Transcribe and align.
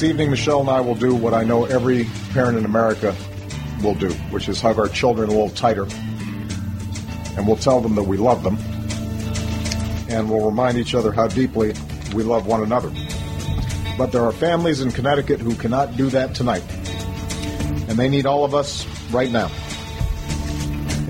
This 0.00 0.08
evening, 0.08 0.30
Michelle 0.30 0.60
and 0.60 0.70
I 0.70 0.80
will 0.80 0.94
do 0.94 1.14
what 1.14 1.34
I 1.34 1.44
know 1.44 1.66
every 1.66 2.04
parent 2.32 2.56
in 2.56 2.64
America 2.64 3.14
will 3.82 3.94
do, 3.94 4.10
which 4.30 4.48
is 4.48 4.58
hug 4.58 4.78
our 4.78 4.88
children 4.88 5.28
a 5.28 5.32
little 5.32 5.50
tighter. 5.50 5.86
And 7.36 7.46
we'll 7.46 7.56
tell 7.56 7.82
them 7.82 7.96
that 7.96 8.04
we 8.04 8.16
love 8.16 8.42
them. 8.42 8.56
And 10.08 10.30
we'll 10.30 10.46
remind 10.46 10.78
each 10.78 10.94
other 10.94 11.12
how 11.12 11.28
deeply 11.28 11.74
we 12.14 12.22
love 12.22 12.46
one 12.46 12.62
another. 12.62 12.90
But 13.98 14.10
there 14.10 14.24
are 14.24 14.32
families 14.32 14.80
in 14.80 14.90
Connecticut 14.90 15.38
who 15.38 15.54
cannot 15.54 15.98
do 15.98 16.08
that 16.08 16.34
tonight. 16.34 16.64
And 17.86 17.98
they 17.98 18.08
need 18.08 18.24
all 18.24 18.46
of 18.46 18.54
us 18.54 18.86
right 19.10 19.30
now. 19.30 19.50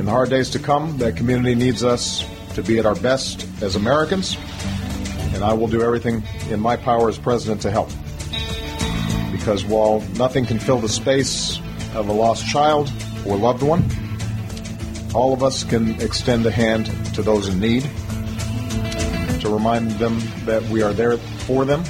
In 0.00 0.06
the 0.06 0.10
hard 0.10 0.30
days 0.30 0.50
to 0.50 0.58
come, 0.58 0.98
that 0.98 1.16
community 1.16 1.54
needs 1.54 1.84
us 1.84 2.26
to 2.54 2.62
be 2.64 2.80
at 2.80 2.86
our 2.86 2.96
best 2.96 3.46
as 3.62 3.76
Americans. 3.76 4.36
And 5.32 5.44
I 5.44 5.52
will 5.52 5.68
do 5.68 5.80
everything 5.80 6.24
in 6.48 6.58
my 6.58 6.74
power 6.74 7.08
as 7.08 7.18
president 7.18 7.62
to 7.62 7.70
help 7.70 7.88
because 9.40 9.64
while 9.64 10.00
nothing 10.16 10.44
can 10.44 10.58
fill 10.58 10.78
the 10.78 10.88
space 10.88 11.58
of 11.94 12.08
a 12.08 12.12
lost 12.12 12.46
child 12.46 12.92
or 13.26 13.38
loved 13.38 13.62
one, 13.62 13.82
all 15.14 15.32
of 15.32 15.42
us 15.42 15.64
can 15.64 15.98
extend 16.02 16.44
a 16.44 16.50
hand 16.50 16.86
to 17.14 17.22
those 17.22 17.48
in 17.48 17.58
need 17.58 17.82
to 19.40 19.48
remind 19.48 19.92
them 19.92 20.20
that 20.44 20.62
we 20.64 20.82
are 20.82 20.92
there 20.92 21.16
for 21.16 21.64
them, 21.64 21.82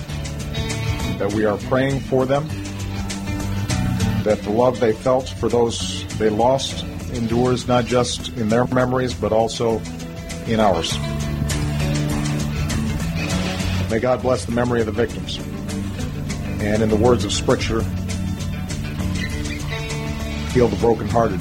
that 1.19 1.33
we 1.35 1.45
are 1.45 1.59
praying 1.59 1.99
for 1.99 2.25
them, 2.25 2.47
that 4.23 4.41
the 4.45 4.51
love 4.51 4.79
they 4.79 4.93
felt 4.93 5.29
for 5.29 5.49
those 5.49 6.07
they 6.19 6.30
lost 6.30 6.85
endures 7.15 7.67
not 7.67 7.85
just 7.85 8.29
in 8.37 8.49
their 8.49 8.65
memories 8.69 9.13
but 9.13 9.33
also 9.33 9.80
in 10.46 10.61
ours. 10.61 10.96
May 13.91 13.99
God 13.99 14.23
bless 14.23 14.45
the 14.45 14.52
memory 14.52 14.79
of 14.79 14.87
the 14.87 14.93
victims 14.93 15.41
and 16.61 16.83
in 16.83 16.89
the 16.89 16.97
words 16.97 17.25
of 17.25 17.33
Scripture, 17.33 17.83
heal 20.53 20.69
the 20.69 20.77
brokenhearted 20.80 21.41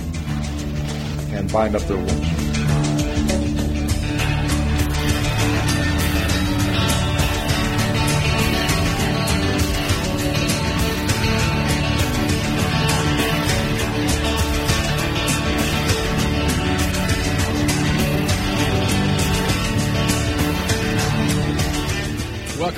and 1.34 1.52
bind 1.52 1.76
up 1.76 1.82
their 1.84 1.98
wounds. 1.98 2.29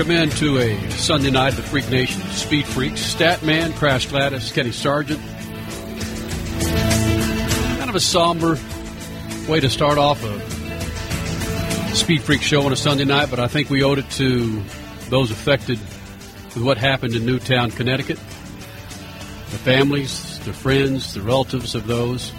Welcome 0.02 0.18
into 0.18 0.58
a 0.58 0.90
Sunday 0.90 1.30
night 1.30 1.50
of 1.50 1.58
the 1.58 1.62
Freak 1.62 1.88
Nation. 1.92 2.24
Speed 2.32 2.66
Freaks, 2.66 3.14
Statman, 3.14 3.76
Crash 3.76 4.08
Gladys, 4.08 4.52
Kenny 4.52 4.72
Sargent. 4.72 5.22
Kind 7.78 7.88
of 7.88 7.94
a 7.94 8.00
somber 8.00 8.58
way 9.48 9.60
to 9.60 9.70
start 9.70 10.00
off 10.00 10.24
a 10.24 11.96
Speed 11.96 12.24
Freak 12.24 12.42
show 12.42 12.66
on 12.66 12.74
a 12.74 12.76
Sunday 12.76 13.06
night, 13.06 13.30
but 13.30 13.40
I 13.40 13.46
think 13.48 13.70
we 13.70 13.84
owed 13.84 14.00
it 14.00 14.10
to 14.14 14.64
those 15.10 15.30
affected 15.30 15.78
with 16.56 16.64
what 16.64 16.80
happened 16.80 17.14
in 17.14 17.24
Newtown, 17.24 17.70
Connecticut. 17.70 18.18
The 18.18 19.60
families, 19.60 20.40
the 20.46 20.54
friends, 20.54 21.14
the 21.14 21.22
relatives 21.22 21.76
of 21.76 21.86
those 21.86 22.32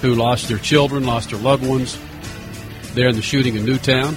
who 0.00 0.16
lost 0.16 0.48
their 0.48 0.58
children, 0.58 1.04
lost 1.04 1.30
their 1.30 1.38
loved 1.38 1.64
ones 1.64 1.96
there 2.94 3.06
in 3.06 3.14
the 3.14 3.22
shooting 3.22 3.54
in 3.54 3.64
Newtown. 3.64 4.16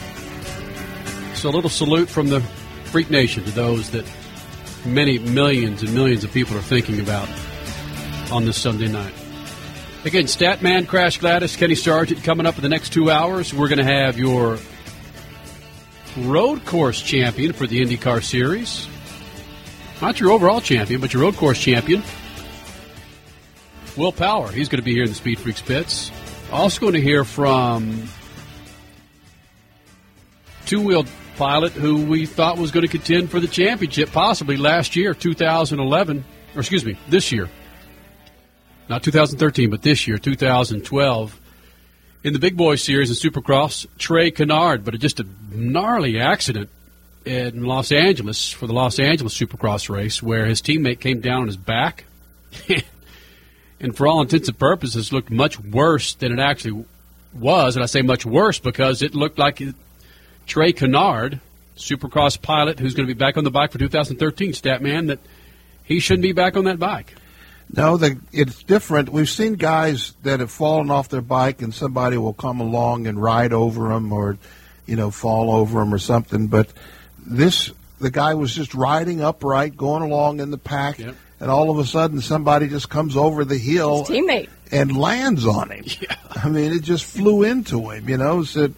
So 1.38 1.50
a 1.50 1.52
little 1.52 1.70
salute 1.70 2.10
from 2.10 2.30
the 2.30 2.42
Freak 2.86 3.12
Nation 3.12 3.44
to 3.44 3.52
those 3.52 3.92
that 3.92 4.06
many 4.84 5.20
millions 5.20 5.84
and 5.84 5.94
millions 5.94 6.24
of 6.24 6.32
people 6.32 6.58
are 6.58 6.64
thinking 6.64 7.00
about 7.00 7.30
on 8.32 8.44
this 8.44 8.58
Sunday 8.58 8.88
night. 8.88 9.14
Again, 10.04 10.24
Statman, 10.24 10.88
Crash 10.88 11.20
Gladys, 11.20 11.56
Kenny 11.56 11.76
Sargent 11.76 12.24
coming 12.24 12.48
up 12.48 12.56
in 12.56 12.64
the 12.64 12.70
next 12.70 12.92
two 12.92 13.12
hours. 13.12 13.54
We're 13.54 13.68
going 13.68 13.78
to 13.78 13.84
have 13.84 14.18
your 14.18 14.58
road 16.18 16.66
course 16.66 17.00
champion 17.04 17.54
for 17.54 17.68
the 17.68 17.86
IndyCar 17.86 18.24
Series. 18.24 18.88
Not 20.02 20.20
your 20.20 20.32
overall 20.32 20.60
champion, 20.60 21.00
but 21.02 21.14
your 21.14 21.22
road 21.22 21.36
course 21.36 21.60
champion. 21.60 22.02
Will 23.96 24.12
Power. 24.12 24.52
He's 24.52 24.70
going 24.70 24.80
to 24.80 24.86
be 24.86 24.94
here 24.94 25.04
in 25.04 25.10
the 25.10 25.16
Speed 25.16 25.38
Freaks 25.38 25.62
pits. 25.62 26.12
Also 26.52 26.82
going 26.82 26.94
to 26.94 27.02
hear 27.02 27.24
from 27.24 28.10
two 30.66 30.82
wheel 30.82 31.06
pilot 31.38 31.72
who 31.74 32.06
we 32.06 32.26
thought 32.26 32.58
was 32.58 32.72
going 32.72 32.86
to 32.86 32.92
contend 32.92 33.30
for 33.30 33.40
the 33.40 33.48
championship 33.48 34.12
possibly 34.12 34.58
last 34.58 34.96
year, 34.96 35.14
2011, 35.14 36.26
or 36.56 36.60
excuse 36.60 36.84
me, 36.84 36.98
this 37.08 37.32
year. 37.32 37.48
Not 38.90 39.04
2013, 39.04 39.70
but 39.70 39.82
this 39.82 40.08
year, 40.08 40.18
2012. 40.18 41.40
In 42.24 42.34
the 42.34 42.40
Big 42.40 42.58
Boy 42.58 42.76
Series 42.76 43.10
in 43.10 43.32
Supercross, 43.32 43.86
Trey 43.98 44.32
Canard, 44.32 44.84
but 44.84 44.98
just 45.00 45.20
a 45.20 45.28
gnarly 45.52 46.20
accident 46.20 46.70
in 47.26 47.64
Los 47.64 47.92
Angeles 47.92 48.50
for 48.50 48.66
the 48.66 48.74
Los 48.74 49.00
Angeles 49.00 49.38
Supercross 49.38 49.90
race 49.90 50.24
where 50.24 50.46
his 50.46 50.62
teammate 50.62 51.00
came 51.00 51.20
down 51.20 51.42
on 51.42 51.48
his 51.48 51.58
back. 51.58 52.06
and 53.80 53.96
for 53.96 54.08
all 54.08 54.22
intents 54.22 54.48
and 54.48 54.58
purposes, 54.58 55.14
looked 55.14 55.30
much 55.30 55.60
worse 55.60 56.16
than 56.16 56.32
it 56.32 56.40
actually 56.40 56.86
was. 57.34 57.76
And 57.76 57.84
I 57.84 57.86
say 57.86 58.02
much 58.02 58.26
worse 58.26 58.60
because 58.60 59.02
it 59.02 59.14
looked 59.14 59.38
like 59.38 59.62
Trey 60.48 60.72
Canard, 60.72 61.42
Supercross 61.76 62.42
pilot, 62.42 62.80
who's 62.80 62.96
going 62.96 63.08
to 63.08 63.14
be 63.14 63.18
back 63.18 63.38
on 63.38 63.44
the 63.44 63.52
bike 63.52 63.72
for 63.72 63.78
2013, 63.78 64.54
Statman, 64.54 65.08
that 65.08 65.20
he 65.84 66.00
shouldn't 66.00 66.24
be 66.24 66.32
back 66.32 66.58
on 66.58 66.64
that 66.66 66.80
bike. 66.80 67.14
No, 67.72 67.98
the, 67.98 68.18
it's 68.32 68.64
different. 68.64 69.10
We've 69.10 69.30
seen 69.30 69.56
guys 69.56 70.14
that 70.24 70.40
have 70.40 70.50
fallen 70.50 70.90
off 70.90 71.10
their 71.10 71.22
bike, 71.22 71.62
and 71.62 71.74
somebody 71.74 72.18
will 72.18 72.34
come 72.34 72.62
along 72.62 73.08
and 73.08 73.22
ride 73.22 73.52
over 73.52 73.90
them, 73.90 74.12
or 74.14 74.38
you 74.86 74.96
know, 74.96 75.12
fall 75.12 75.52
over 75.52 75.80
them 75.80 75.94
or 75.94 76.00
something. 76.00 76.48
But 76.48 76.72
this, 77.26 77.72
the 78.00 78.10
guy 78.10 78.36
was 78.36 78.56
just 78.56 78.74
riding 78.74 79.22
upright, 79.22 79.76
going 79.76 80.02
along 80.02 80.40
in 80.40 80.50
the 80.50 80.58
pack, 80.58 81.00
yep. 81.00 81.16
and 81.42 81.52
all 81.52 81.70
of 81.70 81.78
a 81.78 81.86
sudden, 81.86 82.22
somebody 82.22 82.70
just 82.70 82.90
comes 82.90 83.18
over 83.18 83.44
the 83.44 83.58
hill, 83.58 84.06
His 84.06 84.18
teammate, 84.18 84.50
and 84.72 84.96
lands 84.96 85.46
on 85.46 85.72
him. 85.72 85.84
Yeah. 86.02 86.16
I 86.30 86.50
mean, 86.50 86.72
it 86.72 86.84
just 86.84 87.04
flew 87.04 87.44
into 87.44 87.90
him. 87.90 88.08
You 88.08 88.18
know, 88.18 88.44
so 88.44 88.70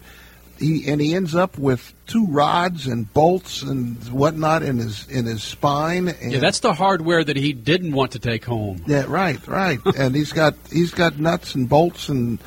he 0.60 0.86
and 0.86 1.00
he 1.00 1.14
ends 1.14 1.34
up 1.34 1.58
with 1.58 1.92
two 2.06 2.26
rods 2.26 2.86
and 2.86 3.12
bolts 3.12 3.62
and 3.62 3.96
whatnot 4.12 4.62
in 4.62 4.76
his 4.78 5.08
in 5.08 5.24
his 5.24 5.42
spine. 5.42 6.08
And, 6.08 6.32
yeah, 6.32 6.38
that's 6.38 6.60
the 6.60 6.74
hardware 6.74 7.24
that 7.24 7.36
he 7.36 7.52
didn't 7.54 7.92
want 7.92 8.12
to 8.12 8.18
take 8.18 8.44
home. 8.44 8.84
Yeah, 8.86 9.06
right, 9.08 9.44
right. 9.48 9.80
and 9.96 10.14
he's 10.14 10.32
got 10.32 10.54
he's 10.70 10.92
got 10.92 11.18
nuts 11.18 11.54
and 11.54 11.68
bolts 11.68 12.08
and 12.10 12.38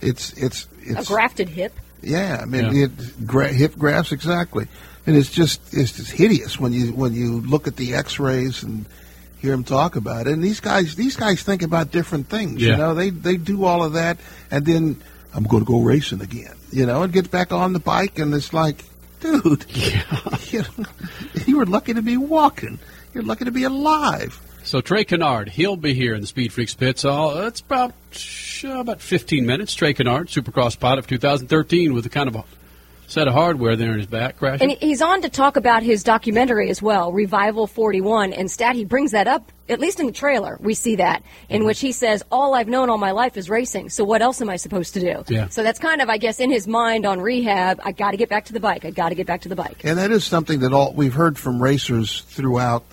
it's 0.00 0.32
it's 0.34 0.68
it's 0.82 1.08
a 1.08 1.12
grafted 1.12 1.48
hip. 1.48 1.72
Yeah, 2.02 2.40
I 2.42 2.44
mean 2.44 2.74
yeah. 2.74 2.84
It, 2.84 3.26
gra- 3.26 3.52
hip 3.52 3.76
grafts 3.78 4.12
exactly, 4.12 4.68
and 5.06 5.16
it's 5.16 5.30
just 5.30 5.72
it's 5.72 5.92
just 5.96 6.12
hideous 6.12 6.60
when 6.60 6.72
you 6.74 6.92
when 6.92 7.14
you 7.14 7.40
look 7.40 7.66
at 7.66 7.76
the 7.76 7.94
X-rays 7.94 8.62
and 8.62 8.84
hear 9.38 9.54
him 9.54 9.64
talk 9.64 9.96
about 9.96 10.26
it. 10.26 10.34
And 10.34 10.44
these 10.44 10.60
guys 10.60 10.94
these 10.94 11.16
guys 11.16 11.42
think 11.42 11.62
about 11.62 11.90
different 11.90 12.28
things. 12.28 12.60
Yeah. 12.60 12.72
You 12.72 12.76
know, 12.76 12.94
they 12.94 13.10
they 13.10 13.38
do 13.38 13.64
all 13.64 13.82
of 13.82 13.94
that, 13.94 14.18
and 14.50 14.66
then 14.66 15.02
I'm 15.34 15.44
going 15.44 15.64
to 15.64 15.70
go 15.70 15.80
racing 15.80 16.20
again 16.20 16.54
you 16.72 16.86
know, 16.86 17.02
and 17.02 17.12
gets 17.12 17.28
back 17.28 17.52
on 17.52 17.72
the 17.74 17.78
bike, 17.78 18.18
and 18.18 18.34
it's 18.34 18.52
like, 18.52 18.84
dude, 19.20 19.64
yeah. 19.74 20.02
you, 20.50 20.62
know, 20.62 20.84
you 21.46 21.58
were 21.58 21.66
lucky 21.66 21.94
to 21.94 22.02
be 22.02 22.16
walking. 22.16 22.78
You're 23.14 23.22
lucky 23.22 23.44
to 23.44 23.50
be 23.50 23.64
alive. 23.64 24.40
So 24.64 24.80
Trey 24.80 25.04
Canard, 25.04 25.50
he'll 25.50 25.76
be 25.76 25.92
here 25.92 26.14
in 26.14 26.22
the 26.22 26.26
Speed 26.26 26.52
Freaks 26.52 26.74
pits. 26.74 27.04
Uh, 27.04 27.44
it's 27.46 27.60
about 27.60 27.92
uh, 28.64 28.78
about 28.78 29.00
15 29.00 29.44
minutes. 29.44 29.74
Trey 29.74 29.92
Canard, 29.92 30.28
Supercross 30.28 30.78
pilot 30.78 31.00
of 31.00 31.06
2013, 31.08 31.92
with 31.92 32.06
a 32.06 32.08
kind 32.08 32.28
of 32.28 32.36
a 32.36 32.44
set 33.12 33.28
of 33.28 33.34
hardware 33.34 33.76
there 33.76 33.92
in 33.92 33.98
his 33.98 34.06
back, 34.06 34.38
crashing. 34.38 34.70
And 34.70 34.80
he's 34.80 35.02
on 35.02 35.22
to 35.22 35.28
talk 35.28 35.56
about 35.56 35.82
his 35.82 36.02
documentary 36.02 36.70
as 36.70 36.80
well, 36.80 37.12
Revival 37.12 37.66
41. 37.66 38.32
And 38.32 38.50
Stat, 38.50 38.74
he 38.74 38.84
brings 38.84 39.10
that 39.10 39.28
up, 39.28 39.52
at 39.68 39.80
least 39.80 40.00
in 40.00 40.06
the 40.06 40.12
trailer, 40.12 40.58
we 40.60 40.74
see 40.74 40.96
that, 40.96 41.22
in 41.48 41.58
mm-hmm. 41.58 41.66
which 41.66 41.80
he 41.80 41.92
says, 41.92 42.24
All 42.32 42.54
I've 42.54 42.68
known 42.68 42.88
all 42.88 42.98
my 42.98 43.10
life 43.10 43.36
is 43.36 43.50
racing, 43.50 43.90
so 43.90 44.02
what 44.02 44.22
else 44.22 44.40
am 44.40 44.48
I 44.48 44.56
supposed 44.56 44.94
to 44.94 45.00
do? 45.00 45.24
Yeah. 45.28 45.48
So 45.48 45.62
that's 45.62 45.78
kind 45.78 46.00
of, 46.00 46.08
I 46.08 46.16
guess, 46.16 46.40
in 46.40 46.50
his 46.50 46.66
mind 46.66 47.04
on 47.04 47.20
rehab, 47.20 47.80
I 47.84 47.92
got 47.92 48.12
to 48.12 48.16
get 48.16 48.30
back 48.30 48.46
to 48.46 48.54
the 48.54 48.60
bike. 48.60 48.84
I 48.84 48.90
got 48.90 49.10
to 49.10 49.14
get 49.14 49.26
back 49.26 49.42
to 49.42 49.48
the 49.48 49.56
bike. 49.56 49.84
And 49.84 49.98
that 49.98 50.10
is 50.10 50.24
something 50.24 50.60
that 50.60 50.72
all 50.72 50.92
we've 50.94 51.14
heard 51.14 51.38
from 51.38 51.62
racers 51.62 52.22
throughout 52.22 52.84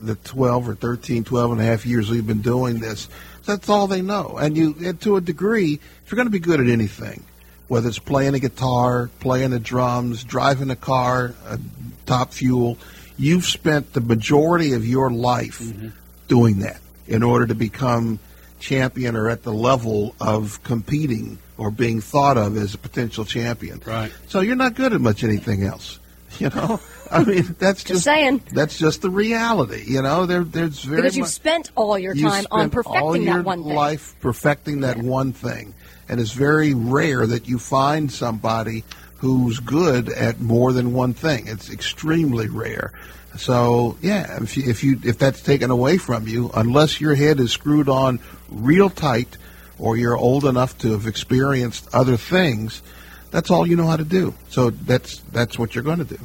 the 0.00 0.14
12 0.16 0.68
or 0.68 0.74
13, 0.74 1.24
12 1.24 1.52
and 1.52 1.60
a 1.60 1.64
half 1.64 1.86
years 1.86 2.10
we've 2.10 2.26
been 2.26 2.42
doing 2.42 2.80
this. 2.80 3.08
That's 3.46 3.68
all 3.68 3.86
they 3.86 4.02
know. 4.02 4.36
And 4.38 4.56
you, 4.56 4.74
and 4.84 5.00
to 5.02 5.16
a 5.16 5.20
degree, 5.20 5.74
if 6.04 6.10
you're 6.10 6.16
going 6.16 6.26
to 6.26 6.30
be 6.32 6.38
good 6.38 6.60
at 6.60 6.66
anything, 6.66 7.24
whether 7.68 7.88
it's 7.88 7.98
playing 7.98 8.34
a 8.34 8.38
guitar, 8.38 9.10
playing 9.20 9.50
the 9.50 9.60
drums, 9.60 10.24
driving 10.24 10.70
a 10.70 10.76
car, 10.76 11.34
a 11.46 11.58
top 12.06 12.32
fuel, 12.32 12.78
you've 13.16 13.44
spent 13.44 13.92
the 13.92 14.00
majority 14.00 14.72
of 14.72 14.86
your 14.86 15.10
life 15.10 15.60
mm-hmm. 15.60 15.88
doing 16.28 16.60
that 16.60 16.80
in 17.06 17.22
order 17.22 17.46
to 17.46 17.54
become 17.54 18.18
champion 18.60 19.16
or 19.16 19.28
at 19.28 19.42
the 19.42 19.52
level 19.52 20.14
of 20.20 20.62
competing 20.62 21.38
or 21.56 21.70
being 21.70 22.00
thought 22.00 22.36
of 22.36 22.56
as 22.56 22.74
a 22.74 22.78
potential 22.78 23.24
champion. 23.24 23.80
Right. 23.84 24.12
So 24.26 24.40
you're 24.40 24.56
not 24.56 24.74
good 24.74 24.92
at 24.92 25.00
much 25.00 25.22
anything 25.22 25.62
else, 25.62 25.98
you 26.38 26.48
know. 26.50 26.80
I 27.10 27.22
mean, 27.22 27.54
that's 27.58 27.84
Just 27.84 27.86
just 27.86 28.04
saying. 28.04 28.42
that's 28.52 28.78
just 28.78 29.02
the 29.02 29.10
reality. 29.10 29.84
You 29.86 30.02
know, 30.02 30.26
there 30.26 30.42
there's 30.42 30.82
very 30.82 31.02
Because 31.02 31.16
you've 31.16 31.24
much, 31.24 31.32
spent 31.32 31.70
all 31.76 31.98
your 31.98 32.14
you 32.14 32.22
time 32.28 32.46
on 32.50 32.70
spent 32.70 32.86
all 32.86 33.12
perfecting 33.12 33.22
your 33.22 33.36
that 33.36 33.44
one 33.44 33.62
thing. 33.62 33.74
life 33.74 34.14
perfecting 34.20 34.80
that 34.80 34.96
one 34.98 35.32
thing, 35.32 35.74
and 36.08 36.20
it's 36.20 36.32
very 36.32 36.74
rare 36.74 37.26
that 37.26 37.48
you 37.48 37.58
find 37.58 38.10
somebody 38.10 38.84
who's 39.18 39.58
good 39.58 40.08
at 40.08 40.40
more 40.40 40.72
than 40.72 40.92
one 40.92 41.14
thing. 41.14 41.46
It's 41.46 41.70
extremely 41.70 42.48
rare. 42.48 42.92
So 43.36 43.96
yeah, 44.00 44.42
if 44.42 44.56
you, 44.56 44.70
if 44.70 44.84
you 44.84 45.00
if 45.04 45.18
that's 45.18 45.40
taken 45.40 45.70
away 45.70 45.98
from 45.98 46.28
you, 46.28 46.50
unless 46.54 47.00
your 47.00 47.14
head 47.14 47.40
is 47.40 47.52
screwed 47.52 47.88
on 47.88 48.20
real 48.48 48.90
tight, 48.90 49.36
or 49.78 49.96
you're 49.96 50.16
old 50.16 50.44
enough 50.44 50.78
to 50.78 50.92
have 50.92 51.06
experienced 51.06 51.88
other 51.92 52.16
things, 52.16 52.82
that's 53.30 53.50
all 53.50 53.66
you 53.66 53.76
know 53.76 53.86
how 53.86 53.96
to 53.96 54.04
do. 54.04 54.34
So 54.50 54.70
that's 54.70 55.18
that's 55.32 55.58
what 55.58 55.74
you're 55.74 55.84
going 55.84 55.98
to 55.98 56.04
do. 56.04 56.18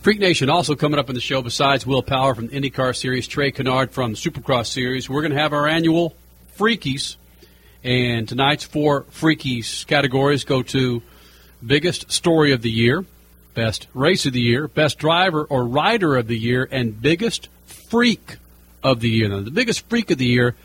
Freak 0.00 0.20
Nation 0.20 0.48
also 0.50 0.76
coming 0.76 0.98
up 0.98 1.08
in 1.08 1.14
the 1.14 1.20
show 1.20 1.42
besides 1.42 1.84
Will 1.84 2.02
Power 2.02 2.34
from 2.34 2.46
the 2.46 2.56
IndyCar 2.60 2.94
Series, 2.94 3.26
Trey 3.26 3.50
Canard 3.50 3.90
from 3.90 4.12
the 4.12 4.16
Supercross 4.16 4.66
Series. 4.66 5.10
We're 5.10 5.22
going 5.22 5.32
to 5.32 5.38
have 5.38 5.52
our 5.52 5.66
annual 5.66 6.14
Freakies, 6.56 7.16
and 7.86 8.28
tonight's 8.28 8.64
four 8.64 9.04
Freakies 9.04 9.86
categories 9.86 10.42
go 10.42 10.62
to 10.64 11.02
biggest 11.64 12.10
story 12.10 12.52
of 12.52 12.60
the 12.60 12.70
year, 12.70 13.04
best 13.54 13.86
race 13.94 14.26
of 14.26 14.32
the 14.32 14.40
year, 14.40 14.66
best 14.66 14.98
driver 14.98 15.44
or 15.44 15.64
rider 15.64 16.16
of 16.16 16.26
the 16.26 16.36
year, 16.36 16.68
and 16.70 17.00
biggest 17.00 17.48
freak 17.88 18.38
of 18.82 18.98
the 18.98 19.08
year. 19.08 19.28
Now, 19.28 19.40
the 19.40 19.52
biggest 19.52 19.88
freak 19.88 20.10
of 20.10 20.18
the 20.18 20.26
year 20.26 20.56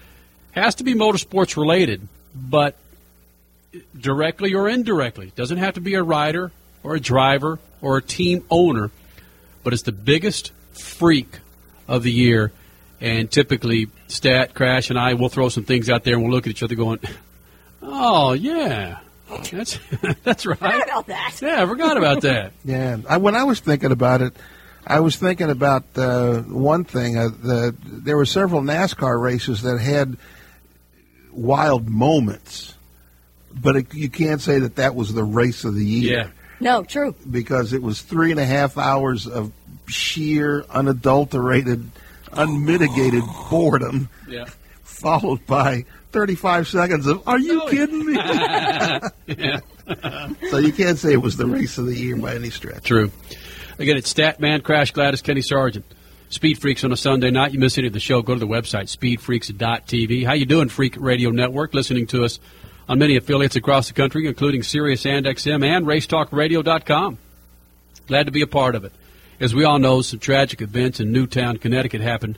has 0.53 0.73
to 0.75 0.83
be 0.83 0.95
motorsports 0.95 1.55
related, 1.55 2.07
but 2.35 2.75
directly 3.97 4.55
or 4.55 4.67
indirectly. 4.67 5.27
It 5.27 5.35
doesn't 5.35 5.59
have 5.59 5.75
to 5.75 5.81
be 5.81 5.93
a 5.93 6.03
rider 6.03 6.51
or 6.81 6.95
a 6.95 6.99
driver 6.99 7.59
or 7.83 7.97
a 7.97 8.01
team 8.01 8.45
owner, 8.49 8.89
but 9.63 9.73
it's 9.73 9.83
the 9.83 9.91
biggest 9.91 10.51
freak 10.71 11.39
of 11.87 12.01
the 12.01 12.11
year. 12.11 12.51
And 13.01 13.31
typically, 13.31 13.89
Stat, 14.07 14.53
Crash, 14.53 14.91
and 14.91 14.99
I 14.99 15.15
will 15.15 15.29
throw 15.29 15.49
some 15.49 15.63
things 15.63 15.89
out 15.89 16.03
there 16.03 16.13
and 16.13 16.23
we'll 16.23 16.31
look 16.31 16.45
at 16.45 16.51
each 16.51 16.61
other 16.61 16.75
going, 16.75 16.99
oh, 17.81 18.33
yeah, 18.33 18.99
that's, 19.51 19.79
that's 20.23 20.45
right. 20.45 20.59
Forgot 20.59 20.83
about 20.83 21.07
that. 21.07 21.39
Yeah, 21.41 21.63
I 21.63 21.65
forgot 21.65 21.97
about 21.97 22.21
that. 22.21 22.53
Yeah, 22.63 22.97
I, 23.09 23.17
when 23.17 23.35
I 23.35 23.43
was 23.43 23.59
thinking 23.59 23.91
about 23.91 24.21
it, 24.21 24.33
I 24.85 24.99
was 24.99 25.15
thinking 25.15 25.49
about 25.49 25.83
uh, 25.95 26.41
one 26.41 26.83
thing. 26.83 27.17
Uh, 27.17 27.29
the, 27.29 27.75
there 27.83 28.17
were 28.17 28.25
several 28.25 28.61
NASCAR 28.61 29.19
races 29.19 29.63
that 29.63 29.79
had 29.79 30.17
wild 31.31 31.89
moments, 31.89 32.75
but 33.53 33.75
it, 33.77 33.93
you 33.93 34.09
can't 34.09 34.41
say 34.41 34.59
that 34.59 34.75
that 34.75 34.95
was 34.95 35.13
the 35.13 35.23
race 35.23 35.63
of 35.63 35.73
the 35.75 35.85
year 35.85 36.17
Yeah. 36.17 36.27
No, 36.59 36.83
true. 36.83 37.15
because 37.29 37.73
it 37.73 37.81
was 37.81 38.01
three 38.01 38.29
and 38.29 38.39
a 38.39 38.45
half 38.45 38.77
hours 38.77 39.25
of 39.27 39.51
sheer, 39.87 40.63
unadulterated, 40.69 41.89
unmitigated 42.33 43.23
boredom, 43.49 44.09
Yeah. 44.27 44.45
followed 44.83 45.45
by 45.45 45.85
35 46.11 46.67
seconds 46.67 47.07
of 47.07 47.21
"Are 47.27 47.39
you 47.39 47.61
kidding 47.69 48.05
me?" 48.05 48.15
so 50.49 50.57
you 50.57 50.73
can't 50.73 50.97
say 50.97 51.13
it 51.13 51.21
was 51.21 51.37
the 51.37 51.45
race 51.45 51.77
of 51.77 51.85
the 51.85 51.95
year 51.95 52.15
by 52.17 52.35
any 52.35 52.49
stretch. 52.49 52.83
True. 52.83 53.11
Again, 53.79 53.97
it's 53.97 54.13
Statman, 54.13 54.63
Crash 54.63 54.91
Gladys, 54.91 55.21
Kenny 55.21 55.41
Sargent. 55.41 55.85
Speed 56.29 56.59
Freaks 56.61 56.83
on 56.85 56.93
a 56.93 56.97
Sunday 56.97 57.29
night. 57.29 57.51
You 57.51 57.59
miss 57.59 57.77
any 57.77 57.87
of 57.87 57.93
the 57.93 57.99
show, 57.99 58.21
go 58.21 58.33
to 58.33 58.39
the 58.39 58.47
website, 58.47 58.87
speedfreaks.tv. 58.95 60.25
How 60.25 60.31
you 60.33 60.45
doing, 60.45 60.69
Freak 60.69 60.95
Radio 60.97 61.29
Network? 61.29 61.73
Listening 61.73 62.07
to 62.07 62.23
us 62.23 62.39
on 62.87 62.99
many 62.99 63.17
affiliates 63.17 63.57
across 63.57 63.89
the 63.89 63.93
country, 63.93 64.25
including 64.27 64.63
Sirius 64.63 65.05
and 65.05 65.25
XM 65.25 65.63
and 65.65 65.85
RaceTalkRadio.com. 65.85 67.17
Glad 68.07 68.25
to 68.27 68.31
be 68.31 68.41
a 68.41 68.47
part 68.47 68.75
of 68.75 68.85
it. 68.85 68.93
As 69.41 69.55
we 69.55 69.63
all 69.63 69.79
know, 69.79 70.03
some 70.03 70.19
tragic 70.19 70.61
events 70.61 70.99
in 70.99 71.11
Newtown, 71.11 71.57
Connecticut 71.57 71.99
happened 71.99 72.37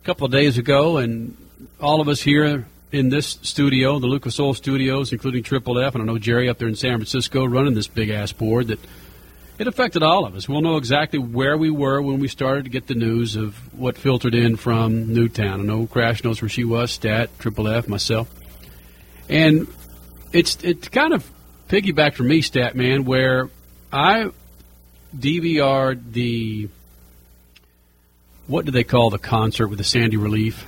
a 0.00 0.06
couple 0.06 0.24
of 0.24 0.30
days 0.30 0.58
ago, 0.58 0.98
and 0.98 1.36
all 1.80 2.00
of 2.00 2.06
us 2.06 2.20
here 2.20 2.66
in 2.92 3.08
this 3.08 3.36
studio, 3.42 3.98
the 3.98 4.06
Lucas 4.06 4.38
Oil 4.38 4.54
Studios, 4.54 5.12
including 5.12 5.42
Triple 5.42 5.76
F, 5.76 5.96
and 5.96 6.02
I 6.02 6.06
know 6.06 6.16
Jerry 6.18 6.48
up 6.48 6.58
there 6.58 6.68
in 6.68 6.76
San 6.76 6.98
Francisco 6.98 7.44
running 7.44 7.74
this 7.74 7.88
big 7.88 8.10
ass 8.10 8.30
board, 8.30 8.68
that 8.68 8.78
it 9.58 9.66
affected 9.66 10.04
all 10.04 10.24
of 10.24 10.36
us. 10.36 10.48
We'll 10.48 10.60
know 10.60 10.76
exactly 10.76 11.18
where 11.18 11.58
we 11.58 11.68
were 11.68 12.00
when 12.00 12.20
we 12.20 12.28
started 12.28 12.62
to 12.62 12.70
get 12.70 12.86
the 12.86 12.94
news 12.94 13.34
of 13.34 13.56
what 13.76 13.98
filtered 13.98 14.36
in 14.36 14.54
from 14.54 15.12
Newtown. 15.12 15.62
I 15.62 15.64
know 15.64 15.88
Crash 15.88 16.22
knows 16.22 16.40
where 16.40 16.48
she 16.48 16.62
was, 16.62 16.92
Stat, 16.92 17.28
Triple 17.40 17.66
F, 17.66 17.88
myself. 17.88 18.32
And 19.28 19.66
it's 20.32 20.62
it's 20.62 20.88
kind 20.90 21.12
of 21.12 21.28
piggyback 21.68 22.14
for 22.14 22.22
me, 22.22 22.40
Stat 22.40 22.76
Man, 22.76 23.04
where 23.04 23.50
I 23.92 24.30
DVR'd 25.18 26.12
the 26.12 26.68
what 28.46 28.64
do 28.66 28.70
they 28.72 28.84
call 28.84 29.10
the 29.10 29.18
concert 29.18 29.68
with 29.68 29.78
the 29.78 29.84
Sandy 29.84 30.16
Relief? 30.16 30.66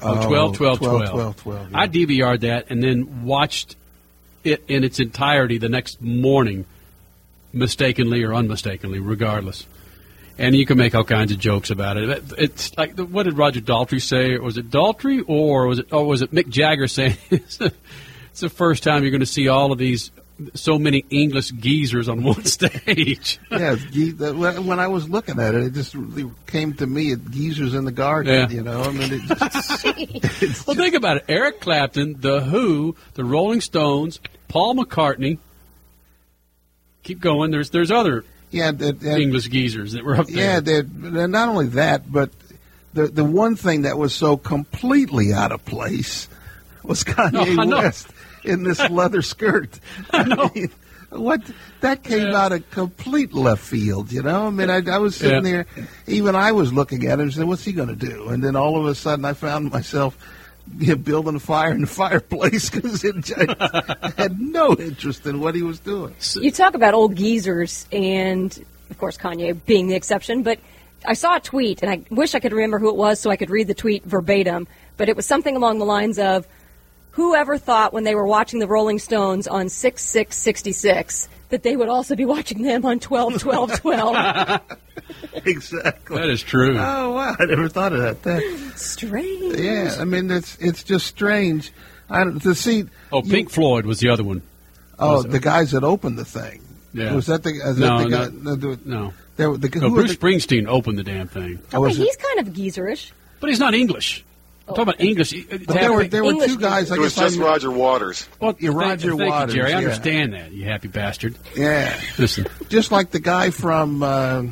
Oh, 0.00 0.26
12, 0.28 0.56
12, 0.56 0.78
12. 0.78 1.10
12, 1.10 1.36
12, 1.42 1.70
yeah. 1.72 1.78
I 1.78 1.88
DVR'd 1.88 2.42
that 2.42 2.70
and 2.70 2.82
then 2.82 3.24
watched 3.24 3.74
it 4.44 4.62
in 4.68 4.84
its 4.84 5.00
entirety 5.00 5.58
the 5.58 5.68
next 5.68 6.00
morning, 6.00 6.66
mistakenly 7.52 8.22
or 8.22 8.32
unmistakenly, 8.32 9.00
regardless. 9.00 9.66
And 10.38 10.54
you 10.54 10.66
can 10.66 10.78
make 10.78 10.94
all 10.94 11.02
kinds 11.02 11.32
of 11.32 11.40
jokes 11.40 11.70
about 11.70 11.96
it. 11.96 12.08
It- 12.08 12.24
It's 12.38 12.76
like 12.78 12.96
what 12.96 13.24
did 13.24 13.36
Roger 13.36 13.60
Daltrey 13.60 14.00
say? 14.00 14.38
Was 14.38 14.56
it 14.56 14.70
Daltrey 14.70 15.24
or 15.26 15.66
was 15.66 15.80
it? 15.80 15.92
Or 15.92 16.04
was 16.06 16.22
it 16.22 16.30
Mick 16.32 16.48
Jagger 16.48 16.86
saying? 16.86 17.16
it's 17.30 17.58
the 18.40 18.48
first 18.48 18.84
time 18.84 19.02
you're 19.02 19.10
going 19.10 19.18
to 19.18 19.26
see 19.26 19.48
all 19.48 19.72
of 19.72 19.78
these 19.78 20.12
so 20.54 20.78
many 20.78 21.04
English 21.10 21.50
geezers 21.50 22.08
on 22.08 22.22
one 22.22 22.44
stage. 22.46 23.38
yeah, 23.50 23.74
when 23.74 24.80
I 24.80 24.86
was 24.86 25.08
looking 25.08 25.38
at 25.40 25.54
it, 25.54 25.64
it 25.64 25.72
just 25.74 25.96
came 26.46 26.74
to 26.74 26.86
me 26.86 27.12
at 27.12 27.30
geezers 27.30 27.74
in 27.74 27.84
the 27.84 27.92
garden. 27.92 28.32
Yeah. 28.32 28.48
You 28.48 28.62
know, 28.62 28.82
I 28.82 28.90
mean, 28.92 29.12
it 29.12 29.22
just, 30.40 30.66
well, 30.66 30.76
think 30.76 30.94
about 30.94 31.18
it: 31.18 31.24
Eric 31.28 31.60
Clapton, 31.60 32.20
The 32.20 32.40
Who, 32.40 32.96
The 33.14 33.24
Rolling 33.24 33.60
Stones, 33.60 34.20
Paul 34.48 34.74
McCartney. 34.74 35.38
Keep 37.02 37.20
going. 37.20 37.50
There's 37.50 37.70
there's 37.70 37.90
other 37.90 38.24
yeah, 38.50 38.70
that, 38.70 39.00
that- 39.00 39.20
English 39.20 39.48
geezers 39.48 39.92
that 39.92 40.04
were 40.04 40.16
up 40.16 40.26
yeah. 40.28 40.60
there. 40.60 40.82
That, 40.82 41.28
not 41.28 41.48
only 41.48 41.68
that, 41.68 42.10
but 42.10 42.30
the 42.94 43.08
the 43.08 43.24
one 43.24 43.56
thing 43.56 43.82
that 43.82 43.98
was 43.98 44.14
so 44.14 44.36
completely 44.36 45.32
out 45.32 45.52
of 45.52 45.64
place 45.64 46.28
was 46.82 47.04
Kanye 47.04 47.66
No. 47.66 47.78
West 47.78 48.08
in 48.44 48.62
this 48.62 48.78
leather 48.90 49.22
skirt. 49.22 49.78
I 50.12 50.22
know. 50.24 50.50
mean, 50.54 50.70
what 51.10 51.40
that 51.80 52.02
came 52.02 52.28
Yeah. 52.28 52.42
out 52.44 52.52
of 52.52 52.68
complete 52.70 53.32
left 53.32 53.62
field, 53.64 54.12
you 54.12 54.22
know. 54.22 54.46
I 54.48 54.50
mean, 54.50 54.68
I, 54.70 54.82
I 54.90 54.98
was 54.98 55.16
sitting 55.16 55.44
Yeah. 55.46 55.64
there, 55.64 55.86
even 56.06 56.34
I 56.36 56.52
was 56.52 56.72
looking 56.72 57.06
at 57.06 57.14
him 57.14 57.20
and 57.20 57.32
saying, 57.32 57.48
"What's 57.48 57.64
he 57.64 57.72
going 57.72 57.88
to 57.88 57.96
do?" 57.96 58.28
And 58.28 58.42
then 58.44 58.56
all 58.56 58.78
of 58.78 58.84
a 58.86 58.94
sudden, 58.94 59.24
I 59.24 59.32
found 59.32 59.70
myself 59.72 60.16
you 60.78 60.88
know, 60.88 60.96
building 60.96 61.34
a 61.34 61.40
fire 61.40 61.72
in 61.72 61.80
the 61.80 61.86
fireplace 62.02 62.68
because 62.68 63.02
I 63.04 64.12
had 64.18 64.38
no 64.38 64.74
interest 64.76 65.24
in 65.24 65.40
what 65.40 65.54
he 65.54 65.62
was 65.62 65.80
doing. 65.80 66.14
You 66.34 66.50
talk 66.50 66.74
about 66.74 66.92
old 66.92 67.14
geezers, 67.16 67.86
and 67.90 68.52
of 68.90 68.98
course 68.98 69.16
Kanye 69.16 69.58
being 69.64 69.88
the 69.88 69.94
exception. 69.94 70.42
But 70.42 70.58
I 71.06 71.14
saw 71.14 71.36
a 71.36 71.40
tweet, 71.40 71.80
and 71.82 71.90
I 71.90 72.02
wish 72.14 72.34
I 72.34 72.38
could 72.40 72.52
remember 72.52 72.78
who 72.78 72.90
it 72.90 72.96
was 72.96 73.18
so 73.18 73.30
I 73.30 73.36
could 73.36 73.48
read 73.48 73.66
the 73.66 73.74
tweet 73.74 74.04
verbatim. 74.04 74.68
But 74.98 75.08
it 75.08 75.16
was 75.16 75.24
something 75.24 75.56
along 75.56 75.78
the 75.78 75.84
lines 75.86 76.18
of, 76.18 76.46
"Whoever 77.18 77.58
thought 77.58 77.92
when 77.92 78.04
they 78.04 78.14
were 78.14 78.26
watching 78.26 78.60
the 78.60 78.68
Rolling 78.68 79.00
Stones 79.00 79.48
on 79.48 79.68
six 79.68 80.02
six 80.04 80.36
sixty 80.36 80.70
six 80.72 81.28
that 81.48 81.64
they 81.64 81.76
would 81.76 81.88
also 81.88 82.14
be 82.14 82.24
watching 82.24 82.62
them 82.62 82.86
on 82.86 83.00
twelve 83.00 83.38
twelve 83.40 83.74
twelve? 83.80 84.60
Exactly. 85.44 86.16
That 86.16 86.28
is 86.28 86.42
true. 86.42 86.76
Oh 86.78 87.12
wow! 87.14 87.34
I 87.38 87.44
never 87.46 87.68
thought 87.68 87.92
of 87.92 88.00
that. 88.02 88.22
that 88.24 88.72
Strange. 88.76 89.58
yeah, 89.58 89.96
I 89.98 90.04
mean 90.04 90.30
it's 90.30 90.56
it's 90.60 90.82
just 90.82 91.06
strange. 91.06 91.72
I 92.10 92.24
don't- 92.24 92.40
to 92.42 92.54
see. 92.54 92.84
oh, 93.12 93.22
you- 93.22 93.30
Pink 93.30 93.50
Floyd 93.50 93.84
was 93.86 94.00
the 94.00 94.10
other 94.10 94.24
one. 94.24 94.42
Oh, 94.98 95.16
was 95.16 95.24
it? 95.26 95.30
the 95.30 95.40
guys 95.40 95.72
that 95.72 95.84
opened 95.84 96.18
the 96.18 96.24
thing. 96.24 96.60
Yeah. 96.92 97.14
Was 97.14 97.26
that 97.26 97.42
the? 97.42 97.50
Is 97.50 97.78
No, 97.78 97.98
that 97.98 98.04
the 98.04 98.10
guy? 98.10 98.18
not- 98.18 98.34
no, 98.34 98.54
the, 98.56 98.78
No, 98.84 99.12
there, 99.36 99.56
the, 99.56 99.68
no. 99.80 99.88
who 99.90 99.94
Bruce 99.96 100.10
the- 100.10 100.16
Springsteen 100.16 100.66
opened 100.68 100.98
the 100.98 101.04
damn 101.04 101.28
thing, 101.28 101.58
oh, 101.72 101.78
Okay, 101.78 101.78
was 101.78 101.98
it- 101.98 102.02
he's 102.04 102.16
kind 102.16 102.46
of 102.46 102.54
geezerish. 102.54 103.10
but 103.40 103.50
he's 103.50 103.60
not 103.60 103.74
English. 103.74 104.24
I'm 104.68 104.74
talking 104.74 104.82
about 104.82 105.00
English. 105.00 105.32
It's 105.32 105.66
but 105.66 105.74
there 105.74 105.90
were 105.92 105.98
happy- 105.98 106.08
there 106.08 106.24
were 106.24 106.46
two 106.46 106.58
guys. 106.58 106.90
I 106.92 106.96
It 106.96 107.00
was 107.00 107.14
just 107.14 107.38
I, 107.38 107.42
Roger 107.42 107.70
Waters. 107.70 108.28
well, 108.40 108.54
Yeah, 108.58 108.68
thank- 108.70 108.80
Roger 108.80 109.08
thank 109.10 109.20
you, 109.20 109.26
Waters, 109.28 109.54
Jerry. 109.54 109.66
I 109.66 109.70
yeah. 109.70 109.76
understand 109.78 110.32
that. 110.34 110.52
You 110.52 110.64
happy 110.66 110.88
bastard. 110.88 111.36
Yeah, 111.56 111.98
Listen, 112.18 112.46
just 112.68 112.92
like 112.92 113.10
the 113.10 113.20
guy 113.20 113.50
from. 113.50 114.02
Uh, 114.02 114.42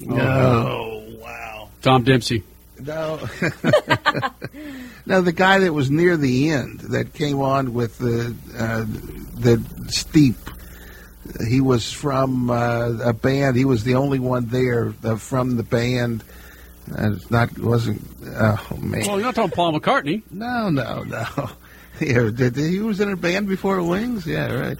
Oh, 0.00 0.14
no, 0.14 1.04
wow. 1.20 1.68
Tom 1.82 2.04
Dempsey. 2.04 2.44
No, 2.80 3.18
no, 5.06 5.20
the 5.22 5.32
guy 5.32 5.58
that 5.58 5.72
was 5.72 5.90
near 5.90 6.16
the 6.16 6.50
end 6.50 6.80
that 6.90 7.14
came 7.14 7.40
on 7.40 7.74
with 7.74 7.98
the 7.98 8.34
uh, 8.56 8.84
the 9.34 9.60
steep. 9.88 10.36
He 11.48 11.60
was 11.60 11.90
from 11.92 12.48
uh, 12.50 12.90
a 13.02 13.12
band. 13.12 13.56
He 13.56 13.64
was 13.64 13.82
the 13.84 13.96
only 13.96 14.18
one 14.20 14.46
there 14.50 14.94
uh, 15.02 15.16
from 15.16 15.56
the 15.56 15.62
band. 15.64 16.22
It's 16.96 17.30
not 17.30 17.58
wasn't. 17.58 18.02
Oh 18.24 18.76
man. 18.80 19.00
Well, 19.06 19.16
you're 19.16 19.22
not 19.22 19.34
talking 19.34 19.50
Paul 19.52 19.78
McCartney. 19.78 20.22
No, 20.30 20.68
no, 20.70 21.02
no. 21.04 21.26
Yeah, 22.00 22.30
did, 22.32 22.54
he 22.54 22.78
was 22.78 23.00
in 23.00 23.10
a 23.10 23.16
band 23.16 23.48
before 23.48 23.82
Wings. 23.82 24.24
Yeah, 24.24 24.52
right. 24.54 24.78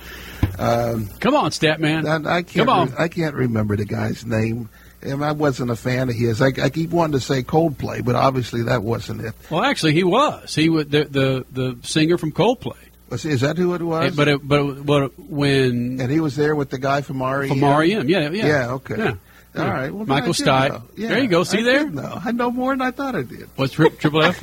Um, 0.56 1.08
Come 1.18 1.34
on, 1.34 1.50
Statman. 1.50 2.06
I, 2.06 2.36
I 2.36 2.42
can't. 2.42 2.66
Come 2.66 2.68
on. 2.68 2.88
re- 2.90 2.94
I 2.96 3.08
can't 3.08 3.34
remember 3.34 3.74
the 3.76 3.84
guy's 3.86 4.24
name. 4.24 4.68
And 5.02 5.24
I 5.24 5.32
wasn't 5.32 5.72
a 5.72 5.76
fan 5.76 6.08
of 6.10 6.14
his. 6.14 6.40
I, 6.40 6.52
I 6.62 6.70
keep 6.70 6.90
wanting 6.90 7.18
to 7.18 7.20
say 7.20 7.42
Coldplay, 7.42 8.04
but 8.04 8.14
obviously 8.14 8.62
that 8.64 8.84
wasn't 8.84 9.22
it. 9.22 9.34
Well, 9.50 9.64
actually, 9.64 9.94
he 9.94 10.04
was. 10.04 10.54
He 10.54 10.68
was 10.68 10.86
the 10.86 11.04
the, 11.04 11.46
the 11.52 11.78
singer 11.82 12.18
from 12.18 12.30
Coldplay. 12.30 12.76
Was, 13.10 13.24
is 13.24 13.40
that 13.40 13.56
who 13.56 13.74
it 13.74 13.82
was? 13.82 14.14
But 14.14 14.28
it, 14.28 14.46
but 14.46 14.84
but 14.86 15.18
when 15.18 16.00
and 16.00 16.10
he 16.10 16.20
was 16.20 16.36
there 16.36 16.54
with 16.54 16.70
the 16.70 16.78
guy 16.78 17.00
from 17.00 17.20
REM. 17.22 17.48
from 17.48 17.64
REM, 17.64 18.08
yeah, 18.08 18.28
yeah, 18.30 18.46
Yeah, 18.46 18.70
okay. 18.74 18.96
yeah. 18.96 19.14
All 19.56 19.64
Yeah. 19.64 19.70
right. 19.72 19.92
Well, 19.94 20.06
Michael 20.06 20.30
I 20.30 20.32
Stipe. 20.68 20.82
Yeah, 20.96 21.08
There 21.08 21.18
you 21.20 21.28
go. 21.28 21.42
See 21.44 21.58
I 21.60 21.62
there? 21.62 21.88
No. 21.90 22.20
I 22.24 22.32
know 22.32 22.50
more 22.50 22.72
than 22.72 22.82
I 22.82 22.90
thought 22.90 23.14
I 23.16 23.22
did. 23.22 23.48
What's 23.56 23.72
tri- 23.72 23.88
Triple 23.88 24.22
F? 24.22 24.42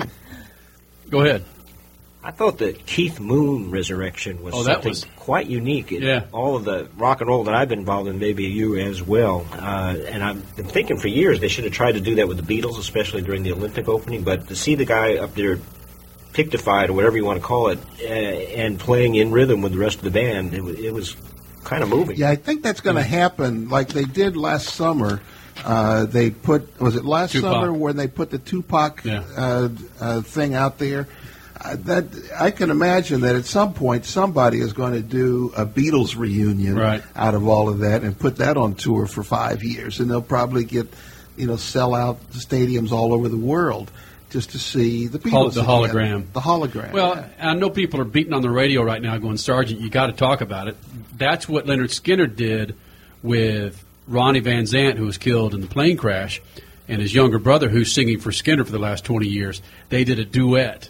Go 1.09 1.21
ahead. 1.21 1.43
I 2.23 2.31
thought 2.31 2.57
the 2.57 2.73
Keith 2.73 3.19
Moon 3.19 3.69
resurrection 3.69 4.41
was 4.43 4.55
Oh, 4.55 4.63
that 4.63 4.73
something 4.83 4.89
was- 4.89 5.05
quite 5.15 5.45
unique. 5.45 5.91
in 5.91 6.01
Yeah. 6.01 6.23
All 6.31 6.55
of 6.55 6.65
the 6.65 6.87
rock 6.97 7.21
and 7.21 7.27
roll 7.29 7.43
that 7.43 7.53
I've 7.53 7.69
been 7.69 7.79
involved 7.79 8.09
in, 8.09 8.17
maybe 8.17 8.45
you 8.45 8.75
as 8.77 9.01
well. 9.03 9.45
Uh, 9.53 9.95
and 10.07 10.23
I've 10.23 10.55
been 10.55 10.65
thinking 10.65 10.97
for 10.97 11.07
years 11.07 11.39
they 11.39 11.47
should 11.49 11.65
have 11.65 11.73
tried 11.73 11.91
to 11.93 12.01
do 12.01 12.15
that 12.15 12.27
with 12.27 12.43
the 12.43 12.61
Beatles, 12.61 12.79
especially 12.79 13.21
during 13.21 13.43
the 13.43 13.51
Olympic 13.51 13.87
opening. 13.87 14.23
But 14.23 14.47
to 14.47 14.55
see 14.55 14.73
the 14.73 14.85
guy 14.85 15.17
up 15.17 15.35
there 15.35 15.59
pictified 16.33 16.89
or 16.89 16.93
whatever 16.93 17.15
you 17.15 17.25
want 17.25 17.39
to 17.39 17.45
call 17.45 17.67
it, 17.69 17.77
uh, 18.01 18.05
and 18.07 18.79
playing 18.79 19.13
in 19.15 19.31
rhythm 19.31 19.61
with 19.61 19.73
the 19.73 19.77
rest 19.77 19.97
of 19.99 20.03
the 20.03 20.11
band, 20.11 20.55
it, 20.55 20.63
was- 20.63 20.79
it 20.79 20.93
was 20.93 21.15
kind 21.65 21.83
of 21.83 21.89
moving. 21.89 22.15
Yeah, 22.15 22.29
I 22.29 22.35
think 22.37 22.63
that's 22.63 22.79
going 22.79 22.95
to 22.95 23.03
happen 23.03 23.67
like 23.69 23.89
they 23.89 24.05
did 24.05 24.37
last 24.37 24.69
summer. 24.69 25.19
Uh, 25.63 26.05
they 26.05 26.29
put 26.31 26.79
was 26.79 26.95
it 26.95 27.03
last 27.05 27.31
Tupac. 27.33 27.51
summer 27.51 27.73
when 27.73 27.97
they 27.97 28.07
put 28.07 28.29
the 28.29 28.37
Tupac 28.37 29.03
Yeah. 29.03 29.23
uh, 29.35 29.69
uh, 29.99 30.21
thing 30.21 30.53
out 30.53 30.77
there. 30.79 31.07
Uh, 31.59 31.75
that 31.85 32.05
I 32.37 32.51
can 32.51 32.69
imagine 32.69 33.21
that 33.21 33.35
at 33.35 33.45
some 33.45 33.73
point 33.73 34.05
somebody 34.05 34.59
is 34.59 34.73
going 34.73 34.93
to 34.93 35.01
do 35.01 35.51
a 35.55 35.65
Beatles 35.65 36.15
reunion 36.17 36.75
Right. 36.77 37.01
out 37.15 37.33
of 37.33 37.47
all 37.47 37.69
of 37.69 37.79
that 37.79 38.03
and 38.03 38.17
put 38.17 38.35
that 38.37 38.57
on 38.57 38.75
tour 38.75 39.07
for 39.07 39.23
five 39.23 39.63
years, 39.63 39.99
and 39.99 40.09
they'll 40.11 40.21
probably 40.21 40.65
get 40.65 40.93
you 41.37 41.47
know 41.47 41.55
sell 41.55 41.95
out 41.95 42.17
stadiums 42.31 42.91
all 42.91 43.13
over 43.13 43.27
the 43.29 43.37
world 43.37 43.89
just 44.35 44.49
to 44.49 44.59
see 44.59 45.07
the 45.07 45.17
Beatles. 45.17 45.31
Hol- 45.31 45.49
the 45.49 45.61
again. 45.61 46.25
hologram. 46.25 46.33
The 46.33 46.41
hologram. 46.41 46.91
Well, 46.91 47.15
yeah. 47.15 47.51
I 47.51 47.53
know 47.53 47.69
people 47.69 48.01
are 48.01 48.05
beating 48.05 48.33
on 48.33 48.41
the 48.41 48.49
radio 48.49 48.83
right 48.83 49.01
now, 49.01 49.17
going, 49.17 49.37
"Sergeant, 49.37 49.79
you 49.79 49.89
got 49.89 50.07
to 50.07 50.11
talk 50.11 50.41
about 50.41 50.67
it." 50.67 50.75
That's 51.17 51.47
what 51.47 51.65
Lynyrd 51.65 51.89
Skynyrd 51.97 52.35
did 52.35 52.75
with 53.23 53.81
Ronnie 54.09 54.41
Van 54.41 54.63
Zant, 54.65 54.97
who 54.97 55.05
was 55.05 55.17
killed 55.17 55.53
in 55.53 55.61
the 55.61 55.67
plane 55.67 55.95
crash, 55.95 56.41
and 56.89 57.01
his 57.01 57.15
younger 57.15 57.39
brother, 57.39 57.69
who's 57.69 57.93
singing 57.93 58.19
for 58.19 58.33
Skinner 58.33 58.65
for 58.65 58.73
the 58.73 58.77
last 58.79 59.05
twenty 59.05 59.27
years. 59.29 59.61
They 59.87 60.03
did 60.03 60.19
a 60.19 60.25
duet, 60.25 60.89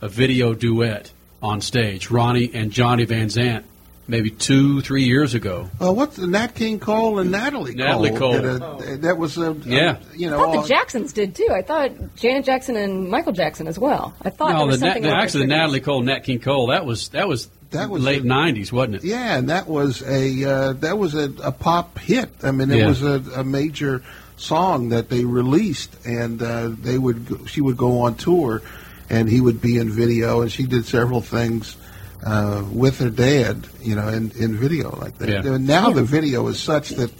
a 0.00 0.08
video 0.08 0.54
duet 0.54 1.12
on 1.42 1.60
stage. 1.60 2.10
Ronnie 2.10 2.50
and 2.54 2.72
Johnny 2.72 3.04
Van 3.04 3.26
Zant, 3.28 3.64
maybe 4.08 4.30
two, 4.30 4.80
three 4.82 5.04
years 5.04 5.34
ago. 5.34 5.68
Well, 5.80 5.94
what's 5.94 6.16
the 6.16 6.26
Nat 6.26 6.54
King 6.54 6.78
Cole 6.78 7.18
and 7.18 7.30
Natalie 7.30 7.74
Cole? 7.74 7.84
Natalie 7.86 8.10
Cole. 8.12 8.32
did 8.40 8.44
a- 8.62 8.96
that 9.02 9.18
was 9.18 9.36
a 9.38 9.56
Yeah. 9.64 9.96
you 10.14 10.30
know, 10.30 10.36
I 10.36 10.38
thought 10.46 10.56
all- 10.56 10.62
the 10.62 10.68
Jacksons 10.68 11.12
did 11.12 11.34
too. 11.34 11.48
I 11.52 11.62
thought 11.62 11.90
Janet 12.16 12.44
Jackson 12.44 12.76
and 12.76 13.08
Michael 13.10 13.32
Jackson 13.32 13.66
as 13.66 13.78
well. 13.78 14.14
I 14.22 14.30
thought 14.30 14.56
there 14.56 14.66
was 14.66 14.80
the, 14.80 14.86
something 14.86 15.02
the 15.02 15.08
about 15.08 15.22
actually 15.22 15.40
the 15.46 15.46
Natalie 15.48 15.80
Cole, 15.80 16.02
Nat 16.02 16.20
King 16.20 16.38
Cole. 16.38 16.68
That 16.68 16.86
was 16.86 17.08
that 17.08 17.26
was 17.28 17.48
That 17.72 17.90
was 17.90 18.02
late 18.04 18.22
a- 18.22 18.26
'90s, 18.26 18.70
wasn't 18.72 18.96
it? 18.96 19.04
Yeah, 19.04 19.36
and 19.36 19.48
that 19.50 19.68
was 19.68 20.02
a 20.02 20.44
uh, 20.44 20.72
that 20.74 20.98
was 20.98 21.14
a, 21.14 21.32
a 21.42 21.50
pop 21.52 21.98
hit. 21.98 22.30
I 22.42 22.52
mean, 22.52 22.70
it 22.70 22.78
Yeah. 22.78 22.86
was 22.88 23.02
a, 23.02 23.22
a 23.36 23.44
major 23.44 24.02
song 24.36 24.90
that 24.90 25.08
they 25.08 25.24
released, 25.24 25.96
and 26.04 26.40
uh, 26.42 26.68
they 26.80 26.96
would 26.98 27.26
go, 27.26 27.44
she 27.46 27.60
would 27.60 27.76
go 27.76 28.00
on 28.02 28.14
tour, 28.14 28.62
and 29.10 29.28
he 29.28 29.40
would 29.40 29.60
be 29.60 29.78
in 29.78 29.90
video, 29.90 30.42
and 30.42 30.52
she 30.52 30.64
did 30.64 30.84
several 30.86 31.20
things 31.22 31.76
uh, 32.24 32.64
with 32.72 32.98
her 33.00 33.10
dad, 33.10 33.66
you 33.82 33.94
know, 33.94 34.08
in, 34.08 34.30
in 34.32 34.56
video 34.56 34.90
like 34.96 35.18
that. 35.18 35.28
Yeah. 35.28 35.54
And 35.54 35.66
now 35.66 35.90
the 35.90 36.02
video 36.04 36.46
is 36.48 36.58
such 36.60 36.90
that 36.90 37.12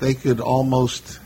they 0.00 0.14
could 0.14 0.40
almost. 0.40 1.18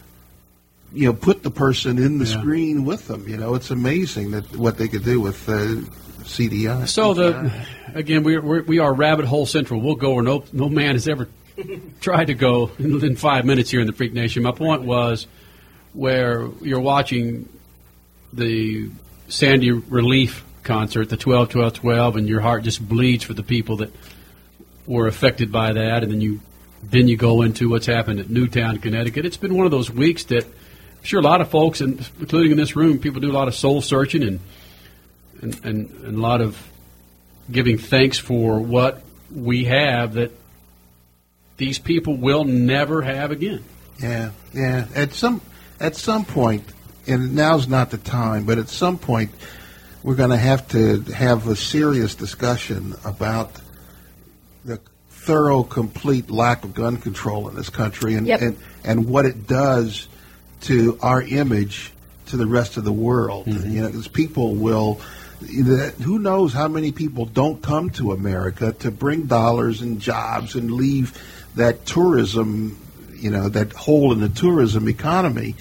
You 0.93 1.07
know, 1.07 1.13
put 1.13 1.43
the 1.43 1.51
person 1.51 1.99
in 1.99 2.19
the 2.19 2.25
Yeah. 2.25 2.39
screen 2.41 2.85
with 2.85 3.09
them. 3.09 3.29
You 3.29 3.37
know, 3.37 3.57
it's 3.57 3.73
amazing 3.73 4.31
that 4.31 4.57
what 4.57 4.79
they 4.79 4.87
could 4.87 5.03
do 5.03 5.21
with 5.21 5.49
uh, 5.49 5.81
CGI. 6.23 6.87
So 6.87 7.15
the 7.15 7.51
again, 7.95 8.23
we 8.23 8.39
we're, 8.39 8.63
we 8.63 8.79
are 8.79 8.95
rabbit 8.95 9.25
hole 9.25 9.45
central. 9.45 9.81
We'll 9.81 9.97
go 9.97 10.15
where 10.15 10.23
no 10.23 10.45
no 10.53 10.69
man 10.69 10.93
has 10.95 11.09
ever 11.09 11.29
tried 12.01 12.27
to 12.27 12.35
go 12.35 12.71
in, 12.79 13.05
in 13.05 13.17
five 13.17 13.45
minutes 13.45 13.71
here 13.73 13.81
in 13.81 13.89
the 13.89 13.93
Freak 13.93 14.13
Nation. 14.13 14.45
My 14.45 14.53
point 14.53 14.83
was 14.83 15.27
where 15.95 16.47
you're 16.63 16.79
watching 16.79 17.49
the 18.33 18.89
Sandy 19.27 19.73
Relief 19.73 20.45
concert, 20.65 21.09
the 21.09 21.17
12 21.17 21.51
12 21.51 21.75
12, 21.75 22.17
and 22.17 22.29
your 22.29 22.41
heart 22.41 22.65
just 22.65 22.87
bleeds 22.87 23.25
for 23.25 23.35
the 23.35 23.43
people 23.43 23.77
that 23.77 23.93
were 24.87 25.07
affected 25.07 25.53
by 25.53 25.73
that, 25.73 26.03
and 26.03 26.11
then 26.11 26.21
you 26.21 26.41
then 26.83 27.09
you 27.09 27.17
go 27.17 27.43
into 27.43 27.71
what's 27.71 27.87
happened 27.87 28.21
at 28.21 28.29
Newtown, 28.29 28.79
Connecticut. 28.79 29.25
It's 29.25 29.39
been 29.39 29.57
one 29.57 29.65
of 29.65 29.71
those 29.71 29.91
weeks 29.91 30.25
that 30.25 30.45
I'm 30.45 31.05
sure 31.05 31.21
a 31.21 31.23
lot 31.23 31.41
of 31.41 31.49
folks, 31.51 31.81
and 31.81 32.07
including 32.21 32.53
in 32.53 32.57
this 32.57 32.77
room, 32.77 32.99
people 32.99 33.21
do 33.21 33.31
a 33.31 33.33
lot 33.33 33.49
of 33.49 33.55
soul 33.55 33.81
searching 33.81 34.23
and 34.23 34.41
and, 35.41 35.65
and, 35.65 35.91
and 36.05 36.17
a 36.17 36.21
lot 36.21 36.41
of 36.41 36.59
giving 37.51 37.79
thanks 37.79 38.19
for 38.19 38.59
what 38.59 39.03
we 39.35 39.65
have 39.65 40.15
that 40.15 40.33
these 41.57 41.79
people 41.79 42.17
will 42.17 42.45
never 42.45 43.03
have 43.03 43.31
again. 43.31 43.63
Yeah, 44.01 44.31
yeah. 44.53 44.87
At 44.95 45.13
some 45.13 45.41
at 45.81 45.97
some 45.97 46.25
point, 46.25 46.65
and 47.07 47.35
now's 47.35 47.69
not 47.69 47.91
the 47.91 47.99
time, 47.99 48.45
but 48.45 48.59
at 48.59 48.69
some 48.69 48.99
point, 48.99 49.31
we're 50.05 50.15
going 50.15 50.31
to 50.31 50.37
have 50.37 50.69
to 50.69 51.01
have 51.05 51.49
a 51.49 51.57
serious 51.57 52.15
discussion 52.15 52.95
about 53.05 53.51
the 54.65 54.79
thorough, 55.09 55.63
complete 55.63 56.31
lack 56.31 56.63
of 56.63 56.75
gun 56.75 56.99
control 56.99 57.49
in 57.49 57.57
this 57.57 57.71
country, 57.71 58.15
and 58.15 58.27
Yep. 58.27 58.41
and, 58.43 58.59
and 58.85 59.09
what 59.09 59.25
it 59.25 59.47
does 59.47 60.07
to 60.61 60.99
our 61.01 61.23
image 61.23 61.91
to 62.27 62.37
the 62.37 62.47
rest 62.47 62.77
of 62.77 62.85
the 62.85 62.93
world. 62.93 63.47
Mm-hmm. 63.47 63.71
You 63.71 63.81
know, 63.81 63.87
because 63.89 64.07
people 64.07 64.55
will. 64.55 65.01
Who 65.41 66.19
knows 66.19 66.55
how 66.55 66.69
many 66.69 66.91
people 66.93 67.27
don't 67.27 67.63
come 67.63 67.91
to 67.91 68.13
America 68.13 68.73
to 68.79 68.91
bring 68.91 69.27
dollars 69.27 69.83
and 69.83 70.01
jobs 70.01 70.55
and 70.55 70.71
leave 70.71 71.21
that 71.57 71.85
tourism, 71.85 72.79
you 73.15 73.31
know, 73.31 73.51
that 73.51 73.73
hole 73.73 74.13
in 74.13 74.21
the 74.21 74.31
tourism 74.31 74.89
economy 74.89 75.55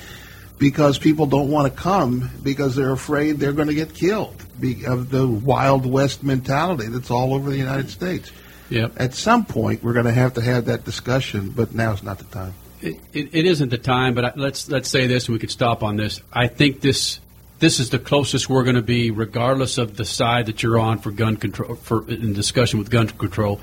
because 0.58 0.98
people 0.98 1.26
don't 1.26 1.50
want 1.50 1.74
to 1.74 1.80
come 1.80 2.30
because 2.42 2.76
they're 2.76 2.92
afraid 2.92 3.34
they're 3.40 3.54
going 3.54 3.68
to 3.68 3.74
get 3.74 3.94
killed 3.94 4.44
of 4.86 5.10
the 5.10 5.28
Wild 5.28 5.86
West 5.86 6.24
mentality 6.24 6.88
that's 6.88 7.12
all 7.12 7.34
over 7.34 7.50
the 7.50 7.58
United 7.58 7.90
States. 7.90 8.32
Yep. 8.70 8.94
At 8.98 9.14
some 9.14 9.46
point, 9.46 9.84
we're 9.84 9.94
going 9.94 10.06
to 10.06 10.14
have 10.14 10.36
to 10.36 10.42
have 10.42 10.66
that 10.66 10.86
discussion, 10.86 11.50
but 11.50 11.74
now's 11.74 12.02
not 12.02 12.18
the 12.18 12.24
time. 12.26 12.54
It, 12.82 13.00
it, 13.14 13.30
it 13.34 13.46
isn't 13.46 13.70
the 13.70 13.78
time, 13.78 14.14
but 14.14 14.26
I, 14.26 14.34
let's 14.36 14.70
let's 14.70 14.90
say 14.90 15.08
this, 15.08 15.28
and 15.28 15.34
we 15.34 15.40
could 15.40 15.52
stop 15.52 15.84
on 15.84 15.96
this. 15.96 16.22
I 16.32 16.48
think 16.48 16.82
this 16.82 17.20
this 17.60 17.80
is 17.80 17.90
the 17.92 18.00
closest 18.00 18.50
we're 18.50 18.64
going 18.64 18.76
to 18.76 18.82
be, 18.82 19.12
regardless 19.12 19.78
of 19.78 19.96
the 19.96 20.06
side 20.06 20.48
that 20.48 20.64
you're 20.64 20.80
on 20.80 21.00
for 21.00 21.12
gun 21.12 21.38
control, 21.38 21.76
for 21.76 22.10
in 22.10 22.34
discussion 22.34 22.80
with 22.80 22.90
gun 22.90 23.08
control. 23.08 23.62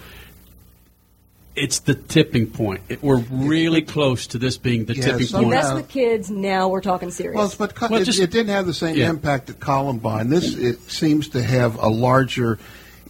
It's 1.60 1.80
the 1.80 1.94
tipping 1.94 2.46
point. 2.46 2.80
It, 2.88 3.02
we're 3.02 3.18
really 3.30 3.82
close 3.82 4.26
to 4.28 4.38
this 4.38 4.56
being 4.56 4.86
the 4.86 4.96
Yeah, 4.96 5.04
tipping 5.04 5.26
some- 5.26 5.40
point. 5.44 5.54
Mess 5.56 5.64
Yeah. 5.66 5.74
with 5.74 5.88
kids. 5.88 6.30
Now 6.30 6.68
we're 6.68 6.80
talking 6.80 7.10
serious. 7.10 7.36
Well, 7.36 7.52
but 7.58 7.74
co- 7.74 7.88
Well, 7.88 8.00
it, 8.00 8.04
just- 8.06 8.18
it 8.18 8.30
didn't 8.30 8.48
have 8.48 8.66
the 8.66 8.74
same 8.74 8.96
Yeah. 8.96 9.10
impact 9.10 9.50
at 9.50 9.60
Columbine. 9.60 10.30
This 10.30 10.54
it 10.54 10.80
seems 10.90 11.28
to 11.28 11.42
have 11.42 11.78
a 11.78 11.88
larger 11.88 12.58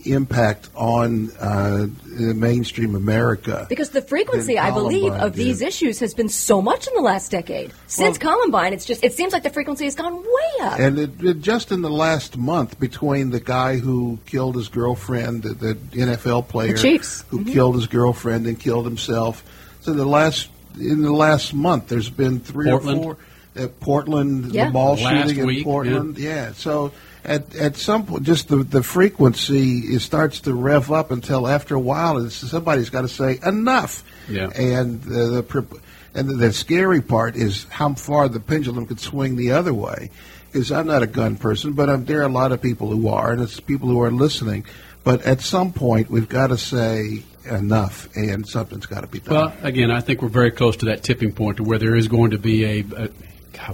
impact 0.04 0.68
on 0.74 1.30
uh, 1.40 1.86
the 2.06 2.34
mainstream 2.34 2.94
America. 2.94 3.66
Because 3.68 3.90
the 3.90 4.02
frequency, 4.02 4.58
I 4.58 4.70
believe, 4.70 5.02
Columbine 5.02 5.26
of 5.26 5.34
these 5.34 5.62
issues 5.62 6.00
has 6.00 6.14
been 6.14 6.28
so 6.28 6.60
much 6.60 6.86
in 6.86 6.94
the 6.94 7.02
last 7.02 7.30
decade. 7.30 7.72
Since 7.86 8.18
Columbine, 8.18 8.72
it's 8.72 8.84
just 8.84 9.02
it 9.04 9.12
seems 9.12 9.32
like 9.32 9.42
the 9.42 9.50
frequency 9.50 9.84
has 9.84 9.94
gone 9.94 10.16
way 10.16 10.62
up. 10.62 10.78
And 10.78 10.98
it, 10.98 11.10
it, 11.22 11.40
just 11.40 11.72
in 11.72 11.82
the 11.82 11.90
last 11.90 12.36
month, 12.36 12.78
between 12.78 13.30
the 13.30 13.40
guy 13.40 13.78
who 13.78 14.18
killed 14.26 14.56
his 14.56 14.68
girlfriend, 14.68 15.42
the, 15.42 15.54
the 15.54 15.74
NFL 15.74 16.48
player 16.48 16.76
Chiefs. 16.76 17.24
who 17.28 17.44
killed 17.44 17.74
his 17.76 17.86
girlfriend 17.86 18.46
and 18.46 18.58
killed 18.58 18.84
himself, 18.84 19.42
so 19.80 19.92
the 19.92 20.04
last 20.04 20.48
in 20.78 21.02
the 21.02 21.12
last 21.12 21.52
month, 21.54 21.88
there's 21.88 22.10
been 22.10 22.40
three 22.40 22.70
Portland. 22.70 23.00
or 23.00 23.02
four. 23.02 23.16
At 23.56 23.80
Portland, 23.80 24.52
Yeah. 24.52 24.66
the 24.66 24.70
ball 24.70 24.94
Last 24.94 25.28
shooting 25.28 25.44
week, 25.44 25.58
in 25.58 25.64
Portland, 25.64 26.18
yeah. 26.18 26.52
So 26.52 26.92
at 27.24 27.54
at 27.56 27.76
some 27.76 28.06
point, 28.06 28.22
just 28.22 28.48
the 28.48 28.56
the 28.56 28.82
frequency 28.82 29.78
it 29.94 30.00
starts 30.00 30.40
to 30.40 30.54
rev 30.54 30.90
up 30.90 31.10
until 31.10 31.46
after 31.46 31.74
a 31.74 31.80
while, 31.80 32.28
somebody's 32.30 32.90
got 32.90 33.02
to 33.02 33.08
say 33.08 33.38
enough. 33.44 34.04
Yeah. 34.28 34.50
And 34.50 35.02
uh, 35.06 35.40
the 35.40 35.80
and 36.14 36.28
the, 36.28 36.34
the 36.34 36.52
scary 36.52 37.00
part 37.00 37.36
is 37.36 37.64
how 37.64 37.94
far 37.94 38.28
the 38.28 38.40
pendulum 38.40 38.86
could 38.86 39.00
swing 39.00 39.36
the 39.36 39.52
other 39.52 39.74
way. 39.74 40.10
Because 40.52 40.72
I'm 40.72 40.88
not 40.88 41.04
a 41.04 41.06
gun 41.06 41.36
person, 41.36 41.74
but 41.74 41.88
um 41.88 42.06
there 42.06 42.20
are 42.20 42.26
a 42.26 42.32
lot 42.32 42.50
of 42.50 42.60
people 42.60 42.88
who 42.90 43.08
are, 43.08 43.32
and 43.32 43.40
it's 43.40 43.60
people 43.60 43.88
who 43.88 44.02
are 44.02 44.10
listening. 44.10 44.64
But 45.04 45.22
at 45.22 45.40
some 45.40 45.72
point, 45.72 46.10
we've 46.10 46.28
got 46.28 46.48
to 46.48 46.58
say 46.58 47.22
enough, 47.44 48.08
and 48.16 48.46
something's 48.46 48.86
got 48.86 49.02
to 49.02 49.06
be 49.06 49.20
done. 49.20 49.34
Well, 49.34 49.52
again, 49.62 49.90
I 49.90 50.00
think 50.00 50.22
we're 50.22 50.28
very 50.28 50.50
close 50.50 50.76
to 50.78 50.86
that 50.86 51.02
tipping 51.02 51.32
point 51.32 51.58
to 51.58 51.62
where 51.62 51.78
there 51.78 51.94
is 51.94 52.08
going 52.08 52.32
to 52.32 52.38
be 52.38 52.64
a, 52.64 52.84
a 52.96 53.08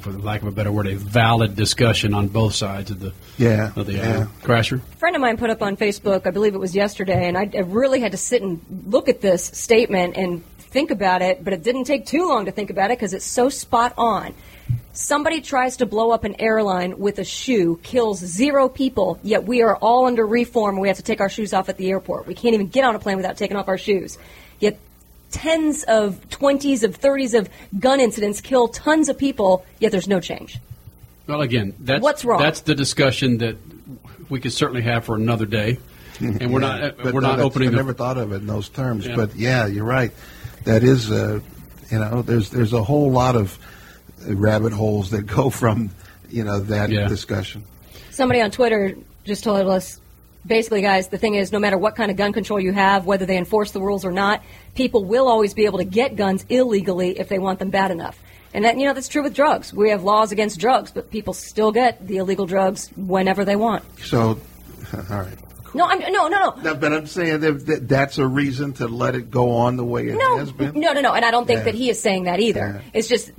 for 0.01 0.13
lack 0.13 0.43
of 0.43 0.49
a 0.49 0.53
better 0.53 0.73
word, 0.73 0.87
a 0.87 0.97
valid 0.97 1.57
discussion 1.57 2.15
on 2.15 2.29
both 2.29 2.55
sides 2.55 2.91
of 2.91 3.01
the 3.01 3.13
Yeah, 3.39 3.73
of 3.77 3.87
the 3.87 4.01
uh, 4.01 4.05
yeah. 4.05 4.19
aisle. 4.19 4.31
Crasher. 4.43 4.81
A 4.81 4.97
friend 4.97 5.17
of 5.17 5.23
mine 5.23 5.37
put 5.37 5.51
up 5.51 5.63
on 5.63 5.77
Facebook, 5.77 6.27
I 6.27 6.31
believe 6.31 6.55
it 6.55 6.59
was 6.59 6.75
yesterday, 6.75 7.29
and 7.29 7.37
I, 7.37 7.51
I 7.55 7.61
really 7.61 8.01
had 8.01 8.13
to 8.13 8.19
sit 8.19 8.43
and 8.43 8.61
look 8.87 9.09
at 9.09 9.21
this 9.21 9.45
statement 9.45 10.17
and 10.17 10.45
think 10.59 10.91
about 10.91 11.23
it, 11.23 11.43
but 11.43 11.53
it 11.53 11.63
didn't 11.63 11.85
take 11.85 12.07
too 12.07 12.29
long 12.29 12.45
to 12.45 12.51
think 12.53 12.71
about 12.71 12.91
it 12.91 12.99
because 12.99 13.15
it's 13.15 13.25
so 13.25 13.49
spot 13.49 13.95
on. 13.97 14.35
Somebody 14.93 15.41
tries 15.41 15.77
to 15.79 15.87
blow 15.87 16.11
up 16.11 16.25
an 16.25 16.41
airline 16.41 16.99
with 16.99 17.19
a 17.19 17.25
shoe, 17.25 17.79
kills 17.83 18.19
zero 18.19 18.69
people, 18.69 19.19
yet 19.23 19.45
we 19.45 19.63
are 19.63 19.77
all 19.77 20.07
under 20.07 20.27
reform 20.27 20.77
and 20.77 20.83
we 20.83 20.89
have 20.89 20.97
to 20.97 21.03
take 21.03 21.21
our 21.21 21.29
shoes 21.29 21.53
off 21.53 21.69
at 21.69 21.77
the 21.77 21.91
airport. 21.91 22.27
We 22.27 22.35
can't 22.35 22.55
even 22.55 22.69
get 22.69 22.85
on 22.85 22.95
a 22.95 22.99
plane 22.99 23.17
without 23.17 23.37
taking 23.37 23.57
off 23.57 23.69
our 23.69 23.79
shoes. 23.79 24.19
Yet 25.33 25.43
tens 25.43 25.85
of, 25.85 26.29
twenties 26.31 26.83
of, 26.83 26.97
thirties 26.97 27.35
of 27.35 27.49
gun 27.79 28.01
incidents 28.01 28.41
kill 28.41 28.69
tons 28.69 29.09
of 29.09 29.19
people, 29.19 29.65
yet 29.81 29.93
there's 29.93 30.09
no 30.09 30.21
change. 30.21 30.59
Well, 31.27 31.41
again, 31.43 31.75
that's 31.81 32.03
What's 32.03 32.25
wrong? 32.25 32.41
That's 32.41 32.61
the 32.61 32.75
discussion 32.75 33.39
that 33.39 33.57
we 34.29 34.41
could 34.41 34.53
certainly 34.53 34.83
have 34.83 35.05
for 35.05 35.17
another 35.17 35.47
day, 35.47 35.79
and 36.21 36.53
we're 36.53 36.61
not 36.61 36.83
uh, 36.83 36.93
we're 37.05 37.13
no, 37.21 37.21
not 37.21 37.41
opening 37.41 37.69
I 37.69 37.71
the 37.73 37.77
never 37.77 37.93
thought 37.93 38.17
of 38.17 38.33
it 38.33 38.37
in 38.37 38.47
those 38.47 38.69
terms, 38.69 39.07
Yeah. 39.07 39.17
but 39.17 39.35
yeah, 39.37 39.67
you're 39.67 39.85
right. 39.85 40.13
That 40.65 40.83
is, 40.83 41.11
uh, 41.11 41.41
you 41.91 41.99
know, 41.99 42.23
there's 42.23 42.51
there's 42.51 42.73
a 42.73 42.83
whole 42.83 43.11
lot 43.11 43.37
of 43.37 43.59
rabbit 44.27 44.73
holes 44.73 45.11
that 45.11 45.23
go 45.23 45.51
from 45.51 45.91
you 46.31 46.45
know 46.45 46.61
that 46.61 46.91
Yeah. 46.91 47.09
discussion. 47.09 47.65
Somebody 48.11 48.41
on 48.41 48.51
Twitter 48.51 48.95
just 49.25 49.45
told 49.45 49.67
us 49.67 50.01
basically, 50.47 50.83
guys, 50.83 51.09
the 51.09 51.19
thing 51.19 51.35
is, 51.35 51.53
no 51.53 51.59
matter 51.59 51.77
what 51.79 51.97
kind 51.97 52.11
of 52.11 52.17
gun 52.17 52.33
control 52.33 52.61
you 52.61 52.73
have, 52.73 53.07
whether 53.07 53.27
they 53.27 53.37
enforce 53.37 53.73
the 53.73 53.81
rules 53.81 54.05
or 54.05 54.13
not, 54.13 54.43
people 54.75 55.05
will 55.05 55.29
always 55.29 55.55
be 55.55 55.65
able 55.67 55.79
to 55.79 55.85
get 55.85 56.17
guns 56.17 56.45
illegally 56.49 57.19
if 57.19 57.29
they 57.29 57.39
want 57.39 57.59
them 57.59 57.71
bad 57.71 57.91
enough. 57.91 58.19
And 58.55 58.65
that, 58.65 58.79
you 58.79 58.87
know, 58.87 58.95
that's 58.95 59.09
true 59.09 59.23
with 59.23 59.35
drugs. 59.35 59.75
We 59.75 59.91
have 59.91 60.03
laws 60.03 60.33
against 60.33 60.59
drugs, 60.59 60.91
but 60.91 61.11
people 61.11 61.35
still 61.35 61.73
get 61.73 62.07
the 62.07 62.19
illegal 62.19 62.47
drugs 62.47 62.91
whenever 62.97 63.45
they 63.45 63.57
want. 63.57 63.85
So, 64.01 64.39
all 64.95 65.03
right. 65.11 65.37
No, 65.75 65.85
I'm 65.85 65.99
no, 66.01 66.29
no, 66.29 66.29
no. 66.29 66.55
No, 66.63 66.75
but 66.75 66.93
I'm 66.93 67.07
saying 67.07 67.41
that, 67.41 67.67
that 67.67 67.89
that's 67.89 68.17
a 68.17 68.27
reason 68.27 68.73
to 68.75 68.89
let 68.89 69.15
it 69.15 69.31
go 69.31 69.51
on 69.51 69.77
the 69.77 69.85
way 69.85 70.09
it 70.09 70.17
No, 70.17 70.39
has 70.39 70.51
been. 70.51 70.73
no, 70.81 70.93
no, 70.95 71.03
no. 71.03 71.13
And 71.13 71.23
I 71.23 71.31
don't 71.31 71.47
think 71.47 71.59
Yeah. 71.59 71.65
that 71.65 71.75
he 71.75 71.91
is 71.91 72.01
saying 72.01 72.25
that 72.25 72.41
either. 72.41 72.81
Yeah. 72.83 72.91
It's 72.95 73.09
just 73.09 73.31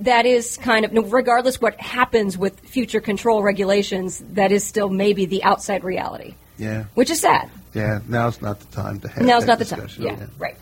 that 0.00 0.26
is 0.26 0.56
kind 0.56 0.84
of, 0.84 1.12
regardless 1.12 1.60
what 1.60 1.78
happens 1.80 2.36
with 2.36 2.58
future 2.58 3.00
control 3.00 3.40
regulations, 3.42 4.20
that 4.32 4.50
is 4.50 4.64
still 4.64 4.88
maybe 4.88 5.26
the 5.26 5.44
outside 5.44 5.84
reality, 5.84 6.34
Yeah, 6.58 6.84
which 6.94 7.10
is 7.10 7.20
sad. 7.20 7.50
yeah. 7.74 8.00
Now's 8.08 8.40
not 8.40 8.60
the 8.60 8.66
time 8.66 9.00
to 9.00 9.08
have. 9.08 9.24
Now's 9.24 9.42
that 9.42 9.48
not 9.48 9.58
the 9.58 9.64
time. 9.64 9.80
discussion. 9.80 10.04
Yeah, 10.04 10.26
right. 10.38 10.56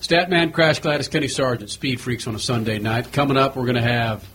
Statman, 0.00 0.52
Crash 0.52 0.80
Gladys, 0.80 1.08
Kenny 1.08 1.28
Sargent, 1.28 1.70
Speed 1.70 2.00
Freaks 2.00 2.26
on 2.26 2.34
a 2.34 2.38
Sunday 2.38 2.78
night. 2.78 3.12
Coming 3.12 3.36
up, 3.36 3.54
we're 3.54 3.66
going 3.66 3.76
to 3.76 3.82
have 3.82 4.26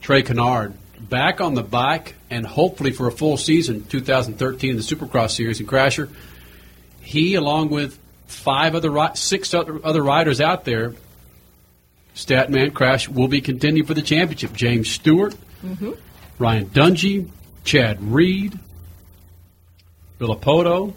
Trey 0.00 0.22
Canard 0.22 0.74
back 0.98 1.40
on 1.40 1.54
the 1.54 1.62
bike 1.62 2.16
and 2.28 2.44
hopefully 2.46 2.90
for 2.92 3.06
a 3.06 3.12
full 3.12 3.36
season 3.36 3.84
2013 3.86 4.70
in 4.70 4.76
the 4.76 4.82
Supercross 4.82 5.30
Series 5.30 5.60
And 5.60 5.68
Crasher. 5.68 6.08
He, 7.00 7.34
along 7.34 7.70
with 7.70 7.98
five 8.26 8.74
other, 8.74 8.92
six 9.14 9.54
other, 9.54 9.80
other 9.84 10.02
riders 10.02 10.40
out 10.40 10.64
there, 10.64 10.94
Statman 12.14 12.74
Crash 12.74 13.08
will 13.08 13.28
be 13.28 13.40
contending 13.40 13.84
for 13.84 13.94
the 13.94 14.02
championship. 14.02 14.52
James 14.52 14.90
Stewart, 14.90 15.34
mm-hmm. 15.64 15.92
Ryan 16.38 16.66
Dungey, 16.66 17.28
Chad 17.64 18.02
Reed, 18.02 18.58
Villopoto. 20.26 20.94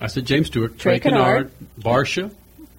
I 0.00 0.06
said 0.06 0.24
James 0.26 0.46
Stewart, 0.48 0.78
Trey 0.78 0.98
Trey 0.98 1.10
Canard, 1.10 1.50
Barcia. 1.80 2.30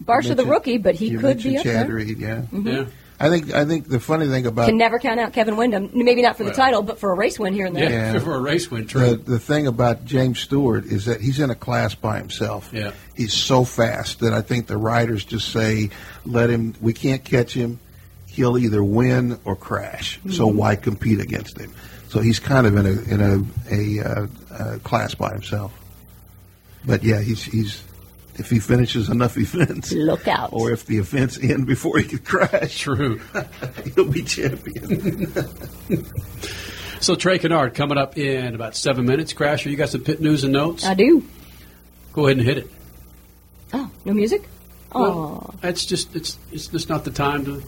Barcia 0.04 0.36
the 0.36 0.46
rookie, 0.46 0.78
but 0.78 0.96
he 0.96 1.08
you 1.10 1.20
could 1.20 1.38
be 1.38 1.54
mentioned 1.54 1.58
up 1.58 1.64
Chad 1.64 1.88
there. 1.90 2.00
Mm-hmm. 2.00 2.68
Yeah. 2.68 2.74
Yeah. 2.74 2.86
I 3.20 3.30
think 3.30 3.54
I 3.54 3.64
think 3.64 3.88
the 3.88 4.00
funny 4.02 4.28
thing 4.28 4.46
about 4.46 4.68
Can 4.68 4.78
never 4.78 5.00
count 5.00 5.20
out 5.20 5.32
Kevin 5.32 5.56
Windham. 5.56 5.92
Maybe 5.94 6.22
not 6.22 6.36
for 6.36 6.44
the 6.44 6.50
Well. 6.50 6.58
title, 6.58 6.82
but 6.82 7.00
for 7.00 7.12
a 7.12 7.16
race 7.16 7.40
win 7.40 7.54
here 7.54 7.66
and 7.68 7.76
there. 7.76 7.90
Yeah, 7.90 8.14
Yeah. 8.14 8.20
for 8.24 8.36
a 8.36 8.40
race 8.40 8.70
win, 8.70 8.84
the 8.84 8.90
true. 8.90 9.16
the 9.16 9.40
thing 9.40 9.68
about 9.68 10.04
James 10.04 10.40
Stewart 10.40 10.86
is 10.86 11.06
that 11.06 11.22
he's 11.22 11.40
in 11.40 11.50
a 11.50 11.56
class 11.56 11.96
by 11.96 12.18
himself. 12.18 12.70
Yeah. 12.74 12.92
He's 13.16 13.34
so 13.34 13.64
fast 13.64 14.20
that 14.22 14.34
I 14.34 14.42
think 14.42 14.68
the 14.68 14.78
riders 14.78 15.24
just 15.24 15.50
say, 15.54 15.90
"Let 16.26 16.50
him. 16.50 16.74
We 16.82 16.92
can't 16.92 17.24
catch 17.24 17.54
him. 17.54 17.80
He'll 18.28 18.58
either 18.58 18.84
win 18.84 19.40
or 19.46 19.56
crash. 19.56 20.20
So 20.32 20.48
Mm-hmm. 20.48 20.58
why 20.58 20.76
compete 20.76 21.22
against 21.22 21.58
him?" 21.58 21.72
So 22.14 22.20
he's 22.20 22.38
kind 22.38 22.68
of 22.68 22.78
in 22.78 22.86
a 22.86 23.02
in 23.12 23.22
a 23.22 23.74
a, 23.74 24.08
uh, 24.08 24.28
uh 24.52 24.78
class 24.84 25.16
by 25.16 25.32
himself. 25.32 25.74
But 26.86 27.04
yeah, 27.04 27.20
he's 27.20 27.42
he's 27.42 27.84
if 28.36 28.52
he 28.52 28.60
finishes 28.60 29.10
enough 29.10 29.36
events, 29.46 29.92
Look 29.94 30.28
out. 30.28 30.54
or 30.54 30.70
if 30.70 30.86
the 30.86 30.98
events 30.98 31.40
end 31.40 31.66
before 31.66 31.98
he 31.98 32.04
could 32.04 32.24
crash, 32.24 32.82
True. 32.82 33.20
he'll 33.96 34.12
be 34.12 34.22
champion. 34.22 35.34
So 37.00 37.16
Trey 37.16 37.38
Canard 37.38 37.74
coming 37.74 37.98
up 37.98 38.18
in 38.18 38.56
about 38.56 38.78
seven 38.78 39.06
minutes. 39.06 39.34
Crasher, 39.34 39.70
you 39.70 39.76
got 39.76 39.90
some 39.90 40.06
pit 40.06 40.22
news 40.22 40.46
and 40.46 40.54
notes? 40.54 40.86
I 40.86 40.94
do. 40.94 41.28
Go 42.14 42.28
ahead 42.28 42.38
and 42.38 42.46
hit 42.46 42.60
it. 42.60 42.72
Oh, 43.74 43.92
no 44.06 44.14
music? 44.14 44.48
Oh. 44.94 45.02
Well, 45.02 45.56
it's 45.64 45.84
just 45.84 46.16
it's 46.16 46.38
it's 46.54 46.68
just 46.68 46.88
not 46.88 47.04
the 47.04 47.12
time 47.12 47.44
to 47.44 47.64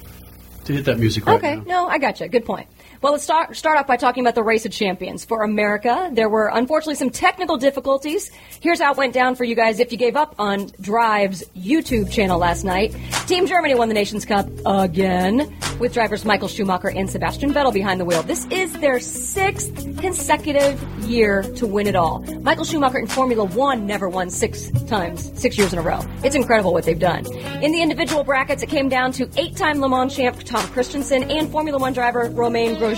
to 0.65 0.73
hit 0.73 0.85
that 0.85 0.99
music 0.99 1.25
right 1.25 1.41
now. 1.41 1.49
Okay, 1.49 1.55
now. 1.57 1.63
no, 1.81 1.87
I 1.87 1.97
gotcha. 1.97 2.29
Good 2.29 2.45
point. 2.45 2.67
Well, 3.05 3.11
let's 3.11 3.23
start, 3.23 3.55
start 3.55 3.77
off 3.77 3.85
by 3.85 3.97
talking 3.97 4.23
about 4.23 4.33
the 4.33 4.41
Race 4.41 4.65
of 4.65 4.71
Champions. 4.71 5.25
For 5.25 5.43
America, 5.43 6.09
there 6.11 6.27
were 6.27 6.47
unfortunately 6.47 6.95
some 6.95 7.11
technical 7.11 7.55
difficulties. 7.55 8.31
Here's 8.61 8.81
how 8.81 8.93
it 8.93 8.97
went 8.97 9.13
down 9.13 9.35
for 9.35 9.43
you 9.43 9.53
guys 9.53 9.79
if 9.79 9.91
you 9.91 9.97
gave 9.99 10.15
up 10.15 10.33
on 10.39 10.71
Drive's 10.81 11.43
YouTube 11.55 12.09
channel 12.09 12.39
last 12.39 12.63
night. 12.63 12.95
Team 13.27 13.45
Germany 13.45 13.75
won 13.75 13.89
the 13.89 13.93
Nations 13.93 14.25
Cup 14.25 14.49
again, 14.65 15.55
with 15.77 15.93
drivers 15.93 16.25
Michael 16.25 16.47
Schumacher 16.47 16.89
and 16.89 17.07
Sebastian 17.07 17.53
Vettel 17.53 17.71
behind 17.71 17.99
the 17.99 18.05
wheel. 18.05 18.23
This 18.23 18.47
is 18.47 18.73
their 18.79 18.99
sixth 18.99 19.99
consecutive 19.99 20.81
year 21.03 21.43
to 21.43 21.67
win 21.67 21.85
it 21.85 21.95
all. 21.95 22.21
Michael 22.41 22.65
Schumacher 22.65 22.97
in 22.97 23.05
Formula 23.05 23.43
One 23.43 23.85
never 23.85 24.09
won 24.09 24.31
six 24.31 24.71
times, 24.87 25.31
six 25.39 25.59
years 25.59 25.73
in 25.73 25.77
a 25.77 25.83
row. 25.83 25.99
It's 26.23 26.35
incredible 26.35 26.73
what 26.73 26.85
they've 26.85 26.97
done. 26.97 27.27
In 27.61 27.71
the 27.71 27.83
individual 27.83 28.23
brackets, 28.23 28.63
it 28.63 28.69
came 28.69 28.89
down 28.89 29.11
to 29.11 29.29
eight-time 29.37 29.79
Le 29.79 29.89
Mans 29.89 30.15
champ 30.15 30.41
Tom 30.43 30.65
Kristensen 30.69 31.31
and 31.31 31.51
Formula 31.51 31.77
One 31.77 31.93
driver 31.93 32.31
Romain 32.31 32.75
Grosjean. 32.77 32.94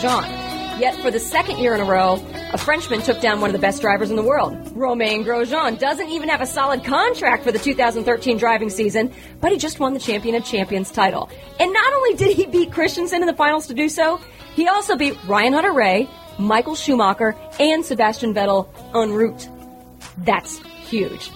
Yet 0.79 0.95
for 1.01 1.09
the 1.09 1.19
second 1.19 1.57
year 1.57 1.73
in 1.73 1.81
a 1.81 1.85
row, 1.85 2.23
a 2.53 2.57
Frenchman 2.57 3.01
took 3.01 3.19
down 3.19 3.41
one 3.41 3.49
of 3.49 3.53
the 3.53 3.59
best 3.59 3.81
drivers 3.81 4.11
in 4.11 4.15
the 4.15 4.23
world. 4.23 4.55
Romain 4.75 5.23
Grosjean 5.23 5.79
doesn't 5.79 6.09
even 6.09 6.29
have 6.29 6.39
a 6.39 6.45
solid 6.45 6.83
contract 6.83 7.43
for 7.43 7.51
the 7.51 7.57
2013 7.57 8.37
driving 8.37 8.69
season, 8.69 9.11
but 9.41 9.51
he 9.51 9.57
just 9.57 9.79
won 9.79 9.93
the 9.93 9.99
Champion 9.99 10.35
of 10.35 10.45
Champions 10.45 10.91
title. 10.91 11.29
And 11.59 11.73
not 11.73 11.93
only 11.93 12.13
did 12.13 12.37
he 12.37 12.45
beat 12.45 12.69
Kristensen 12.69 13.21
in 13.21 13.25
the 13.25 13.33
finals 13.33 13.65
to 13.67 13.73
do 13.73 13.89
so, 13.89 14.19
he 14.53 14.67
also 14.67 14.95
beat 14.95 15.17
Ryan 15.25 15.53
Hunter-Reay, 15.53 16.07
Michael 16.37 16.75
Schumacher, 16.75 17.35
and 17.59 17.83
Sebastian 17.83 18.35
Vettel 18.35 18.69
en 18.95 19.11
route. 19.13 19.49
That's 20.19 20.59
huge. 20.59 21.31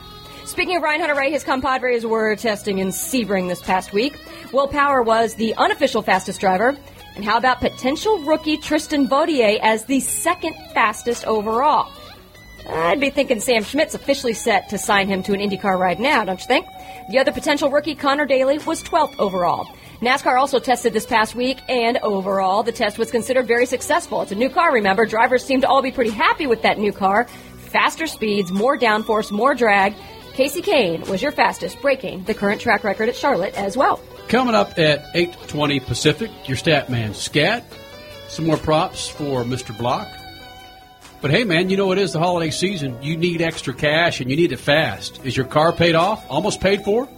Speaking 0.46 0.76
of 0.76 0.84
Ryan 0.84 1.00
Hunter 1.02 1.16
Reay, 1.16 1.32
his 1.32 1.44
compadres 1.44 2.06
were 2.06 2.36
testing 2.36 2.80
in 2.80 2.90
Sebring 2.90 3.48
this 3.48 3.62
past 3.62 3.94
week. 3.94 4.20
Will 4.52 4.68
Power 4.68 5.02
was 5.02 5.36
the 5.36 5.56
unofficial 5.56 6.02
fastest 6.02 6.40
driver. 6.40 6.78
And 7.22 7.30
how 7.30 7.38
about 7.38 7.60
potential 7.60 8.18
rookie 8.24 8.58
Tristan 8.58 9.08
Vautier 9.08 9.60
as 9.62 9.86
the 9.86 10.00
second 10.00 10.56
fastest 10.74 11.24
overall? 11.26 11.92
I'd 12.68 13.00
be 13.00 13.12
thinking 13.12 13.40
Sam 13.40 13.64
Schmidt's 13.64 13.94
officially 13.94 14.34
set 14.34 14.70
to 14.70 14.80
sign 14.80 15.08
him 15.08 15.22
to 15.22 15.34
an 15.34 15.40
IndyCar 15.40 15.78
ride 15.78 16.00
now, 16.00 16.26
don't 16.26 16.40
you 16.40 16.48
think? 16.48 16.66
The 17.12 17.20
other 17.20 17.32
potential 17.32 17.70
rookie, 17.70 17.94
Conor 17.94 18.26
Daly, 18.26 18.58
was 18.66 18.82
12th 18.82 19.14
overall. 19.20 19.68
NASCAR 20.00 20.40
also 20.40 20.58
tested 20.58 20.94
this 20.94 21.06
past 21.06 21.36
week, 21.36 21.60
and 21.70 22.00
overall, 22.00 22.64
the 22.64 22.72
test 22.72 22.98
was 22.98 23.12
considered 23.12 23.46
very 23.46 23.68
successful. 23.68 24.24
It's 24.24 24.32
a 24.32 24.36
new 24.36 24.50
car, 24.50 24.74
remember. 24.74 25.06
Drivers 25.06 25.46
seem 25.46 25.62
to 25.62 25.68
all 25.68 25.84
be 25.84 25.92
pretty 25.92 26.10
happy 26.10 26.48
with 26.48 26.64
that 26.64 26.80
new 26.80 26.92
car. 26.92 27.26
Faster 27.58 28.08
speeds, 28.08 28.52
more 28.52 28.80
downforce, 28.80 29.32
more 29.32 29.54
drag. 29.54 29.94
Kasey 30.34 30.64
Kahne 30.64 31.08
was 31.08 31.22
your 31.22 31.34
fastest, 31.34 31.80
breaking 31.84 32.24
the 32.24 32.34
current 32.34 32.62
track 32.62 32.84
record 32.84 33.10
at 33.10 33.16
Charlotte 33.16 33.54
as 33.54 33.78
well. 33.78 34.00
Coming 34.32 34.56
up 34.56 34.80
at 34.80 35.04
eight 35.14 35.34
twenty 35.50 35.82
Pacific, 35.82 36.32
your 36.48 36.56
stat 36.56 36.90
man 36.90 37.14
Scat. 37.14 37.66
Some 38.30 38.48
more 38.48 38.56
props 38.56 39.10
for 39.10 39.44
Mr. 39.44 39.78
Block. 39.78 40.08
But 41.20 41.32
hey, 41.32 41.44
man, 41.44 41.70
you 41.70 41.76
know 41.76 41.92
it 41.92 41.98
is 41.98 42.14
the 42.14 42.20
holiday 42.20 42.50
season. 42.50 42.98
You 43.04 43.18
need 43.18 43.42
extra 43.42 43.74
cash 43.74 44.22
and 44.22 44.32
you 44.32 44.38
need 44.38 44.54
it 44.54 44.60
fast. 44.62 45.20
Is 45.26 45.36
your 45.36 45.48
car 45.48 45.74
paid 45.74 45.96
off? 45.96 46.26
Almost 46.30 46.62
paid 46.62 46.86
for? 46.86 47.10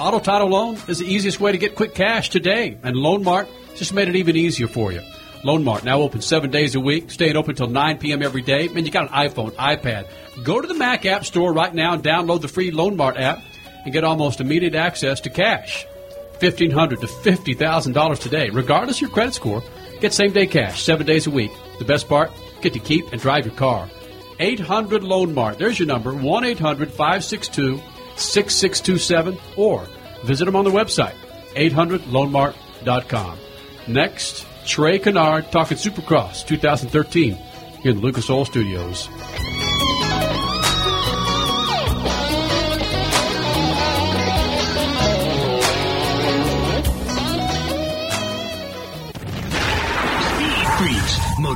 Auto 0.00 0.18
Title 0.18 0.48
Loan 0.48 0.76
is 0.88 0.98
the 0.98 1.06
easiest 1.06 1.38
way 1.38 1.52
to 1.52 1.58
get 1.58 1.76
quick 1.76 1.94
cash 1.94 2.28
today, 2.28 2.76
and 2.82 2.96
Loan 2.96 3.22
Mart 3.22 3.46
just 3.76 3.94
made 3.94 4.08
it 4.08 4.16
even 4.16 4.34
easier 4.34 4.66
for 4.66 4.90
you. 4.90 5.02
Loan 5.44 5.62
Mart 5.62 5.84
now 5.84 6.00
open 6.00 6.22
seven 6.22 6.50
days 6.50 6.74
a 6.74 6.80
week, 6.80 7.12
staying 7.12 7.36
open 7.36 7.52
until 7.52 7.68
9 7.68 7.98
p.m. 7.98 8.20
every 8.20 8.42
day. 8.42 8.66
Man, 8.66 8.84
you 8.84 8.90
got 8.90 9.12
an 9.12 9.28
iPhone, 9.28 9.52
iPad. 9.52 10.08
Go 10.42 10.60
to 10.60 10.66
the 10.66 10.74
Mac 10.74 11.06
App 11.06 11.24
Store 11.24 11.52
right 11.52 11.72
now 11.72 11.92
and 11.92 12.02
download 12.02 12.40
the 12.40 12.48
free 12.48 12.72
Loan 12.72 12.96
Mart 12.96 13.16
app 13.16 13.44
and 13.84 13.92
get 13.92 14.02
almost 14.02 14.40
immediate 14.40 14.74
access 14.74 15.20
to 15.20 15.30
cash. 15.30 15.86
1,500 16.40 17.00
to 17.00 17.06
$50,000 17.06 18.18
today. 18.18 18.50
Regardless 18.50 19.00
your 19.00 19.10
credit 19.10 19.34
score, 19.34 19.62
get 20.00 20.12
same 20.12 20.32
day 20.32 20.46
cash 20.46 20.82
seven 20.82 21.06
days 21.06 21.26
a 21.26 21.30
week. 21.30 21.52
The 21.78 21.84
best 21.84 22.08
part, 22.08 22.30
get 22.60 22.72
to 22.72 22.78
keep 22.78 23.12
and 23.12 23.20
drive 23.20 23.46
your 23.46 23.54
car. 23.54 23.88
800 24.40 25.02
Loan 25.02 25.34
Mart. 25.34 25.58
There's 25.58 25.78
your 25.78 25.88
number 25.88 26.14
1 26.14 26.44
800 26.44 26.90
562 26.90 27.80
6627 28.16 29.38
or 29.56 29.86
visit 30.24 30.44
them 30.44 30.56
on 30.56 30.64
the 30.64 30.70
website 30.70 31.14
800loanmart.com. 31.54 33.38
Next, 33.88 34.46
Trey 34.66 34.98
Canard 34.98 35.50
talking 35.50 35.76
Supercross 35.76 36.46
2013 36.46 37.34
here 37.82 37.90
in 37.90 37.96
the 37.96 38.02
Lucas 38.02 38.28
Oil 38.28 38.44
Studios. 38.44 39.08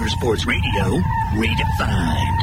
Motorsports 0.02 0.46
Radio, 0.46 1.00
redefined. 1.34 2.38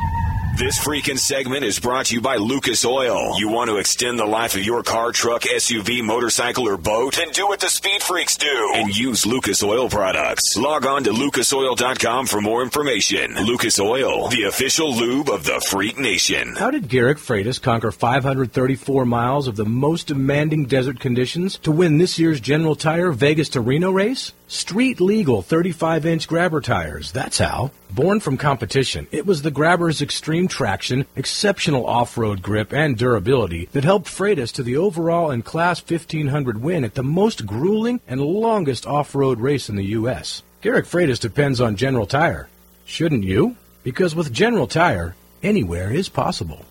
This 0.56 0.80
freaking 0.80 1.19
segment 1.19 1.65
is 1.65 1.78
brought 1.78 2.06
to 2.06 2.15
you 2.15 2.22
by 2.22 2.38
Lucas 2.38 2.86
Oil. 2.86 3.38
You 3.38 3.50
want 3.50 3.69
to 3.69 3.78
extend 3.78 4.17
the 4.17 4.26
life 4.26 4.56
of 4.56 4.63
your 4.63 4.82
car, 4.82 5.12
truck, 5.12 5.41
SUV, 5.41 6.02
motorcycle, 6.02 6.69
or 6.69 6.78
boat? 6.78 7.17
Then 7.17 7.32
do 7.32 7.48
what 7.48 7.60
the 7.60 7.67
speed 7.67 8.02
freaks 8.02 8.38
do 8.38 8.72
and 8.76 8.95
use 8.95 9.26
Lucas 9.26 9.62
Oil 9.62 9.89
products. 9.89 10.56
Log 10.58 10.86
on 10.86 11.04
to 11.04 11.12
lucasoil.com 11.12 12.28
for 12.28 12.39
more 12.39 12.63
information. 12.63 13.36
Lucas 13.45 13.78
Oil, 13.78 14.30
the 14.30 14.43
official 14.43 14.95
lube 14.95 15.30
of 15.30 15.43
the 15.43 15.60
Freak 15.69 15.98
Nation. 15.98 16.56
How 16.56 16.72
did 16.72 16.88
Garrick 16.88 17.17
Freitas 17.17 17.62
conquer 17.62 17.91
534 17.91 19.06
miles 19.06 19.50
of 19.50 19.58
the 19.58 19.65
most 19.65 20.08
demanding 20.08 20.65
desert 20.65 21.02
conditions 21.02 21.58
to 21.60 21.72
win 21.72 21.98
this 21.98 22.17
year's 22.17 22.39
General 22.39 22.78
Tire 22.78 23.12
Vegas 23.12 23.50
to 23.50 23.60
Reno 23.60 23.91
race? 23.91 24.32
Street 24.52 25.00
legal 25.00 25.44
35 25.44 26.08
inch 26.08 26.28
grabber 26.28 26.60
tires, 26.60 27.12
that's 27.12 27.38
how. 27.38 27.70
Born 27.92 28.20
from 28.20 28.36
competition, 28.36 29.06
it 29.12 29.28
was 29.28 29.44
the 29.44 29.52
grabber's 29.52 30.02
extreme 30.02 30.48
traction, 30.48 31.06
exceptional 31.16 31.86
off 31.86 32.18
road 32.18 32.42
grip, 32.42 32.74
and 32.74 32.98
durability 32.98 33.70
that 33.74 33.84
helped 33.84 34.08
Freitas 34.08 34.52
to 34.54 34.64
the 34.64 34.76
overall 34.76 35.30
and 35.30 35.46
Class 35.46 35.84
1500 35.88 36.64
win 36.64 36.84
at 36.84 36.96
the 36.96 37.04
most 37.04 37.46
grueling 37.46 38.02
and 38.08 38.22
longest 38.22 38.88
off 38.88 39.14
road 39.14 39.40
race 39.40 39.70
in 39.70 39.76
the 39.76 39.92
U.S. 40.00 40.42
Garrick 40.62 40.88
Freitas 40.88 41.20
depends 41.20 41.62
on 41.62 41.76
General 41.76 42.08
Tire. 42.08 42.50
Shouldn't 42.86 43.26
you? 43.26 43.56
Because 43.84 44.16
with 44.16 44.34
General 44.34 44.66
Tire, 44.66 45.14
anywhere 45.44 45.94
is 45.94 46.10
possible. 46.10 46.66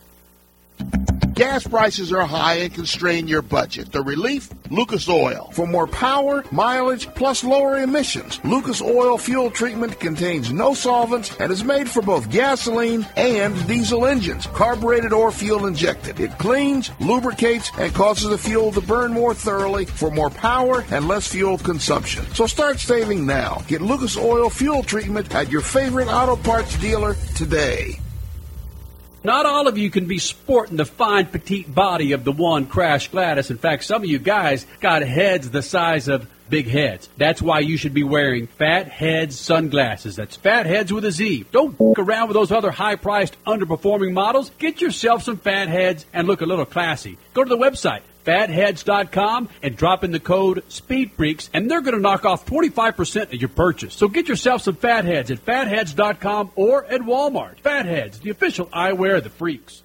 Gas 1.38 1.68
prices 1.68 2.12
are 2.12 2.26
high 2.26 2.54
and 2.54 2.74
constrain 2.74 3.28
your 3.28 3.42
budget. 3.42 3.92
The 3.92 4.02
relief? 4.02 4.48
Lucas 4.72 5.08
Oil. 5.08 5.48
For 5.52 5.68
more 5.68 5.86
power, 5.86 6.42
mileage, 6.50 7.06
plus 7.14 7.44
lower 7.44 7.80
emissions, 7.80 8.40
Lucas 8.42 8.82
Oil 8.82 9.16
fuel 9.16 9.48
treatment 9.48 10.00
contains 10.00 10.52
no 10.52 10.74
solvents 10.74 11.30
and 11.38 11.52
is 11.52 11.62
made 11.62 11.88
for 11.88 12.02
both 12.02 12.28
gasoline 12.28 13.06
and 13.14 13.54
diesel 13.68 14.04
engines, 14.04 14.46
carbureted 14.46 15.12
or 15.12 15.30
fuel 15.30 15.66
injected. 15.66 16.18
It 16.18 16.36
cleans, 16.38 16.90
lubricates, 16.98 17.70
and 17.78 17.94
causes 17.94 18.30
the 18.30 18.36
fuel 18.36 18.72
to 18.72 18.80
burn 18.80 19.12
more 19.12 19.32
thoroughly 19.32 19.84
for 19.84 20.10
more 20.10 20.30
power 20.30 20.84
and 20.90 21.06
less 21.06 21.28
fuel 21.28 21.56
consumption. 21.56 22.26
So 22.34 22.48
start 22.48 22.80
saving 22.80 23.24
now. 23.24 23.62
Get 23.68 23.80
Lucas 23.80 24.16
Oil 24.16 24.50
fuel 24.50 24.82
treatment 24.82 25.32
at 25.36 25.52
your 25.52 25.62
favorite 25.62 26.08
auto 26.08 26.34
parts 26.34 26.76
dealer 26.78 27.14
today. 27.36 28.00
Not 29.24 29.46
all 29.46 29.66
of 29.66 29.76
you 29.76 29.90
can 29.90 30.06
be 30.06 30.18
sporting 30.18 30.76
the 30.76 30.84
fine 30.84 31.26
petite 31.26 31.74
body 31.74 32.12
of 32.12 32.24
the 32.24 32.32
one 32.32 32.66
Crash 32.66 33.08
Gladys. 33.08 33.50
In 33.50 33.58
fact, 33.58 33.84
some 33.84 34.02
of 34.02 34.08
you 34.08 34.18
guys 34.18 34.66
got 34.80 35.02
heads 35.02 35.50
the 35.50 35.62
size 35.62 36.08
of 36.08 36.28
big 36.48 36.68
heads. 36.68 37.08
That's 37.16 37.42
why 37.42 37.60
you 37.60 37.76
should 37.76 37.94
be 37.94 38.04
wearing 38.04 38.46
fat 38.46 38.88
heads 38.88 39.38
sunglasses. 39.38 40.16
That's 40.16 40.36
fat 40.36 40.66
heads 40.66 40.92
with 40.92 41.04
a 41.04 41.10
Z. 41.12 41.46
Don't 41.52 41.74
f- 41.78 41.98
around 41.98 42.28
with 42.28 42.36
those 42.36 42.52
other 42.52 42.70
high 42.70 42.96
priced 42.96 43.42
underperforming 43.44 44.12
models. 44.12 44.50
Get 44.58 44.80
yourself 44.80 45.22
some 45.24 45.36
fat 45.36 45.68
heads 45.68 46.06
and 46.12 46.26
look 46.26 46.40
a 46.40 46.46
little 46.46 46.64
classy. 46.64 47.18
Go 47.34 47.44
to 47.44 47.48
the 47.48 47.58
website 47.58 48.00
fatheads.com 48.28 49.48
and 49.62 49.74
drop 49.74 50.04
in 50.04 50.10
the 50.10 50.20
code 50.20 50.62
SpeedFreaks, 50.68 51.48
and 51.54 51.70
they're 51.70 51.80
going 51.80 51.94
to 51.94 52.00
knock 52.00 52.26
off 52.26 52.44
25% 52.44 53.22
of 53.22 53.34
your 53.34 53.48
purchase. 53.48 53.94
So 53.94 54.06
get 54.06 54.28
yourself 54.28 54.60
some 54.60 54.76
fatheads 54.76 55.30
at 55.30 55.38
fatheads.com 55.38 56.50
or 56.54 56.84
at 56.84 57.00
Walmart. 57.00 57.60
Fatheads, 57.60 58.20
the 58.20 58.28
official 58.28 58.66
eyewear 58.66 59.16
of 59.16 59.24
the 59.24 59.30
freaks. 59.30 59.82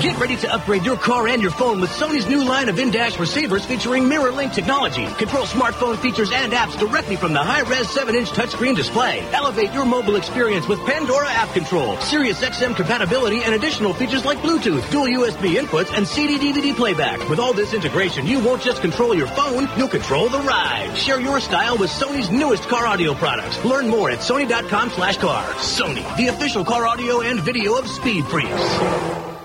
Get 0.00 0.20
ready 0.20 0.36
to 0.36 0.52
upgrade 0.52 0.84
your 0.84 0.98
car 0.98 1.26
and 1.26 1.40
your 1.40 1.50
phone 1.50 1.80
with 1.80 1.88
Sony's 1.88 2.28
new 2.28 2.44
line 2.44 2.68
of 2.68 2.78
in-dash 2.78 3.18
receivers 3.18 3.64
featuring 3.64 4.06
mirror 4.06 4.30
link 4.30 4.52
technology. 4.52 5.06
Control 5.14 5.46
smartphone 5.46 5.96
features 5.96 6.30
and 6.32 6.52
apps 6.52 6.78
directly 6.78 7.16
from 7.16 7.32
the 7.32 7.42
high-res 7.42 7.86
7-inch 7.86 8.28
touchscreen 8.28 8.76
display. 8.76 9.20
Elevate 9.32 9.72
your 9.72 9.86
mobile 9.86 10.16
experience 10.16 10.68
with 10.68 10.78
Pandora 10.80 11.28
app 11.30 11.50
control, 11.54 11.96
Sirius 12.02 12.44
XM 12.44 12.76
compatibility, 12.76 13.42
and 13.42 13.54
additional 13.54 13.94
features 13.94 14.26
like 14.26 14.36
Bluetooth, 14.38 14.88
dual 14.90 15.06
USB 15.06 15.58
inputs, 15.58 15.90
and 15.96 16.06
CD-DVD 16.06 16.76
playback. 16.76 17.26
With 17.30 17.38
all 17.38 17.54
this 17.54 17.72
integration, 17.72 18.26
you 18.26 18.38
won't 18.40 18.60
just 18.60 18.82
control 18.82 19.14
your 19.14 19.28
phone, 19.28 19.66
you'll 19.78 19.88
control 19.88 20.28
the 20.28 20.40
ride. 20.40 20.94
Share 20.94 21.20
your 21.20 21.40
style 21.40 21.78
with 21.78 21.90
Sony's 21.90 22.30
newest 22.30 22.68
car 22.68 22.86
audio 22.86 23.14
products. 23.14 23.64
Learn 23.64 23.88
more 23.88 24.10
at 24.10 24.18
sony.com 24.18 24.90
slash 24.90 25.16
car. 25.16 25.42
Sony, 25.54 26.16
the 26.18 26.26
official 26.26 26.66
car 26.66 26.86
audio 26.86 27.22
and 27.22 27.40
video 27.40 27.78
of 27.78 27.88
Speed 27.88 28.26
Freaks. 28.26 29.35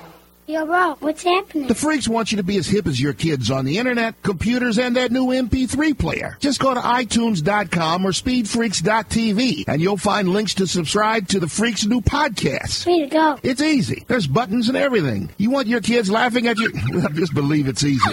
Yo, 0.51 0.65
bro, 0.65 0.95
what's 0.99 1.23
happening? 1.23 1.69
The 1.69 1.75
freaks 1.75 2.09
want 2.09 2.33
you 2.33 2.35
to 2.35 2.43
be 2.43 2.57
as 2.57 2.67
hip 2.67 2.85
as 2.85 2.99
your 2.99 3.13
kids 3.13 3.49
on 3.49 3.63
the 3.63 3.77
internet, 3.77 4.21
computers, 4.21 4.77
and 4.77 4.97
that 4.97 5.09
new 5.09 5.27
MP3 5.27 5.97
player. 5.97 6.35
Just 6.41 6.59
go 6.59 6.73
to 6.73 6.79
iTunes.com 6.81 8.05
or 8.05 8.11
SpeedFreaks.tv 8.11 9.63
and 9.69 9.81
you'll 9.81 9.95
find 9.95 10.27
links 10.27 10.55
to 10.55 10.67
subscribe 10.67 11.29
to 11.29 11.39
the 11.39 11.47
Freaks' 11.47 11.85
new 11.85 12.01
podcast. 12.01 12.85
Way 12.85 13.03
to 13.03 13.07
go. 13.07 13.39
It's 13.43 13.61
easy. 13.61 14.03
There's 14.09 14.27
buttons 14.27 14.67
and 14.67 14.75
everything. 14.75 15.29
You 15.37 15.51
want 15.51 15.67
your 15.69 15.79
kids 15.79 16.11
laughing 16.11 16.47
at 16.47 16.57
you? 16.57 16.73
Well, 16.91 17.07
just 17.13 17.33
believe 17.33 17.69
it's 17.69 17.85
easy. 17.85 18.11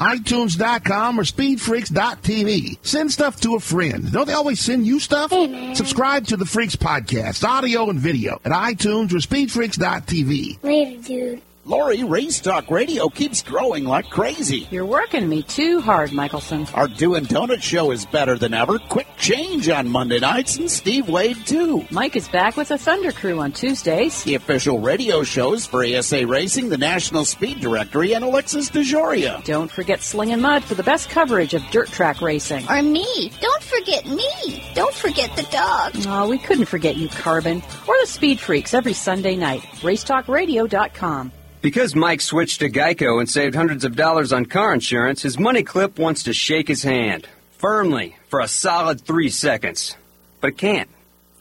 iTunes.com 0.00 1.20
or 1.20 1.22
SpeedFreaks.tv. 1.22 2.78
Send 2.84 3.12
stuff 3.12 3.40
to 3.42 3.54
a 3.54 3.60
friend. 3.60 4.10
Don't 4.10 4.26
they 4.26 4.32
always 4.32 4.58
send 4.58 4.84
you 4.84 4.98
stuff? 4.98 5.30
Hey, 5.30 5.46
man. 5.46 5.76
Subscribe 5.76 6.26
to 6.26 6.36
the 6.36 6.44
Freaks 6.44 6.74
podcast, 6.74 7.44
audio 7.48 7.88
and 7.88 8.00
video, 8.00 8.40
at 8.44 8.50
iTunes 8.50 9.12
or 9.12 9.18
SpeedFreaks.tv. 9.18 10.60
Later, 10.64 11.02
dude. 11.02 11.42
Lori, 11.64 12.02
Race 12.02 12.40
Talk 12.40 12.68
Radio 12.72 13.08
keeps 13.08 13.40
growing 13.40 13.84
like 13.84 14.10
crazy. 14.10 14.66
You're 14.72 14.84
working 14.84 15.28
me 15.28 15.44
too 15.44 15.80
hard, 15.80 16.12
Michelson. 16.12 16.66
Our 16.74 16.88
Doing 16.88 17.24
Donut 17.24 17.62
show 17.62 17.92
is 17.92 18.04
better 18.04 18.36
than 18.36 18.52
ever. 18.52 18.80
Quick 18.80 19.06
change 19.16 19.68
on 19.68 19.88
Monday 19.88 20.18
nights, 20.18 20.56
and 20.56 20.68
Steve 20.68 21.08
Wade 21.08 21.46
too. 21.46 21.86
Mike 21.92 22.16
is 22.16 22.26
back 22.28 22.56
with 22.56 22.68
the 22.68 22.78
Thunder 22.78 23.12
Crew 23.12 23.38
on 23.38 23.52
Tuesdays. 23.52 24.24
The 24.24 24.34
official 24.34 24.80
radio 24.80 25.22
shows 25.22 25.64
for 25.64 25.84
ASA 25.84 26.26
Racing, 26.26 26.68
the 26.68 26.78
National 26.78 27.24
Speed 27.24 27.60
Directory, 27.60 28.12
and 28.12 28.24
Alexis 28.24 28.68
DeJoria. 28.68 29.44
Don't 29.44 29.70
forget 29.70 30.02
Sling 30.02 30.32
and 30.32 30.42
Mud 30.42 30.64
for 30.64 30.74
the 30.74 30.82
best 30.82 31.10
coverage 31.10 31.54
of 31.54 31.62
dirt 31.70 31.88
track 31.88 32.20
racing. 32.20 32.68
Or 32.68 32.82
me. 32.82 33.30
Don't 33.40 33.62
forget 33.62 34.04
me. 34.04 34.72
Don't 34.74 34.94
forget 34.94 35.36
the 35.36 35.44
dog. 35.44 35.92
Oh, 36.08 36.28
we 36.28 36.38
couldn't 36.38 36.66
forget 36.66 36.96
you, 36.96 37.08
Carbon. 37.08 37.62
Or 37.86 37.94
the 38.00 38.06
Speed 38.08 38.40
Freaks 38.40 38.74
every 38.74 38.94
Sunday 38.94 39.36
night. 39.36 39.62
RaceTalkRadio.com. 39.80 41.30
Because 41.62 41.94
Mike 41.94 42.20
switched 42.20 42.58
to 42.58 42.68
Geico 42.68 43.20
and 43.20 43.30
saved 43.30 43.54
hundreds 43.54 43.84
of 43.84 43.94
dollars 43.94 44.32
on 44.32 44.46
car 44.46 44.74
insurance, 44.74 45.22
his 45.22 45.38
money 45.38 45.62
clip 45.62 45.96
wants 45.96 46.24
to 46.24 46.32
shake 46.32 46.66
his 46.66 46.82
hand. 46.82 47.28
Firmly, 47.58 48.16
for 48.26 48.40
a 48.40 48.48
solid 48.48 49.00
three 49.00 49.30
seconds. 49.30 49.96
But 50.40 50.48
it 50.48 50.58
can't. 50.58 50.90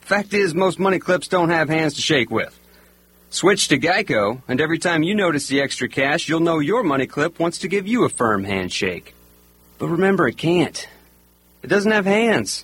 Fact 0.01 0.35
is, 0.35 0.53
most 0.53 0.77
money 0.77 0.99
clips 0.99 1.27
don't 1.27 1.49
have 1.49 1.69
hands 1.69 1.95
to 1.95 2.03
shake 2.03 2.29
with. 2.29 2.55
Switch 3.31 3.67
to 3.69 3.79
Geico, 3.79 4.43
and 4.47 4.61
every 4.61 4.77
time 4.77 5.01
you 5.01 5.15
notice 5.15 5.47
the 5.47 5.59
extra 5.59 5.89
cash, 5.89 6.29
you'll 6.29 6.39
know 6.39 6.59
your 6.59 6.83
money 6.83 7.07
clip 7.07 7.39
wants 7.39 7.57
to 7.59 7.67
give 7.67 7.87
you 7.87 8.03
a 8.03 8.09
firm 8.09 8.43
handshake. 8.43 9.15
But 9.79 9.87
remember, 9.87 10.27
it 10.27 10.37
can't. 10.37 10.87
It 11.63 11.67
doesn't 11.67 11.91
have 11.91 12.05
hands. 12.05 12.63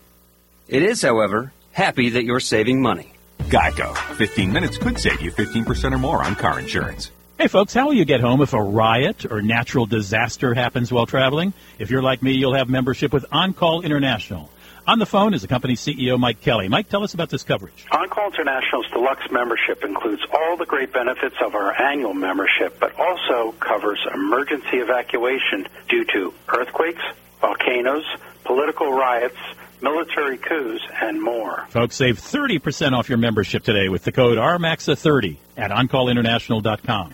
It 0.67 0.83
is, 0.83 1.01
however, 1.01 1.51
happy 1.71 2.09
that 2.09 2.23
you're 2.23 2.39
saving 2.39 2.83
money. 2.83 3.13
Geico. 3.45 3.97
15 4.17 4.53
minutes 4.53 4.77
could 4.77 4.99
save 4.99 5.21
you 5.21 5.31
15% 5.31 5.91
or 5.91 5.97
more 5.97 6.23
on 6.23 6.35
car 6.35 6.59
insurance. 6.59 7.09
Hey 7.39 7.45
folks, 7.47 7.71
how 7.71 7.85
will 7.85 7.93
you 7.93 8.03
get 8.03 8.19
home 8.19 8.41
if 8.41 8.53
a 8.53 8.61
riot 8.61 9.31
or 9.31 9.43
natural 9.43 9.85
disaster 9.85 10.55
happens 10.55 10.91
while 10.91 11.05
traveling? 11.05 11.53
If 11.77 11.91
you're 11.91 12.01
like 12.01 12.23
me, 12.23 12.31
you'll 12.31 12.55
have 12.55 12.67
membership 12.67 13.13
with 13.13 13.29
OnCall 13.31 13.83
International. 13.83 14.49
On 14.87 14.97
the 14.97 15.05
phone 15.05 15.35
is 15.35 15.43
the 15.43 15.47
company's 15.47 15.79
CEO, 15.79 16.17
Mike 16.17 16.41
Kelly. 16.41 16.67
Mike, 16.67 16.89
tell 16.89 17.03
us 17.03 17.13
about 17.13 17.29
this 17.29 17.43
coverage. 17.43 17.85
OnCall 17.91 18.33
International's 18.33 18.87
deluxe 18.91 19.29
membership 19.29 19.83
includes 19.83 20.23
all 20.33 20.57
the 20.57 20.65
great 20.65 20.91
benefits 20.91 21.35
of 21.39 21.53
our 21.53 21.79
annual 21.79 22.15
membership, 22.15 22.79
but 22.79 22.99
also 22.99 23.51
covers 23.59 23.99
emergency 24.15 24.77
evacuation 24.77 25.67
due 25.89 26.05
to 26.05 26.33
earthquakes, 26.47 27.03
volcanoes, 27.39 28.05
political 28.45 28.91
riots, 28.93 29.37
military 29.79 30.39
coups, 30.39 30.81
and 31.03 31.21
more. 31.21 31.67
Folks, 31.69 31.97
save 31.97 32.17
30% 32.17 32.93
off 32.93 33.09
your 33.09 33.19
membership 33.19 33.63
today 33.63 33.89
with 33.89 34.05
the 34.05 34.11
code 34.11 34.39
RMAXA30 34.39 35.37
at 35.55 35.69
OnCallInternational.com. 35.69 37.13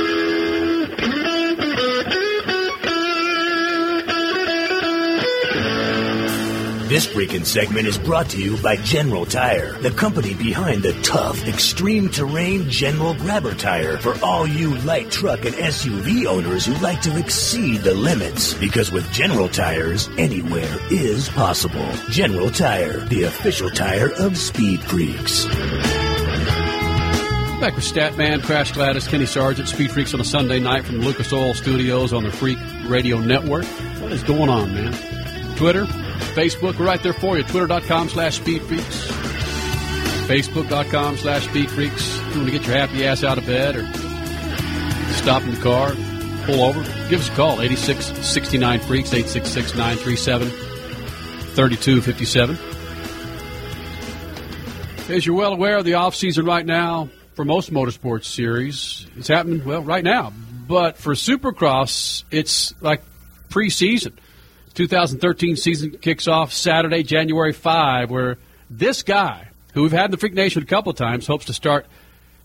This 7.01 7.15
freaking 7.15 7.45
segment 7.47 7.87
is 7.87 7.97
brought 7.97 8.29
to 8.29 8.39
you 8.39 8.57
by 8.57 8.75
General 8.75 9.25
Tire, 9.25 9.73
the 9.79 9.89
company 9.89 10.35
behind 10.35 10.83
the 10.83 10.93
tough, 11.01 11.47
extreme 11.47 12.09
terrain 12.09 12.69
General 12.69 13.15
Grabber 13.15 13.55
tire 13.55 13.97
for 13.97 14.13
all 14.23 14.45
you 14.45 14.77
light 14.81 15.09
truck 15.09 15.43
and 15.43 15.55
SUV 15.55 16.27
owners 16.27 16.67
who 16.67 16.75
like 16.75 17.01
to 17.01 17.17
exceed 17.17 17.81
the 17.81 17.95
limits. 17.95 18.53
Because 18.53 18.91
with 18.91 19.11
General 19.11 19.49
Tires, 19.49 20.09
anywhere 20.19 20.77
is 20.91 21.27
possible. 21.29 21.91
General 22.09 22.51
Tire, 22.51 22.99
the 23.05 23.23
official 23.23 23.71
tire 23.71 24.11
of 24.19 24.37
Speed 24.37 24.79
Freaks. 24.81 25.45
Back 27.59 27.75
with 27.75 27.83
Statman, 27.83 28.43
Crash 28.43 28.73
Gladys, 28.73 29.07
Kenny 29.07 29.25
Sargent, 29.25 29.67
Speed 29.67 29.89
Freaks 29.89 30.13
on 30.13 30.21
a 30.21 30.23
Sunday 30.23 30.59
night 30.59 30.85
from 30.85 30.99
Lucas 30.99 31.33
Oil 31.33 31.55
Studios 31.55 32.13
on 32.13 32.25
the 32.25 32.31
Freak 32.31 32.59
Radio 32.85 33.17
Network. 33.17 33.65
What 34.01 34.11
is 34.11 34.21
going 34.21 34.51
on, 34.51 34.71
man? 34.75 35.55
Twitter, 35.55 35.87
Facebook, 36.35 36.79
we're 36.79 36.85
right 36.85 37.01
there 37.03 37.13
for 37.13 37.37
you. 37.37 37.43
Twitter.com 37.43 38.09
slash 38.09 38.37
Speed 38.37 38.61
Freaks. 38.63 39.07
Facebook.com 40.27 41.17
slash 41.17 41.47
Speed 41.47 41.69
Freaks. 41.69 42.17
If 42.17 42.35
you 42.35 42.41
want 42.41 42.51
to 42.51 42.57
get 42.57 42.67
your 42.67 42.77
happy 42.77 43.05
ass 43.05 43.23
out 43.23 43.37
of 43.37 43.45
bed 43.45 43.75
or 43.75 43.85
stop 45.13 45.43
in 45.43 45.53
the 45.53 45.61
car, 45.61 45.93
pull 46.45 46.63
over, 46.63 46.81
give 47.09 47.21
us 47.21 47.29
a 47.29 47.33
call. 47.33 47.61
86 47.61 48.05
69 48.25 48.79
Freaks, 48.79 49.13
866 49.13 49.75
937 49.75 50.49
3257. 50.49 52.57
As 55.09 55.25
you're 55.25 55.35
well 55.35 55.51
aware, 55.51 55.83
the 55.83 55.95
off 55.95 56.15
season 56.15 56.45
right 56.45 56.65
now 56.65 57.09
for 57.33 57.43
most 57.43 57.73
motorsports 57.73 58.25
series, 58.25 59.05
it's 59.17 59.27
happening 59.27 59.65
well 59.65 59.81
right 59.81 60.03
now. 60.03 60.31
But 60.67 60.97
for 60.97 61.13
Supercross, 61.13 62.23
it's 62.31 62.73
like 62.81 63.01
preseason. 63.49 64.13
2013 64.73 65.55
season 65.55 65.91
kicks 65.91 66.27
off 66.27 66.53
Saturday, 66.53 67.03
January 67.03 67.53
5, 67.53 68.09
where 68.09 68.37
this 68.69 69.03
guy, 69.03 69.47
who 69.73 69.83
we've 69.83 69.91
had 69.91 70.05
in 70.05 70.11
the 70.11 70.17
Freak 70.17 70.33
Nation 70.33 70.63
a 70.63 70.65
couple 70.65 70.91
of 70.91 70.97
times, 70.97 71.27
hopes 71.27 71.45
to 71.45 71.53
start 71.53 71.85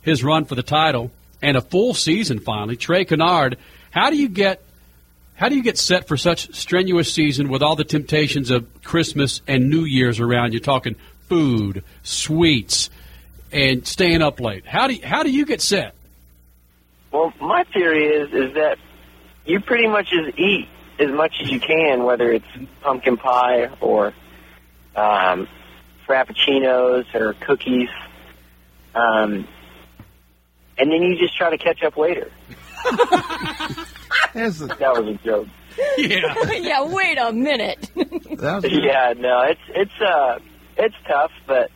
his 0.03 0.25
run 0.25 0.45
for 0.45 0.55
the 0.55 0.63
title 0.63 1.11
and 1.43 1.57
a 1.57 1.61
full 1.61 1.95
season 1.95 2.41
finally. 2.41 2.77
Trey 2.77 3.05
Canard, 3.05 3.57
how 3.91 4.11
do 4.11 4.17
you 4.17 4.29
get 4.29 4.63
how 5.37 5.51
do 5.51 5.55
you 5.55 5.63
get 5.63 5.77
set 5.77 6.09
for 6.09 6.17
such 6.17 6.55
strenuous 6.55 7.13
season 7.13 7.51
with 7.51 7.63
all 7.63 7.77
the 7.77 7.85
temptations 7.85 8.51
of 8.51 8.67
Christmas 8.83 9.43
and 9.47 9.69
New 9.69 9.85
Year's 9.85 10.19
around? 10.19 10.55
You're 10.55 10.61
talking 10.61 10.97
food, 11.29 11.85
sweets, 12.03 12.89
and 13.53 13.87
staying 13.87 14.23
up 14.23 14.41
late. 14.41 14.65
How 14.65 14.87
do 14.87 14.95
you, 14.95 15.07
how 15.07 15.23
do 15.23 15.31
you 15.31 15.45
get 15.45 15.61
set? 15.61 15.95
Well, 17.13 17.35
my 17.39 17.65
theory 17.65 18.07
is 18.07 18.33
is 18.33 18.55
that 18.55 18.79
you 19.45 19.61
pretty 19.61 19.89
much 19.89 20.09
just 20.11 20.39
eat 20.39 20.69
as 20.99 21.11
much 21.11 21.35
as 21.43 21.51
you 21.51 21.61
can, 21.61 22.05
whether 22.05 22.31
it's 22.33 22.47
pumpkin 22.81 23.17
pie 23.17 23.69
or 23.81 24.15
um, 24.95 25.49
frappuccinos 26.07 27.15
or 27.15 27.35
cookies, 27.35 27.89
um, 28.95 29.47
and 30.79 30.91
then 30.91 31.03
you 31.03 31.17
just 31.17 31.37
try 31.37 31.51
to 31.51 31.59
catch 31.59 31.83
up 31.83 31.97
later. 31.97 32.31
that 34.35 34.95
was 34.97 35.09
a 35.09 35.15
joke. 35.25 35.49
Yeah. 35.99 36.35
yeah, 36.53 36.83
wait 36.85 37.19
a 37.19 37.33
minute. 37.33 37.91
yeah, 37.97 39.15
no, 39.17 39.43
it's 39.43 39.61
it's 39.69 40.01
uh 40.01 40.39
it's 40.77 40.95
tough, 41.07 41.33
but 41.47 41.71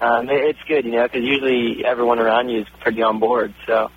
um, 0.00 0.28
it, 0.28 0.36
it's 0.44 0.58
good, 0.66 0.84
you 0.84 0.92
know, 0.92 1.04
because 1.04 1.22
usually 1.22 1.84
everyone 1.84 2.18
around 2.18 2.48
you 2.48 2.60
is 2.60 2.66
pretty 2.80 3.02
on 3.02 3.20
board, 3.20 3.54
so 3.66 3.90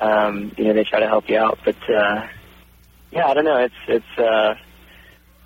um, 0.00 0.52
you 0.56 0.64
know 0.64 0.74
they 0.74 0.84
try 0.84 1.00
to 1.00 1.06
help 1.08 1.28
you 1.28 1.38
out. 1.38 1.58
But 1.64 1.76
uh, 1.90 2.26
yeah, 3.10 3.26
I 3.26 3.34
don't 3.34 3.44
know, 3.44 3.58
it's 3.58 3.74
it's 3.86 4.18
uh, 4.18 4.54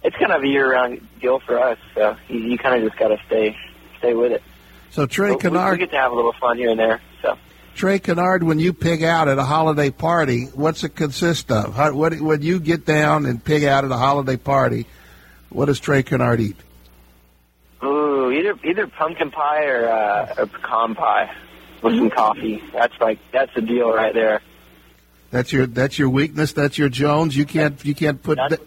it's 0.02 0.16
kind 0.16 0.32
of 0.32 0.42
a 0.42 0.46
year-round 0.48 1.06
deal 1.20 1.40
for 1.40 1.58
us, 1.58 1.78
so 1.94 2.16
you, 2.28 2.38
you 2.40 2.58
kind 2.58 2.82
of 2.82 2.88
just 2.88 2.98
got 2.98 3.08
to 3.08 3.18
stay 3.26 3.56
stay 3.98 4.14
with 4.14 4.32
it. 4.32 4.42
So 4.90 5.06
Trey 5.06 5.30
But 5.30 5.36
we- 5.36 5.50
Canard, 5.50 5.72
we 5.72 5.78
get 5.78 5.90
to 5.92 5.96
have 5.98 6.12
a 6.12 6.14
little 6.14 6.34
fun 6.40 6.58
here 6.58 6.70
and 6.70 6.78
there. 6.78 7.00
So 7.22 7.38
Trey 7.74 7.98
Canard, 7.98 8.42
when 8.42 8.58
you 8.58 8.72
pig 8.72 9.02
out 9.02 9.28
at 9.28 9.38
a 9.38 9.44
holiday 9.44 9.90
party, 9.90 10.46
what's 10.54 10.84
it 10.84 10.94
consist 10.96 11.50
of? 11.50 11.74
How, 11.74 11.92
what 11.94 12.20
when 12.20 12.42
you 12.42 12.60
get 12.60 12.84
down 12.84 13.24
and 13.26 13.42
pig 13.42 13.64
out 13.64 13.84
at 13.84 13.90
a 13.90 13.96
holiday 13.96 14.36
party, 14.36 14.86
what 15.50 15.66
does 15.66 15.80
Trey 15.80 16.02
Canard 16.02 16.40
eat? 16.40 16.56
ooh, 17.82 18.30
either 18.30 18.58
either 18.64 18.86
pumpkin 18.86 19.30
pie 19.30 19.64
or 19.64 19.88
uh, 19.88 20.34
or 20.38 20.46
pecan 20.46 20.94
pie 20.94 21.34
with 21.82 21.96
some 21.96 22.10
coffee. 22.10 22.62
That's 22.72 22.94
like 23.00 23.18
that's 23.32 23.52
the 23.54 23.62
deal 23.62 23.92
right 23.92 24.14
there. 24.14 24.40
That's 25.32 25.50
your 25.50 25.66
that's 25.66 25.98
your 25.98 26.10
weakness. 26.10 26.52
That's 26.52 26.76
your 26.76 26.90
Jones. 26.90 27.34
You 27.34 27.46
can't 27.46 27.82
you 27.84 27.94
can't 27.94 28.22
put. 28.22 28.36
That's, 28.36 28.62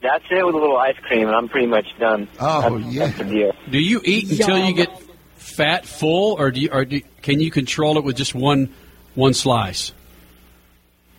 that's 0.00 0.24
it 0.30 0.44
with 0.44 0.54
a 0.54 0.58
little 0.58 0.78
ice 0.78 0.96
cream, 1.02 1.26
and 1.26 1.36
I'm 1.36 1.48
pretty 1.48 1.66
much 1.66 1.86
done. 1.98 2.26
Oh, 2.40 2.78
that's, 2.78 2.92
yeah. 2.92 3.06
that's. 3.08 3.58
Do 3.70 3.78
you 3.78 4.00
eat 4.02 4.30
until 4.30 4.58
you 4.58 4.74
get 4.74 4.90
fat 5.36 5.84
full, 5.84 6.40
or 6.40 6.50
do 6.50 6.60
you, 6.60 6.70
or 6.72 6.86
do, 6.86 7.02
can 7.20 7.38
you 7.40 7.50
control 7.50 7.98
it 7.98 8.04
with 8.04 8.16
just 8.16 8.34
one 8.34 8.72
one 9.14 9.34
slice? 9.34 9.92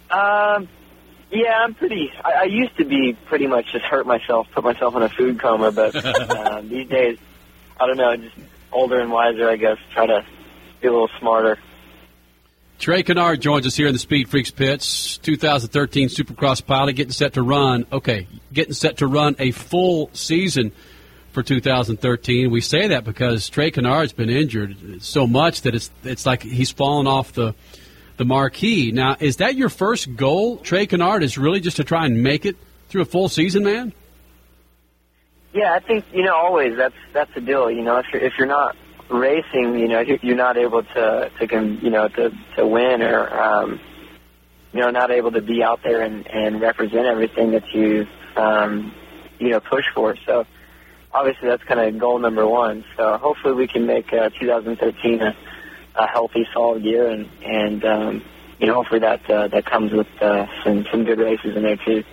Um, 0.09 0.67
yeah, 1.31 1.63
I'm 1.63 1.75
pretty. 1.75 2.11
I, 2.23 2.31
I 2.31 2.43
used 2.45 2.75
to 2.77 2.85
be 2.85 3.15
pretty 3.25 3.45
much 3.45 3.71
just 3.71 3.85
hurt 3.85 4.07
myself, 4.07 4.47
put 4.51 4.63
myself 4.63 4.95
in 4.95 5.03
a 5.03 5.09
food 5.09 5.39
coma, 5.39 5.71
but 5.71 5.95
um, 6.31 6.69
these 6.69 6.89
days, 6.89 7.19
I 7.79 7.85
don't 7.85 7.97
know, 7.97 8.15
just 8.15 8.35
older 8.71 8.99
and 8.99 9.11
wiser, 9.11 9.47
I 9.47 9.57
guess. 9.57 9.77
Try 9.93 10.07
to 10.07 10.25
be 10.81 10.87
a 10.87 10.91
little 10.91 11.11
smarter. 11.19 11.59
Trey 12.79 13.03
Canard 13.03 13.39
joins 13.39 13.65
us 13.65 13.75
here 13.75 13.87
in 13.87 13.93
the 13.93 13.99
Speed 13.99 14.29
Freaks 14.29 14.51
pits. 14.51 15.17
2013 15.19 16.09
Supercross 16.09 16.65
pilot 16.65 16.93
getting 16.93 17.13
set 17.13 17.33
to 17.33 17.41
run. 17.41 17.85
Okay, 17.91 18.27
getting 18.53 18.73
set 18.73 18.97
to 18.97 19.07
run 19.07 19.35
a 19.39 19.51
full 19.51 20.09
season 20.13 20.71
for 21.31 21.41
2013. 21.41 22.51
We 22.51 22.61
say 22.61 22.87
that 22.89 23.03
because 23.03 23.49
Trey 23.49 23.71
Canard's 23.71 24.13
been 24.13 24.29
injured 24.29 25.01
so 25.01 25.25
much 25.25 25.61
that 25.61 25.73
it's 25.73 25.89
it's 26.03 26.25
like 26.25 26.43
he's 26.43 26.71
fallen 26.71 27.07
off 27.07 27.33
the 27.33 27.55
the 28.17 28.25
marquee. 28.25 28.91
Now, 28.91 29.15
is 29.19 29.37
that 29.37 29.55
your 29.55 29.69
first 29.69 30.15
goal, 30.15 30.57
Trey 30.57 30.85
Canard? 30.85 31.23
Is 31.23 31.37
really 31.37 31.61
just 31.61 31.77
to 31.77 31.83
try 31.83 32.05
and 32.05 32.23
make 32.23 32.45
it 32.45 32.57
through 32.89 33.01
a 33.01 33.05
full 33.05 33.29
season, 33.29 33.63
man? 33.63 33.93
Yeah, 35.53 35.73
I 35.73 35.79
think 35.79 36.03
you 36.13 36.23
know 36.23 36.35
always 36.35 36.75
that's 36.75 36.95
that's 37.13 37.33
the 37.33 37.41
deal. 37.41 37.71
You 37.71 37.83
know, 37.83 37.97
if 37.97 38.05
you're 38.11 38.21
if 38.21 38.33
you're 38.37 38.47
not 38.47 38.75
racing, 39.09 39.77
you 39.79 39.87
know, 39.87 40.01
you're 40.21 40.35
not 40.35 40.57
able 40.57 40.83
to 40.83 41.31
to 41.39 41.79
you 41.81 41.89
know 41.89 42.07
to 42.07 42.31
to 42.57 42.67
win 42.67 43.01
or 43.01 43.33
um, 43.39 43.79
you 44.73 44.81
know 44.81 44.89
not 44.89 45.11
able 45.11 45.31
to 45.31 45.41
be 45.41 45.63
out 45.63 45.79
there 45.83 46.01
and 46.01 46.27
and 46.27 46.61
represent 46.61 47.05
everything 47.05 47.51
that 47.51 47.63
you 47.73 48.05
um, 48.35 48.93
you 49.39 49.49
know 49.49 49.59
push 49.59 49.85
for. 49.93 50.15
So 50.25 50.45
obviously 51.13 51.49
that's 51.49 51.63
kind 51.63 51.79
of 51.79 51.99
goal 51.99 52.19
number 52.19 52.45
one. 52.45 52.83
So 52.97 53.17
hopefully 53.17 53.53
we 53.55 53.67
can 53.67 53.85
make 53.85 54.11
uh, 54.13 54.29
2013 54.39 55.21
a, 55.21 55.35
a 55.95 56.07
healthy, 56.07 56.45
solid 56.53 56.83
year, 56.83 57.09
and 57.09 57.29
and 57.43 57.85
um, 57.85 58.23
you 58.59 58.67
know 58.67 58.75
hopefully 58.75 58.99
that 58.99 59.29
uh, 59.29 59.47
that 59.47 59.65
comes 59.65 59.91
with 59.93 60.07
uh, 60.21 60.45
some 60.63 60.85
some 60.91 61.05
good 61.05 61.19
races 61.19 61.55
in 61.55 61.63
there 61.63 61.77
too. 61.85 62.03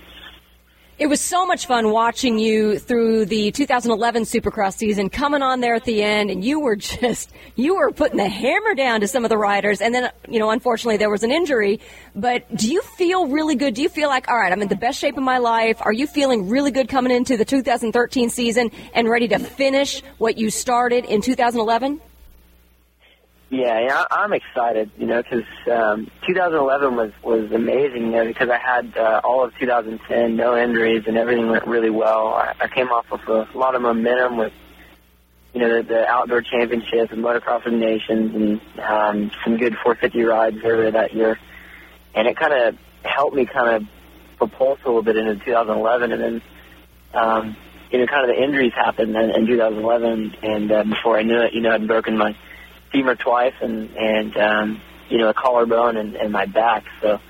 It 1.02 1.08
was 1.08 1.20
so 1.20 1.44
much 1.44 1.66
fun 1.66 1.90
watching 1.90 2.38
you 2.38 2.78
through 2.78 3.24
the 3.24 3.50
2011 3.50 4.22
Supercross 4.22 4.76
season, 4.76 5.10
coming 5.10 5.42
on 5.42 5.58
there 5.58 5.74
at 5.74 5.82
the 5.82 6.00
end, 6.00 6.30
and 6.30 6.44
you 6.44 6.60
were 6.60 6.76
just 7.00 7.32
you 7.56 7.74
were 7.74 7.90
putting 7.90 8.18
the 8.18 8.28
hammer 8.28 8.72
down 8.76 9.00
to 9.00 9.08
some 9.08 9.24
of 9.24 9.28
the 9.28 9.36
riders. 9.36 9.80
And 9.80 9.92
then, 9.92 10.12
you 10.28 10.38
know, 10.38 10.50
unfortunately, 10.50 10.98
there 10.98 11.10
was 11.10 11.24
an 11.24 11.32
injury. 11.32 11.80
But 12.14 12.54
do 12.54 12.72
you 12.72 12.82
feel 12.82 13.26
really 13.26 13.56
good? 13.56 13.74
Do 13.74 13.82
you 13.82 13.88
feel 13.88 14.08
like, 14.08 14.28
all 14.28 14.38
right, 14.38 14.52
I'm 14.52 14.62
in 14.62 14.68
the 14.68 14.76
best 14.76 15.00
shape 15.00 15.16
of 15.16 15.24
my 15.24 15.38
life? 15.38 15.78
Are 15.80 15.92
you 15.92 16.06
feeling 16.06 16.48
really 16.48 16.70
good 16.70 16.88
coming 16.88 17.10
into 17.10 17.36
the 17.36 17.44
2013 17.44 18.30
season 18.30 18.70
and 18.94 19.08
ready 19.08 19.26
to 19.26 19.40
finish 19.40 20.04
what 20.18 20.38
you 20.38 20.50
started 20.50 21.04
in 21.04 21.20
2011? 21.20 22.00
Yeah, 23.52 23.80
yeah, 23.80 24.04
I'm 24.10 24.32
excited, 24.32 24.90
you 24.96 25.06
know, 25.06 25.22
because 25.22 25.44
um, 25.70 26.10
2011 26.26 26.96
was 26.96 27.12
was 27.22 27.52
amazing, 27.52 28.06
you 28.06 28.10
know, 28.12 28.24
because 28.24 28.48
I 28.48 28.56
had 28.56 28.96
uh, 28.96 29.20
all 29.24 29.44
of 29.44 29.54
2010, 29.58 30.36
no 30.36 30.56
injuries, 30.56 31.04
and 31.06 31.18
everything 31.18 31.50
went 31.50 31.66
really 31.66 31.90
well. 31.90 32.28
I, 32.28 32.54
I 32.58 32.68
came 32.68 32.88
off 32.88 33.04
of 33.12 33.20
a 33.28 33.46
lot 33.58 33.74
of 33.74 33.82
momentum 33.82 34.38
with, 34.38 34.54
you 35.52 35.60
know, 35.60 35.82
the, 35.82 35.82
the 35.86 36.06
outdoor 36.08 36.40
championship 36.40 37.12
and 37.12 37.22
motocross 37.22 37.66
of 37.66 37.74
nations, 37.74 38.34
and 38.34 38.80
um, 38.80 39.30
some 39.44 39.58
good 39.58 39.74
450 39.82 40.22
rides 40.22 40.56
earlier 40.64 40.90
that 40.92 41.12
year, 41.12 41.38
and 42.14 42.26
it 42.26 42.38
kind 42.38 42.54
of 42.54 42.78
helped 43.04 43.36
me 43.36 43.44
kind 43.44 43.76
of 43.76 43.88
propulse 44.40 44.82
a 44.84 44.88
little 44.88 45.02
bit 45.02 45.18
into 45.18 45.36
2011, 45.44 46.12
and 46.12 46.22
then. 46.22 46.42
Um, 47.12 47.56
you 47.90 47.98
know, 47.98 48.06
kind 48.06 48.22
of 48.30 48.34
the 48.34 48.42
injuries 48.42 48.72
happened 48.74 49.14
in, 49.14 49.30
in 49.32 49.46
2011, 49.46 50.36
and 50.42 50.72
uh, 50.72 50.82
before 50.84 51.18
I 51.18 51.22
knew 51.24 51.42
it, 51.42 51.52
you 51.52 51.60
know, 51.60 51.72
I'd 51.72 51.86
broken 51.86 52.16
my 52.16 52.34
femur 52.92 53.16
twice 53.16 53.54
and 53.60 53.96
and 53.96 54.36
um, 54.36 54.80
you 55.08 55.18
know 55.18 55.28
a 55.28 55.34
collarbone 55.34 55.96
and, 55.96 56.14
and 56.14 56.32
my 56.32 56.46
back. 56.46 56.84
So 57.00 57.20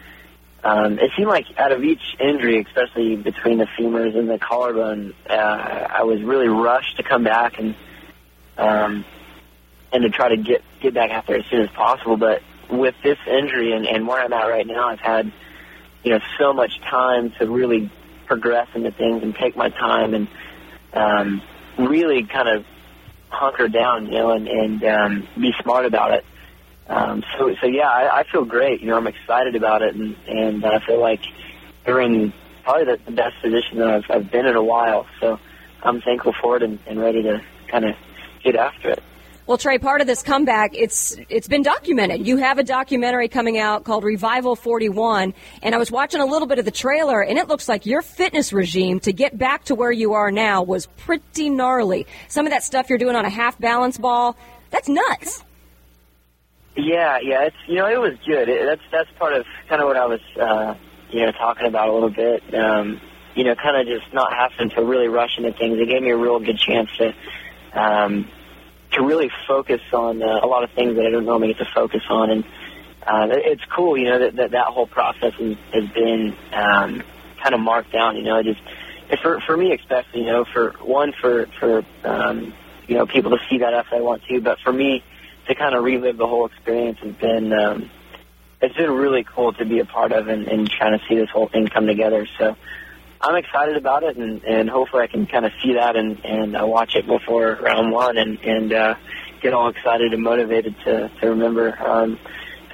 um, 0.65 0.99
it 0.99 1.11
seemed 1.17 1.29
like 1.29 1.47
out 1.59 1.73
of 1.73 1.83
each 1.83 2.17
injury, 2.21 2.61
especially 2.61 3.17
between 3.17 3.59
the 3.59 3.67
femurs 3.79 4.17
and 4.17 4.29
the 4.29 4.39
collarbone, 4.39 5.15
uh, 5.29 5.33
I 5.33 6.05
was 6.05 6.23
really 6.23 6.49
rushed 6.49 6.99
to 6.99 7.03
come 7.03 7.25
back 7.25 7.59
and 7.59 7.75
um, 8.57 9.05
and 9.93 10.03
to 10.03 10.11
try 10.11 10.29
to 10.29 10.37
get 10.37 10.63
get 10.81 10.95
back 10.95 11.11
out 11.11 11.27
there 11.27 11.39
as 11.39 11.47
soon 11.47 11.63
as 11.63 11.71
possible. 11.71 12.17
But 12.17 12.43
with 12.71 12.95
this 13.03 13.19
injury 13.27 13.73
and, 13.73 13.87
and 13.87 14.07
where 14.07 14.23
I'm 14.23 14.33
at 14.33 14.47
right 14.47 14.67
now, 14.67 14.89
I've 14.89 15.01
had 15.01 15.33
you 16.05 16.13
know 16.13 16.21
so 16.39 16.53
much 16.53 16.81
time 16.81 17.33
to 17.39 17.51
really 17.51 17.91
progress 18.27 18.69
into 18.75 18.93
things 18.93 19.23
and 19.23 19.35
take 19.35 19.57
my 19.57 19.69
time 19.69 20.15
and 20.15 20.29
um, 20.95 21.43
really 21.77 22.25
kind 22.25 22.49
of 22.49 22.65
hunker 23.33 23.69
down, 23.69 24.07
you 24.07 24.13
know, 24.13 24.31
and, 24.31 24.47
and 24.49 24.85
um, 24.85 25.29
be 25.41 25.53
smart 25.63 25.87
about 25.87 26.13
it. 26.13 26.25
Um, 26.89 27.23
so, 27.39 27.55
so 27.61 27.67
yeah, 27.67 27.89
I, 27.89 28.21
I 28.21 28.25
feel 28.31 28.45
great. 28.45 28.81
You 28.81 28.89
know, 28.89 28.97
I'm 28.97 29.07
excited 29.07 29.57
about 29.57 29.83
it, 29.83 29.95
and 29.95 30.17
and 30.29 30.65
I 30.65 30.81
feel 30.85 31.01
like 31.01 31.21
we're 31.87 32.01
in 32.01 32.33
probably 32.65 32.85
the, 32.85 32.99
the 33.07 33.13
best 33.13 33.35
position 33.43 33.79
that 33.79 33.89
I've, 33.89 34.05
I've 34.11 34.31
been 34.31 34.47
in 34.47 34.57
a 34.57 34.63
while. 34.63 35.07
So, 35.21 35.39
I'm 35.83 36.01
thankful 36.01 36.33
for 36.41 36.57
it 36.57 36.63
and, 36.63 36.79
and 36.87 37.01
ready 37.01 37.23
to 37.23 37.43
kind 37.71 37.85
of 37.85 37.97
get 38.45 38.57
after 38.57 38.91
it. 38.91 39.03
Well, 39.45 39.59
Trey, 39.59 39.79
part 39.79 40.01
of 40.01 40.07
this 40.07 40.23
comeback, 40.23 40.71
it's 40.75 41.17
it's 41.29 41.49
been 41.49 41.63
documented. 41.63 42.25
You 42.25 42.37
have 42.37 42.59
a 42.59 42.63
documentary 42.63 43.27
coming 43.27 43.59
out 43.59 43.83
called 43.83 44.05
Revival 44.05 44.55
41, 44.55 45.35
and 45.63 45.75
I 45.75 45.79
was 45.79 45.91
watching 45.91 46.21
a 46.21 46.27
little 46.27 46.47
bit 46.47 46.61
of 46.61 46.65
the 46.65 46.71
trailer, 46.71 47.21
and 47.21 47.37
it 47.37 47.49
looks 47.49 47.69
like 47.69 47.85
your 47.85 48.03
fitness 48.03 48.53
regime 48.53 49.01
to 49.01 49.13
get 49.13 49.37
back 49.37 49.65
to 49.65 49.75
where 49.75 49.91
you 49.91 50.13
are 50.13 50.31
now 50.31 50.63
was 50.63 50.87
pretty 50.87 51.51
gnarly. 51.51 52.07
Some 52.29 52.47
of 52.47 52.53
that 52.53 52.63
stuff 52.63 52.89
you're 52.89 52.99
doing 52.99 53.17
on 53.17 53.25
a 53.25 53.31
half 53.31 53.59
balance 53.59 53.99
ball, 53.99 54.37
that's 54.71 54.89
nuts. 54.89 55.43
Yeah, 56.77 57.19
yeah, 57.21 57.47
it's 57.47 57.57
you 57.67 57.75
know 57.75 57.87
it 57.89 58.01
was 58.01 58.15
good. 58.25 58.49
It, 58.49 58.65
that's 58.65 58.83
that's 58.93 59.11
part 59.19 59.33
of 59.33 59.45
kind 59.69 59.83
of 59.83 59.89
what 59.89 59.97
I 59.97 60.07
was 60.07 60.21
uh, 60.41 60.75
you 61.11 61.27
know 61.27 61.33
talking 61.33 61.67
about 61.67 61.89
a 61.89 61.93
little 61.93 62.11
bit. 62.11 62.55
Um, 62.55 63.01
you 63.35 63.43
know, 63.43 63.57
kind 63.57 63.77
of 63.77 63.89
just 63.89 64.13
not 64.15 64.33
having 64.33 64.71
to 64.77 64.85
really 64.85 65.09
rush 65.09 65.37
into 65.37 65.53
things. 65.53 65.81
It 65.81 65.89
gave 65.89 66.03
me 66.03 66.11
a 66.11 66.17
real 66.17 66.39
good 66.39 66.59
chance 66.59 66.91
to 66.99 67.15
um, 67.73 68.29
to 68.93 69.03
really 69.03 69.31
focus 69.47 69.81
on 69.93 70.23
uh, 70.23 70.41
a 70.43 70.47
lot 70.47 70.65
of 70.65 70.71
things 70.73 70.97
that 70.97 71.07
I 71.07 71.11
don't 71.11 71.25
normally 71.25 71.55
get 71.55 71.59
to 71.59 71.71
focus 71.75 72.03
on, 72.11 72.31
and 72.31 72.45
uh, 73.07 73.29
it's 73.31 73.65
cool. 73.75 73.97
You 73.97 74.07
know 74.11 74.19
that 74.21 74.37
that, 74.37 74.51
that 74.53 74.67
whole 74.67 74.87
process 74.87 75.35
has, 75.35 75.57
has 75.73 75.89
been 75.91 76.37
um, 76.53 77.03
kind 77.43 77.55
of 77.55 77.61
marked 77.61 77.93
down. 77.93 78.17
You 78.17 78.23
know, 78.25 78.39
it 78.39 78.45
just 78.45 78.61
for 79.23 79.41
for 79.41 79.57
me 79.57 79.73
especially. 79.75 80.21
You 80.21 80.27
know, 80.27 80.45
for 80.45 80.73
one 80.83 81.13
for 81.21 81.47
for 81.59 81.85
um, 82.05 82.53
you 82.87 82.97
know 82.97 83.07
people 83.07 83.31
to 83.33 83.39
see 83.49 83.59
that 83.59 83.73
if 83.75 83.87
they 83.91 84.01
want 84.01 84.23
to, 84.25 84.41
but 84.41 84.59
for 84.61 84.73
me 84.73 85.03
to 85.47 85.55
kind 85.55 85.75
of 85.75 85.83
relive 85.83 86.17
the 86.17 86.27
whole 86.27 86.47
experience 86.47 86.99
has 87.01 87.15
been 87.17 87.53
um, 87.53 87.91
it's 88.61 88.77
been 88.77 88.91
really 88.93 89.25
cool 89.25 89.53
to 89.55 89.65
be 89.65 89.81
a 89.81 89.85
part 89.85 90.13
of 90.13 90.29
and, 90.29 90.47
and 90.47 90.71
trying 90.71 90.99
to 90.99 91.05
see 91.07 91.17
this 91.17 91.29
whole 91.31 91.49
thing 91.49 91.67
come 91.67 91.87
together. 91.87 92.27
So 92.39 92.57
I'm 93.23 93.37
excited 93.37 93.77
about 93.77 94.03
it, 94.03 94.17
and, 94.17 94.43
and 94.45 94.69
hopefully 94.69 95.05
I 95.05 95.07
can 95.07 95.27
kind 95.27 95.47
of 95.47 95.53
see 95.63 95.75
that 95.75 95.95
and 95.95 96.25
and 96.25 96.57
uh, 96.57 96.67
watch 96.67 96.97
it 96.97 97.07
before 97.07 97.59
round 97.63 97.93
one 97.93 98.19
and 98.19 98.39
and 98.41 98.73
uh, 98.73 98.95
get 99.41 99.55
all 99.55 99.69
excited 99.69 100.13
and 100.13 100.23
motivated 100.23 100.75
to 100.85 101.09
to 101.21 101.29
remember 101.29 101.79
um, 101.81 102.19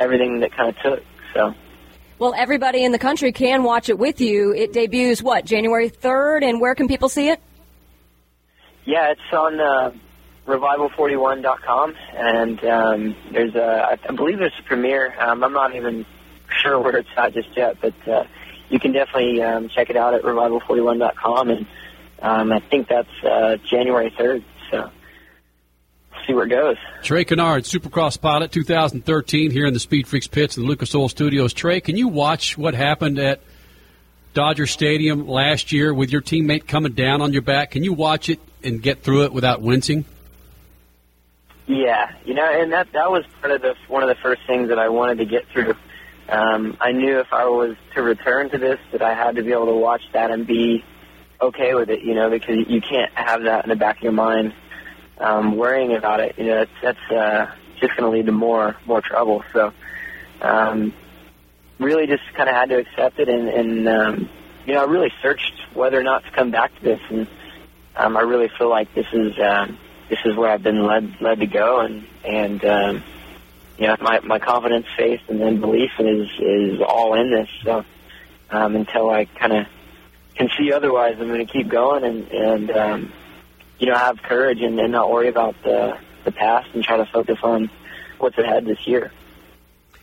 everything 0.00 0.40
that 0.40 0.52
kind 0.56 0.70
of 0.70 0.82
took. 0.82 1.04
So. 1.34 1.54
Well, 2.18 2.34
everybody 2.34 2.82
in 2.82 2.90
the 2.90 2.98
country 2.98 3.30
can 3.30 3.62
watch 3.62 3.90
it 3.90 3.98
with 3.98 4.20
you. 4.20 4.52
It 4.52 4.72
debuts 4.72 5.22
what 5.22 5.44
January 5.44 5.88
third, 5.88 6.42
and 6.42 6.60
where 6.60 6.74
can 6.74 6.88
people 6.88 7.08
see 7.08 7.28
it? 7.28 7.40
Yeah, 8.84 9.12
it's 9.12 9.20
on 9.32 9.60
uh, 9.60 9.92
revival41.com, 10.46 11.94
and 12.16 12.64
um, 12.64 13.16
there's 13.32 13.54
a, 13.54 13.98
I 14.08 14.12
believe 14.12 14.38
there's 14.38 14.58
a 14.58 14.62
premiere. 14.66 15.14
Um, 15.20 15.44
I'm 15.44 15.52
not 15.52 15.76
even 15.76 16.06
sure 16.62 16.80
where 16.80 16.96
it's 16.96 17.08
at 17.16 17.34
just 17.34 17.54
yet, 17.56 17.76
but 17.80 17.94
uh, 18.08 18.24
you 18.70 18.78
can 18.78 18.92
definitely 18.92 19.42
um, 19.42 19.68
check 19.68 19.90
it 19.90 19.96
out 19.96 20.14
at 20.14 20.22
revival41.com, 20.22 21.50
and 21.50 21.66
um, 22.20 22.52
I 22.52 22.60
think 22.60 22.88
that's 22.88 23.08
uh, 23.24 23.56
January 23.68 24.10
3rd. 24.10 24.44
So 24.70 24.90
see 26.26 26.34
where 26.34 26.44
it 26.44 26.50
goes. 26.50 26.76
Trey 27.02 27.24
Canard, 27.24 27.64
Supercross 27.64 28.20
pilot, 28.20 28.52
2013, 28.52 29.50
here 29.50 29.66
in 29.66 29.74
the 29.74 29.80
Speed 29.80 30.06
Freaks 30.06 30.26
pits 30.26 30.56
in 30.56 30.62
the 30.62 30.68
Lucas 30.68 30.94
Oil 30.94 31.08
Studios. 31.08 31.52
Trey, 31.52 31.80
can 31.80 31.96
you 31.96 32.08
watch 32.08 32.56
what 32.58 32.74
happened 32.74 33.18
at 33.18 33.40
Dodger 34.34 34.66
Stadium 34.66 35.26
last 35.26 35.72
year 35.72 35.92
with 35.92 36.10
your 36.10 36.22
teammate 36.22 36.66
coming 36.66 36.92
down 36.92 37.22
on 37.22 37.32
your 37.32 37.42
back? 37.42 37.72
Can 37.72 37.82
you 37.82 37.92
watch 37.92 38.28
it 38.28 38.40
and 38.62 38.82
get 38.82 39.02
through 39.02 39.24
it 39.24 39.32
without 39.32 39.62
wincing? 39.62 40.04
Yeah, 41.66 42.12
you 42.24 42.34
know, 42.34 42.46
and 42.46 42.72
that 42.72 42.92
that 42.92 43.10
was 43.10 43.24
part 43.40 43.52
of 43.52 43.60
the 43.60 43.74
one 43.88 44.02
of 44.02 44.08
the 44.08 44.14
first 44.22 44.40
things 44.46 44.68
that 44.68 44.78
I 44.78 44.88
wanted 44.88 45.18
to 45.18 45.26
get 45.26 45.46
through. 45.48 45.74
Um, 46.28 46.76
I 46.80 46.92
knew 46.92 47.18
if 47.20 47.32
I 47.32 47.46
was 47.46 47.76
to 47.94 48.02
return 48.02 48.50
to 48.50 48.58
this, 48.58 48.78
that 48.92 49.02
I 49.02 49.14
had 49.14 49.36
to 49.36 49.42
be 49.42 49.52
able 49.52 49.66
to 49.66 49.76
watch 49.76 50.02
that 50.12 50.30
and 50.30 50.46
be 50.46 50.84
okay 51.40 51.74
with 51.74 51.88
it, 51.88 52.02
you 52.02 52.14
know, 52.14 52.28
because 52.28 52.68
you 52.68 52.80
can't 52.80 53.10
have 53.14 53.44
that 53.44 53.64
in 53.64 53.70
the 53.70 53.76
back 53.76 53.96
of 53.98 54.02
your 54.02 54.12
mind, 54.12 54.54
um, 55.18 55.56
worrying 55.56 55.94
about 55.96 56.20
it. 56.20 56.34
You 56.38 56.46
know, 56.46 56.64
that's 56.64 56.70
that's 56.82 57.10
uh, 57.10 57.54
just 57.80 57.96
going 57.96 58.10
to 58.10 58.16
lead 58.16 58.26
to 58.26 58.32
more 58.32 58.76
more 58.86 59.00
trouble. 59.00 59.42
So, 59.52 59.72
um, 60.42 60.92
really, 61.78 62.06
just 62.06 62.22
kind 62.36 62.48
of 62.48 62.54
had 62.54 62.68
to 62.70 62.78
accept 62.78 63.18
it, 63.18 63.28
and, 63.28 63.48
and 63.48 63.88
um, 63.88 64.30
you 64.66 64.74
know, 64.74 64.82
I 64.82 64.84
really 64.84 65.12
searched 65.22 65.54
whether 65.74 65.98
or 65.98 66.02
not 66.02 66.24
to 66.24 66.30
come 66.32 66.50
back 66.50 66.74
to 66.76 66.82
this, 66.82 67.00
and 67.08 67.26
um, 67.96 68.16
I 68.16 68.20
really 68.20 68.50
feel 68.58 68.68
like 68.68 68.94
this 68.94 69.06
is. 69.12 69.38
Um, 69.38 69.78
this 70.08 70.18
is 70.24 70.34
where 70.36 70.50
I've 70.50 70.62
been 70.62 70.86
led 70.86 71.20
led 71.20 71.40
to 71.40 71.46
go, 71.46 71.80
and 71.80 72.06
and 72.24 72.64
um, 72.64 73.04
you 73.78 73.86
know 73.86 73.96
my 74.00 74.20
my 74.20 74.38
confidence, 74.38 74.86
faith, 74.96 75.20
and 75.28 75.40
then 75.40 75.60
belief 75.60 75.90
is 75.98 76.28
is 76.38 76.80
all 76.80 77.14
in 77.14 77.30
this. 77.30 77.48
So 77.62 77.84
um, 78.50 78.76
until 78.76 79.10
I 79.10 79.26
kind 79.26 79.52
of 79.52 79.66
can 80.34 80.48
see 80.58 80.72
otherwise, 80.72 81.16
I'm 81.20 81.28
going 81.28 81.46
to 81.46 81.52
keep 81.52 81.68
going 81.68 82.04
and 82.04 82.28
and 82.28 82.70
um, 82.70 83.12
you 83.78 83.86
know 83.86 83.96
have 83.96 84.20
courage 84.22 84.60
and, 84.60 84.78
and 84.80 84.92
not 84.92 85.10
worry 85.10 85.28
about 85.28 85.54
the 85.62 85.96
the 86.24 86.32
past 86.32 86.68
and 86.74 86.82
try 86.82 86.96
to 86.96 87.06
focus 87.06 87.38
on 87.42 87.70
what's 88.18 88.36
ahead 88.36 88.64
this 88.64 88.86
year. 88.86 89.12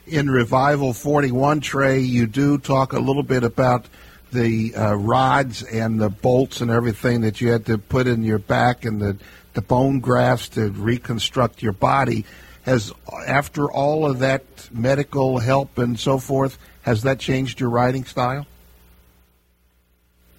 In 0.07 0.29
Revival 0.29 0.93
41, 0.93 1.61
Trey, 1.61 1.99
you 1.99 2.27
do 2.27 2.57
talk 2.59 2.93
a 2.93 2.99
little 2.99 3.23
bit 3.23 3.43
about 3.43 3.87
the 4.31 4.75
uh, 4.75 4.93
rods 4.93 5.63
and 5.63 5.99
the 5.99 6.09
bolts 6.09 6.61
and 6.61 6.69
everything 6.69 7.21
that 7.21 7.41
you 7.41 7.51
had 7.51 7.65
to 7.65 7.77
put 7.77 8.05
in 8.07 8.23
your 8.23 8.39
back 8.39 8.85
and 8.85 9.01
the 9.01 9.17
the 9.53 9.61
bone 9.61 10.01
grafts 10.01 10.49
to 10.49 10.69
reconstruct 10.69 11.63
your 11.63 11.71
body. 11.71 12.25
Has 12.65 12.91
after 13.27 13.71
all 13.71 14.09
of 14.09 14.19
that 14.19 14.43
medical 14.71 15.37
help 15.37 15.77
and 15.77 15.99
so 15.99 16.17
forth, 16.17 16.57
has 16.81 17.03
that 17.03 17.19
changed 17.19 17.59
your 17.59 17.69
riding 17.69 18.05
style? 18.05 18.47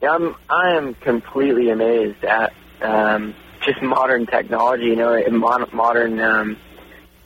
Yeah, 0.03 0.11
I'm 0.11 0.35
I 0.51 0.73
am 0.77 0.95
completely 0.95 1.71
amazed 1.71 2.25
at 2.25 2.53
um, 2.83 3.35
just 3.63 3.81
modern 3.81 4.27
technology. 4.27 4.87
You 4.87 4.97
know, 4.97 5.23
modern 5.31 6.21
um, 6.21 6.57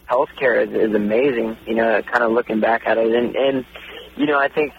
healthcare 0.09 0.67
is, 0.67 0.91
is 0.91 0.95
amazing. 0.95 1.57
You 1.67 1.77
know, 1.77 2.03
kind 2.03 2.23
of 2.23 2.33
looking 2.33 2.61
back 2.61 2.87
at 2.87 2.99
it, 2.99 3.15
and 3.15 3.35
and 3.35 3.65
you 4.17 4.27
know, 4.27 4.39
I 4.39 4.49
think 4.49 4.75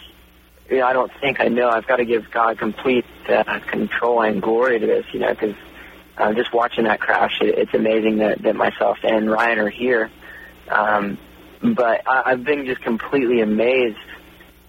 you 0.69 0.77
know, 0.77 0.85
I 0.85 0.93
don't 0.93 1.11
think 1.19 1.39
I 1.39 1.47
know. 1.47 1.69
I've 1.69 1.87
got 1.87 1.97
to 1.97 2.05
give 2.05 2.29
God 2.31 2.59
complete 2.59 3.05
uh, 3.27 3.59
control 3.67 4.21
and 4.21 4.41
glory 4.41 4.79
to 4.79 4.85
this. 4.85 5.05
You 5.13 5.19
know, 5.19 5.29
because 5.31 5.55
uh, 6.17 6.33
just 6.33 6.53
watching 6.53 6.85
that 6.85 6.99
crash, 6.99 7.39
it, 7.41 7.57
it's 7.57 7.73
amazing 7.73 8.17
that, 8.17 8.41
that 8.43 8.55
myself 8.55 8.97
and 9.03 9.29
Ryan 9.29 9.59
are 9.59 9.69
here. 9.69 10.09
Um, 10.69 11.17
but 11.61 12.07
I, 12.07 12.23
I've 12.31 12.43
been 12.43 12.65
just 12.65 12.81
completely 12.81 13.41
amazed 13.41 13.97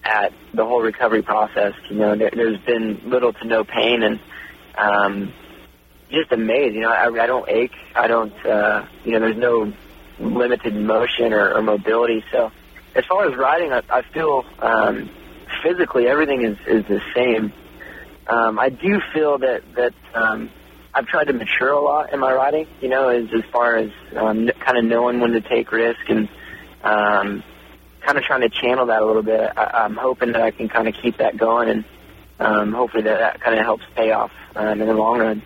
at 0.03 0.33
the 0.53 0.65
whole 0.65 0.81
recovery 0.81 1.21
process. 1.21 1.73
You 1.89 1.97
know, 1.97 2.15
there, 2.15 2.31
there's 2.33 2.59
been 2.59 3.09
little 3.09 3.33
to 3.33 3.45
no 3.45 3.63
pain, 3.63 4.03
and 4.03 4.19
um, 4.77 5.33
just 6.09 6.31
amazed. 6.31 6.75
You 6.75 6.81
know, 6.81 6.91
I, 6.91 7.07
I 7.07 7.27
don't 7.27 7.49
ache. 7.49 7.75
I 7.95 8.07
don't. 8.07 8.33
Uh, 8.45 8.85
you 9.05 9.11
know, 9.13 9.19
there's 9.19 9.37
no 9.37 9.73
limited 10.19 10.75
motion 10.75 11.33
or, 11.33 11.53
or 11.53 11.61
mobility. 11.61 12.23
So, 12.31 12.51
as 12.95 13.05
far 13.05 13.27
as 13.27 13.35
riding, 13.35 13.71
I, 13.71 13.81
I 13.89 14.01
feel 14.01 14.45
um, 14.59 15.09
physically 15.63 16.07
everything 16.07 16.43
is 16.43 16.57
is 16.67 16.85
the 16.85 17.01
same. 17.15 17.53
Um, 18.27 18.59
I 18.59 18.69
do 18.69 19.01
feel 19.13 19.37
that 19.39 19.63
that 19.75 19.93
um, 20.13 20.49
I've 20.95 21.07
tried 21.07 21.25
to 21.25 21.33
mature 21.33 21.71
a 21.71 21.81
lot 21.81 22.13
in 22.13 22.19
my 22.19 22.31
riding, 22.31 22.67
you 22.81 22.89
know, 22.89 23.09
as 23.09 23.33
as 23.33 23.43
far 23.51 23.75
as 23.77 23.91
um, 24.15 24.49
kind 24.59 24.77
of 24.77 24.85
knowing 24.85 25.19
when 25.19 25.31
to 25.31 25.41
take 25.41 25.71
risk 25.71 26.07
and 26.07 26.29
um, 26.83 27.43
kind 28.01 28.17
of 28.17 28.23
trying 28.23 28.41
to 28.41 28.49
channel 28.49 28.85
that 28.87 29.01
a 29.01 29.05
little 29.05 29.23
bit. 29.23 29.51
I, 29.57 29.83
I'm 29.85 29.95
hoping 29.95 30.33
that 30.33 30.41
I 30.41 30.51
can 30.51 30.69
kind 30.69 30.87
of 30.87 30.95
keep 31.01 31.17
that 31.17 31.37
going, 31.37 31.69
and 31.69 31.85
um, 32.39 32.73
hopefully 32.73 33.03
that, 33.03 33.19
that 33.19 33.41
kind 33.41 33.57
of 33.57 33.65
helps 33.65 33.83
pay 33.95 34.11
off 34.11 34.31
um, 34.55 34.81
in 34.81 34.87
the 34.87 34.93
long 34.93 35.19
run. 35.19 35.41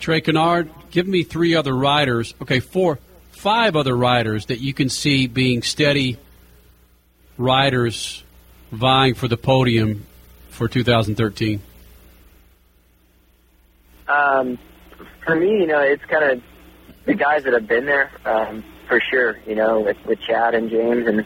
Trey 0.00 0.20
Canard, 0.20 0.70
give 0.90 1.06
me 1.06 1.22
three 1.22 1.54
other 1.54 1.74
riders. 1.74 2.34
Okay, 2.42 2.60
four, 2.60 2.98
five 3.30 3.76
other 3.76 3.96
riders 3.96 4.46
that 4.46 4.60
you 4.60 4.74
can 4.74 4.88
see 4.88 5.26
being 5.26 5.62
steady 5.62 6.18
riders 7.36 8.24
vying 8.72 9.14
for 9.14 9.28
the 9.28 9.36
podium 9.36 10.06
for 10.50 10.68
2013. 10.68 11.62
Um, 14.08 14.58
for 15.28 15.36
me, 15.36 15.60
you 15.60 15.66
know, 15.66 15.80
it's 15.80 16.04
kind 16.06 16.24
of 16.24 16.42
the 17.04 17.14
guys 17.14 17.44
that 17.44 17.52
have 17.52 17.68
been 17.68 17.84
there 17.84 18.10
um, 18.24 18.64
for 18.88 18.98
sure. 19.10 19.36
You 19.46 19.54
know, 19.54 19.80
with, 19.80 19.98
with 20.06 20.18
Chad 20.20 20.54
and 20.54 20.70
James 20.70 21.06
and 21.06 21.20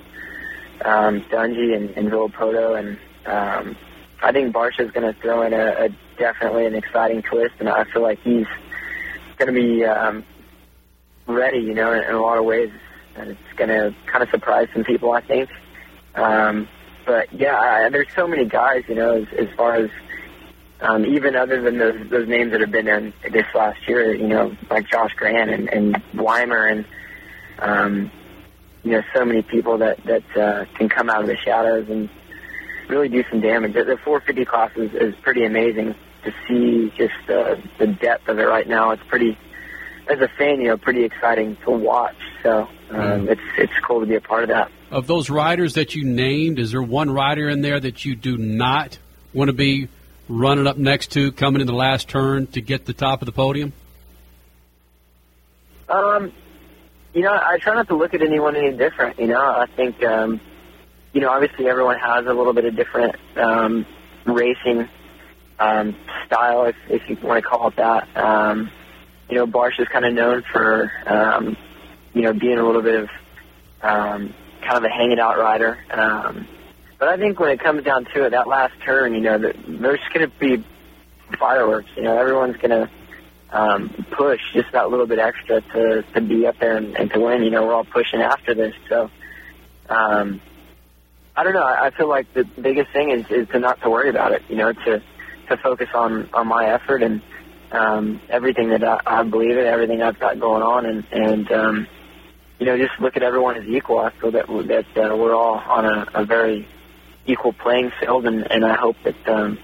um, 0.85 1.21
Dungey 1.31 1.77
and, 1.77 1.91
and 1.91 2.11
Villopoto, 2.11 2.77
and 2.77 2.99
um, 3.27 3.77
I 4.21 4.33
think 4.33 4.53
Barcia's 4.53 4.91
going 4.91 5.07
to 5.13 5.19
throw 5.21 5.43
in 5.43 5.53
a, 5.53 5.85
a 5.85 5.89
definitely 6.19 6.67
an 6.67 6.75
exciting 6.75 7.23
twist, 7.23 7.55
and 7.61 7.69
I 7.69 7.85
feel 7.85 8.03
like 8.03 8.21
he's 8.23 8.47
going 9.39 9.55
to 9.55 9.61
be 9.61 9.85
um, 9.85 10.25
ready. 11.29 11.59
You 11.59 11.75
know, 11.75 11.93
in, 11.93 12.03
in 12.03 12.15
a 12.15 12.21
lot 12.21 12.39
of 12.39 12.45
ways, 12.45 12.73
and 13.15 13.31
it's 13.31 13.57
going 13.57 13.71
to 13.71 13.95
kind 14.07 14.25
of 14.25 14.31
surprise 14.31 14.67
some 14.75 14.83
people. 14.83 15.13
I 15.13 15.21
think. 15.21 15.49
Um, 16.17 16.69
but 17.07 17.33
yeah, 17.33 17.57
I, 17.57 17.89
there's 17.89 18.13
so 18.17 18.27
many 18.27 18.47
guys. 18.47 18.83
You 18.89 18.97
know, 18.97 19.23
as, 19.23 19.29
as 19.39 19.49
far 19.57 19.77
as 19.77 19.91
um, 20.83 21.07
even 21.07 21.37
other 21.37 21.63
than 21.63 21.79
those 21.79 22.11
those 22.11 22.29
names 22.29 22.51
that 22.53 22.61
have 22.61 22.73
been 22.73 22.89
in 22.89 23.13
this 23.31 23.47
last 23.55 23.87
year, 23.87 24.15
you 24.15 24.27
know, 24.27 24.57
like 24.69 24.89
Josh 24.89 25.13
Grant 25.17 25.51
and, 25.51 25.69
and 25.69 26.03
Weimer 26.15 26.67
and 26.67 26.85
um, 27.61 28.11
you 28.83 28.93
know 28.93 29.03
so 29.15 29.25
many 29.25 29.43
people 29.43 29.79
that 29.79 30.03
that 30.05 30.37
uh, 30.37 30.65
can 30.77 30.89
come 30.89 31.09
out 31.09 31.23
of 31.23 31.29
the 31.29 31.37
shadows 31.37 31.89
and 31.89 32.09
really 32.89 33.09
do 33.09 33.25
some 33.31 33.41
damage. 33.41 33.75
The, 33.75 33.85
the 33.85 33.97
450 33.97 34.45
class 34.45 34.71
is, 34.77 34.93
is 34.95 35.15
pretty 35.23 35.45
amazing 35.45 35.95
to 36.25 36.33
see 36.47 36.93
just 36.97 37.31
uh, 37.31 37.57
the 37.79 37.87
depth 37.87 38.29
of 38.29 38.39
it 38.39 38.45
right 38.45 38.69
now. 38.69 38.91
It's 38.91 39.03
pretty, 39.09 39.39
as 40.11 40.21
a 40.21 40.29
fan, 40.37 40.61
you 40.61 40.69
know, 40.69 40.77
pretty 40.77 41.05
exciting 41.05 41.57
to 41.65 41.71
watch. 41.71 42.17
So 42.43 42.69
um, 42.91 43.29
it's 43.29 43.41
it's 43.57 43.73
cool 43.87 44.01
to 44.01 44.07
be 44.07 44.17
a 44.17 44.21
part 44.21 44.45
of 44.45 44.49
that. 44.49 44.71
Of 44.91 45.07
those 45.07 45.31
riders 45.31 45.75
that 45.75 45.95
you 45.95 46.05
named, 46.05 46.59
is 46.59 46.73
there 46.73 46.83
one 46.83 47.11
rider 47.11 47.49
in 47.49 47.63
there 47.63 47.79
that 47.79 48.05
you 48.05 48.15
do 48.15 48.37
not 48.37 48.99
want 49.33 49.49
to 49.49 49.55
be 49.55 49.89
running 50.29 50.67
up 50.67 50.77
next 50.77 51.13
to, 51.13 51.33
coming 51.33 51.61
in 51.61 51.67
the 51.67 51.73
last 51.75 52.09
turn 52.09 52.47
to 52.49 52.61
get 52.61 52.87
the 52.87 52.93
top 52.93 53.23
of 53.23 53.27
the 53.27 53.33
podium? 53.33 53.73
Um, 55.89 56.33
you 57.13 57.23
know, 57.23 57.33
I 57.33 57.59
try 57.59 57.75
not 57.75 57.89
to 57.89 57.97
look 57.97 58.15
at 58.15 58.23
anyone 58.23 58.57
any 58.57 58.77
different. 58.77 59.19
You 59.19 59.29
know, 59.29 59.41
I 59.41 59.67
think, 59.67 60.03
um, 60.05 60.41
you 61.13 61.21
know, 61.21 61.29
obviously 61.29 61.69
everyone 61.69 61.99
has 61.99 62.27
a 62.27 62.33
little 62.33 62.53
bit 62.53 62.65
of 62.65 62.77
different 62.77 63.17
um, 63.37 63.87
racing 64.25 64.89
um, 65.59 65.95
style, 66.27 66.65
if, 66.65 66.77
if 66.89 67.09
you 67.09 67.17
want 67.23 67.43
to 67.43 67.49
call 67.49 67.69
it 67.69 67.77
that. 67.77 68.17
Um, 68.17 68.71
you 69.29 69.37
know, 69.37 69.47
Barsh 69.47 69.79
is 69.79 69.89
kind 69.89 70.05
of 70.05 70.15
known 70.15 70.43
for, 70.53 70.91
um, 71.07 71.57
you 72.15 72.23
know, 72.23 72.33
being 72.33 72.59
a 72.59 72.65
little 72.65 72.83
bit 72.83 73.05
of 73.05 73.11
um, 73.83 74.35
kind 74.63 74.79
of 74.79 74.85
a 74.85 74.89
hang 74.89 75.13
it 75.13 75.19
out 75.19 75.39
rider. 75.39 75.79
Um, 75.91 76.47
but 77.03 77.09
I 77.09 77.17
think 77.17 77.41
when 77.41 77.51
it 77.51 77.59
comes 77.59 77.83
down 77.83 78.05
to 78.15 78.27
it, 78.27 78.31
that 78.31 78.47
last 78.47 78.75
turn, 78.85 79.13
you 79.13 79.23
know, 79.23 79.37
there's 79.37 79.99
going 80.15 80.31
to 80.31 80.33
be 80.39 80.65
fireworks. 81.37 81.89
You 81.97 82.05
know, 82.05 82.17
everyone's 82.17 82.57
going 82.59 82.71
to 82.71 82.91
um, 83.51 83.89
push 84.13 84.41
just 84.53 84.71
that 84.71 84.89
little 84.89 85.09
bit 85.09 85.19
extra 85.19 85.63
to 85.63 86.05
to 86.15 86.21
be 86.21 86.47
up 86.47 86.61
there 86.61 86.77
and, 86.77 86.97
and 86.97 87.11
to 87.11 87.19
win. 87.19 87.43
You 87.43 87.51
know, 87.51 87.67
we're 87.67 87.75
all 87.75 87.85
pushing 87.85 88.21
after 88.21 88.55
this, 88.55 88.73
so 88.89 89.11
um, 89.89 90.41
I 91.35 91.43
don't 91.43 91.55
know. 91.55 91.65
I, 91.65 91.91
feel 91.91 92.09
like 92.09 92.33
the 92.35 92.45
biggest 92.45 92.93
thing 92.93 93.11
is 93.11 93.29
is 93.33 93.49
to 93.49 93.59
not 93.59 93.81
to 93.83 93.91
worry 93.91 94.09
about 94.09 94.31
it. 94.31 94.43
You 94.49 94.55
know, 94.55 94.73
to 94.73 95.03
to 95.49 95.57
focus 95.57 95.89
on 95.95 96.29
on 96.33 96.47
my 96.47 96.67
effort 96.67 97.03
and 97.03 97.21
um, 97.73 98.21
everything 98.29 98.69
that 98.69 98.85
I, 98.85 99.01
I 99.05 99.23
believe 99.25 99.59
in, 99.59 99.67
everything 99.67 100.03
I've 100.03 100.21
got 100.21 100.39
going 100.39 100.63
on, 100.63 100.87
and 100.87 101.05
and 101.11 101.51
um, 101.51 101.87
you 102.61 102.67
know, 102.67 102.79
just 102.79 102.93
look 103.01 103.17
at 103.17 103.25
everyone 103.25 103.57
as 103.57 103.67
equal. 103.67 103.99
I 103.99 104.11
feel 104.11 104.31
that 104.31 104.47
that 104.69 105.11
uh, 105.11 105.17
we're 105.17 105.35
all 105.35 105.57
on 105.57 105.85
a, 105.85 106.07
a 106.15 106.25
very 106.25 106.69
equal 107.27 107.53
playing 107.53 107.93
field, 108.01 108.27
and, 108.27 108.51
and 108.51 108.65
I 108.65 108.75
hope 108.75 108.97
that 109.05 109.29
um, 109.29 109.59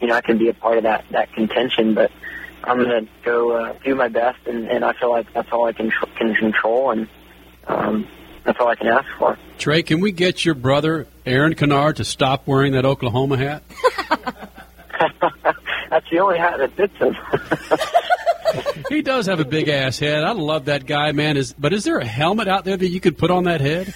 you 0.00 0.08
know 0.08 0.14
I 0.14 0.20
can 0.20 0.38
be 0.38 0.48
a 0.48 0.54
part 0.54 0.78
of 0.78 0.84
that 0.84 1.04
that 1.10 1.32
contention. 1.32 1.94
But 1.94 2.10
I'm 2.64 2.78
going 2.78 3.06
to 3.06 3.12
go 3.24 3.52
uh, 3.52 3.74
do 3.84 3.94
my 3.94 4.08
best, 4.08 4.46
and, 4.46 4.68
and 4.68 4.84
I 4.84 4.92
feel 4.94 5.10
like 5.10 5.32
that's 5.32 5.50
all 5.52 5.66
I 5.66 5.72
can 5.72 5.90
can 6.16 6.34
control, 6.34 6.90
and 6.90 7.08
um, 7.66 8.08
that's 8.44 8.58
all 8.60 8.68
I 8.68 8.76
can 8.76 8.88
ask 8.88 9.06
for. 9.18 9.38
Trey, 9.58 9.82
can 9.82 10.00
we 10.00 10.12
get 10.12 10.44
your 10.44 10.54
brother 10.54 11.06
Aaron 11.26 11.54
Canard 11.54 11.96
to 11.96 12.04
stop 12.04 12.46
wearing 12.46 12.72
that 12.72 12.84
Oklahoma 12.84 13.36
hat? 13.36 13.62
that's 15.90 16.08
the 16.10 16.18
only 16.18 16.38
hat 16.38 16.58
that 16.58 16.72
fits 16.72 16.96
him. 16.96 17.16
he 18.88 19.02
does 19.02 19.26
have 19.26 19.40
a 19.40 19.44
big 19.44 19.68
ass 19.68 19.98
head. 19.98 20.24
I 20.24 20.32
love 20.32 20.66
that 20.66 20.86
guy, 20.86 21.12
man. 21.12 21.36
Is 21.36 21.52
but 21.52 21.72
is 21.72 21.84
there 21.84 21.98
a 21.98 22.04
helmet 22.04 22.48
out 22.48 22.64
there 22.64 22.76
that 22.76 22.88
you 22.88 23.00
could 23.00 23.16
put 23.16 23.30
on 23.30 23.44
that 23.44 23.60
head? 23.60 23.94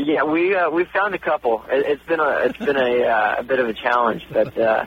Yeah, 0.00 0.22
we 0.22 0.54
uh, 0.54 0.70
we 0.70 0.84
found 0.84 1.14
a 1.16 1.18
couple. 1.18 1.64
It, 1.68 1.84
it's 1.84 2.02
been 2.04 2.20
a 2.20 2.28
it's 2.44 2.58
been 2.58 2.76
a 2.76 3.02
uh, 3.02 3.34
a 3.38 3.42
bit 3.42 3.58
of 3.58 3.68
a 3.68 3.72
challenge, 3.74 4.22
but 4.32 4.56
uh, 4.56 4.84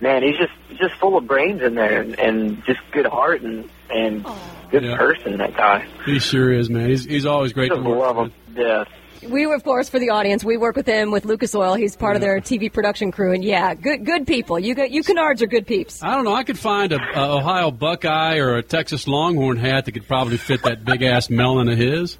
man, 0.00 0.22
he's 0.22 0.36
just 0.36 0.52
just 0.80 0.94
full 1.00 1.16
of 1.18 1.26
brains 1.26 1.60
in 1.62 1.74
there 1.74 2.00
and, 2.02 2.18
and 2.18 2.64
just 2.64 2.78
good 2.92 3.06
heart 3.06 3.42
and 3.42 3.68
and 3.90 4.24
good 4.70 4.84
Yeah. 4.84 4.96
person. 4.96 5.38
That 5.38 5.56
guy. 5.56 5.86
He 6.06 6.20
sure 6.20 6.52
is, 6.52 6.70
man. 6.70 6.88
He's 6.90 7.04
he's 7.04 7.26
always 7.26 7.52
great 7.52 7.70
to 7.70 7.74
Just 7.74 7.86
work 7.88 7.98
love 7.98 8.16
with. 8.16 8.32
him. 8.32 8.56
Yeah. 8.56 8.84
We, 9.28 9.50
of 9.50 9.64
course, 9.64 9.88
for 9.88 9.98
the 9.98 10.10
audience, 10.10 10.44
we 10.44 10.58
work 10.58 10.76
with 10.76 10.86
him 10.86 11.10
with 11.10 11.24
Lucas 11.24 11.54
Oil. 11.54 11.74
He's 11.74 11.96
part 11.96 12.14
of 12.14 12.20
their 12.20 12.40
TV 12.40 12.70
production 12.70 13.10
crew, 13.10 13.32
and 13.32 13.42
yeah, 13.42 13.74
good 13.74 14.04
good 14.06 14.26
people. 14.28 14.60
You 14.60 14.74
got 14.76 14.90
you 14.92 15.02
Canards 15.02 15.42
are 15.42 15.46
good 15.48 15.66
peeps. 15.66 16.04
I 16.04 16.14
don't 16.14 16.24
know. 16.24 16.34
I 16.34 16.44
could 16.44 16.58
find 16.58 16.92
a, 16.92 16.98
a 17.18 17.36
Ohio 17.38 17.70
Buckeye 17.72 18.36
or 18.36 18.56
a 18.58 18.62
Texas 18.62 19.08
Longhorn 19.08 19.56
hat 19.56 19.86
that 19.86 19.92
could 19.92 20.06
probably 20.06 20.36
fit 20.36 20.62
that 20.62 20.84
big 20.84 21.02
ass 21.02 21.30
melon 21.30 21.68
of 21.68 21.78
his. 21.78 22.16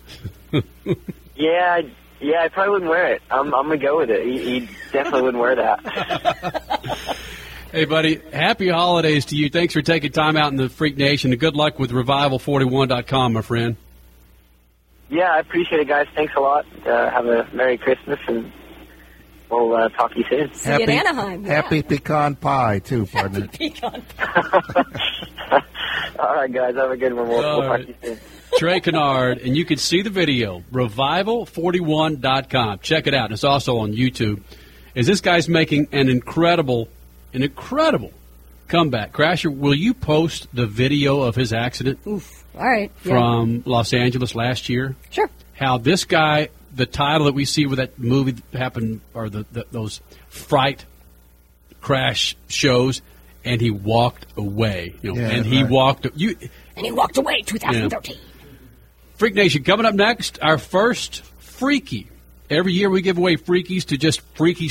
Yeah, 1.37 1.77
I- 1.81 1.91
yeah, 2.21 2.43
I 2.43 2.49
probably 2.49 2.71
wouldn't 2.73 2.91
wear 2.91 3.13
it. 3.15 3.23
I'm 3.31 3.53
I'm 3.55 3.67
gonna 3.67 3.77
go 3.77 3.99
with 3.99 4.11
it. 4.11 4.25
He, 4.25 4.61
he 4.61 4.69
definitely 4.93 5.23
wouldn't 5.23 5.43
wear 5.43 5.57
that. 5.57 7.17
Hey, 7.73 7.87
buddy, 7.87 8.21
happy 8.33 8.69
holidays 8.69 9.25
to 9.27 9.37
you. 9.37 9.51
Thanks 9.51 9.75
for 9.75 9.83
taking 9.83 10.13
time 10.13 10.37
out 10.37 10.53
in 10.53 10.57
the 10.57 10.69
Freak 10.69 10.97
Nation, 10.97 11.33
and 11.33 11.41
good 11.41 11.57
luck 11.57 11.77
with 11.77 11.91
Revival41.com, 11.91 13.33
my 13.33 13.43
friend. 13.43 13.75
Yeah, 15.11 15.33
I 15.33 15.41
appreciate 15.41 15.81
it, 15.81 15.89
guys. 15.89 16.07
Thanks 16.15 16.33
a 16.37 16.41
lot. 16.41 16.67
Uh, 16.87 17.11
have 17.11 17.27
a 17.27 17.49
Merry 17.53 17.77
Christmas, 17.77 18.21
and 18.29 18.53
we'll 19.51 19.75
uh, 19.75 19.89
talk 19.89 20.13
to 20.13 20.19
you 20.21 20.25
soon. 20.31 20.55
See 20.55 20.71
you 20.71 20.79
in 20.85 20.89
Anaheim. 20.91 21.45
Yeah. 21.45 21.55
Happy 21.63 21.83
pecan 21.83 22.37
pie 22.37 22.79
too, 22.79 23.07
partner. 23.07 23.49
All 26.21 26.35
right, 26.37 26.53
guys. 26.53 26.77
Have 26.77 26.93
a 26.93 26.97
good 26.97 27.13
one. 27.13 27.29
We'll, 27.29 27.39
we'll 27.39 27.63
All 27.63 27.63
talk 27.63 27.81
to 27.81 27.89
you 27.89 27.95
soon. 28.05 28.21
Trey 28.59 28.81
Canard, 28.81 29.39
and 29.45 29.57
you 29.57 29.65
can 29.65 29.79
see 29.79 30.03
the 30.03 30.11
video, 30.11 30.63
revival41.com. 30.73 32.79
Check 32.81 33.07
it 33.07 33.15
out. 33.15 33.33
It's 33.33 33.45
also 33.45 33.79
on 33.79 33.93
YouTube. 33.93 34.43
Is 34.95 35.07
this 35.07 35.21
guy's 35.21 35.49
making 35.49 35.89
an 35.93 36.09
incredible, 36.09 36.89
an 37.33 37.43
incredible 37.43 38.13
comeback. 38.69 39.13
Crasher, 39.13 39.55
will 39.55 39.75
you 39.75 39.93
post 39.93 40.47
the 40.55 40.67
video 40.67 41.23
of 41.23 41.35
his 41.35 41.53
accident 41.53 41.99
All 42.07 42.21
right. 42.55 42.91
yeah. 43.05 43.13
from 43.13 43.63
Los 43.67 43.93
Angeles 43.93 44.35
last 44.35 44.69
year? 44.69 44.95
Sure. 45.11 45.29
How 45.55 45.79
this 45.79 46.05
guy, 46.05 46.49
the 46.75 46.87
title 46.87 47.27
that 47.27 47.35
we 47.35 47.45
see 47.45 47.67
with 47.67 47.79
that 47.79 47.99
movie 47.99 48.33
that 48.33 48.59
happened, 48.59 49.01
or 49.15 49.29
the, 49.29 49.45
the 49.53 49.67
those 49.71 50.01
fright 50.29 50.85
crash 51.81 52.37
shows, 52.49 53.03
and 53.45 53.61
he 53.61 53.71
walked 53.71 54.27
away. 54.37 54.95
You 55.03 55.15
know, 55.15 55.21
Yeah, 55.21 55.29
and 55.31 55.47
he 55.47 55.63
right. 55.63 55.71
walked. 55.71 56.07
You 56.17 56.37
And 56.77 56.87
he 56.87 56.93
walked 56.93 57.19
away 57.19 57.43
2013. 57.43 58.17
Freak 59.17 59.35
Nation 59.35 59.63
coming 59.65 59.87
up 59.87 59.95
next. 59.95 60.39
Our 60.43 60.59
first 60.59 61.23
freaky. 61.39 62.09
Every 62.51 62.73
year 62.73 62.91
we 62.91 63.01
give 63.01 63.19
away 63.19 63.37
freakies 63.37 63.87
to 63.87 63.97
just 63.97 64.21
freaky 64.37 64.71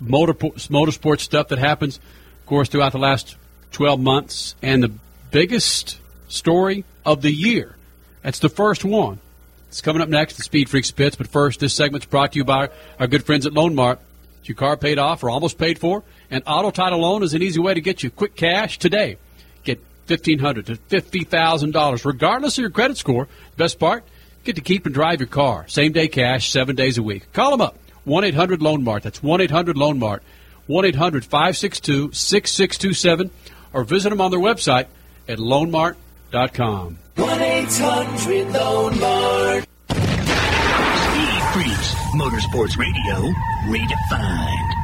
motor 0.00 0.34
motorsport 0.34 1.20
stuff 1.20 1.48
that 1.48 1.58
happens, 1.58 1.98
of 1.98 2.46
course, 2.46 2.68
throughout 2.68 2.92
the 2.92 2.98
last 2.98 3.36
12 3.72 4.00
months. 4.00 4.54
And 4.62 4.82
the 4.82 4.92
biggest 5.30 5.98
story 6.28 6.84
of 7.06 7.22
the 7.22 7.32
year. 7.32 7.76
That's 8.22 8.40
the 8.40 8.48
first 8.48 8.84
one. 8.84 9.20
It's 9.68 9.80
coming 9.80 10.02
up 10.02 10.08
next, 10.08 10.36
the 10.36 10.42
Speed 10.42 10.70
Freaks 10.70 10.90
pits. 10.90 11.16
But 11.16 11.28
first, 11.28 11.60
this 11.60 11.74
segment's 11.74 12.06
brought 12.06 12.32
to 12.32 12.38
you 12.38 12.44
by 12.44 12.70
our 12.98 13.06
good 13.06 13.24
friends 13.24 13.46
at 13.46 13.52
Loan 13.52 13.74
Mart. 13.74 14.00
Your 14.44 14.56
car 14.56 14.76
paid 14.76 14.98
off 14.98 15.24
or 15.24 15.30
almost 15.30 15.56
paid 15.56 15.78
for? 15.78 16.02
and 16.34 16.42
auto 16.46 16.70
title 16.70 16.98
loan 16.98 17.22
is 17.22 17.32
an 17.34 17.42
easy 17.42 17.60
way 17.60 17.74
to 17.74 17.80
get 17.80 18.02
you 18.02 18.10
quick 18.10 18.34
cash 18.34 18.78
today. 18.78 19.16
Get 20.06 20.18
fifteen 20.18 20.38
hundred 20.38 20.66
to 20.66 20.76
fifty 20.76 21.24
thousand 21.24 21.72
dollars, 21.72 22.04
regardless 22.04 22.58
of 22.58 22.62
your 22.62 22.70
credit 22.70 22.96
score. 22.98 23.26
Best 23.56 23.78
part, 23.78 24.04
get 24.44 24.56
to 24.56 24.60
keep 24.62 24.84
and 24.86 24.94
drive 24.94 25.20
your 25.20 25.28
car. 25.28 25.66
Same 25.68 25.92
day 25.92 26.08
cash, 26.08 26.50
seven 26.50 26.76
days 26.76 26.98
a 26.98 27.02
week. 27.02 27.32
Call 27.32 27.50
them 27.50 27.60
up. 27.60 27.78
One 28.04 28.24
eight 28.24 28.34
hundred 28.34 28.60
Loan 28.62 28.84
Mart. 28.84 29.02
That's 29.02 29.22
one 29.22 29.40
eight 29.40 29.50
hundred 29.50 29.76
Loan 29.76 29.98
Mart. 29.98 30.22
1 30.66 30.86
800 30.86 31.26
562 31.26 32.12
6627. 32.12 33.30
or 33.74 33.84
visit 33.84 34.08
them 34.08 34.20
on 34.22 34.30
their 34.30 34.40
website 34.40 34.86
at 35.28 35.36
loanmart.com. 35.36 36.98
1 37.16 37.40
800 37.42 38.48
Loan 38.50 38.98
Mart. 38.98 39.64
Speed 39.90 41.42
Freaks, 41.52 41.94
Motorsports 42.16 42.78
Radio, 42.78 43.30
redefined. 43.66 44.83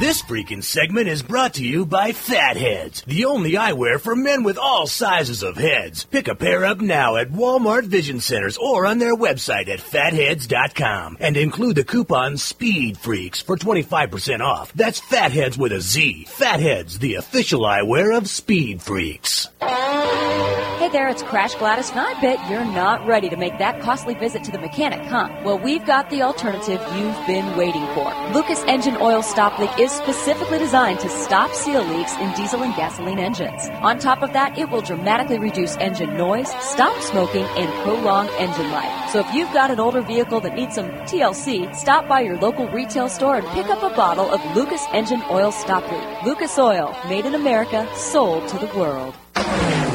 This 0.00 0.22
freaking 0.22 0.64
segment 0.64 1.08
is 1.08 1.22
brought 1.22 1.54
to 1.54 1.62
you 1.62 1.84
by 1.84 2.12
Fatheadz, 2.12 3.04
the 3.04 3.26
only 3.26 3.52
eyewear 3.52 4.00
for 4.00 4.16
men 4.16 4.44
with 4.44 4.56
all 4.56 4.86
sizes 4.86 5.42
of 5.42 5.58
heads. 5.58 6.04
Pick 6.04 6.26
a 6.26 6.34
pair 6.34 6.64
up 6.64 6.80
now 6.80 7.16
at 7.16 7.30
Walmart 7.30 7.84
Vision 7.84 8.18
Centers 8.20 8.56
or 8.56 8.86
on 8.86 8.98
their 8.98 9.14
website 9.14 9.68
at 9.68 9.78
fatheadz.com 9.78 11.18
and 11.20 11.36
include 11.36 11.76
the 11.76 11.84
coupon 11.84 12.38
Speed 12.38 12.96
Freaks 12.96 13.42
for 13.42 13.58
25% 13.58 14.40
off. 14.40 14.72
That's 14.72 15.02
Fatheadz 15.02 15.58
with 15.58 15.72
a 15.72 15.82
Z. 15.82 16.28
Fatheadz, 16.30 16.98
the 16.98 17.16
official 17.16 17.60
eyewear 17.60 18.16
of 18.16 18.26
Speed 18.26 18.80
Freaks. 18.80 19.48
Hey 19.60 20.88
there, 20.88 21.10
it's 21.10 21.22
Crash 21.22 21.54
Gladys, 21.56 21.90
and 21.90 22.00
I 22.00 22.18
bet 22.22 22.50
you're 22.50 22.64
not 22.64 23.06
ready 23.06 23.28
to 23.28 23.36
make 23.36 23.58
that 23.58 23.82
costly 23.82 24.14
visit 24.14 24.44
to 24.44 24.50
the 24.50 24.58
mechanic, 24.58 25.02
huh? 25.02 25.28
Well, 25.44 25.58
we've 25.58 25.84
got 25.84 26.08
the 26.08 26.22
alternative 26.22 26.80
you've 26.96 27.26
been 27.26 27.54
waiting 27.54 27.86
for. 27.88 28.10
Lucas 28.32 28.64
Engine 28.64 28.96
Oil 28.96 29.22
Stop 29.22 29.58
Leak 29.58 29.78
is 29.78 29.89
specifically 29.90 30.58
designed 30.58 31.00
to 31.00 31.08
stop 31.08 31.52
seal 31.52 31.84
leaks 31.84 32.14
in 32.16 32.32
diesel 32.32 32.62
and 32.62 32.74
gasoline 32.76 33.18
engines. 33.18 33.68
On 33.82 33.98
top 33.98 34.22
of 34.22 34.32
that, 34.32 34.56
it 34.56 34.70
will 34.70 34.80
dramatically 34.80 35.38
reduce 35.38 35.76
engine 35.76 36.16
noise, 36.16 36.48
stop 36.60 37.00
smoking, 37.02 37.44
and 37.44 37.68
prolong 37.82 38.28
engine 38.38 38.70
life. 38.70 39.10
So 39.10 39.20
if 39.20 39.34
you've 39.34 39.52
got 39.52 39.70
an 39.70 39.80
older 39.80 40.02
vehicle 40.02 40.40
that 40.40 40.54
needs 40.54 40.74
some 40.74 40.90
TLC, 41.10 41.74
stop 41.74 42.08
by 42.08 42.20
your 42.20 42.38
local 42.38 42.68
retail 42.68 43.08
store 43.08 43.36
and 43.36 43.46
pick 43.48 43.66
up 43.66 43.82
a 43.82 43.94
bottle 43.96 44.30
of 44.30 44.56
Lucas 44.56 44.84
Engine 44.92 45.22
Oil 45.30 45.52
Stop 45.52 45.90
Leak. 45.90 46.24
Lucas 46.24 46.58
Oil, 46.58 46.96
made 47.08 47.26
in 47.26 47.34
America, 47.34 47.88
sold 47.94 48.48
to 48.48 48.58
the 48.58 48.78
world. 48.78 49.14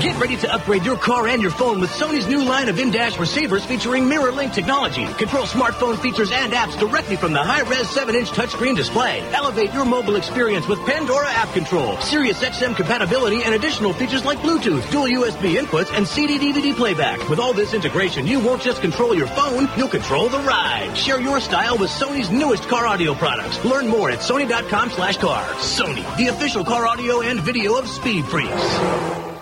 Get 0.06 0.20
ready 0.20 0.38
to 0.38 0.54
upgrade 0.54 0.84
your 0.86 0.98
car 0.98 1.28
and 1.28 1.42
your 1.42 1.52
phone 1.52 1.80
with 1.80 1.90
Sony's 1.90 2.28
new 2.28 2.44
line 2.44 2.70
of 2.70 2.78
in-dash 2.78 3.18
receivers 3.18 3.66
featuring 3.66 4.08
mirror 4.08 4.32
link 4.32 4.54
technology. 4.54 5.06
Control 5.14 5.46
smartphone 5.46 5.98
features 5.98 6.32
and 6.32 6.54
apps 6.54 6.78
directly 6.80 7.16
from 7.16 7.34
the 7.34 7.42
high-res 7.42 7.88
7-inch 7.88 8.30
touchscreen 8.30 8.76
display. 8.76 9.22
Elevate 9.34 9.74
your 9.74 9.84
mobile 9.84 10.16
experience 10.16 10.68
with 10.68 10.78
Pandora 10.86 11.30
app 11.30 11.52
control, 11.54 11.98
Sirius 12.02 12.44
XM 12.44 12.76
compatibility, 12.76 13.44
and 13.44 13.56
additional 13.56 13.94
features 13.94 14.24
like 14.24 14.38
Bluetooth, 14.40 14.90
dual 14.92 15.06
USB 15.06 15.60
inputs, 15.60 15.92
and 15.96 16.08
CD-DVD 16.08 16.76
playback. 16.76 17.28
With 17.28 17.40
all 17.40 17.54
this 17.54 17.74
integration, 17.74 18.28
you 18.28 18.40
won't 18.40 18.62
just 18.62 18.82
control 18.82 19.16
your 19.16 19.28
phone, 19.28 19.68
you'll 19.76 19.88
control 19.88 20.30
the 20.30 20.40
ride. 20.40 20.96
Share 20.96 21.20
your 21.20 21.40
style 21.40 21.78
with 21.78 21.90
Sony's 21.90 22.30
newest 22.30 22.68
car 22.68 22.86
audio 22.86 23.16
products. 23.16 23.64
Learn 23.66 23.88
more 23.88 24.12
at 24.12 24.20
sony.com 24.20 24.92
slash 24.92 25.18
car. 25.18 25.44
Sony, 25.56 26.06
the 26.18 26.28
official 26.28 26.64
car 26.64 26.86
audio 26.86 27.22
and 27.22 27.40
video 27.40 27.76
of 27.78 27.88
Speed 27.88 28.26
Freaks. 28.26 29.35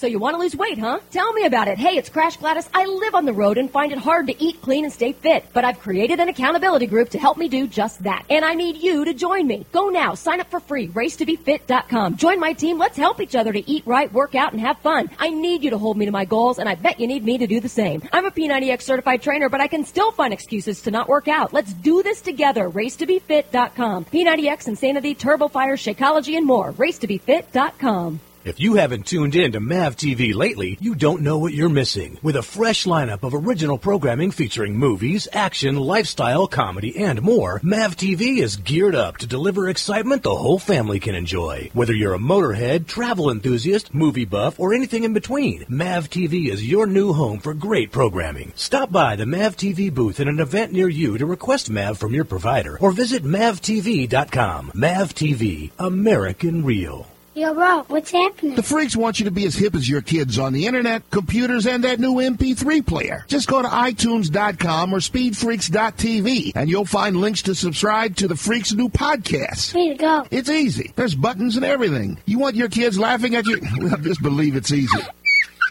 So 0.00 0.06
you 0.06 0.18
want 0.18 0.32
to 0.32 0.40
lose 0.40 0.56
weight, 0.56 0.78
huh? 0.78 1.00
Tell 1.10 1.30
me 1.34 1.44
about 1.44 1.68
it. 1.68 1.76
Hey, 1.76 1.98
it's 1.98 2.08
Crash 2.08 2.38
Gladys. 2.38 2.70
I 2.72 2.86
live 2.86 3.14
on 3.14 3.26
the 3.26 3.34
road 3.34 3.58
and 3.58 3.70
find 3.70 3.92
it 3.92 3.98
hard 3.98 4.28
to 4.28 4.42
eat 4.42 4.62
clean 4.62 4.84
and 4.84 4.92
stay 4.92 5.12
fit, 5.12 5.44
but 5.52 5.62
I've 5.62 5.78
created 5.78 6.20
an 6.20 6.30
accountability 6.30 6.86
group 6.86 7.10
to 7.10 7.18
help 7.18 7.36
me 7.36 7.48
do 7.48 7.66
just 7.66 8.02
that. 8.04 8.24
And 8.30 8.42
I 8.42 8.54
need 8.54 8.78
you 8.78 9.04
to 9.04 9.12
join 9.12 9.46
me. 9.46 9.66
Go 9.72 9.90
now. 9.90 10.14
Sign 10.14 10.40
up 10.40 10.50
for 10.50 10.58
free. 10.58 10.88
Racetobefit.com. 10.88 12.16
Join 12.16 12.40
my 12.40 12.54
team. 12.54 12.78
Let's 12.78 12.96
help 12.96 13.20
each 13.20 13.36
other 13.36 13.52
to 13.52 13.70
eat 13.70 13.82
right, 13.84 14.10
work 14.10 14.34
out, 14.34 14.52
and 14.52 14.60
have 14.62 14.78
fun. 14.78 15.10
I 15.18 15.28
need 15.28 15.64
you 15.64 15.68
to 15.68 15.76
hold 15.76 15.98
me 15.98 16.06
to 16.06 16.12
my 16.12 16.24
goals, 16.24 16.58
and 16.58 16.66
I 16.66 16.76
bet 16.76 16.98
you 16.98 17.06
need 17.06 17.22
me 17.22 17.36
to 17.36 17.46
do 17.46 17.60
the 17.60 17.68
same. 17.68 18.02
I'm 18.10 18.24
a 18.24 18.30
P90X 18.30 18.80
certified 18.80 19.20
trainer, 19.20 19.50
but 19.50 19.60
I 19.60 19.66
can 19.66 19.84
still 19.84 20.12
find 20.12 20.32
excuses 20.32 20.80
to 20.82 20.90
not 20.90 21.10
work 21.10 21.28
out. 21.28 21.52
Let's 21.52 21.74
do 21.74 22.02
this 22.02 22.22
together. 22.22 22.70
Racetobefit.com. 22.70 24.06
P90X, 24.06 24.66
Insanity, 24.66 25.14
Turbo 25.14 25.48
Fire, 25.48 25.76
Shakeology, 25.76 26.38
and 26.38 26.46
more. 26.46 26.72
Racetobefit.com. 26.72 28.20
If 28.42 28.58
you 28.58 28.76
haven't 28.76 29.04
tuned 29.06 29.36
in 29.36 29.52
to 29.52 29.60
MAV 29.60 29.96
TV 29.96 30.34
lately, 30.34 30.78
you 30.80 30.94
don't 30.94 31.20
know 31.20 31.36
what 31.36 31.52
you're 31.52 31.68
missing. 31.68 32.16
With 32.22 32.36
a 32.36 32.42
fresh 32.42 32.86
lineup 32.86 33.22
of 33.22 33.34
original 33.34 33.76
programming 33.76 34.30
featuring 34.30 34.78
movies, 34.78 35.28
action, 35.30 35.76
lifestyle, 35.76 36.46
comedy, 36.46 36.96
and 36.96 37.20
more, 37.20 37.60
MAV 37.62 37.96
TV 37.96 38.38
is 38.38 38.56
geared 38.56 38.94
up 38.94 39.18
to 39.18 39.26
deliver 39.26 39.68
excitement 39.68 40.22
the 40.22 40.34
whole 40.34 40.58
family 40.58 41.00
can 41.00 41.14
enjoy. 41.14 41.68
Whether 41.74 41.92
you're 41.92 42.14
a 42.14 42.18
motorhead, 42.18 42.86
travel 42.86 43.30
enthusiast, 43.30 43.92
movie 43.92 44.24
buff, 44.24 44.58
or 44.58 44.72
anything 44.72 45.04
in 45.04 45.12
between, 45.12 45.66
MAV 45.68 46.08
TV 46.08 46.48
is 46.50 46.66
your 46.66 46.86
new 46.86 47.12
home 47.12 47.40
for 47.40 47.52
great 47.52 47.92
programming. 47.92 48.54
Stop 48.56 48.90
by 48.90 49.16
the 49.16 49.26
MAV 49.26 49.54
TV 49.54 49.92
booth 49.92 50.18
at 50.18 50.28
an 50.28 50.40
event 50.40 50.72
near 50.72 50.88
you 50.88 51.18
to 51.18 51.26
request 51.26 51.68
MAV 51.68 51.98
from 51.98 52.14
your 52.14 52.24
provider 52.24 52.78
or 52.80 52.90
visit 52.90 53.22
MAVTV.com. 53.22 54.70
MAV 54.72 55.14
TV, 55.14 55.72
American 55.78 56.64
Real. 56.64 57.06
Yo, 57.40 57.54
bro, 57.54 57.84
what's 57.84 58.10
happening? 58.10 58.54
The 58.54 58.62
freaks 58.62 58.94
want 58.94 59.18
you 59.18 59.24
to 59.24 59.30
be 59.30 59.46
as 59.46 59.54
hip 59.54 59.74
as 59.74 59.88
your 59.88 60.02
kids 60.02 60.38
on 60.38 60.52
the 60.52 60.66
internet, 60.66 61.08
computers, 61.10 61.66
and 61.66 61.84
that 61.84 61.98
new 61.98 62.16
MP3 62.16 62.86
player. 62.86 63.24
Just 63.28 63.48
go 63.48 63.62
to 63.62 63.68
iTunes.com 63.68 64.92
or 64.92 64.98
SpeedFreaks.tv 64.98 66.52
and 66.54 66.68
you'll 66.68 66.84
find 66.84 67.16
links 67.16 67.40
to 67.44 67.54
subscribe 67.54 68.16
to 68.16 68.28
the 68.28 68.36
Freaks' 68.36 68.74
new 68.74 68.90
podcast. 68.90 69.74
Way 69.74 69.88
to 69.88 69.94
go. 69.94 70.26
It's 70.30 70.50
easy. 70.50 70.92
There's 70.96 71.14
buttons 71.14 71.56
and 71.56 71.64
everything. 71.64 72.18
You 72.26 72.38
want 72.38 72.56
your 72.56 72.68
kids 72.68 72.98
laughing 72.98 73.34
at 73.34 73.46
you? 73.46 73.58
Well, 73.80 73.96
just 73.96 74.20
believe 74.22 74.54
it's 74.54 74.70
easy. 74.70 74.98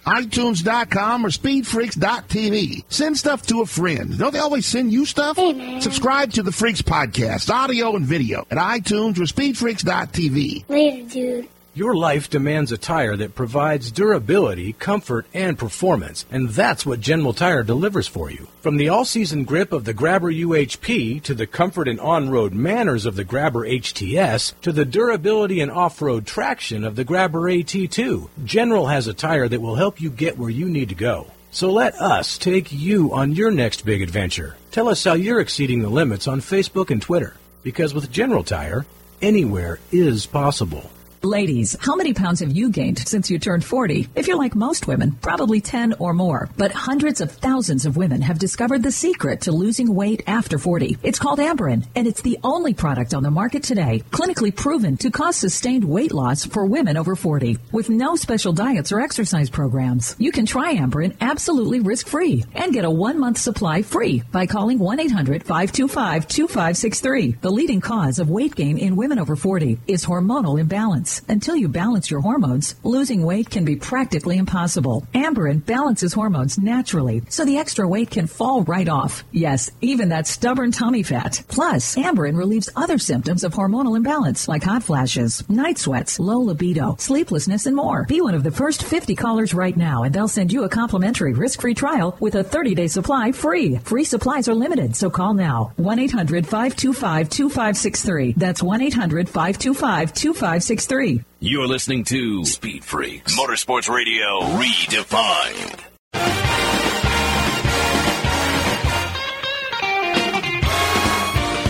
iTunes.com 0.08 1.24
or 1.24 1.30
SpeedFreaks.tv. 1.30 2.86
Send 2.90 3.16
stuff 3.16 3.46
to 3.46 3.62
a 3.62 3.68
friend. 3.68 4.18
Don't 4.18 4.34
they 4.34 4.40
always 4.40 4.66
send 4.66 4.92
you 4.92 5.06
stuff? 5.06 5.38
Hey. 5.38 5.80
Subscribe 5.82 6.34
to 6.34 6.42
the 6.42 6.52
Freaks 6.52 6.82
podcast, 6.82 7.52
audio 7.54 7.96
and 7.96 8.08
video, 8.08 8.48
at 8.50 8.58
iTunes 8.58 9.20
or 9.20 9.26
SpeedFreaks.tv. 9.32 10.68
Later, 10.68 11.10
dude. 11.10 11.50
Your 11.76 11.96
life 11.96 12.32
demands 12.32 12.72
a 12.72 12.80
tire 12.80 13.16
that 13.16 13.36
provides 13.36 13.92
durability, 13.92 14.74
comfort, 14.74 15.28
and 15.36 15.58
performance, 15.58 16.26
and 16.32 16.50
that's 16.50 16.84
what 16.84 17.00
General 17.00 17.32
Tire 17.32 17.62
delivers 17.62 18.08
for 18.08 18.32
you. 18.32 18.48
From 18.62 18.78
the 18.78 18.90
all-season 18.90 19.44
grip 19.44 19.72
of 19.72 19.86
the 19.86 19.94
Grabber 19.94 20.32
UHP 20.32 21.22
to 21.22 21.36
the 21.36 21.46
comfort 21.46 21.88
and 21.88 22.00
on-road 22.00 22.54
manners 22.54 23.06
of 23.06 23.16
the 23.16 23.24
Grabber 23.24 23.68
HTS 23.68 24.60
to 24.62 24.72
the 24.72 24.84
durability 24.84 25.62
and 25.62 25.72
off-road 25.72 26.26
traction 26.26 26.84
of 26.84 26.96
the 26.96 27.04
Grabber 27.04 27.42
AT2, 27.42 28.30
General 28.44 28.88
has 28.88 29.06
a 29.06 29.14
tire 29.14 29.48
that 29.48 29.62
will 29.62 29.76
help 29.76 30.02
you 30.02 30.10
get 30.10 30.40
where 30.40 30.50
you 30.50 30.68
need 30.68 30.90
to 30.90 30.96
go. 30.96 31.28
So 31.52 31.72
let 31.72 31.94
us 31.96 32.40
take 32.40 32.72
you 32.72 33.14
on 33.14 33.36
your 33.36 33.52
next 33.52 33.86
big 33.86 34.02
adventure. 34.02 34.58
Tell 34.72 34.90
us 34.90 35.04
how 35.04 35.14
you're 35.14 35.40
exceeding 35.40 35.84
the 35.84 35.90
limits 35.90 36.28
on 36.28 36.42
Facebook 36.42 36.90
and 36.90 37.02
Twitter, 37.02 37.36
because 37.62 37.94
with 37.94 38.12
General 38.12 38.44
Tire, 38.44 38.88
anywhere 39.22 39.80
is 39.92 40.26
possible. 40.26 40.90
Ladies, 41.24 41.76
how 41.82 41.98
many 41.98 42.14
pounds 42.14 42.40
have 42.40 42.54
you 42.54 42.70
gained 42.70 43.06
since 43.06 43.30
you 43.30 43.40
turned 43.40 43.66
40? 43.66 44.08
If 44.16 44.26
you're 44.26 44.38
like 44.38 44.56
most 44.56 44.88
women, 44.88 45.12
probably 45.22 45.60
10 45.60 45.96
or 46.00 46.14
more. 46.14 46.48
But 46.56 46.72
hundreds 46.72 47.20
of 47.20 47.30
thousands 47.30 47.86
of 47.86 47.98
women 47.98 48.22
have 48.22 48.40
discovered 48.40 48.84
the 48.84 48.92
secret 48.94 49.42
to 49.42 49.52
losing 49.52 49.94
weight 49.94 50.24
after 50.28 50.58
40. 50.58 50.98
It's 51.04 51.20
called 51.20 51.40
Amberen, 51.40 51.86
and 51.94 52.08
it's 52.08 52.22
the 52.22 52.40
only 52.42 52.74
product 52.74 53.14
on 53.14 53.24
the 53.24 53.32
market 53.32 53.64
today 53.64 54.02
clinically 54.12 54.56
proven 54.56 54.96
to 54.96 55.12
cause 55.12 55.36
sustained 55.36 55.84
weight 55.84 56.14
loss 56.14 56.46
for 56.46 56.66
women 56.66 56.96
over 56.96 57.18
40 57.18 57.58
with 57.74 57.90
no 57.90 58.16
special 58.16 58.54
diets 58.54 58.94
or 58.94 59.02
exercise 59.02 59.50
programs. 59.50 60.16
You 60.20 60.32
can 60.32 60.46
try 60.46 60.76
Amberen 60.76 61.18
absolutely 61.20 61.82
risk-free 61.82 62.46
and 62.56 62.72
get 62.72 62.86
a 62.86 62.90
one-month 62.90 63.40
supply 63.40 63.82
free 63.82 64.24
by 64.32 64.46
calling 64.46 64.80
1-800-525-2563. 64.80 67.42
The 67.42 67.52
leading 67.52 67.82
cause 67.82 68.20
of 68.20 68.30
weight 68.30 68.56
gain 68.56 68.78
in 68.78 68.96
women 68.96 69.20
over 69.20 69.36
40 69.36 69.80
is 69.86 70.06
hormonal 70.06 70.58
imbalance. 70.58 71.09
Until 71.28 71.56
you 71.56 71.68
balance 71.68 72.12
your 72.12 72.22
hormones, 72.22 72.76
losing 72.84 73.26
weight 73.26 73.50
can 73.50 73.66
be 73.66 73.76
practically 73.76 74.38
impossible. 74.38 75.08
Amberen 75.14 75.66
balances 75.66 76.14
hormones 76.14 76.58
naturally, 76.58 77.22
so 77.30 77.44
the 77.46 77.58
extra 77.58 77.88
weight 77.88 78.12
can 78.12 78.28
fall 78.28 78.64
right 78.64 78.88
off. 78.88 79.24
Yes, 79.32 79.72
even 79.82 80.10
that 80.10 80.28
stubborn 80.28 80.72
tummy 80.72 81.02
fat. 81.04 81.44
Plus, 81.48 81.96
Amberen 81.96 82.38
relieves 82.38 82.70
other 82.76 82.98
symptoms 82.98 83.44
of 83.44 83.54
hormonal 83.54 83.96
imbalance 83.98 84.48
like 84.48 84.64
hot 84.64 84.84
flashes, 84.84 85.48
night 85.50 85.78
sweats, 85.78 86.20
low 86.20 86.40
libido, 86.40 86.96
sleeplessness, 87.00 87.66
and 87.66 87.76
more. 87.76 88.06
Be 88.06 88.22
one 88.22 88.36
of 88.36 88.44
the 88.44 88.52
first 88.52 88.84
50 88.84 89.16
callers 89.16 89.54
right 89.54 89.76
now, 89.76 90.04
and 90.04 90.14
they'll 90.14 90.28
send 90.28 90.54
you 90.54 90.64
a 90.64 90.70
complimentary 90.70 91.34
risk-free 91.34 91.74
trial 91.74 92.16
with 92.20 92.36
a 92.36 92.44
30-day 92.44 92.88
supply 92.88 93.32
free. 93.32 93.78
Free 93.78 94.04
supplies 94.04 94.48
are 94.48 94.54
limited, 94.54 94.96
so 94.96 95.10
call 95.10 95.34
now. 95.34 95.72
1-800-525-2563. 95.80 98.36
That's 98.36 98.62
1-800-525-2563. 98.62 100.99
You're 101.40 101.68
listening 101.68 102.04
to 102.06 102.44
Speed 102.44 102.84
Freaks, 102.84 103.40
Motorsports 103.40 103.90
Radio 103.90 104.42
redefined. 104.60 105.80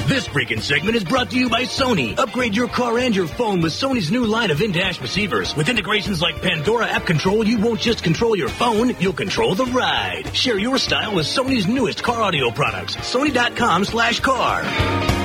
This 0.07 0.27
freaking 0.27 0.61
segment 0.61 0.95
is 0.95 1.03
brought 1.03 1.29
to 1.29 1.37
you 1.37 1.47
by 1.47 1.63
Sony. 1.63 2.17
Upgrade 2.17 2.55
your 2.55 2.67
car 2.67 2.97
and 2.97 3.15
your 3.15 3.27
phone 3.27 3.61
with 3.61 3.71
Sony's 3.71 4.09
new 4.09 4.25
line 4.25 4.49
of 4.49 4.61
in-dash 4.61 4.99
receivers. 4.99 5.55
With 5.55 5.69
integrations 5.69 6.23
like 6.23 6.41
Pandora 6.41 6.87
app 6.87 7.05
control, 7.05 7.45
you 7.45 7.59
won't 7.59 7.79
just 7.79 8.03
control 8.03 8.35
your 8.35 8.49
phone, 8.49 8.95
you'll 8.99 9.13
control 9.13 9.53
the 9.53 9.65
ride. 9.65 10.35
Share 10.35 10.57
your 10.57 10.79
style 10.79 11.13
with 11.13 11.27
Sony's 11.27 11.67
newest 11.67 12.01
car 12.01 12.23
audio 12.23 12.49
products. 12.49 12.95
Sony.com 12.95 13.85
slash 13.85 14.21
car. 14.21 15.18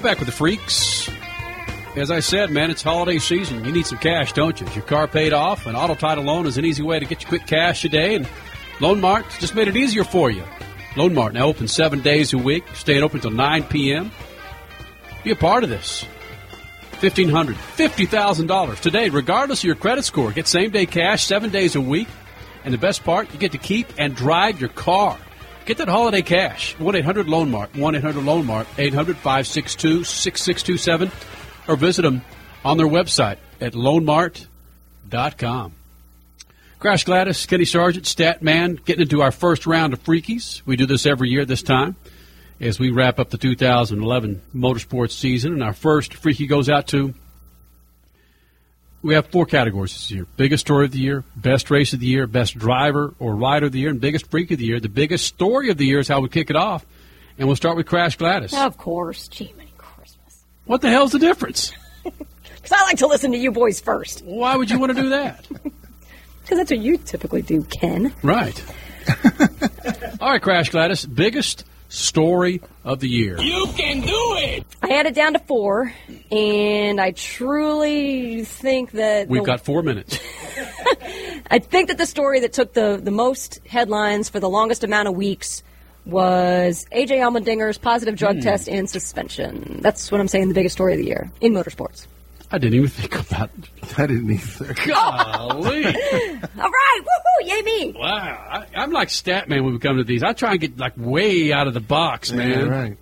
You're 0.00 0.08
back 0.08 0.18
with 0.18 0.28
the 0.28 0.32
freaks. 0.32 1.10
As 1.94 2.10
I 2.10 2.20
said, 2.20 2.48
man, 2.50 2.70
it's 2.70 2.82
holiday 2.82 3.18
season. 3.18 3.66
You 3.66 3.70
need 3.70 3.84
some 3.84 3.98
cash, 3.98 4.32
don't 4.32 4.58
you? 4.58 4.66
Is 4.66 4.74
your 4.74 4.86
car 4.86 5.06
paid 5.06 5.34
off? 5.34 5.66
An 5.66 5.76
auto 5.76 5.94
title 5.94 6.24
loan 6.24 6.46
is 6.46 6.56
an 6.56 6.64
easy 6.64 6.82
way 6.82 6.98
to 6.98 7.04
get 7.04 7.20
you 7.20 7.28
quick 7.28 7.46
cash 7.46 7.82
today, 7.82 8.14
and 8.14 8.26
Loan 8.80 9.02
Mart 9.02 9.26
just 9.40 9.54
made 9.54 9.68
it 9.68 9.76
easier 9.76 10.02
for 10.02 10.30
you. 10.30 10.42
Loan 10.96 11.12
Mart 11.12 11.34
now 11.34 11.44
open 11.44 11.68
seven 11.68 12.00
days 12.00 12.32
a 12.32 12.38
week, 12.38 12.64
staying 12.72 13.02
open 13.02 13.18
until 13.18 13.32
9 13.32 13.64
p.m. 13.64 14.10
Be 15.22 15.32
a 15.32 15.36
part 15.36 15.64
of 15.64 15.68
this. 15.68 16.06
$1,500, 16.92 17.52
$50,000 17.52 18.80
today, 18.80 19.10
regardless 19.10 19.60
of 19.60 19.64
your 19.64 19.74
credit 19.74 20.06
score. 20.06 20.32
Get 20.32 20.48
same 20.48 20.70
day 20.70 20.86
cash 20.86 21.26
seven 21.26 21.50
days 21.50 21.76
a 21.76 21.80
week. 21.80 22.08
And 22.64 22.72
the 22.72 22.78
best 22.78 23.04
part, 23.04 23.30
you 23.34 23.38
get 23.38 23.52
to 23.52 23.58
keep 23.58 23.86
and 23.98 24.16
drive 24.16 24.62
your 24.62 24.70
car. 24.70 25.18
Get 25.70 25.78
that 25.78 25.86
holiday 25.88 26.22
cash. 26.22 26.76
1 26.80 26.96
800 26.96 27.28
Loan 27.28 27.48
Mart, 27.48 27.76
1 27.76 27.94
800 27.94 28.24
Loan 28.24 28.44
Mart, 28.44 28.66
800 28.76 29.16
562 29.16 30.02
6627, 30.02 31.12
or 31.68 31.76
visit 31.76 32.02
them 32.02 32.22
on 32.64 32.76
their 32.76 32.88
website 32.88 33.36
at 33.60 33.74
loanmart.com. 33.74 35.72
Crash 36.80 37.04
Gladys, 37.04 37.46
Kenny 37.46 37.64
Sargent, 37.64 38.04
Stat 38.04 38.42
Man, 38.42 38.80
getting 38.84 39.02
into 39.02 39.22
our 39.22 39.30
first 39.30 39.64
round 39.64 39.92
of 39.92 40.02
Freakies. 40.02 40.60
We 40.66 40.74
do 40.74 40.86
this 40.86 41.06
every 41.06 41.28
year 41.28 41.44
this 41.44 41.62
time 41.62 41.94
as 42.58 42.80
we 42.80 42.90
wrap 42.90 43.20
up 43.20 43.30
the 43.30 43.38
2011 43.38 44.42
motorsports 44.52 45.12
season. 45.12 45.52
And 45.52 45.62
our 45.62 45.72
first 45.72 46.14
Freaky 46.14 46.48
goes 46.48 46.68
out 46.68 46.88
to. 46.88 47.14
We 49.02 49.14
have 49.14 49.28
four 49.28 49.46
categories 49.46 49.92
this 49.92 50.10
year 50.10 50.26
biggest 50.36 50.60
story 50.66 50.84
of 50.84 50.92
the 50.92 50.98
year, 50.98 51.24
best 51.36 51.70
race 51.70 51.92
of 51.92 52.00
the 52.00 52.06
year, 52.06 52.26
best 52.26 52.58
driver 52.58 53.14
or 53.18 53.34
rider 53.34 53.66
of 53.66 53.72
the 53.72 53.78
year, 53.78 53.90
and 53.90 54.00
biggest 54.00 54.30
freak 54.30 54.50
of 54.50 54.58
the 54.58 54.66
year. 54.66 54.80
The 54.80 54.88
biggest 54.88 55.26
story 55.26 55.70
of 55.70 55.78
the 55.78 55.86
year 55.86 56.00
is 56.00 56.08
how 56.08 56.20
we 56.20 56.28
kick 56.28 56.50
it 56.50 56.56
off. 56.56 56.84
And 57.38 57.48
we'll 57.48 57.56
start 57.56 57.76
with 57.76 57.86
Crash 57.86 58.16
Gladys. 58.16 58.52
Of 58.52 58.76
course. 58.76 59.28
Gee, 59.28 59.54
many 59.56 59.72
Christmas. 59.78 60.44
What 60.66 60.82
the 60.82 60.90
hell's 60.90 61.12
the 61.12 61.18
difference? 61.18 61.72
Because 62.62 62.72
I 62.78 62.82
like 62.82 62.98
to 62.98 63.06
listen 63.06 63.32
to 63.32 63.38
you 63.38 63.52
boys 63.52 63.80
first. 63.80 64.22
Why 64.22 64.54
would 64.54 64.70
you 64.70 64.78
want 64.78 64.94
to 64.94 65.00
do 65.00 65.08
that? 65.10 65.46
Because 66.42 66.58
that's 66.58 66.70
what 66.72 66.80
you 66.80 66.98
typically 66.98 67.42
do, 67.42 67.62
Ken. 67.62 68.12
Right. 68.22 68.64
All 70.20 70.30
right, 70.32 70.42
Crash 70.42 70.70
Gladys, 70.70 71.06
biggest 71.06 71.64
story 71.90 72.62
of 72.84 73.00
the 73.00 73.08
year. 73.08 73.38
You 73.40 73.66
can 73.76 74.00
do 74.00 74.34
it! 74.38 74.64
I 74.82 74.88
had 74.88 75.04
it 75.06 75.14
down 75.14 75.34
to 75.34 75.38
four, 75.40 75.92
and 76.32 76.98
I 77.00 77.10
truly 77.10 78.44
think 78.44 78.92
that 78.92 79.28
We've 79.28 79.42
the- 79.42 79.46
got 79.46 79.60
four 79.60 79.82
minutes. 79.82 80.18
I 81.50 81.58
think 81.58 81.88
that 81.88 81.98
the 81.98 82.06
story 82.06 82.40
that 82.40 82.52
took 82.52 82.72
the, 82.72 82.98
the 83.02 83.10
most 83.10 83.60
headlines 83.66 84.28
for 84.28 84.38
the 84.40 84.48
longest 84.48 84.84
amount 84.84 85.08
of 85.08 85.14
weeks 85.16 85.62
was 86.06 86.86
AJ 86.92 87.18
Allmendinger's 87.18 87.76
positive 87.76 88.16
drug 88.16 88.36
Hmm. 88.36 88.42
test 88.42 88.68
and 88.68 88.88
suspension. 88.88 89.80
That's 89.82 90.10
what 90.10 90.20
I'm 90.20 90.28
saying 90.28 90.48
the 90.48 90.54
biggest 90.54 90.74
story 90.74 90.92
of 90.94 90.98
the 91.00 91.06
year 91.06 91.30
in 91.40 91.52
motorsports. 91.52 92.06
I 92.52 92.58
didn't 92.58 92.74
even 92.74 92.88
think 92.88 93.14
about 93.14 93.50
I 93.98 94.06
didn't 94.06 94.30
either. 94.30 94.74
Golly. 94.86 95.84
All 95.86 95.92
right, 96.70 97.00
woohoo, 97.00 97.46
yay 97.46 97.62
me! 97.62 97.92
Wow. 97.96 98.06
I, 98.50 98.66
I'm 98.74 98.90
like 98.90 99.08
Statman 99.08 99.62
when 99.64 99.72
we 99.72 99.78
come 99.78 99.96
to 99.98 100.04
these. 100.04 100.22
I 100.22 100.32
try 100.32 100.52
and 100.52 100.60
get 100.60 100.76
like 100.78 100.94
way 100.96 101.52
out 101.52 101.66
of 101.68 101.74
the 101.74 101.80
box, 101.80 102.32
man. 102.32 102.48
Yeah, 102.50 102.62
right. 102.64 102.96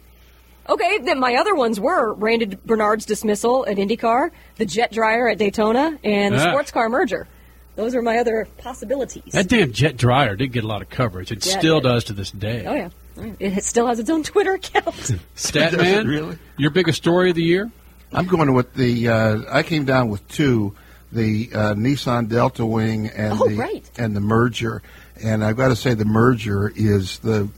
Okay, 0.68 0.99
then 0.99 1.18
my 1.18 1.36
other 1.36 1.55
ones 1.55 1.80
were 1.80 2.12
Randy 2.12 2.59
Bernard's 2.66 3.07
dismissal 3.07 3.64
at 3.66 3.78
IndyCar, 3.78 4.30
the 4.57 4.66
jet 4.66 4.92
dryer 4.92 5.26
at 5.28 5.38
Daytona, 5.38 5.99
and 6.05 6.34
the 6.34 6.46
Ah. 6.46 6.51
sports 6.51 6.70
car 6.70 6.90
merger. 6.90 7.26
Those 7.74 7.94
are 7.94 8.03
my 8.03 8.18
other 8.18 8.46
possibilities. 8.59 9.32
That 9.32 9.49
damn 9.49 9.72
jet 9.72 9.96
dryer 9.96 10.36
did 10.36 10.49
get 10.53 10.64
a 10.64 10.66
lot 10.66 10.82
of 10.82 10.90
coverage. 10.90 11.32
It 11.32 11.46
Yeah, 11.46 11.59
still 11.59 11.80
did. 11.80 11.88
does 11.88 12.05
to 12.05 12.12
this 12.12 12.30
day. 12.32 12.66
Oh 12.66 12.74
yeah, 12.74 13.32
it 13.40 13.64
still 13.64 13.86
has 13.86 13.99
its 13.99 14.11
own 14.11 14.24
Twitter 14.24 14.53
account. 14.55 14.94
Statman, 15.36 16.07
Really? 16.09 16.38
your 16.59 16.70
biggest 16.70 16.99
story 16.99 17.30
of 17.30 17.36
the 17.36 17.42
year? 17.44 17.70
I'm 18.12 18.26
going 18.26 18.52
with 18.54 18.74
the. 18.74 19.09
Uh, 19.09 19.38
I 19.50 19.62
came 19.62 19.84
down 19.84 20.09
with 20.09 20.26
two: 20.28 20.74
the 21.12 21.50
uh, 21.54 21.74
Nissan 21.74 22.28
Delta 22.28 22.64
Wing 22.64 23.09
and 23.09 23.34
Oh, 23.40 23.48
the 23.48 23.56
right. 23.56 23.90
and 23.98 24.14
the 24.16 24.20
merger. 24.20 24.82
And 25.22 25.44
I've 25.44 25.56
got 25.56 25.68
to 25.68 25.76
say, 25.76 25.94
the 25.94 26.04
merger 26.04 26.72
is 26.74 27.18
the 27.18 27.48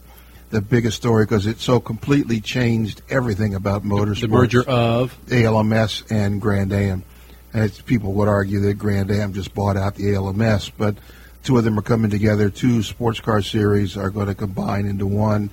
the 0.51 0.61
biggest 0.61 0.97
story 0.97 1.25
because 1.25 1.47
it 1.47 1.61
so 1.61 1.79
completely 1.79 2.41
changed 2.41 3.03
everything 3.09 3.55
about 3.55 3.85
motorsports. 3.85 4.21
The 4.23 4.29
merger 4.29 4.63
of 4.69 5.17
ALMS 5.31 6.05
and 6.11 6.41
Grand 6.41 6.73
Am. 6.73 7.05
As 7.53 7.81
people 7.81 8.13
would 8.15 8.29
argue 8.29 8.61
that 8.61 8.75
Grand 8.75 9.11
Am 9.11 9.33
just 9.33 9.55
bought 9.55 9.77
out 9.77 9.97
the 9.97 10.15
ALMS, 10.15 10.71
but 10.71 10.95
two 11.43 11.59
of 11.59 11.65
them 11.65 11.79
are 11.79 11.83
coming 11.83 12.11
together. 12.11 12.49
Two 12.49 12.83
sports 12.85 13.19
car 13.21 13.43
series 13.43 13.97
are 13.97 14.11
going 14.11 14.29
to 14.29 14.35
combine 14.37 14.87
into 14.87 15.05
one. 15.07 15.51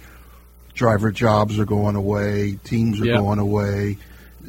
Driver 0.76 1.12
jobs 1.12 1.58
are 1.60 1.66
going 1.66 1.96
away. 1.96 2.60
Teams 2.64 3.02
are 3.02 3.06
Yeah. 3.06 3.18
going 3.18 3.40
away. 3.40 3.98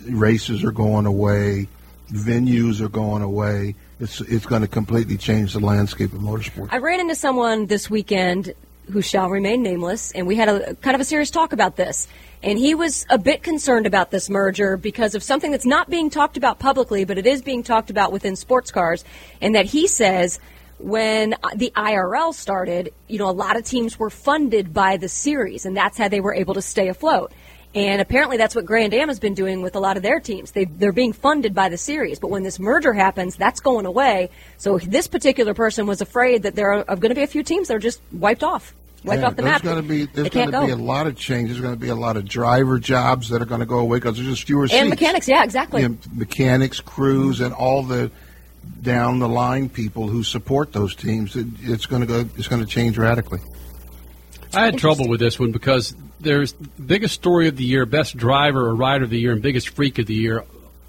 Races 0.07 0.65
are 0.65 0.73
going 0.73 1.07
away. 1.07 1.69
Venues 2.11 2.81
are 2.81 2.89
going 2.89 3.23
away. 3.23 3.75
It's 4.01 4.21
it's 4.23 4.47
going 4.47 4.63
to 4.63 4.69
completely 4.69 5.17
change 5.17 5.53
the 5.53 5.61
landscape 5.61 6.13
of 6.13 6.21
motorsports. 6.21 6.69
I 6.71 6.79
ran 6.79 7.01
into 7.01 7.15
someone 7.15 7.67
this 7.67 7.91
weekend 7.91 8.55
who 8.91 9.03
shall 9.03 9.29
remain 9.29 9.63
nameless, 9.63 10.13
and 10.13 10.27
we 10.27 10.37
had 10.37 10.49
a 10.49 10.75
kind 10.77 10.95
of 10.95 11.01
a 11.01 11.05
serious 11.05 11.31
talk 11.31 11.53
about 11.53 11.77
this. 11.77 12.09
And 12.43 12.59
he 12.59 12.75
was 12.75 13.05
a 13.11 13.19
bit 13.19 13.43
concerned 13.43 13.87
about 13.87 14.11
this 14.11 14.31
merger 14.31 14.77
because 14.77 15.15
of 15.15 15.23
something 15.23 15.51
that's 15.51 15.67
not 15.67 15.91
being 15.91 16.09
talked 16.09 16.37
about 16.37 16.59
publicly, 16.59 17.05
but 17.05 17.19
it 17.19 17.27
is 17.27 17.43
being 17.43 17.63
talked 17.63 17.91
about 17.91 18.13
within 18.13 18.37
sports 18.37 18.71
cars. 18.71 19.05
And 19.41 19.55
that 19.55 19.67
he 19.67 19.89
says 19.89 20.39
when 20.79 21.35
the 21.57 21.73
IRL 21.75 22.33
started, 22.33 22.95
you 23.09 23.19
know, 23.19 23.29
a 23.29 23.33
lot 23.33 23.57
of 23.57 23.65
teams 23.65 23.99
were 23.99 24.11
funded 24.11 24.73
by 24.73 24.97
the 24.97 25.09
series, 25.09 25.67
and 25.67 25.77
that's 25.77 25.99
how 25.99 26.09
they 26.09 26.21
were 26.21 26.35
able 26.35 26.55
to 26.55 26.63
stay 26.63 26.89
afloat. 26.89 27.33
And 27.79 28.01
apparently, 28.01 28.39
that's 28.39 28.57
what 28.57 28.65
Grand 28.65 28.93
Am 28.93 29.07
has 29.07 29.21
been 29.21 29.35
doing 29.35 29.63
with 29.63 29.77
a 29.77 29.79
lot 29.79 29.97
of 29.97 30.03
their 30.03 30.19
teams. 30.19 30.51
They, 30.51 30.65
they're 30.65 30.91
being 30.91 31.13
funded 31.13 31.55
by 31.55 31.69
the 31.69 31.79
series. 31.79 32.19
But 32.19 32.29
when 32.29 32.43
this 32.43 32.59
merger 32.59 32.93
happens, 32.93 33.37
that's 33.37 33.61
going 33.61 33.87
away. 33.87 34.31
So 34.57 34.79
this 34.79 35.07
particular 35.07 35.55
person 35.55 35.87
was 35.87 36.01
afraid 36.01 36.43
that 36.43 36.57
there 36.57 36.73
are, 36.73 36.97
going 36.97 37.11
to 37.11 37.15
be 37.15 37.23
a 37.23 37.29
few 37.29 37.45
teams 37.45 37.69
that 37.69 37.75
are 37.75 37.79
just 37.79 38.01
wiped 38.11 38.43
off, 38.43 38.75
wiped 39.05 39.21
Yeah, 39.21 39.29
off 39.29 39.37
the 39.37 39.43
there's 39.43 39.53
map. 39.53 39.63
Going 39.63 39.77
to 39.77 39.89
be 39.89 40.07
there's 40.07 40.29
going 40.29 40.51
can't 40.51 40.63
to 40.63 40.67
be 40.67 40.73
a 40.73 40.85
lot 40.85 41.07
of 41.07 41.17
change. 41.17 41.51
There's 41.51 41.61
going 41.61 41.75
to 41.75 41.79
be 41.79 41.89
a 41.89 41.95
lot 41.95 42.17
of 42.17 42.25
driver 42.25 42.81
jobs 42.81 43.29
that 43.29 43.41
are 43.41 43.47
going 43.47 43.61
to 43.61 43.67
go 43.67 43.79
away 43.79 43.99
because 43.99 44.17
there's 44.17 44.29
just 44.29 44.43
fewer 44.43 44.63
and 44.63 44.71
seats. 44.73 44.91
mechanics, 44.91 45.29
yeah, 45.29 45.45
exactly. 45.45 45.83
Yeah, 45.83 45.89
mechanics, 46.13 46.81
crews, 46.81 47.41
and 47.41 47.55
all 47.55 47.85
the 47.85 48.11
down 48.83 49.21
the 49.21 49.29
line 49.29 49.69
people 49.69 50.09
who 50.09 50.25
support 50.25 50.73
those 50.73 50.97
teams. 50.97 51.37
It, 51.37 51.47
it's 51.61 51.87
going 51.87 52.01
to 52.01 52.09
go. 52.09 52.29
It's 52.37 52.49
going 52.49 52.61
to 52.61 52.69
change 52.69 52.99
radically. 52.99 53.39
I 54.53 54.65
had 54.65 54.79
trouble 54.79 55.09
with 55.09 55.21
this 55.21 55.39
one 55.39 55.53
because 55.53 55.95
there's 56.21 56.53
biggest 56.53 57.15
story 57.15 57.49
of 57.49 57.57
the 57.57 57.65
year, 57.65 57.87
best 57.87 58.17
driver 58.17 58.67
or 58.67 58.75
rider 58.75 59.05
of 59.05 59.11
the 59.11 59.19
year, 59.19 59.33
and 59.33 59.43
biggest 59.43 59.71
freak 59.71 59.99
of 59.99 60.07
the 60.07 60.15
year 60.15 60.45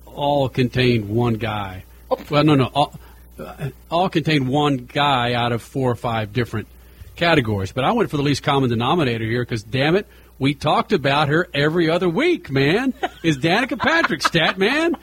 all 0.05 0.49
contained 0.49 1.09
one 1.09 1.35
guy. 1.35 1.83
Well, 2.29 2.43
no, 2.43 2.55
no, 2.55 2.65
all, 2.65 2.99
uh, 3.39 3.69
all 3.89 4.09
contained 4.09 4.47
one 4.47 4.77
guy 4.77 5.33
out 5.33 5.51
of 5.51 5.61
four 5.61 5.91
or 5.91 5.95
five 5.95 6.33
different 6.33 6.67
categories. 7.15 7.71
But 7.71 7.83
I 7.83 7.91
went 7.91 8.09
for 8.09 8.17
the 8.17 8.23
least 8.23 8.43
common 8.43 8.69
denominator 8.69 9.25
here 9.25 9.43
because, 9.43 9.63
damn 9.63 9.95
it, 9.95 10.07
we 10.39 10.53
talked 10.53 10.93
about 10.93 11.27
her 11.29 11.47
every 11.53 11.89
other 11.89 12.09
week, 12.09 12.49
man. 12.49 12.93
Is 13.23 13.37
Danica 13.37 13.77
Patrick 13.77 14.21
stat, 14.23 14.57
man? 14.57 14.95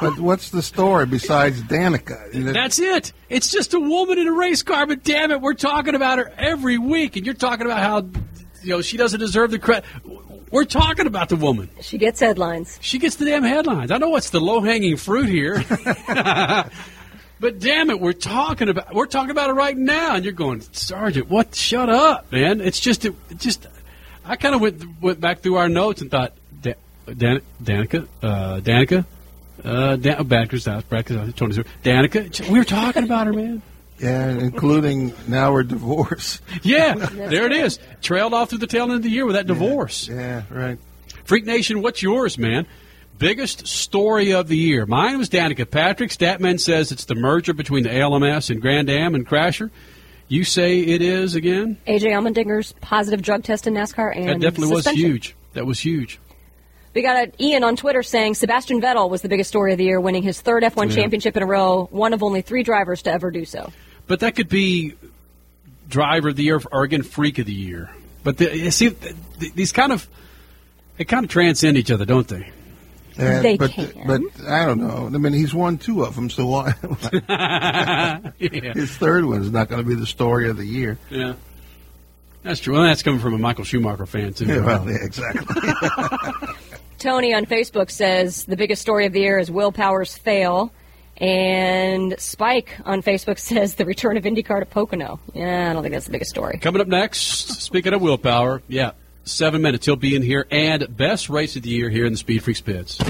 But 0.00 0.18
what's 0.18 0.50
the 0.50 0.62
story 0.62 1.06
besides 1.06 1.62
Danica? 1.62 2.32
You 2.34 2.44
know, 2.44 2.52
That's 2.52 2.78
it. 2.78 3.12
It's 3.28 3.50
just 3.50 3.74
a 3.74 3.80
woman 3.80 4.18
in 4.18 4.28
a 4.28 4.32
race 4.32 4.62
car, 4.62 4.86
but 4.86 5.04
damn 5.04 5.30
it, 5.30 5.40
we're 5.40 5.54
talking 5.54 5.94
about 5.94 6.18
her 6.18 6.32
every 6.38 6.78
week, 6.78 7.16
and 7.16 7.26
you're 7.26 7.34
talking 7.34 7.66
about 7.66 7.80
how 7.80 8.08
you 8.62 8.70
know 8.70 8.82
she 8.82 8.96
doesn't 8.96 9.20
deserve 9.20 9.50
the 9.50 9.58
credit. 9.58 9.84
We're 10.50 10.64
talking 10.64 11.06
about 11.06 11.28
the 11.28 11.36
woman. 11.36 11.70
She 11.80 11.96
gets 11.98 12.18
headlines. 12.20 12.78
She 12.80 12.98
gets 12.98 13.16
the 13.16 13.24
damn 13.24 13.44
headlines. 13.44 13.90
I 13.90 13.98
know 13.98 14.08
what's 14.10 14.30
the 14.30 14.40
low 14.40 14.60
hanging 14.60 14.96
fruit 14.96 15.28
here, 15.28 15.64
but 17.40 17.58
damn 17.58 17.90
it, 17.90 18.00
we're 18.00 18.12
talking 18.12 18.68
about 18.68 18.94
we're 18.94 19.06
talking 19.06 19.30
about 19.30 19.50
it 19.50 19.54
right 19.54 19.76
now, 19.76 20.14
and 20.16 20.24
you're 20.24 20.32
going, 20.32 20.60
Sargent, 20.72 21.28
what? 21.28 21.54
Shut 21.54 21.88
up, 21.88 22.30
man. 22.32 22.60
It's 22.60 22.80
just 22.80 23.04
it, 23.04 23.14
just. 23.36 23.66
I 24.24 24.36
kind 24.36 24.54
of 24.54 24.60
went 24.60 25.00
went 25.00 25.20
back 25.20 25.40
through 25.40 25.56
our 25.56 25.68
notes 25.68 26.02
and 26.02 26.10
thought, 26.10 26.34
da- 26.60 26.74
Dan- 27.16 27.40
Danica, 27.62 28.06
uh, 28.22 28.60
Danica, 28.60 29.04
uh, 29.64 29.96
Dan- 29.96 30.28
Badger's 30.28 30.66
house, 30.66 30.84
Badger's 30.84 31.16
house, 31.16 31.32
Tony's 31.34 31.56
house. 31.56 31.66
Danica. 31.82 32.48
We 32.50 32.58
were 32.58 32.64
talking 32.64 33.04
about 33.04 33.26
her, 33.26 33.32
man. 33.32 33.62
Yeah, 34.02 34.28
including 34.30 35.12
now 35.28 35.52
we're 35.52 35.62
divorced. 35.62 36.40
Yeah, 36.62 36.94
there 37.12 37.46
it 37.46 37.52
is. 37.52 37.78
Trailed 38.02 38.34
off 38.34 38.50
through 38.50 38.58
the 38.58 38.66
tail 38.66 38.84
end 38.84 38.92
of 38.94 39.02
the 39.02 39.10
year 39.10 39.26
with 39.26 39.36
that 39.36 39.46
divorce. 39.46 40.08
Yeah, 40.08 40.42
right. 40.50 40.78
Freak 41.24 41.44
Nation, 41.46 41.82
what's 41.82 42.02
yours, 42.02 42.38
man? 42.38 42.66
Biggest 43.18 43.66
story 43.66 44.32
of 44.32 44.48
the 44.48 44.56
year. 44.56 44.86
Mine 44.86 45.18
was 45.18 45.28
Danica 45.28 45.70
Patrick. 45.70 46.10
Statman 46.10 46.58
says 46.58 46.90
it's 46.90 47.04
the 47.04 47.14
merger 47.14 47.52
between 47.52 47.82
the 47.84 47.94
ALMS 47.94 48.48
and 48.50 48.60
Grand 48.62 48.88
Am 48.88 49.14
and 49.14 49.26
Crasher. 49.26 49.70
You 50.28 50.44
say 50.44 50.80
it 50.80 51.02
is 51.02 51.34
again? 51.34 51.76
AJ 51.86 52.02
Allmendinger's 52.12 52.72
positive 52.80 53.20
drug 53.20 53.42
test 53.44 53.66
in 53.66 53.74
NASCAR 53.74 54.16
and 54.16 54.28
that 54.28 54.50
definitely 54.52 54.74
suspension. 54.76 55.02
was 55.02 55.10
huge. 55.12 55.36
That 55.54 55.66
was 55.66 55.80
huge. 55.80 56.18
We 56.94 57.02
got 57.02 57.16
a, 57.28 57.32
Ian 57.44 57.62
on 57.62 57.76
Twitter 57.76 58.02
saying 58.02 58.34
Sebastian 58.34 58.80
Vettel 58.80 59.10
was 59.10 59.22
the 59.22 59.28
biggest 59.28 59.48
story 59.48 59.72
of 59.72 59.78
the 59.78 59.84
year, 59.84 60.00
winning 60.00 60.22
his 60.22 60.40
third 60.40 60.62
F1 60.62 60.88
Yeah. 60.88 60.94
championship 61.02 61.36
in 61.36 61.42
a 61.42 61.46
row, 61.46 61.88
one 61.90 62.12
of 62.14 62.22
only 62.22 62.42
three 62.42 62.62
drivers 62.62 63.02
to 63.02 63.12
ever 63.12 63.30
do 63.30 63.44
so. 63.44 63.70
But 64.10 64.18
that 64.20 64.34
could 64.34 64.48
be 64.48 64.94
driver 65.88 66.30
of 66.30 66.34
the 66.36 66.42
year 66.42 66.60
or 66.72 66.82
again 66.82 67.04
freak 67.04 67.38
of 67.38 67.46
the 67.46 67.52
year. 67.52 67.90
But 68.24 68.38
the, 68.38 68.68
see, 68.72 68.90
th- 68.90 69.14
th- 69.38 69.52
these 69.54 69.70
kind 69.70 69.92
of 69.92 70.08
they 70.96 71.04
kind 71.04 71.24
of 71.24 71.30
transcend 71.30 71.76
each 71.76 71.92
other, 71.92 72.04
don't 72.04 72.26
they? 72.26 72.50
And- 73.16 73.44
They 73.44 73.56
but, 73.56 73.70
can. 73.70 73.92
but 74.08 74.20
I 74.48 74.66
don't 74.66 74.80
know. 74.80 75.06
I 75.06 75.10
mean, 75.10 75.32
he's 75.32 75.54
won 75.54 75.78
two 75.78 76.02
of 76.02 76.16
them, 76.16 76.28
so 76.28 76.44
why? 76.46 76.74
Yeah. 78.40 78.72
His 78.74 78.90
third 78.96 79.26
one 79.26 79.42
is 79.42 79.52
not 79.52 79.68
going 79.68 79.80
to 79.80 79.88
be 79.88 79.94
the 79.94 80.06
story 80.06 80.50
of 80.50 80.56
the 80.56 80.66
year. 80.66 80.98
Yeah, 81.08 81.34
that's 82.42 82.58
true. 82.58 82.74
Well, 82.74 82.82
that's 82.82 83.04
coming 83.04 83.20
from 83.20 83.34
a 83.34 83.38
Michael 83.38 83.62
Schumacher 83.62 84.06
fan 84.06 84.32
too. 84.34 84.46
Yeah, 84.46 84.64
well, 84.64 84.90
yeah, 84.90 84.96
exactly. 85.02 85.70
Tony 86.98 87.32
on 87.32 87.46
Facebook 87.46 87.92
says 87.92 88.44
the 88.46 88.56
biggest 88.56 88.82
story 88.82 89.06
of 89.06 89.12
the 89.12 89.20
year 89.20 89.38
is 89.38 89.52
Will 89.52 89.70
Power's 89.70 90.18
fail. 90.18 90.72
And 91.20 92.18
Spike 92.18 92.78
on 92.84 93.02
Facebook 93.02 93.38
says 93.50 93.74
the 93.74 93.84
return 93.84 94.16
of 94.16 94.24
IndyCar 94.24 94.60
to 94.60 94.66
Pocono. 94.66 95.20
Yeah, 95.34 95.70
I 95.70 95.72
don't 95.74 95.82
think 95.82 95.92
that's 95.92 96.06
the 96.06 96.12
biggest 96.12 96.30
story. 96.30 96.58
Coming 96.58 96.80
up 96.80 96.88
next, 96.88 97.60
speaking 97.62 97.92
of 97.92 98.00
willpower, 98.00 98.62
yeah, 98.68 98.92
seven 99.24 99.62
minutes. 99.62 99.86
He'll 99.86 99.96
be 99.96 100.16
in 100.16 100.22
here 100.22 100.46
and 100.50 100.96
best 100.96 101.28
race 101.28 101.56
of 101.56 101.62
the 101.62 101.70
year 101.70 101.90
here 101.90 102.06
in 102.06 102.12
the 102.12 102.18
Speed 102.18 102.42
Freaks 102.42 102.60
pits. 102.60 102.94
Speed 102.94 103.06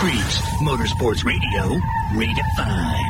Freaks, 0.00 0.40
Motorsports 0.62 1.24
Radio, 1.24 1.80
redefined. 2.12 3.09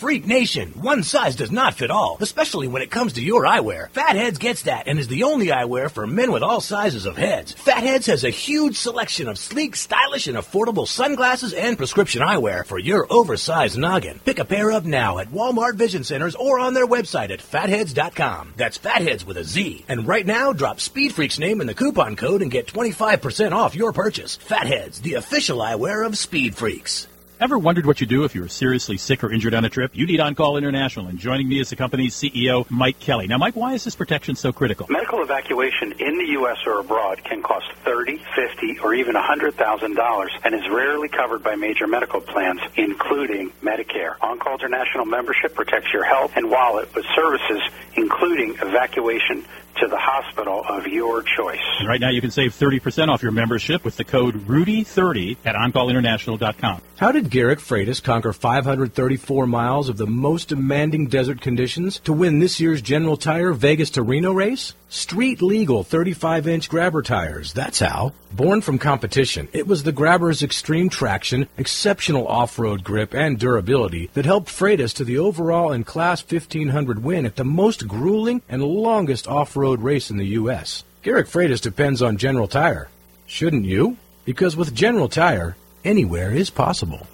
Freak 0.00 0.26
Nation, 0.26 0.70
one 0.80 1.02
size 1.02 1.36
does 1.36 1.50
not 1.50 1.74
fit 1.74 1.90
all, 1.90 2.16
especially 2.20 2.66
when 2.68 2.80
it 2.80 2.90
comes 2.90 3.12
to 3.12 3.22
your 3.22 3.42
eyewear. 3.42 3.90
Fatheadz 3.90 4.38
gets 4.38 4.62
that 4.62 4.88
and 4.88 4.98
is 4.98 5.08
the 5.08 5.24
only 5.24 5.48
eyewear 5.48 5.90
for 5.90 6.06
men 6.06 6.32
with 6.32 6.42
all 6.42 6.62
sizes 6.62 7.04
of 7.04 7.18
heads. 7.18 7.54
Fatheadz 7.54 8.06
has 8.06 8.24
a 8.24 8.30
huge 8.30 8.78
selection 8.78 9.28
of 9.28 9.38
sleek, 9.38 9.76
stylish, 9.76 10.26
and 10.26 10.38
affordable 10.38 10.88
sunglasses 10.88 11.52
and 11.52 11.76
prescription 11.76 12.22
eyewear 12.22 12.64
for 12.64 12.78
your 12.78 13.06
oversized 13.10 13.76
noggin. 13.76 14.18
Pick 14.24 14.38
a 14.38 14.46
pair 14.46 14.72
up 14.72 14.86
now 14.86 15.18
at 15.18 15.32
Walmart 15.32 15.74
Vision 15.74 16.02
Centers 16.02 16.34
or 16.34 16.58
on 16.58 16.72
their 16.72 16.86
website 16.86 17.28
at 17.28 17.40
fatheadz.com. 17.40 18.54
That's 18.56 18.78
fatheadz 18.78 19.26
with 19.26 19.36
a 19.36 19.44
Z. 19.44 19.84
And 19.86 20.08
right 20.08 20.24
now, 20.24 20.54
drop 20.54 20.80
Speed 20.80 21.12
Freak's 21.12 21.38
name 21.38 21.60
in 21.60 21.66
the 21.66 21.74
coupon 21.74 22.16
code 22.16 22.40
and 22.40 22.50
get 22.50 22.68
25% 22.68 23.52
off 23.52 23.74
your 23.76 23.92
purchase. 23.92 24.38
Fatheadz, 24.38 25.02
the 25.02 25.14
official 25.14 25.58
eyewear 25.58 26.06
of 26.06 26.16
Speed 26.16 26.56
Freaks. 26.56 27.06
Ever 27.40 27.58
wondered 27.58 27.86
what 27.86 28.02
you 28.02 28.06
do 28.06 28.24
if 28.24 28.34
you're 28.34 28.48
seriously 28.48 28.98
sick 28.98 29.24
or 29.24 29.32
injured 29.32 29.54
on 29.54 29.64
a 29.64 29.70
trip? 29.70 29.92
You 29.94 30.06
need 30.06 30.20
On 30.20 30.34
Call 30.34 30.58
International, 30.58 31.06
and 31.06 31.18
joining 31.18 31.48
me 31.48 31.58
is 31.58 31.70
the 31.70 31.76
company's 31.76 32.14
CEO, 32.14 32.68
Mike 32.68 33.00
Kelly. 33.00 33.28
Now, 33.28 33.38
Mike, 33.38 33.56
why 33.56 33.72
is 33.72 33.82
this 33.82 33.96
protection 33.96 34.36
so 34.36 34.52
critical? 34.52 34.86
Medical 34.90 35.22
evacuation 35.22 35.92
in 35.92 36.18
the 36.18 36.26
U.S. 36.32 36.58
or 36.66 36.80
abroad 36.80 37.24
can 37.24 37.42
cost 37.42 37.64
thirty, 37.82 38.20
fifty, 38.36 38.78
or 38.80 38.92
even 38.92 39.14
$100,000 39.14 40.28
and 40.44 40.54
is 40.54 40.68
rarely 40.68 41.08
covered 41.08 41.42
by 41.42 41.56
major 41.56 41.86
medical 41.86 42.20
plans, 42.20 42.60
including 42.76 43.48
Medicare. 43.62 44.16
On 44.20 44.38
Call 44.38 44.56
International 44.56 45.06
membership 45.06 45.54
protects 45.54 45.94
your 45.94 46.04
health 46.04 46.32
and 46.36 46.50
wallet 46.50 46.94
with 46.94 47.06
services 47.16 47.62
including 47.96 48.50
evacuation 48.60 49.44
to 49.76 49.86
the 49.86 49.98
hospital 49.98 50.64
of 50.68 50.86
your 50.86 51.22
choice. 51.22 51.60
And 51.78 51.88
right 51.88 52.00
now, 52.00 52.10
you 52.10 52.20
can 52.20 52.30
save 52.30 52.52
30% 52.54 53.08
off 53.08 53.22
your 53.22 53.32
membership 53.32 53.84
with 53.84 53.96
the 53.96 54.04
code 54.04 54.34
RUDY30 54.46 55.38
at 55.44 55.54
OnCallInternational.com. 55.54 56.82
How 56.96 57.12
did 57.12 57.30
Garrick 57.30 57.58
Freitas 57.58 58.02
conquer 58.02 58.32
534 58.32 59.46
miles 59.46 59.88
of 59.88 59.96
the 59.96 60.06
most 60.06 60.48
demanding 60.48 61.06
desert 61.06 61.40
conditions 61.40 61.98
to 62.00 62.12
win 62.12 62.38
this 62.38 62.60
year's 62.60 62.82
General 62.82 63.16
Tire 63.16 63.52
Vegas 63.52 63.90
to 63.90 64.02
Reno 64.02 64.32
race? 64.32 64.74
Street 64.92 65.40
legal 65.40 65.84
35 65.84 66.48
inch 66.48 66.68
grabber 66.68 67.00
tires, 67.00 67.52
that's 67.52 67.78
how. 67.78 68.12
Born 68.32 68.60
from 68.60 68.76
competition, 68.76 69.46
it 69.52 69.68
was 69.68 69.84
the 69.84 69.92
grabber's 69.92 70.42
extreme 70.42 70.88
traction, 70.88 71.46
exceptional 71.56 72.26
off 72.26 72.58
road 72.58 72.82
grip, 72.82 73.14
and 73.14 73.38
durability 73.38 74.10
that 74.14 74.24
helped 74.24 74.48
Freitas 74.48 74.92
to 74.94 75.04
the 75.04 75.16
overall 75.16 75.70
and 75.70 75.86
Class 75.86 76.24
1500 76.28 77.04
win 77.04 77.24
at 77.24 77.36
the 77.36 77.44
most 77.44 77.86
grueling 77.86 78.42
and 78.48 78.64
longest 78.64 79.28
off 79.28 79.56
road 79.56 79.80
race 79.80 80.10
in 80.10 80.16
the 80.16 80.34
U.S. 80.40 80.82
Garrick 81.02 81.28
Freitas 81.28 81.60
depends 81.60 82.02
on 82.02 82.16
General 82.16 82.48
Tire. 82.48 82.88
Shouldn't 83.28 83.66
you? 83.66 83.96
Because 84.24 84.56
with 84.56 84.74
General 84.74 85.08
Tire, 85.08 85.54
anywhere 85.84 86.32
is 86.32 86.50
possible. 86.50 87.06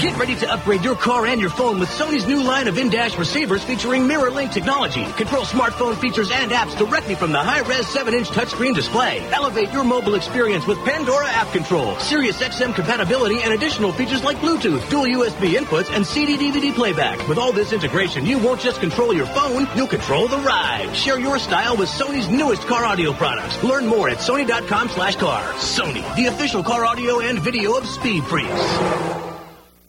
Get 0.00 0.16
ready 0.16 0.34
to 0.36 0.50
upgrade 0.50 0.82
your 0.82 0.96
car 0.96 1.26
and 1.26 1.38
your 1.38 1.50
phone 1.50 1.78
with 1.78 1.90
Sony's 1.90 2.26
new 2.26 2.42
line 2.42 2.68
of 2.68 2.78
in-dash 2.78 3.18
receivers 3.18 3.62
featuring 3.62 4.06
mirror 4.06 4.30
link 4.30 4.50
technology. 4.50 5.04
Control 5.12 5.44
smartphone 5.44 5.94
features 5.94 6.30
and 6.32 6.50
apps 6.52 6.74
directly 6.78 7.14
from 7.14 7.32
the 7.32 7.38
high-res 7.38 7.84
7-inch 7.84 8.30
touchscreen 8.30 8.74
display. 8.74 9.20
Elevate 9.30 9.70
your 9.72 9.84
mobile 9.84 10.14
experience 10.14 10.66
with 10.66 10.78
Pandora 10.86 11.28
app 11.28 11.52
control, 11.52 11.98
Sirius 11.98 12.40
XM 12.40 12.74
compatibility, 12.74 13.42
and 13.42 13.52
additional 13.52 13.92
features 13.92 14.24
like 14.24 14.38
Bluetooth, 14.38 14.88
dual 14.88 15.04
USB 15.04 15.52
inputs, 15.52 15.94
and 15.94 16.06
CD-DVD 16.06 16.74
playback. 16.74 17.28
With 17.28 17.36
all 17.36 17.52
this 17.52 17.74
integration, 17.74 18.24
you 18.24 18.38
won't 18.38 18.62
just 18.62 18.80
control 18.80 19.12
your 19.12 19.26
phone, 19.26 19.68
you'll 19.76 19.86
control 19.86 20.28
the 20.28 20.38
ride. 20.38 20.96
Share 20.96 21.20
your 21.20 21.38
style 21.38 21.76
with 21.76 21.90
Sony's 21.90 22.30
newest 22.30 22.62
car 22.62 22.86
audio 22.86 23.12
products. 23.12 23.62
Learn 23.62 23.84
more 23.84 24.08
at 24.08 24.16
sony.com 24.16 24.88
slash 24.88 25.16
car. 25.16 25.42
Sony, 25.56 26.16
the 26.16 26.24
official 26.24 26.62
car 26.62 26.86
audio 26.86 27.20
and 27.20 27.38
video 27.38 27.74
of 27.76 27.86
Speed 27.86 28.24
Freaks. 28.24 29.39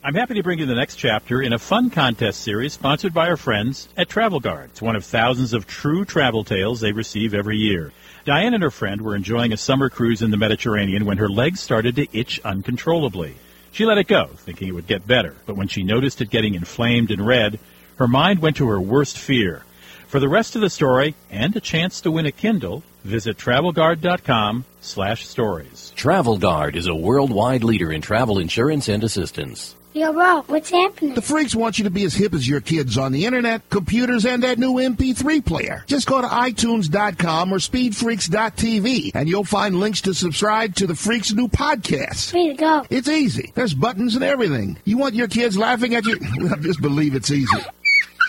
I'm 0.03 0.15
happy 0.15 0.33
to 0.33 0.41
bring 0.41 0.57
you 0.57 0.65
the 0.65 0.73
next 0.73 0.95
chapter 0.95 1.43
in 1.43 1.53
a 1.53 1.59
fun 1.59 1.91
contest 1.91 2.39
series 2.39 2.73
sponsored 2.73 3.13
by 3.13 3.27
our 3.27 3.37
friends 3.37 3.87
at 3.95 4.09
Travel 4.09 4.39
Guard. 4.39 4.71
It's 4.71 4.81
one 4.81 4.95
of 4.95 5.05
thousands 5.05 5.53
of 5.53 5.67
true 5.67 6.05
travel 6.05 6.43
tales 6.43 6.79
they 6.79 6.91
receive 6.91 7.35
every 7.35 7.57
year. 7.57 7.91
Diane 8.25 8.55
and 8.55 8.63
her 8.63 8.71
friend 8.71 8.99
were 8.99 9.15
enjoying 9.15 9.53
a 9.53 9.57
summer 9.57 9.91
cruise 9.91 10.23
in 10.23 10.31
the 10.31 10.37
Mediterranean 10.37 11.05
when 11.05 11.19
her 11.19 11.29
legs 11.29 11.59
started 11.59 11.95
to 11.97 12.17
itch 12.17 12.41
uncontrollably. 12.43 13.35
She 13.73 13.85
let 13.85 13.99
it 13.99 14.07
go, 14.07 14.25
thinking 14.37 14.69
it 14.69 14.71
would 14.71 14.87
get 14.87 15.05
better, 15.05 15.35
but 15.45 15.55
when 15.55 15.67
she 15.67 15.83
noticed 15.83 16.19
it 16.19 16.31
getting 16.31 16.55
inflamed 16.55 17.11
and 17.11 17.23
red, 17.23 17.59
her 17.97 18.07
mind 18.07 18.39
went 18.39 18.55
to 18.55 18.69
her 18.69 18.81
worst 18.81 19.19
fear. 19.19 19.61
For 20.07 20.19
the 20.19 20.27
rest 20.27 20.55
of 20.55 20.61
the 20.61 20.71
story 20.71 21.13
and 21.29 21.55
a 21.55 21.61
chance 21.61 22.01
to 22.01 22.11
win 22.11 22.25
a 22.25 22.31
Kindle, 22.31 22.81
visit 23.03 23.37
travelguard.com 23.37 24.65
slash 24.81 25.27
stories. 25.27 25.93
Travel 25.95 26.39
Guard 26.39 26.75
is 26.75 26.87
a 26.87 26.95
worldwide 26.95 27.63
leader 27.63 27.91
in 27.91 28.01
travel 28.01 28.39
insurance 28.39 28.87
and 28.87 29.03
assistance. 29.03 29.75
Yo, 29.93 30.13
bro, 30.13 30.41
what's 30.43 30.69
happening? 30.69 31.13
The 31.15 31.21
freaks 31.21 31.53
want 31.53 31.77
you 31.77 31.83
to 31.83 31.89
be 31.89 32.05
as 32.05 32.13
hip 32.13 32.33
as 32.33 32.47
your 32.47 32.61
kids 32.61 32.97
on 32.97 33.11
the 33.11 33.25
internet, 33.25 33.69
computers, 33.69 34.25
and 34.25 34.41
that 34.43 34.57
new 34.57 34.75
MP3 34.75 35.45
player. 35.45 35.83
Just 35.85 36.07
go 36.07 36.21
to 36.21 36.27
iTunes.com 36.27 37.53
or 37.53 37.57
SpeedFreaks.tv 37.57 39.11
and 39.13 39.27
you'll 39.27 39.43
find 39.43 39.81
links 39.81 39.99
to 40.01 40.13
subscribe 40.13 40.75
to 40.75 40.87
the 40.87 40.95
Freaks' 40.95 41.33
new 41.33 41.49
podcast. 41.49 42.33
Way 42.33 42.49
to 42.49 42.53
go. 42.53 42.85
It's 42.89 43.09
easy. 43.09 43.51
There's 43.53 43.73
buttons 43.73 44.15
and 44.15 44.23
everything. 44.23 44.77
You 44.85 44.97
want 44.97 45.13
your 45.15 45.27
kids 45.27 45.57
laughing 45.57 45.93
at 45.93 46.05
you? 46.05 46.17
Just 46.61 46.81
believe 46.81 47.13
it's 47.13 47.29
easy. 47.29 47.57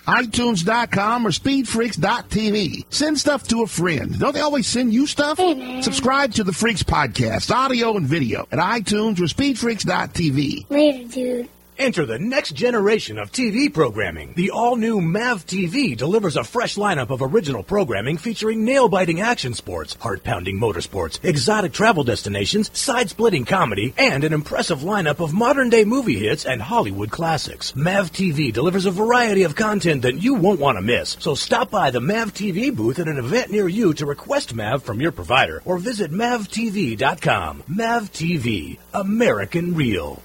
iTunes.com 0.06 1.26
or 1.26 1.30
SpeedFreaks.tv. 1.30 2.84
Send 2.90 3.18
stuff 3.18 3.46
to 3.48 3.62
a 3.62 3.66
friend. 3.66 4.18
Don't 4.18 4.34
they 4.34 4.40
always 4.40 4.66
send 4.66 4.92
you 4.92 5.06
stuff? 5.06 5.38
Subscribe 5.82 6.32
to 6.34 6.44
the 6.44 6.52
Freaks 6.52 6.82
podcast, 6.82 7.54
audio 7.54 7.96
and 7.96 8.06
video 8.06 8.46
at 8.50 8.58
iTunes 8.58 9.18
or 9.20 9.24
SpeedFreaks.tv. 9.24 10.70
Later, 10.70 11.08
dude. 11.08 11.48
Enter 11.82 12.06
the 12.06 12.20
next 12.20 12.52
generation 12.52 13.18
of 13.18 13.32
TV 13.32 13.74
programming. 13.74 14.34
The 14.34 14.52
all-new 14.52 15.00
MAV 15.00 15.44
TV 15.44 15.96
delivers 15.96 16.36
a 16.36 16.44
fresh 16.44 16.76
lineup 16.76 17.10
of 17.10 17.22
original 17.22 17.64
programming 17.64 18.18
featuring 18.18 18.64
nail-biting 18.64 19.20
action 19.20 19.52
sports, 19.52 19.94
heart-pounding 19.94 20.60
motorsports, 20.60 21.18
exotic 21.24 21.72
travel 21.72 22.04
destinations, 22.04 22.70
side-splitting 22.78 23.46
comedy, 23.46 23.94
and 23.98 24.22
an 24.22 24.32
impressive 24.32 24.82
lineup 24.82 25.18
of 25.18 25.34
modern-day 25.34 25.84
movie 25.84 26.20
hits 26.20 26.46
and 26.46 26.62
Hollywood 26.62 27.10
classics. 27.10 27.74
MAV 27.74 28.12
TV 28.12 28.52
delivers 28.52 28.86
a 28.86 28.92
variety 28.92 29.42
of 29.42 29.56
content 29.56 30.02
that 30.02 30.22
you 30.22 30.34
won't 30.34 30.60
want 30.60 30.78
to 30.78 30.82
miss. 30.82 31.16
So 31.18 31.34
stop 31.34 31.72
by 31.72 31.90
the 31.90 32.00
MAV 32.00 32.32
TV 32.32 32.72
booth 32.72 33.00
at 33.00 33.08
an 33.08 33.18
event 33.18 33.50
near 33.50 33.66
you 33.66 33.92
to 33.94 34.06
request 34.06 34.54
MAV 34.54 34.84
from 34.84 35.00
your 35.00 35.10
provider 35.10 35.60
or 35.64 35.78
visit 35.78 36.12
mavtv.com. 36.12 37.64
MAV 37.66 38.12
TV, 38.12 38.78
American 38.94 39.74
Real. 39.74 40.22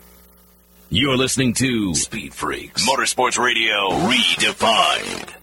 You're 0.90 1.18
listening 1.18 1.54
to 1.56 1.94
Speed 1.96 2.34
Freaks 2.34 2.88
Motorsports 2.88 3.38
Radio 3.38 3.90
Redefined. 4.08 5.34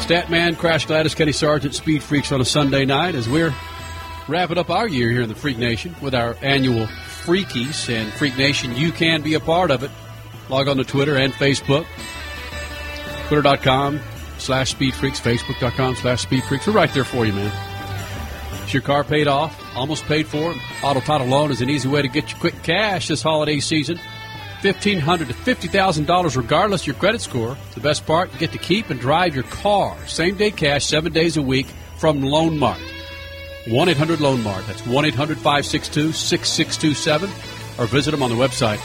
Statman, 0.00 0.56
Crash 0.56 0.86
Gladys, 0.86 1.14
Kenny 1.14 1.32
Sargent, 1.32 1.74
Speed 1.74 2.02
Freaks 2.02 2.32
on 2.32 2.40
a 2.40 2.44
Sunday 2.46 2.86
night 2.86 3.14
as 3.14 3.28
we're 3.28 3.54
wrapping 4.28 4.58
up 4.58 4.70
our 4.70 4.88
year 4.88 5.10
here 5.10 5.22
in 5.22 5.28
the 5.28 5.34
Freak 5.34 5.58
Nation 5.58 5.94
with 6.00 6.14
our 6.14 6.36
annual 6.42 6.86
Freakies. 6.86 7.88
And 7.92 8.12
Freak 8.12 8.36
Nation, 8.36 8.76
you 8.76 8.92
can 8.92 9.22
be 9.22 9.34
a 9.34 9.40
part 9.40 9.70
of 9.70 9.82
it. 9.82 9.90
Log 10.48 10.68
on 10.68 10.76
to 10.76 10.84
Twitter 10.84 11.16
and 11.16 11.32
Facebook. 11.32 11.86
Twitter.com 13.28 14.00
slash 14.38 14.70
Speed 14.70 14.94
Freaks, 14.94 15.20
Facebook.com 15.20 15.96
slash 15.96 16.22
Speed 16.22 16.44
Freaks. 16.44 16.66
We're 16.66 16.74
right 16.74 16.92
there 16.92 17.04
for 17.04 17.24
you, 17.24 17.32
man. 17.32 17.52
Is 18.64 18.72
your 18.72 18.82
car 18.82 19.04
paid 19.04 19.28
off? 19.28 19.58
Almost 19.76 20.04
paid 20.04 20.26
for? 20.26 20.54
Auto 20.82 21.00
Title 21.00 21.26
Loan 21.26 21.50
is 21.50 21.60
an 21.60 21.70
easy 21.70 21.88
way 21.88 22.02
to 22.02 22.08
get 22.08 22.30
you 22.30 22.38
quick 22.38 22.62
cash 22.62 23.08
this 23.08 23.22
holiday 23.22 23.60
season. 23.60 23.98
$1,500 24.62 25.28
to 25.28 25.34
$50,000 25.34 26.36
regardless 26.36 26.82
of 26.82 26.86
your 26.86 26.96
credit 26.96 27.20
score. 27.20 27.56
The 27.74 27.80
best 27.80 28.06
part, 28.06 28.32
you 28.32 28.38
get 28.38 28.52
to 28.52 28.58
keep 28.58 28.88
and 28.88 28.98
drive 28.98 29.34
your 29.34 29.44
car. 29.44 29.94
Same 30.06 30.36
day 30.36 30.50
cash, 30.50 30.86
seven 30.86 31.12
days 31.12 31.36
a 31.36 31.42
week 31.42 31.66
from 31.98 32.22
Loan 32.22 32.58
Mart. 32.58 32.80
1 33.66 33.88
800 33.88 34.20
Loan 34.20 34.42
Mart. 34.42 34.66
That's 34.66 34.86
1 34.86 35.04
800 35.04 35.38
562 35.38 36.12
6627. 36.12 37.30
Or 37.78 37.86
visit 37.86 38.10
them 38.12 38.22
on 38.22 38.30
the 38.30 38.36
website, 38.36 38.78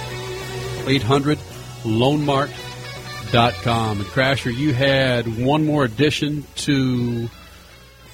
800 0.88 1.38
loanmart.com. 1.84 4.00
And 4.00 4.08
Crasher, 4.08 4.56
you 4.56 4.74
had 4.74 5.38
one 5.38 5.66
more 5.66 5.84
addition 5.84 6.46
to 6.56 7.30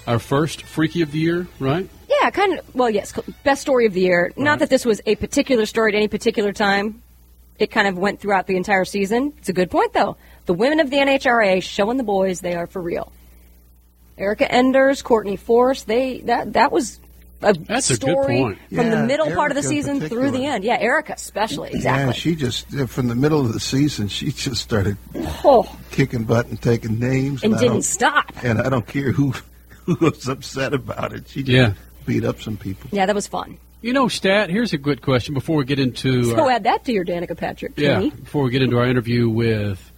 our 0.06 0.20
first 0.20 0.64
Freaky 0.64 1.02
of 1.02 1.12
the 1.12 1.20
Year, 1.20 1.48
right? 1.60 1.90
Yeah, 2.10 2.30
kind 2.30 2.60
of. 2.60 2.76
Well, 2.76 2.90
yes, 2.90 3.14
best 3.44 3.62
story 3.62 3.86
of 3.86 3.94
the 3.94 4.02
year. 4.02 4.34
Not 4.36 4.60
that 4.60 4.70
this 4.70 4.84
was 4.86 5.02
a 5.06 5.16
particular 5.16 5.66
story 5.66 5.94
at 5.94 5.96
any 5.96 6.10
particular 6.10 6.52
time. 6.52 7.02
It 7.58 7.72
kind 7.72 7.88
of 7.88 7.98
went 7.98 8.20
throughout 8.20 8.48
the 8.48 8.58
entire 8.58 8.84
season. 8.84 9.32
It's 9.38 9.48
a 9.48 9.54
good 9.54 9.72
point, 9.72 9.94
though. 9.94 10.18
The 10.46 10.54
women 10.54 10.82
of 10.82 10.90
the 10.90 10.98
NHRA 10.98 11.64
showing 11.64 11.96
the 11.98 12.04
boys 12.04 12.42
they 12.42 12.56
are 12.56 12.68
for 12.68 12.82
real. 12.82 13.14
Erica 14.18 14.50
Enders, 14.52 15.02
Courtney 15.02 15.36
Force, 15.36 15.84
they 15.84 16.20
that 16.22 16.54
that 16.54 16.72
was 16.72 17.00
a 17.42 17.54
That's 17.54 17.90
a 17.90 17.94
good 17.94 18.02
story 18.02 18.38
point. 18.38 18.58
from 18.70 18.90
the 18.90 18.96
Yeah, 18.96 19.06
middle 19.06 19.32
part 19.32 19.52
of 19.52 19.56
the 19.56 19.62
season 19.64 20.00
through 20.00 20.32
the 20.32 20.46
end. 20.46 20.64
Yeah, 20.64 20.78
Erica 20.80 21.14
especially, 21.14 21.70
Yeah, 21.72 21.76
exactly. 21.78 22.14
she 22.14 22.36
just 22.36 22.68
from 22.88 23.08
the 23.10 23.16
middle 23.16 23.42
of 23.42 23.52
the 23.54 23.60
season, 23.60 24.08
she 24.08 24.32
just 24.32 24.62
started 24.62 24.98
Oh. 25.44 25.70
kicking 25.92 26.24
butt 26.24 26.48
and 26.48 26.60
taking 26.62 26.98
names, 27.00 27.44
And 27.44 27.54
I 27.56 27.60
didn't 27.60 27.82
stop. 27.84 28.32
And 28.44 28.60
I 28.62 28.70
don't 28.70 28.88
care 28.88 29.12
who 29.12 29.34
who 29.86 29.96
was 30.02 30.28
upset 30.28 30.74
about 30.74 31.14
it. 31.14 31.28
She 31.28 31.44
just 31.44 31.56
Yeah. 31.56 31.74
beat 32.06 32.24
up 32.24 32.42
some 32.42 32.58
people. 32.58 32.90
Yeah, 32.94 33.06
that 33.06 33.14
was 33.14 33.28
fun. 33.28 33.58
You 33.82 33.94
know, 33.94 34.08
Stat, 34.08 34.50
here's 34.50 34.74
a 34.74 34.80
good 34.80 35.04
question 35.04 35.36
before 35.36 35.58
we 35.58 35.66
get 35.66 35.78
into. 35.78 36.24
So 36.24 36.40
our- 36.46 36.52
add 36.52 36.64
that 36.64 36.86
to 36.86 36.92
your 36.92 37.06
Danica 37.06 37.38
Patrick. 37.38 37.74
Yeah, 37.76 37.96
Kenny. 37.96 38.10
before 38.10 38.44
we 38.46 38.50
get 38.50 38.64
into 38.64 38.80
our 38.80 38.88
interview 38.88 39.30
with 39.30 39.92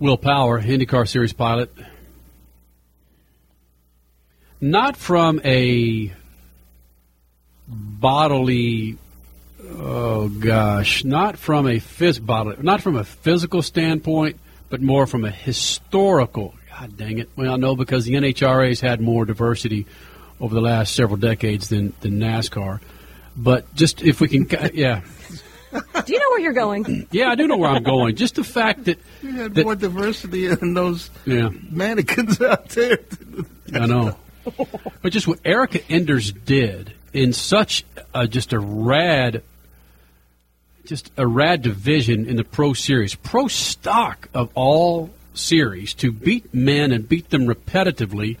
Will 0.00 0.18
Power, 0.18 0.60
IndyCar 0.60 1.08
Series 1.08 1.32
pilot, 1.32 1.72
not 4.62 4.96
from 4.96 5.40
a 5.44 6.12
bodily, 7.68 8.96
oh 9.78 10.28
gosh, 10.28 11.04
not 11.04 11.36
from 11.38 11.66
a 11.66 11.76
phys- 11.80 12.24
bodily, 12.24 12.56
not 12.62 12.80
from 12.80 12.96
a 12.96 13.04
physical 13.04 13.60
standpoint, 13.62 14.38
but 14.70 14.80
more 14.80 15.06
from 15.06 15.24
a 15.24 15.30
historical. 15.30 16.54
God 16.70 16.96
dang 16.96 17.18
it! 17.18 17.28
Well, 17.36 17.52
I 17.52 17.56
know 17.56 17.76
because 17.76 18.04
the 18.06 18.14
NHRA's 18.14 18.80
had 18.80 19.00
more 19.00 19.24
diversity 19.24 19.86
over 20.40 20.54
the 20.54 20.60
last 20.60 20.94
several 20.94 21.16
decades 21.18 21.68
than 21.68 21.92
than 22.00 22.18
NASCAR. 22.18 22.80
But 23.36 23.74
just 23.74 24.02
if 24.02 24.20
we 24.20 24.28
can, 24.28 24.46
yeah. 24.74 25.02
Do 25.72 26.12
you 26.12 26.18
know 26.18 26.28
where 26.30 26.40
you're 26.40 26.52
going? 26.52 27.06
Yeah, 27.10 27.30
I 27.30 27.34
do 27.34 27.46
know 27.46 27.56
where 27.56 27.70
I'm 27.70 27.82
going. 27.82 28.14
Just 28.14 28.34
the 28.34 28.44
fact 28.44 28.84
that 28.84 28.98
You 29.22 29.32
had 29.32 29.54
that- 29.54 29.64
more 29.64 29.74
diversity 29.74 30.46
in 30.46 30.74
those 30.74 31.08
yeah, 31.24 31.48
mannequins 31.70 32.40
out 32.42 32.68
there. 32.70 32.98
I 33.74 33.86
know. 33.86 34.16
But 35.02 35.12
just 35.12 35.26
what 35.28 35.40
Erica 35.44 35.80
Enders 35.90 36.32
did 36.32 36.92
in 37.12 37.32
such 37.32 37.84
a, 38.14 38.26
just 38.26 38.52
a 38.52 38.58
rad, 38.60 39.42
just 40.84 41.10
a 41.16 41.26
rad 41.26 41.62
division 41.62 42.26
in 42.26 42.36
the 42.36 42.44
pro 42.44 42.72
series, 42.72 43.14
pro 43.14 43.48
stock 43.48 44.28
of 44.34 44.50
all 44.54 45.10
series, 45.34 45.94
to 45.94 46.12
beat 46.12 46.52
men 46.54 46.92
and 46.92 47.08
beat 47.08 47.30
them 47.30 47.46
repetitively 47.46 48.36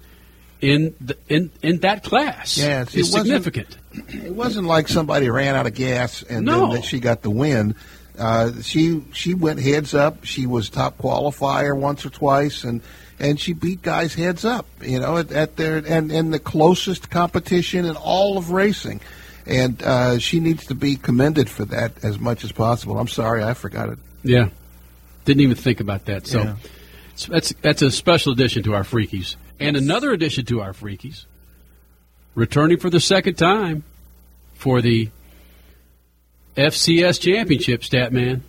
in 0.60 0.94
the, 1.00 1.16
in 1.28 1.50
in 1.60 1.78
that 1.80 2.04
class 2.04 2.56
Yeah, 2.56 2.82
is 2.82 2.94
it 2.94 3.04
significant. 3.06 3.76
It 3.92 4.32
wasn't 4.32 4.66
like 4.68 4.88
somebody 4.88 5.28
ran 5.28 5.56
out 5.56 5.66
of 5.66 5.74
gas 5.74 6.22
and 6.22 6.46
No. 6.46 6.66
then 6.68 6.76
that 6.76 6.84
she 6.84 7.00
got 7.00 7.22
the 7.22 7.30
win. 7.30 7.74
Uh, 8.18 8.52
she 8.62 9.02
she 9.12 9.34
went 9.34 9.58
heads 9.58 9.92
up. 9.94 10.24
She 10.24 10.46
was 10.46 10.68
top 10.70 10.98
qualifier 10.98 11.76
once 11.76 12.06
or 12.06 12.10
twice, 12.10 12.62
and 12.62 12.80
and 13.22 13.38
she 13.38 13.52
beat 13.54 13.80
guys 13.82 14.14
heads 14.14 14.44
up. 14.44 14.66
You 14.82 14.98
know, 15.00 15.16
at, 15.16 15.30
at 15.32 15.56
their 15.56 15.76
and 15.78 16.10
and 16.10 16.34
the 16.34 16.40
closest 16.40 17.08
competition 17.08 17.86
in 17.86 17.96
all 17.96 18.36
of 18.36 18.50
racing, 18.50 19.00
and 19.46 19.80
uh, 19.82 20.18
she 20.18 20.40
needs 20.40 20.66
to 20.66 20.74
be 20.74 20.96
commended 20.96 21.48
for 21.48 21.64
that 21.66 22.04
as 22.04 22.18
much 22.18 22.44
as 22.44 22.52
possible. 22.52 22.98
I'm 22.98 23.08
sorry, 23.08 23.42
I 23.42 23.54
forgot 23.54 23.88
it. 23.88 23.98
Yeah, 24.24 24.48
didn't 25.24 25.40
even 25.40 25.56
think 25.56 25.80
about 25.80 26.04
that. 26.06 26.26
So 26.26 26.42
Yeah. 26.42 26.56
so 27.14 27.32
that's 27.32 27.54
that's 27.62 27.80
a 27.80 27.90
special 27.90 28.32
addition 28.32 28.64
to 28.64 28.74
our 28.74 28.82
freakies, 28.82 29.36
and 29.60 29.76
another 29.76 30.10
addition 30.12 30.44
to 30.46 30.60
our 30.60 30.72
freakies, 30.72 31.24
returning 32.34 32.78
for 32.78 32.90
the 32.90 33.00
second 33.00 33.36
time 33.36 33.84
for 34.54 34.82
the 34.82 35.10
FCS 36.56 37.20
championship. 37.20 37.82
Statman, 37.82 38.40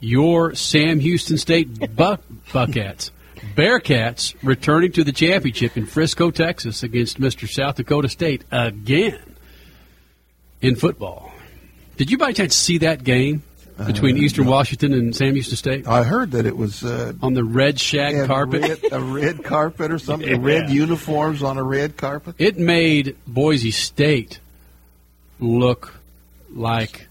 your 0.00 0.56
Sam 0.56 0.98
Houston 0.98 1.38
State 1.38 1.94
Buck 1.96 2.20
Buckets. 2.52 3.12
Bearkats 3.56 4.34
returning 4.42 4.92
to 4.92 5.04
the 5.04 5.12
championship 5.12 5.76
in 5.76 5.86
Frisco, 5.86 6.30
Texas, 6.30 6.82
against 6.82 7.20
Mr. 7.20 7.48
South 7.48 7.76
Dakota 7.76 8.08
State 8.08 8.44
again 8.50 9.20
in 10.60 10.76
football. 10.76 11.32
Did 11.96 12.10
you 12.10 12.18
by 12.18 12.32
chance 12.32 12.54
see 12.54 12.78
that 12.78 13.04
game 13.04 13.42
between 13.86 14.16
Uh, 14.16 14.20
Eastern 14.20 14.46
Washington 14.46 14.92
and 14.94 15.14
Sam 15.14 15.34
Houston 15.34 15.56
State? 15.56 15.88
I 15.88 16.04
heard 16.04 16.30
that 16.32 16.46
it 16.46 16.56
was 16.56 16.84
uh, 16.84 17.12
on 17.20 17.34
the 17.34 17.44
red 17.44 17.80
shag 17.80 18.14
had 18.14 18.26
carpet. 18.28 18.62
red- 18.62 18.92
a 18.92 19.00
red 19.00 19.44
carpet 19.44 19.90
or 19.90 19.98
something. 19.98 20.40
Red 20.42 20.70
uniforms 20.70 21.42
on 21.42 21.58
a 21.58 21.62
red 21.64 21.96
carpet. 21.96 22.36
It 22.38 22.58
made 22.58 23.16
Boise 23.26 23.70
State 23.72 24.38
look 25.40 25.94
like. 26.54 27.08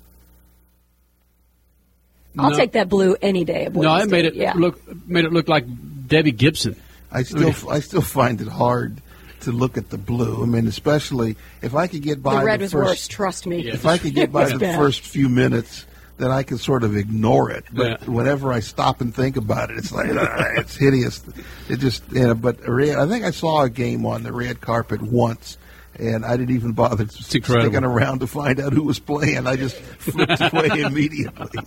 I'll 2.40 2.52
No. 2.52 2.58
take 2.58 2.72
that 2.74 2.88
blue 2.88 3.16
any 3.22 3.44
day. 3.44 3.66
at 3.66 3.74
Boise 3.74 3.86
No, 3.88 3.96
it 3.98 4.10
made 4.10 4.26
it 4.26 4.36
Yeah. 4.36 4.54
look 4.56 4.80
made 5.08 5.26
it 5.26 5.34
look 5.34 5.50
like 5.50 5.66
Debbie 6.12 6.32
Gibson. 6.32 6.76
I 7.12 7.24
still 7.24 7.54
I 7.70 7.80
still 7.80 8.02
find 8.02 8.40
it 8.42 8.48
hard 8.48 9.02
to 9.42 9.52
look 9.52 9.76
at 9.78 9.90
the 9.90 9.98
blue. 9.98 10.44
I 10.44 10.46
mean, 10.46 10.68
especially 10.68 11.36
if 11.64 11.74
I 11.74 11.88
could 11.88 12.04
get 12.04 12.22
by 12.22 12.40
the 12.42 12.46
red 12.46 12.60
the 12.60 12.64
was 12.66 12.72
first, 12.74 12.88
worse. 12.90 13.08
Trust 13.08 13.48
me. 13.48 13.68
If 13.68 13.86
I 13.86 13.98
could 13.98 14.14
get 14.14 14.32
by 14.32 14.46
the 14.52 14.60
bad. 14.60 14.78
first 14.78 15.02
few 15.02 15.28
minutes, 15.30 15.86
then 16.18 16.30
I 16.30 16.44
can 16.44 16.58
sort 16.60 16.84
of 16.84 16.96
ignore 16.96 17.50
it. 17.50 17.66
But 17.74 18.02
Yeah. 18.04 18.10
whenever 18.10 18.54
I 18.54 18.60
stop 18.60 19.02
and 19.02 19.14
think 19.16 19.36
about 19.38 19.72
it, 19.72 19.78
it's 19.80 19.92
like 19.92 20.10
ah, 20.14 20.46
it's 20.58 20.76
hideous. 20.76 21.24
It 21.70 21.78
just 21.80 22.04
yeah. 22.12 22.34
But 22.36 22.66
red, 22.68 22.98
I 22.98 23.08
think 23.08 23.26
I 23.26 23.32
saw 23.32 23.64
a 23.64 23.70
game 23.70 24.06
on 24.06 24.24
the 24.24 24.32
red 24.32 24.62
carpet 24.62 25.02
once. 25.02 25.58
And 26.02 26.26
I 26.26 26.36
didn't 26.36 26.56
even 26.56 26.72
bother 26.72 27.08
sticking 27.08 27.84
around 27.84 28.20
to 28.20 28.28
find 28.28 28.60
out 28.60 28.74
who 28.74 28.84
was 28.84 28.98
playing. 28.98 29.46
I 29.46 29.56
just 29.56 29.76
flipped 29.76 30.42
away 30.42 30.82
immediately. 30.82 31.62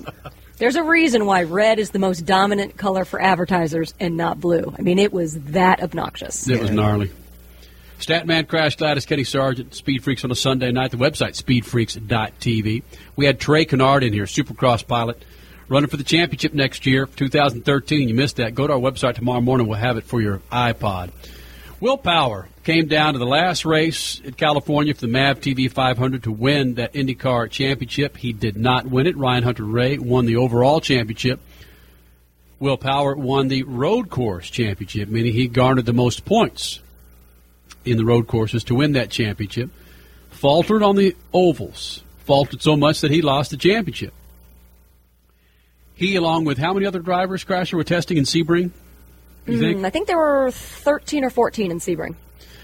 There's 0.59 0.74
a 0.74 0.82
reason 0.82 1.24
why 1.24 1.45
red 1.45 1.78
is 1.78 1.91
the 1.91 2.01
most 2.01 2.26
dominant 2.26 2.76
color 2.76 3.05
for 3.05 3.22
advertisers 3.22 3.95
and 4.01 4.16
not 4.16 4.41
blue. 4.41 4.74
I 4.76 4.82
mean, 4.82 4.99
it 4.99 5.12
was 5.12 5.35
that 5.35 5.80
obnoxious. 5.82 6.49
It 6.49 6.61
was 6.61 6.70
gnarly. 6.70 7.12
Statman 8.01 8.49
Crash 8.49 8.76
Gladys 8.76 9.07
Kenny 9.07 9.22
Sargent, 9.22 9.72
Speed 9.72 10.03
Freaks 10.03 10.24
on 10.24 10.30
a 10.32 10.35
Sunday 10.35 10.72
night. 10.72 10.91
The 10.91 10.97
website, 10.97 11.41
speedfreaks.tv. 11.41 12.82
We 13.14 13.26
had 13.26 13.39
Trey 13.39 13.64
Canard 13.64 14.03
in 14.03 14.12
here, 14.12 14.24
Supercross 14.24 14.85
pilot, 14.87 15.24
running 15.68 15.89
for 15.89 15.97
the 15.97 16.05
championship 16.05 16.55
next 16.55 16.87
year, 16.87 17.07
2013. 17.07 18.09
You 18.09 18.14
missed 18.14 18.37
that. 18.37 18.55
Go 18.55 18.66
to 18.66 18.72
our 18.72 18.78
website 18.80 19.14
tomorrow 19.14 19.41
morning. 19.41 19.68
We'll 19.68 19.78
have 19.78 19.97
it 19.97 20.05
for 20.05 20.20
your 20.20 20.39
iPod. 20.51 21.11
Will 21.80 21.97
Power 21.97 22.49
came 22.64 22.88
down 22.88 23.12
to 23.12 23.18
the 23.18 23.26
last 23.26 23.64
race 23.64 24.20
in 24.20 24.32
California 24.32 24.94
for 24.94 25.02
the 25.02 25.08
MAV 25.08 25.40
TV 25.40 25.70
500 25.70 26.24
to 26.24 26.32
win 26.32 26.74
that 26.74 26.94
IndyCar 26.94 27.50
championship. 27.50 28.16
He 28.16 28.32
did 28.32 28.56
not 28.56 28.86
win 28.86 29.06
it. 29.06 29.16
Ryan 29.16 29.44
Hunter 29.44 29.64
Reay 29.64 29.98
won 29.98 30.24
the 30.24 30.36
overall 30.36 30.80
championship. 30.80 31.40
Will 32.58 32.78
Power 32.78 33.14
won 33.14 33.48
the 33.48 33.62
road 33.64 34.08
course 34.08 34.48
championship, 34.48 35.08
meaning 35.08 35.34
he 35.34 35.46
garnered 35.46 35.84
the 35.84 35.92
most 35.92 36.24
points 36.24 36.80
in 37.84 37.98
the 37.98 38.04
road 38.04 38.26
courses 38.26 38.64
to 38.64 38.74
win 38.74 38.92
that 38.92 39.10
championship. 39.10 39.70
Faltered 40.30 40.82
on 40.82 40.96
the 40.96 41.14
ovals. 41.32 42.02
Faltered 42.24 42.62
so 42.62 42.76
much 42.76 43.02
that 43.02 43.10
he 43.10 43.20
lost 43.20 43.50
the 43.50 43.58
championship. 43.58 44.14
He, 45.94 46.16
along 46.16 46.46
with 46.46 46.58
how 46.58 46.72
many 46.72 46.86
other 46.86 47.00
drivers, 47.00 47.44
Crasher, 47.44 47.74
were 47.74 47.84
testing 47.84 48.16
in 48.16 48.24
Sebring? 48.24 48.70
You 49.46 49.58
think? 49.58 49.78
Mm, 49.80 49.84
I 49.84 49.90
think 49.90 50.06
there 50.08 50.16
were 50.16 50.50
13 50.50 51.22
or 51.22 51.30
14 51.30 51.70
in 51.70 51.78
Sebring 51.78 52.16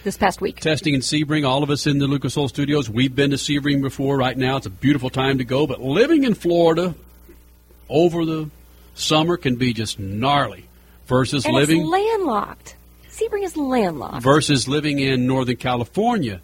this 0.05 0.17
past 0.17 0.41
week. 0.41 0.61
testing 0.61 0.95
in 0.95 1.01
Sebring. 1.01 1.47
All 1.47 1.63
of 1.63 1.71
us 1.71 1.87
in 1.87 1.99
the 1.99 2.07
Lucas 2.07 2.37
Oil 2.37 2.49
Studios, 2.49 2.89
we've 2.89 3.15
been 3.15 3.31
to 3.31 3.37
Sebring 3.37 3.83
before. 3.83 4.17
Right 4.17 4.37
now, 4.37 4.57
it's 4.57 4.67
a 4.67 4.71
beautiful 4.71 5.11
time 5.11 5.39
to 5.39 5.45
go. 5.45 5.67
But 5.67 5.81
living 5.81 6.25
in 6.25 6.35
Florida 6.35 6.95
over 7.89 8.25
the 8.25 8.51
summer 8.95 9.37
can 9.37 9.57
be 9.57 9.73
just 9.73 9.99
gnarly. 9.99 10.67
Versus 11.07 11.45
and 11.45 11.55
living 11.55 11.81
it's 11.81 11.91
landlocked. 11.91 12.77
Sebring 13.11 13.45
is 13.45 13.57
landlocked. 13.57 14.23
versus 14.23 14.69
living 14.69 14.99
in 15.01 15.27
Northern 15.27 15.57
California 15.57 16.41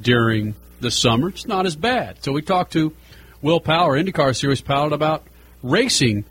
during 0.00 0.54
the 0.80 0.90
summer, 0.90 1.30
it's 1.30 1.46
not 1.46 1.64
as 1.64 1.74
bad. 1.74 2.22
So 2.22 2.32
we 2.32 2.42
talked 2.42 2.72
to 2.74 2.92
Will 3.40 3.60
Power, 3.60 3.98
IndyCar 3.98 4.36
Series 4.36 4.60
pilot, 4.60 4.92
about 4.92 5.26
racing 5.62 6.24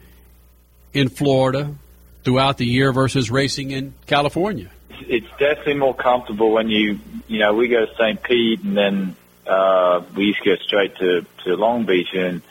in 0.94 1.10
Florida 1.10 1.76
throughout 2.24 2.58
the 2.58 2.66
year 2.66 2.94
versus 2.94 3.32
racing 3.32 3.72
in 3.72 3.96
California. 4.06 4.70
It's 5.02 5.30
definitely 5.40 5.76
more 5.76 5.94
comfortable 5.96 6.52
when 6.52 6.70
you 6.70 7.00
you 7.28 7.40
know 7.40 7.54
we 7.54 7.68
go 7.68 7.86
to 7.86 7.96
St. 7.96 8.22
Pete 8.22 8.62
and 8.64 8.78
then 8.78 9.16
uh, 9.48 10.04
we 10.16 10.26
used 10.26 10.44
to 10.44 10.56
go 10.56 10.56
straight 10.64 10.96
to 10.98 11.26
to 11.44 11.56
Long 11.56 11.86
Beach 11.86 12.14
and 12.14 12.42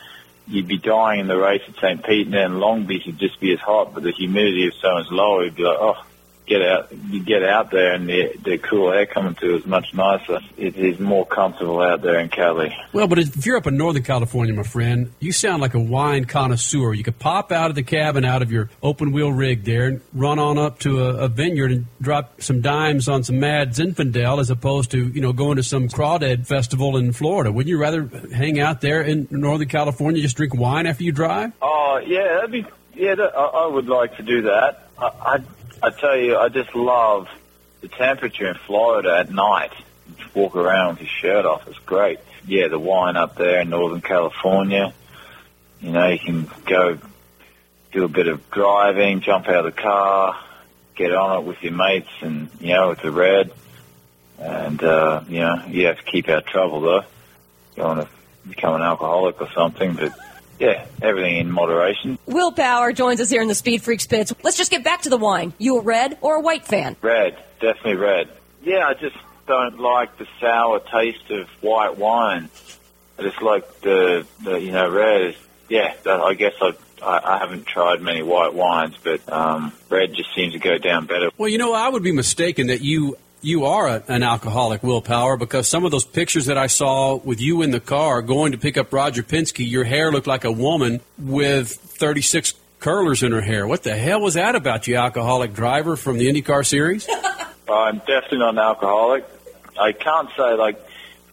you'd 0.46 0.68
be 0.68 0.78
dying 0.78 1.20
in 1.20 1.26
the 1.26 1.36
race 1.36 1.62
at 1.66 1.76
St. 1.76 2.04
Pete 2.04 2.26
and 2.26 2.34
then 2.34 2.60
Long 2.60 2.84
Beach 2.84 3.06
would 3.06 3.18
just 3.18 3.40
be 3.40 3.52
as 3.52 3.60
hot 3.60 3.94
but 3.94 4.02
the 4.02 4.12
humidity 4.12 4.66
is 4.66 4.74
so 4.80 4.92
much 4.94 5.10
lower 5.10 5.44
you'd 5.44 5.56
be 5.56 5.62
like 5.62 5.78
oh 5.80 6.04
get 6.46 6.62
out, 6.62 6.92
you 7.08 7.22
get 7.22 7.42
out 7.42 7.70
there, 7.70 7.94
and 7.94 8.08
the 8.08 8.36
the 8.42 8.58
cool 8.58 8.92
air 8.92 9.06
coming 9.06 9.34
through 9.34 9.58
is 9.58 9.66
much 9.66 9.94
nicer. 9.94 10.40
It 10.56 10.76
is 10.76 10.98
more 10.98 11.26
comfortable 11.26 11.80
out 11.80 12.02
there 12.02 12.18
in 12.18 12.28
Cali. 12.28 12.76
Well, 12.92 13.08
but 13.08 13.18
if 13.18 13.46
you're 13.46 13.56
up 13.56 13.66
in 13.66 13.76
Northern 13.76 14.02
California, 14.02 14.54
my 14.54 14.62
friend, 14.62 15.12
you 15.20 15.32
sound 15.32 15.62
like 15.62 15.74
a 15.74 15.80
wine 15.80 16.24
connoisseur. 16.26 16.92
You 16.94 17.04
could 17.04 17.18
pop 17.18 17.52
out 17.52 17.70
of 17.70 17.76
the 17.76 17.82
cabin, 17.82 18.24
out 18.24 18.42
of 18.42 18.52
your 18.52 18.70
open 18.82 19.12
wheel 19.12 19.32
rig 19.32 19.64
there, 19.64 19.86
and 19.86 20.00
run 20.12 20.38
on 20.38 20.58
up 20.58 20.80
to 20.80 21.02
a, 21.02 21.24
a 21.24 21.28
vineyard 21.28 21.72
and 21.72 21.86
drop 22.00 22.42
some 22.42 22.60
dimes 22.60 23.08
on 23.08 23.24
some 23.24 23.40
Mad 23.40 23.70
Zinfandel 23.70 24.40
as 24.40 24.50
opposed 24.50 24.90
to, 24.92 25.08
you 25.08 25.20
know, 25.20 25.32
going 25.32 25.56
to 25.56 25.62
some 25.62 25.88
crawdad 25.88 26.46
festival 26.46 26.96
in 26.96 27.12
Florida. 27.12 27.50
Wouldn't 27.50 27.70
you 27.70 27.78
rather 27.78 28.08
hang 28.32 28.60
out 28.60 28.80
there 28.80 29.02
in 29.02 29.28
Northern 29.30 29.68
California, 29.68 30.22
just 30.22 30.36
drink 30.36 30.54
wine 30.54 30.86
after 30.86 31.04
you 31.04 31.12
drive? 31.12 31.52
Oh 31.62 32.00
yeah, 32.04 32.34
that'd 32.34 32.50
be 32.50 32.66
yeah. 32.94 33.14
That, 33.14 33.36
I, 33.36 33.44
I 33.44 33.66
would 33.66 33.88
like 33.88 34.16
to 34.16 34.22
do 34.22 34.42
that. 34.42 34.88
I, 34.98 35.06
I 35.06 35.38
I 35.84 35.90
tell 35.90 36.16
you, 36.16 36.38
I 36.38 36.48
just 36.48 36.74
love 36.74 37.28
the 37.82 37.88
temperature 37.88 38.48
in 38.48 38.54
Florida 38.54 39.18
at 39.18 39.30
night. 39.30 39.72
Just 40.16 40.34
walk 40.34 40.56
around 40.56 40.94
with 40.94 41.00
your 41.00 41.10
shirt 41.20 41.44
off. 41.44 41.68
It's 41.68 41.78
great. 41.80 42.20
Yeah, 42.46 42.68
the 42.68 42.78
wine 42.78 43.16
up 43.16 43.36
there 43.36 43.60
in 43.60 43.68
Northern 43.68 44.00
California. 44.00 44.94
You 45.82 45.92
know, 45.92 46.08
you 46.08 46.18
can 46.18 46.50
go 46.64 46.96
do 47.92 48.04
a 48.04 48.08
bit 48.08 48.28
of 48.28 48.50
driving, 48.50 49.20
jump 49.20 49.46
out 49.46 49.66
of 49.66 49.76
the 49.76 49.82
car, 49.82 50.42
get 50.94 51.14
on 51.14 51.42
it 51.42 51.46
with 51.46 51.62
your 51.62 51.74
mates, 51.74 52.08
and 52.22 52.48
you 52.60 52.68
know, 52.68 52.88
with 52.88 53.02
the 53.02 53.12
red. 53.12 53.52
And 54.38 54.82
uh, 54.82 55.24
you 55.28 55.40
know, 55.40 55.66
you 55.68 55.88
have 55.88 55.98
to 55.98 56.04
keep 56.04 56.30
out 56.30 56.38
of 56.38 56.46
trouble 56.46 56.80
though. 56.80 57.02
You 57.76 57.82
don't 57.82 57.98
want 57.98 58.08
to 58.08 58.48
become 58.48 58.74
an 58.74 58.80
alcoholic 58.80 59.38
or 59.38 59.50
something, 59.54 59.96
but 59.96 60.14
yeah, 60.58 60.86
everything 61.02 61.36
in 61.38 61.50
moderation. 61.50 62.18
Will 62.26 62.52
Power 62.52 62.92
joins 62.92 63.20
us 63.20 63.30
here 63.30 63.42
in 63.42 63.48
the 63.48 63.54
Speed 63.54 63.82
Freaks 63.82 64.06
pits. 64.06 64.32
Let's 64.42 64.56
just 64.56 64.70
get 64.70 64.84
back 64.84 65.02
to 65.02 65.08
the 65.10 65.16
wine. 65.16 65.52
You 65.58 65.78
a 65.78 65.82
red 65.82 66.18
or 66.20 66.36
a 66.36 66.40
white 66.40 66.64
fan? 66.64 66.96
Red, 67.02 67.36
definitely 67.60 67.96
red. 67.96 68.28
Yeah, 68.62 68.86
I 68.86 68.94
just 68.94 69.16
don't 69.46 69.78
like 69.78 70.16
the 70.18 70.26
sour 70.40 70.80
taste 70.80 71.30
of 71.30 71.48
white 71.60 71.98
wine. 71.98 72.48
I 73.18 73.22
just 73.22 73.42
like 73.42 73.80
the, 73.80 74.26
the 74.42 74.60
you 74.60 74.72
know, 74.72 74.90
red 74.90 75.36
yeah, 75.68 75.94
that- 76.04 76.20
I 76.20 76.34
guess 76.34 76.54
I, 76.60 76.74
I, 77.02 77.34
I 77.34 77.38
haven't 77.38 77.66
tried 77.66 78.00
many 78.00 78.22
white 78.22 78.54
wines, 78.54 78.94
but 79.02 79.30
um, 79.32 79.72
red 79.90 80.14
just 80.14 80.34
seems 80.34 80.52
to 80.52 80.58
go 80.58 80.78
down 80.78 81.06
better. 81.06 81.30
Well, 81.38 81.48
you 81.48 81.58
know, 81.58 81.72
I 81.72 81.88
would 81.88 82.02
be 82.02 82.12
mistaken 82.12 82.68
that 82.68 82.80
you 82.80 83.16
you 83.44 83.66
are 83.66 83.88
a, 83.88 84.02
an 84.08 84.22
alcoholic, 84.22 84.82
Will 84.82 85.02
Power, 85.02 85.36
because 85.36 85.68
some 85.68 85.84
of 85.84 85.90
those 85.90 86.04
pictures 86.04 86.46
that 86.46 86.58
I 86.58 86.66
saw 86.66 87.16
with 87.16 87.40
you 87.40 87.62
in 87.62 87.70
the 87.70 87.80
car 87.80 88.22
going 88.22 88.52
to 88.52 88.58
pick 88.58 88.76
up 88.76 88.92
Roger 88.92 89.22
Penske, 89.22 89.68
your 89.68 89.84
hair 89.84 90.10
looked 90.10 90.26
like 90.26 90.44
a 90.44 90.52
woman 90.52 91.00
with 91.18 91.70
36 91.70 92.54
curlers 92.80 93.22
in 93.22 93.32
her 93.32 93.40
hair. 93.40 93.66
What 93.66 93.82
the 93.82 93.96
hell 93.96 94.20
was 94.20 94.34
that 94.34 94.54
about, 94.54 94.86
you 94.86 94.96
alcoholic 94.96 95.52
driver 95.52 95.96
from 95.96 96.18
the 96.18 96.28
IndyCar 96.28 96.66
series? 96.66 97.08
I'm 97.68 97.98
definitely 97.98 98.38
not 98.38 98.50
an 98.50 98.58
alcoholic. 98.58 99.24
I 99.78 99.92
can't 99.92 100.28
say 100.36 100.54
like 100.54 100.84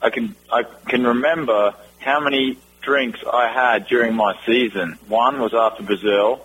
I 0.02 0.10
can 0.10 0.36
I 0.52 0.64
can 0.64 1.06
remember 1.06 1.76
how 2.00 2.20
many 2.20 2.58
drinks 2.82 3.20
I 3.32 3.52
had 3.52 3.88
during 3.88 4.16
my 4.16 4.40
season. 4.46 4.98
One 5.08 5.40
was 5.40 5.54
after 5.54 5.84
Brazil. 5.84 6.42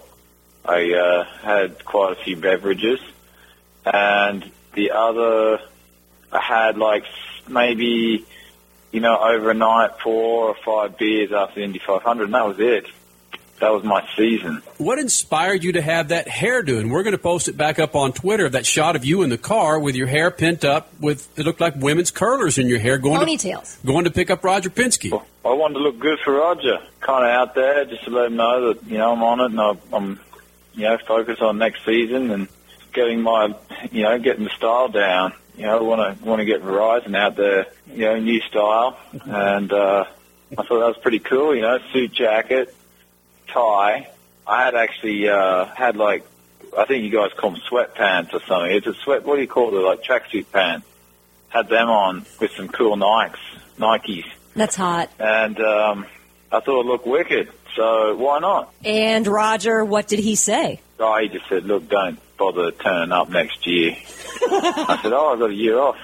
I 0.65 0.93
uh, 0.93 1.25
had 1.43 1.85
quite 1.85 2.13
a 2.13 2.17
few 2.17 2.37
beverages, 2.37 3.01
and 3.85 4.51
the 4.77 4.93
other 4.93 5.59
I 6.33 6.41
had 6.41 6.79
like 6.79 7.05
maybe 7.49 8.25
you 8.93 9.01
know 9.01 9.19
overnight 9.19 9.99
four 10.03 10.49
or 10.51 10.57
five 10.65 10.97
beers 10.99 11.33
after 11.33 11.57
the 11.57 11.65
Indy 11.65 11.81
500, 11.85 12.25
and 12.25 12.35
that 12.35 12.47
was 12.47 12.61
it. 12.61 12.87
That 13.59 13.71
was 13.73 13.85
my 13.85 14.07
season. 14.19 14.61
What 14.77 14.99
inspired 14.99 15.65
you 15.65 15.73
to 15.73 15.81
have 15.81 16.09
that 16.09 16.27
hairdo? 16.29 16.79
And 16.79 16.91
we're 16.93 17.03
going 17.03 17.13
to 17.13 17.19
post 17.19 17.49
it 17.49 17.57
back 17.57 17.79
up 17.79 17.97
on 17.97 18.13
Twitter. 18.13 18.51
That 18.51 18.67
shot 18.67 18.97
of 18.97 19.05
you 19.07 19.23
in 19.23 19.31
the 19.31 19.39
car 19.39 19.81
with 19.81 19.97
your 19.97 20.07
hair 20.07 20.31
pent 20.31 20.63
up 20.63 20.93
with 21.01 21.27
it 21.39 21.47
looked 21.47 21.63
like 21.63 21.75
women's 21.75 22.11
curlers 22.11 22.59
in 22.59 22.69
your 22.69 22.79
hair 22.79 22.99
going 22.99 23.19
Ponytails. 23.19 23.81
to 23.81 23.87
going 23.87 24.05
to 24.05 24.11
pick 24.11 24.29
up 24.29 24.45
Roger 24.45 24.69
Penske. 24.69 25.11
I 25.43 25.49
wanted 25.55 25.75
to 25.75 25.81
look 25.81 25.99
good 25.99 26.19
for 26.23 26.35
Roger, 26.35 26.81
kind 27.01 27.25
of 27.25 27.31
out 27.31 27.55
there, 27.55 27.87
just 27.87 28.05
to 28.05 28.11
let 28.11 28.27
him 28.27 28.37
know 28.37 28.75
that 28.75 28.87
you 28.91 28.99
know 28.99 29.13
I'm 29.15 29.23
on 29.23 29.41
it 29.41 29.47
and 29.47 29.59
I- 29.61 29.97
I'm, 29.97 30.21
you 30.75 30.83
know, 30.83 30.99
focused 31.09 31.41
on 31.41 31.57
next 31.57 31.83
season 31.87 32.31
and 32.33 32.49
getting 32.97 33.21
my, 33.21 33.55
you 33.93 34.03
know, 34.03 34.19
getting 34.19 34.45
the 34.45 34.51
style 34.51 34.89
down. 34.89 35.33
You 35.57 35.67
know, 35.67 35.85
want 35.85 36.19
to 36.19 36.25
want 36.25 36.41
to 36.41 36.45
get 36.45 36.63
Verizon 36.63 37.17
out 37.17 37.37
there, 37.37 37.67
you 37.91 38.05
know, 38.05 38.19
new 38.19 38.41
style, 38.43 38.99
and 39.25 39.73
uh, 39.73 40.05
I 40.53 40.55
thought 40.57 40.81
that 40.81 40.89
was 40.89 40.99
pretty 41.01 41.21
cool. 41.21 41.55
You 41.55 41.63
know, 41.63 41.79
suit 41.93 42.13
jacket, 42.13 42.75
tie. 43.49 44.09
I 44.47 44.65
had 44.65 44.75
actually 44.75 45.29
uh, 45.29 45.65
had 45.67 45.97
like, 45.97 46.27
I 46.77 46.85
think 46.85 47.05
you 47.05 47.11
guys 47.11 47.31
call 47.37 47.53
them 47.53 47.61
sweatpants 47.71 48.35
or 48.35 48.41
something. 48.47 48.71
It's 48.71 48.87
a 48.87 48.95
sweat. 49.03 49.25
What 49.25 49.37
do 49.37 49.41
you 49.43 49.49
call 49.49 49.77
it? 49.77 49.81
Like 49.81 50.03
tracksuit 50.03 50.47
pants. 50.53 50.87
Had 51.49 51.69
them 51.69 51.89
on 51.89 52.27
with 52.41 52.51
some 52.51 52.69
cool 52.69 52.97
Nikes, 52.97 53.39
Nikes 53.79 54.25
That's 54.55 54.77
hot. 54.77 55.11
and 55.19 55.59
um, 55.61 56.07
I 56.53 56.61
thought 56.61 56.81
it 56.81 56.87
looked 56.87 57.07
wicked. 57.07 57.51
So 57.77 58.17
why 58.17 58.39
not? 58.39 58.73
And 58.85 59.27
Roger, 59.27 59.85
what 59.85 60.09
did 60.09 60.19
he 60.19 60.35
say? 60.35 60.81
Oh, 60.99 61.19
he 61.21 61.29
just 61.29 61.47
said, 61.49 61.65
"Look, 61.65 61.89
don't 61.89 62.19
bother 62.39 62.71
turning 62.71 63.13
up 63.13 63.29
next 63.29 63.67
year." 63.67 63.97
I 64.43 64.99
said, 65.03 65.13
"Oh, 65.13 65.33
I've 65.33 65.39
got 65.39 65.51
a 65.51 65.55
year 65.55 65.79
off." 65.79 65.99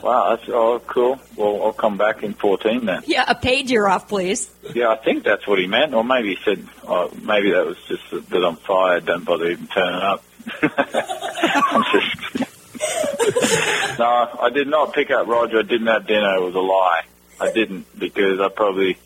Wow, 0.00 0.36
that's 0.36 0.48
oh 0.48 0.80
cool. 0.86 1.18
Well, 1.36 1.62
I'll 1.64 1.72
come 1.72 1.96
back 1.96 2.22
in 2.22 2.34
14 2.34 2.86
then. 2.86 3.02
Yeah, 3.06 3.24
a 3.26 3.34
paid 3.34 3.68
year 3.68 3.88
off, 3.88 4.08
please. 4.08 4.48
Yeah, 4.74 4.90
I 4.90 4.96
think 4.96 5.24
that's 5.24 5.46
what 5.46 5.58
he 5.58 5.66
meant, 5.66 5.92
or 5.92 6.04
maybe 6.04 6.36
he 6.36 6.38
said, 6.44 6.64
oh, 6.86 7.10
maybe 7.20 7.50
that 7.50 7.66
was 7.66 7.76
just 7.88 8.08
that, 8.10 8.28
that 8.30 8.44
I'm 8.44 8.56
fired. 8.56 9.06
Don't 9.06 9.24
bother 9.24 9.50
even 9.50 9.66
turning 9.66 10.00
up. 10.00 10.24
I'm 10.62 11.84
just. 11.92 12.48
no, 13.98 14.38
I 14.40 14.50
did 14.52 14.68
not 14.68 14.92
pick 14.92 15.10
up 15.10 15.26
Roger. 15.26 15.58
I 15.58 15.62
didn't 15.62 15.88
have 15.88 16.06
dinner. 16.06 16.36
It 16.36 16.42
was 16.42 16.54
a 16.54 16.60
lie. 16.60 17.02
I 17.40 17.50
didn't 17.50 17.86
because 17.98 18.40
I 18.40 18.48
probably, 18.48 18.98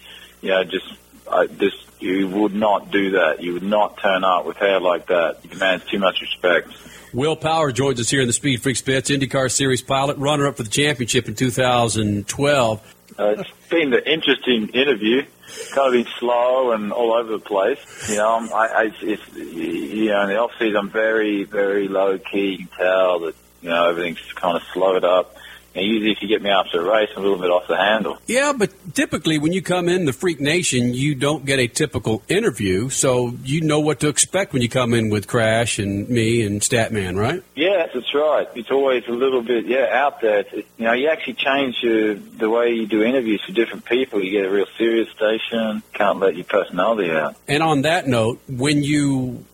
you 0.42 0.50
know, 0.50 0.64
just 0.64 0.92
I 1.30 1.46
just 1.46 1.85
you 2.00 2.28
would 2.28 2.54
not 2.54 2.90
do 2.90 3.12
that. 3.12 3.42
You 3.42 3.54
would 3.54 3.62
not 3.62 3.98
turn 3.98 4.24
up 4.24 4.46
with 4.46 4.56
hair 4.56 4.80
like 4.80 5.06
that. 5.06 5.38
It 5.44 5.50
demands 5.50 5.84
too 5.86 5.98
much 5.98 6.20
respect. 6.20 6.68
Will 7.12 7.36
Power 7.36 7.72
joins 7.72 8.00
us 8.00 8.10
here 8.10 8.20
in 8.20 8.26
the 8.26 8.32
Speed 8.32 8.62
Freaks 8.62 8.82
Pits, 8.82 9.10
IndyCar 9.10 9.50
Series 9.50 9.82
pilot, 9.82 10.18
runner 10.18 10.46
up 10.46 10.56
for 10.56 10.62
the 10.62 10.68
championship 10.68 11.28
in 11.28 11.34
2012. 11.34 12.94
Uh, 13.18 13.34
it's 13.38 13.50
been 13.70 13.94
an 13.94 14.02
interesting 14.04 14.68
interview. 14.68 15.24
Kind 15.70 15.86
of 15.86 15.92
been 15.92 16.12
slow 16.18 16.72
and 16.72 16.92
all 16.92 17.12
over 17.12 17.32
the 17.32 17.38
place. 17.38 17.78
You 18.10 18.16
know, 18.16 18.36
I'm, 18.36 18.52
I, 18.52 18.66
I, 18.66 18.90
it's, 19.00 19.34
you 19.34 20.08
know, 20.08 20.22
in 20.22 20.28
the 20.28 20.38
off 20.38 20.50
season, 20.58 20.76
I'm 20.76 20.90
very, 20.90 21.44
very 21.44 21.88
low 21.88 22.18
key. 22.18 22.52
You 22.52 22.58
can 22.58 22.68
tell 22.76 23.20
that 23.20 23.34
you 23.62 23.70
know 23.70 23.88
everything's 23.88 24.20
kind 24.34 24.56
of 24.56 24.62
slowed 24.72 25.04
up. 25.04 25.35
And 25.76 25.84
usually, 25.84 26.12
if 26.12 26.22
you 26.22 26.28
get 26.28 26.40
me 26.40 26.50
off 26.50 26.68
the 26.72 26.80
race, 26.80 27.10
I'm 27.14 27.18
a 27.18 27.26
little 27.26 27.38
bit 27.38 27.50
off 27.50 27.68
the 27.68 27.76
handle. 27.76 28.18
Yeah, 28.26 28.54
but 28.56 28.72
typically 28.94 29.36
when 29.36 29.52
you 29.52 29.60
come 29.60 29.90
in 29.90 30.06
the 30.06 30.12
Freak 30.14 30.40
Nation, 30.40 30.94
you 30.94 31.14
don't 31.14 31.44
get 31.44 31.58
a 31.58 31.68
typical 31.68 32.22
interview, 32.28 32.88
so 32.88 33.34
you 33.44 33.60
know 33.60 33.80
what 33.80 34.00
to 34.00 34.08
expect 34.08 34.54
when 34.54 34.62
you 34.62 34.70
come 34.70 34.94
in 34.94 35.10
with 35.10 35.28
Crash 35.28 35.78
and 35.78 36.08
me 36.08 36.42
and 36.46 36.62
Statman, 36.62 37.18
right? 37.18 37.42
Yeah, 37.54 37.88
that's 37.92 38.14
right. 38.14 38.48
It's 38.54 38.70
always 38.70 39.06
a 39.06 39.12
little 39.12 39.42
bit, 39.42 39.66
yeah, 39.66 39.88
out 39.92 40.22
there. 40.22 40.38
It's, 40.38 40.52
you 40.54 40.84
know, 40.86 40.92
you 40.94 41.10
actually 41.10 41.34
change 41.34 41.76
your, 41.82 42.14
the 42.14 42.48
way 42.48 42.72
you 42.72 42.86
do 42.86 43.02
interviews 43.02 43.42
for 43.44 43.52
different 43.52 43.84
people. 43.84 44.24
You 44.24 44.30
get 44.30 44.46
a 44.46 44.50
real 44.50 44.66
serious 44.78 45.10
station. 45.10 45.82
Can't 45.92 46.18
let 46.18 46.36
your 46.36 46.44
personality 46.46 47.10
out. 47.10 47.36
And 47.46 47.62
on 47.62 47.82
that 47.82 48.08
note, 48.08 48.40
when 48.48 48.82
you 48.82 49.44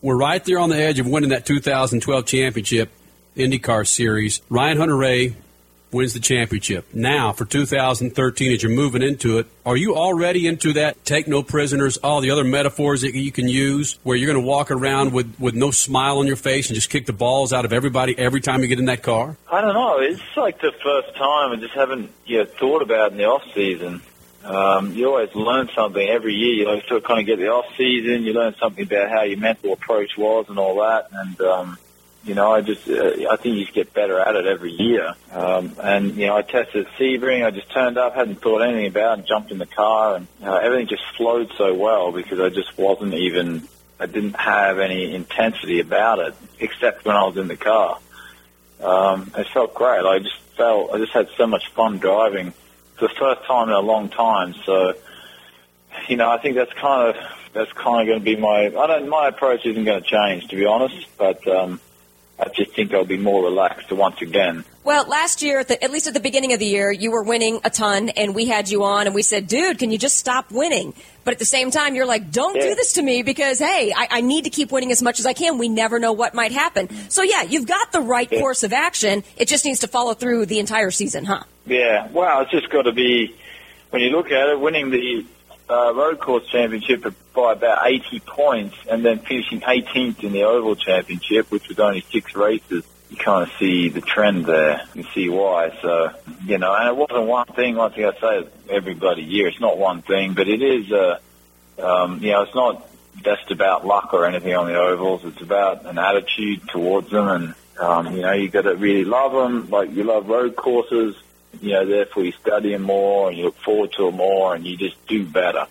were 0.00 0.16
right 0.16 0.42
there 0.46 0.60
on 0.60 0.70
the 0.70 0.78
edge 0.78 0.98
of 0.98 1.06
winning 1.06 1.28
that 1.28 1.44
2012 1.44 2.24
championship 2.24 2.90
IndyCar 3.36 3.86
series, 3.86 4.40
Ryan 4.48 4.78
Hunter 4.78 4.94
Reay 4.94 5.34
wins 5.92 6.14
the 6.14 6.20
championship. 6.20 6.86
Now, 6.92 7.32
for 7.32 7.44
2013, 7.44 8.52
as 8.52 8.62
you're 8.62 8.72
moving 8.72 9.02
into 9.02 9.38
it, 9.38 9.46
are 9.64 9.76
you 9.76 9.96
already 9.96 10.46
into 10.46 10.74
that 10.74 11.04
take 11.04 11.28
no 11.28 11.42
prisoners, 11.42 11.96
all 11.98 12.20
the 12.20 12.30
other 12.30 12.44
metaphors 12.44 13.02
that 13.02 13.14
you 13.14 13.32
can 13.32 13.48
use, 13.48 13.98
where 14.02 14.16
you're 14.16 14.32
going 14.32 14.42
to 14.42 14.48
walk 14.48 14.70
around 14.70 15.12
with, 15.12 15.34
with 15.38 15.54
no 15.54 15.70
smile 15.70 16.18
on 16.18 16.26
your 16.26 16.36
face 16.36 16.68
and 16.68 16.74
just 16.74 16.90
kick 16.90 17.06
the 17.06 17.12
balls 17.12 17.52
out 17.52 17.64
of 17.64 17.72
everybody 17.72 18.18
every 18.18 18.40
time 18.40 18.62
you 18.62 18.68
get 18.68 18.78
in 18.78 18.86
that 18.86 19.02
car? 19.02 19.36
I 19.50 19.60
don't 19.60 19.74
know. 19.74 19.98
It's 20.00 20.20
like 20.36 20.60
the 20.60 20.72
first 20.82 21.14
time 21.16 21.52
I 21.52 21.56
just 21.56 21.74
haven't 21.74 22.10
yet 22.26 22.56
thought 22.58 22.82
about 22.82 23.12
in 23.12 23.18
the 23.18 23.24
off 23.24 23.44
season. 23.54 24.02
Um, 24.44 24.94
you 24.94 25.08
always 25.08 25.34
learn 25.34 25.68
something 25.74 26.08
every 26.08 26.34
year. 26.34 26.54
You 26.54 26.64
know, 26.64 26.80
sort 26.80 27.02
of 27.02 27.04
kind 27.04 27.20
of 27.20 27.26
get 27.26 27.38
the 27.38 27.48
off 27.48 27.66
season. 27.76 28.22
You 28.22 28.32
learn 28.32 28.54
something 28.58 28.84
about 28.84 29.10
how 29.10 29.22
your 29.22 29.38
mental 29.38 29.72
approach 29.72 30.16
was 30.16 30.46
and 30.48 30.58
all 30.58 30.76
that. 30.76 31.08
And 31.12 31.40
um, 31.40 31.78
you 32.24 32.34
know, 32.34 32.52
I 32.52 32.60
just 32.60 32.88
uh, 32.88 33.30
I 33.30 33.36
think 33.36 33.56
you 33.56 33.62
just 33.62 33.74
get 33.74 33.94
better 33.94 34.18
at 34.18 34.34
it 34.34 34.46
every 34.46 34.72
year. 34.72 35.14
Um, 35.32 35.76
and 35.82 36.16
you 36.16 36.26
know, 36.26 36.36
I 36.36 36.42
tested 36.42 36.86
Sebring. 36.98 37.44
I 37.44 37.50
just 37.50 37.70
turned 37.70 37.96
up, 37.96 38.14
hadn't 38.14 38.42
thought 38.42 38.60
anything 38.60 38.86
about, 38.86 39.20
it, 39.20 39.26
jumped 39.26 39.50
in 39.50 39.58
the 39.58 39.66
car, 39.66 40.16
and 40.16 40.26
uh, 40.42 40.56
everything 40.56 40.88
just 40.88 41.04
flowed 41.16 41.52
so 41.56 41.74
well 41.74 42.12
because 42.12 42.40
I 42.40 42.48
just 42.48 42.76
wasn't 42.76 43.14
even. 43.14 43.68
I 44.00 44.06
didn't 44.06 44.38
have 44.38 44.78
any 44.78 45.12
intensity 45.12 45.80
about 45.80 46.20
it, 46.20 46.34
except 46.60 47.04
when 47.04 47.16
I 47.16 47.24
was 47.24 47.36
in 47.36 47.48
the 47.48 47.56
car. 47.56 47.98
Um, 48.80 49.32
it 49.36 49.48
felt 49.48 49.74
great. 49.74 50.04
I 50.04 50.20
just 50.20 50.38
felt 50.56 50.92
I 50.92 50.98
just 50.98 51.12
had 51.12 51.28
so 51.36 51.46
much 51.46 51.68
fun 51.72 51.98
driving. 51.98 52.48
It's 52.48 53.00
the 53.00 53.08
first 53.08 53.44
time 53.44 53.68
in 53.68 53.74
a 53.74 53.80
long 53.80 54.08
time, 54.08 54.54
so 54.64 54.94
you 56.08 56.16
know 56.16 56.30
I 56.30 56.38
think 56.38 56.56
that's 56.56 56.72
kind 56.74 57.08
of 57.08 57.24
that's 57.52 57.72
kind 57.72 58.02
of 58.02 58.06
going 58.06 58.18
to 58.20 58.24
be 58.24 58.36
my. 58.36 58.66
I 58.66 58.86
don't. 58.86 59.08
My 59.08 59.28
approach 59.28 59.64
isn't 59.66 59.84
going 59.84 60.02
to 60.02 60.08
change, 60.08 60.48
to 60.48 60.56
be 60.56 60.66
honest. 60.66 61.06
But 61.16 61.46
um, 61.48 61.80
I 62.40 62.48
just 62.54 62.72
think 62.76 62.94
I'll 62.94 63.04
be 63.04 63.16
more 63.16 63.42
relaxed 63.42 63.90
once 63.90 64.22
again. 64.22 64.64
Well, 64.84 65.08
last 65.08 65.42
year, 65.42 65.58
at, 65.58 65.68
the, 65.68 65.82
at 65.82 65.90
least 65.90 66.06
at 66.06 66.14
the 66.14 66.20
beginning 66.20 66.52
of 66.52 66.60
the 66.60 66.66
year, 66.66 66.92
you 66.92 67.10
were 67.10 67.22
winning 67.24 67.60
a 67.64 67.68
ton, 67.70 68.10
and 68.10 68.32
we 68.34 68.46
had 68.46 68.70
you 68.70 68.84
on, 68.84 69.06
and 69.06 69.14
we 69.14 69.22
said, 69.22 69.48
"Dude, 69.48 69.78
can 69.80 69.90
you 69.90 69.98
just 69.98 70.16
stop 70.16 70.50
winning?" 70.52 70.94
But 71.24 71.32
at 71.32 71.40
the 71.40 71.44
same 71.44 71.70
time, 71.72 71.94
you're 71.96 72.06
like, 72.06 72.30
"Don't 72.30 72.54
Yeah. 72.54 72.68
do 72.68 72.74
this 72.76 72.92
to 72.94 73.02
me 73.02 73.22
because 73.22 73.58
hey, 73.58 73.92
I, 73.94 74.06
I 74.10 74.20
need 74.20 74.44
to 74.44 74.50
keep 74.50 74.70
winning 74.70 74.92
as 74.92 75.02
much 75.02 75.18
as 75.18 75.26
I 75.26 75.32
can. 75.32 75.58
We 75.58 75.68
never 75.68 75.98
know 75.98 76.12
what 76.12 76.32
might 76.32 76.52
happen." 76.52 76.88
So 77.10 77.22
yeah, 77.22 77.42
you've 77.42 77.66
got 77.66 77.90
the 77.92 78.00
right 78.00 78.28
Yeah. 78.30 78.38
course 78.40 78.62
of 78.62 78.72
action. 78.72 79.24
It 79.36 79.48
just 79.48 79.64
needs 79.64 79.80
to 79.80 79.88
follow 79.88 80.14
through 80.14 80.46
the 80.46 80.60
entire 80.60 80.92
season, 80.92 81.24
huh? 81.24 81.42
Yeah, 81.66 82.06
well, 82.12 82.40
it's 82.42 82.50
just 82.52 82.70
got 82.70 82.82
to 82.82 82.92
be 82.92 83.34
when 83.90 84.00
you 84.00 84.10
look 84.10 84.30
at 84.30 84.48
it, 84.48 84.60
winning 84.60 84.90
the 84.90 85.26
uh, 85.68 85.92
road 85.92 86.18
course 86.20 86.46
championship 86.46 87.04
by 87.38 87.52
about 87.52 87.86
80 87.86 88.20
points, 88.20 88.76
and 88.90 89.04
then 89.04 89.20
finishing 89.20 89.60
18th 89.60 90.24
in 90.24 90.32
the 90.32 90.42
oval 90.42 90.74
championship, 90.74 91.50
which 91.50 91.68
was 91.68 91.78
only 91.78 92.04
six 92.12 92.34
races. 92.34 92.84
You 93.10 93.16
kind 93.16 93.48
of 93.48 93.56
see 93.58 93.88
the 93.88 94.00
trend 94.00 94.44
there. 94.44 94.82
You 94.94 95.04
see 95.14 95.28
why. 95.28 95.70
So 95.80 96.10
you 96.44 96.58
know, 96.58 96.74
and 96.74 96.88
it 96.88 96.96
wasn't 96.96 97.26
one 97.26 97.46
thing. 97.46 97.76
One 97.76 97.92
thing 97.92 98.04
I 98.04 98.20
say 98.20 98.48
every 98.68 98.94
bloody 98.94 99.22
year. 99.22 99.48
It's 99.48 99.60
not 99.60 99.78
one 99.78 100.02
thing, 100.02 100.34
but 100.34 100.48
it 100.48 100.60
is. 100.60 100.92
Uh, 100.92 101.18
um, 101.78 102.22
you 102.22 102.32
know, 102.32 102.42
it's 102.42 102.54
not 102.54 102.86
just 103.22 103.50
about 103.50 103.86
luck 103.86 104.12
or 104.12 104.26
anything 104.26 104.54
on 104.54 104.66
the 104.66 104.78
ovals. 104.78 105.24
It's 105.24 105.40
about 105.40 105.86
an 105.86 105.96
attitude 105.96 106.68
towards 106.68 107.10
them, 107.10 107.28
and 107.28 107.54
um, 107.78 108.14
you 108.16 108.22
know, 108.22 108.32
you 108.32 108.48
got 108.50 108.62
to 108.62 108.74
really 108.74 109.04
love 109.04 109.32
them. 109.32 109.70
Like 109.70 109.92
you 109.92 110.04
love 110.04 110.28
road 110.28 110.56
courses. 110.56 111.14
You 111.62 111.72
know, 111.72 111.86
therefore 111.86 112.24
you 112.24 112.32
study 112.32 112.72
them 112.72 112.82
more, 112.82 113.30
and 113.30 113.38
you 113.38 113.44
look 113.44 113.56
forward 113.56 113.92
to 113.92 114.06
them 114.06 114.16
more, 114.16 114.54
and 114.54 114.66
you 114.66 114.76
just 114.76 115.06
do 115.06 115.24
better. 115.24 115.66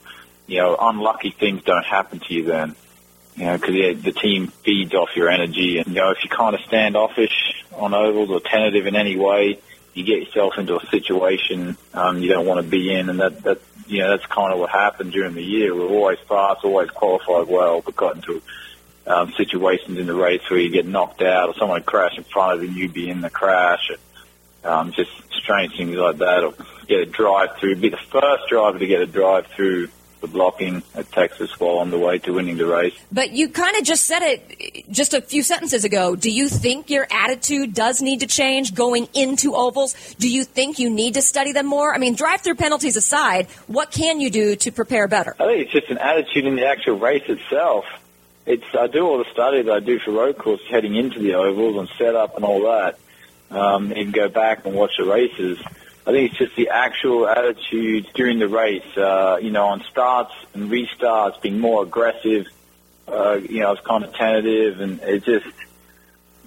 You 0.47 0.61
know, 0.61 0.77
unlucky 0.79 1.31
things 1.31 1.63
don't 1.63 1.85
happen 1.85 2.19
to 2.19 2.33
you 2.33 2.45
then. 2.45 2.75
You 3.35 3.45
know, 3.45 3.57
because 3.57 3.75
the, 3.75 3.93
the 3.93 4.11
team 4.11 4.47
feeds 4.47 4.95
off 4.95 5.09
your 5.15 5.29
energy, 5.29 5.77
and 5.77 5.87
you 5.87 5.93
know, 5.93 6.09
if 6.09 6.17
you're 6.23 6.35
kind 6.35 6.55
of 6.55 6.61
standoffish 6.61 7.63
on 7.75 7.93
ovals 7.93 8.31
or 8.31 8.39
tentative 8.39 8.87
in 8.87 8.95
any 8.95 9.15
way, 9.15 9.59
you 9.93 10.03
get 10.03 10.19
yourself 10.19 10.57
into 10.57 10.77
a 10.77 10.85
situation 10.87 11.75
um, 11.93 12.21
you 12.21 12.29
don't 12.29 12.45
want 12.45 12.63
to 12.63 12.67
be 12.67 12.93
in, 12.93 13.09
and 13.09 13.19
that 13.19 13.43
that 13.43 13.59
you 13.87 13.99
know 13.99 14.09
that's 14.09 14.25
kind 14.27 14.53
of 14.53 14.59
what 14.59 14.69
happened 14.69 15.11
during 15.11 15.33
the 15.33 15.43
year. 15.43 15.75
We're 15.75 15.87
always 15.87 16.19
fast, 16.27 16.63
always 16.63 16.89
qualified 16.89 17.47
well, 17.47 17.81
but 17.81 17.95
got 17.95 18.15
into 18.15 18.41
um, 19.07 19.33
situations 19.33 19.97
in 19.97 20.05
the 20.05 20.13
race 20.13 20.41
where 20.49 20.59
you 20.59 20.69
get 20.69 20.85
knocked 20.85 21.21
out, 21.21 21.49
or 21.49 21.55
someone 21.55 21.83
crash 21.83 22.17
in 22.17 22.23
front 22.23 22.53
of 22.53 22.63
you, 22.63 22.69
and 22.69 22.77
you 22.77 22.89
be 22.89 23.09
in 23.09 23.21
the 23.21 23.29
crash. 23.29 23.89
And, 23.89 23.99
um, 24.63 24.91
just 24.91 25.11
strange 25.31 25.77
things 25.77 25.95
like 25.95 26.17
that, 26.17 26.43
or 26.43 26.53
get 26.87 26.99
a 26.99 27.05
drive 27.05 27.57
through. 27.57 27.77
Be 27.77 27.89
the 27.89 27.97
first 27.97 28.49
driver 28.49 28.79
to 28.79 28.87
get 28.87 29.01
a 29.01 29.05
drive 29.05 29.47
through 29.47 29.89
the 30.21 30.27
blocking 30.27 30.83
at 30.95 31.11
Texas 31.11 31.59
while 31.59 31.77
on 31.77 31.91
the 31.91 31.97
way 31.97 32.17
to 32.19 32.33
winning 32.33 32.57
the 32.57 32.65
race. 32.65 32.93
But 33.11 33.31
you 33.31 33.49
kind 33.49 33.77
of 33.77 33.83
just 33.83 34.05
said 34.05 34.21
it 34.21 34.85
just 34.91 35.13
a 35.13 35.21
few 35.21 35.43
sentences 35.43 35.83
ago. 35.83 36.15
Do 36.15 36.31
you 36.31 36.49
think 36.49 36.89
your 36.89 37.07
attitude 37.11 37.73
does 37.73 38.01
need 38.01 38.21
to 38.21 38.27
change 38.27 38.73
going 38.73 39.07
into 39.13 39.55
ovals? 39.55 39.95
Do 40.15 40.29
you 40.29 40.43
think 40.43 40.79
you 40.79 40.89
need 40.89 41.13
to 41.15 41.21
study 41.21 41.51
them 41.51 41.65
more? 41.65 41.93
I 41.93 41.97
mean, 41.97 42.15
drive-through 42.15 42.55
penalties 42.55 42.95
aside, 42.95 43.47
what 43.67 43.91
can 43.91 44.19
you 44.19 44.29
do 44.29 44.55
to 44.57 44.71
prepare 44.71 45.07
better? 45.07 45.35
I 45.39 45.45
think 45.45 45.63
it's 45.63 45.71
just 45.71 45.89
an 45.89 45.97
attitude 45.97 46.45
in 46.45 46.55
the 46.55 46.65
actual 46.65 46.97
race 46.97 47.23
itself. 47.27 47.85
It's 48.45 48.63
I 48.77 48.87
do 48.87 49.05
all 49.05 49.17
the 49.17 49.29
study 49.31 49.61
that 49.61 49.71
I 49.71 49.79
do 49.81 49.99
for 49.99 50.11
road 50.11 50.37
courses 50.37 50.65
heading 50.69 50.95
into 50.95 51.19
the 51.19 51.33
ovals 51.33 51.77
and 51.77 51.89
setup 51.97 52.37
and 52.37 52.45
all 52.45 52.61
that, 52.61 52.97
um, 53.51 53.91
and 53.91 54.13
go 54.13 54.29
back 54.29 54.65
and 54.65 54.73
watch 54.73 54.91
the 54.97 55.03
races. 55.03 55.59
I 56.07 56.11
think 56.11 56.31
it's 56.31 56.39
just 56.39 56.55
the 56.55 56.69
actual 56.69 57.27
attitude 57.27 58.07
during 58.13 58.39
the 58.39 58.47
race. 58.47 58.95
Uh, 58.95 59.39
you 59.41 59.51
know, 59.51 59.65
on 59.65 59.83
starts 59.91 60.33
and 60.53 60.71
restarts, 60.71 61.41
being 61.41 61.59
more 61.59 61.83
aggressive. 61.83 62.47
Uh, 63.05 63.33
you 63.33 63.59
know, 63.59 63.73
it's 63.73 63.85
kind 63.85 64.05
of 64.05 64.13
tentative, 64.13 64.79
and 64.79 65.01
it 65.01 65.25
just, 65.25 65.45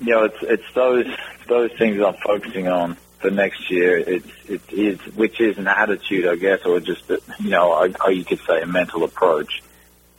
you 0.00 0.14
know, 0.14 0.24
it's 0.24 0.38
it's 0.40 0.72
those 0.74 1.06
those 1.46 1.70
things 1.78 2.00
I'm 2.00 2.14
focusing 2.24 2.68
on 2.68 2.96
for 3.18 3.30
next 3.30 3.70
year. 3.70 3.98
It's 3.98 4.26
it 4.48 4.62
is 4.72 4.98
which 5.14 5.38
is 5.42 5.58
an 5.58 5.68
attitude, 5.68 6.26
I 6.26 6.36
guess, 6.36 6.64
or 6.64 6.80
just 6.80 7.10
a, 7.10 7.20
you 7.38 7.50
know, 7.50 7.74
or, 7.74 7.90
or 8.02 8.10
you 8.10 8.24
could 8.24 8.40
say 8.46 8.62
a 8.62 8.66
mental 8.66 9.04
approach. 9.04 9.62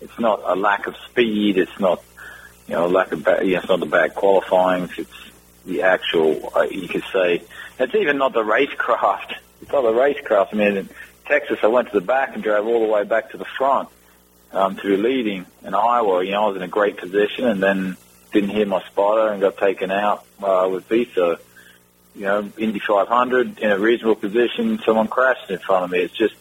It's 0.02 0.20
not 0.20 0.42
a 0.46 0.56
lack 0.56 0.86
of 0.86 0.96
speed. 1.10 1.58
It's 1.58 1.80
not 1.80 2.04
you 2.68 2.76
know 2.76 2.86
lack 2.88 3.12
of 3.12 3.24
ba- 3.24 3.42
yeah, 3.44 3.58
it's 3.58 3.70
not 3.70 3.80
the 3.80 3.88
bad 3.88 4.14
qualifying. 4.14 4.88
It's 5.00 5.31
the 5.66 5.84
actual 5.84 6.52
uh, 6.56 6.64
you 6.64 6.88
could 6.88 7.04
say. 7.12 7.44
It's 7.80 7.96
even 7.96 8.18
not 8.18 8.34
the 8.34 8.44
racecraft. 8.44 9.36
It's 9.62 9.72
not 9.72 9.84
the 9.84 9.92
racecraft. 9.92 10.54
I 10.54 10.56
mean, 10.56 10.76
in 10.76 10.90
Texas, 11.28 11.60
I 11.62 11.68
went 11.68 11.92
to 11.92 12.00
the 12.00 12.04
back 12.04 12.34
and 12.34 12.42
drove 12.42 12.66
all 12.66 12.80
the 12.80 12.92
way 12.92 13.04
back 13.04 13.30
to 13.30 13.38
the 13.38 13.46
front 13.46 13.90
um, 14.52 14.76
to 14.78 14.82
be 14.82 14.98
leading. 14.98 15.46
In 15.64 15.76
Iowa, 15.76 16.24
you 16.26 16.32
know, 16.32 16.46
I 16.46 16.48
was 16.48 16.56
in 16.56 16.64
a 16.64 16.68
great 16.68 16.98
position 16.98 17.46
and 17.46 17.62
then 17.62 17.96
didn't 18.32 18.50
hear 18.50 18.66
my 18.66 18.82
spotter 18.86 19.32
and 19.32 19.40
got 19.40 19.58
taken 19.58 19.92
out 19.92 20.26
uh, 20.42 20.68
with 20.72 20.88
Viso. 20.90 21.38
You 22.16 22.22
know, 22.22 22.52
Indy 22.58 22.80
500 22.80 23.60
in 23.60 23.72
a 23.72 23.78
reasonable 23.78 24.16
position, 24.16 24.80
someone 24.84 25.08
crashed 25.08 25.52
in 25.52 25.60
front 25.60 25.86
of 25.86 25.92
me. 25.92 26.00
It's 26.00 26.18
just 26.18 26.36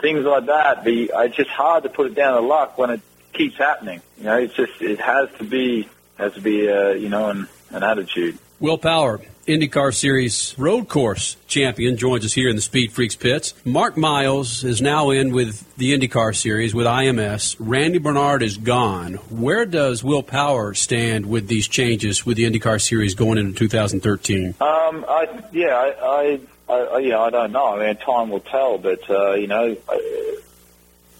things 0.00 0.24
like 0.24 0.46
that. 0.46 0.84
The 0.84 1.12
it's 1.14 1.36
just 1.36 1.50
hard 1.50 1.84
to 1.84 1.88
put 1.88 2.06
it 2.06 2.14
down 2.14 2.34
to 2.34 2.40
luck 2.40 2.76
when 2.78 2.90
it 2.90 3.00
keeps 3.32 3.56
happening. 3.56 4.00
You 4.18 4.24
know, 4.24 4.38
it's 4.38 4.54
just 4.54 4.80
it 4.80 5.00
has 5.00 5.28
to 5.38 5.44
be 5.44 5.88
has 6.18 6.34
to 6.34 6.40
be 6.40 6.68
uh, 6.70 6.90
you 6.90 7.08
know 7.08 7.30
an, 7.30 7.48
an 7.70 7.82
attitude. 7.82 8.38
Will 8.60 8.78
Power, 8.78 9.20
IndyCar 9.48 9.92
Series 9.92 10.54
road 10.56 10.88
course 10.88 11.36
champion, 11.48 11.96
joins 11.96 12.24
us 12.24 12.32
here 12.32 12.48
in 12.48 12.54
the 12.54 12.62
Speed 12.62 12.92
Freaks 12.92 13.16
pits. 13.16 13.52
Mark 13.64 13.96
Miles 13.96 14.62
is 14.62 14.80
now 14.80 15.10
in 15.10 15.32
with 15.32 15.76
the 15.76 15.92
IndyCar 15.92 16.36
Series 16.36 16.72
with 16.72 16.86
IMS. 16.86 17.56
Randy 17.58 17.98
Bernard 17.98 18.44
is 18.44 18.56
gone. 18.56 19.14
Where 19.28 19.66
does 19.66 20.04
Will 20.04 20.22
Power 20.22 20.72
stand 20.72 21.26
with 21.26 21.48
these 21.48 21.66
changes 21.66 22.24
with 22.24 22.36
the 22.36 22.44
IndyCar 22.44 22.80
Series 22.80 23.16
going 23.16 23.38
into 23.38 23.58
2013? 23.58 24.54
Um, 24.60 25.04
I 25.08 25.42
yeah, 25.52 25.74
I, 25.74 26.40
I, 26.68 26.74
I 26.74 26.98
you 27.00 27.10
know 27.10 27.22
I 27.22 27.30
don't 27.30 27.50
know. 27.50 27.76
I 27.76 27.86
mean, 27.86 27.96
time 27.96 28.30
will 28.30 28.40
tell. 28.40 28.78
But 28.78 29.10
uh, 29.10 29.32
you 29.32 29.48
know, 29.48 29.76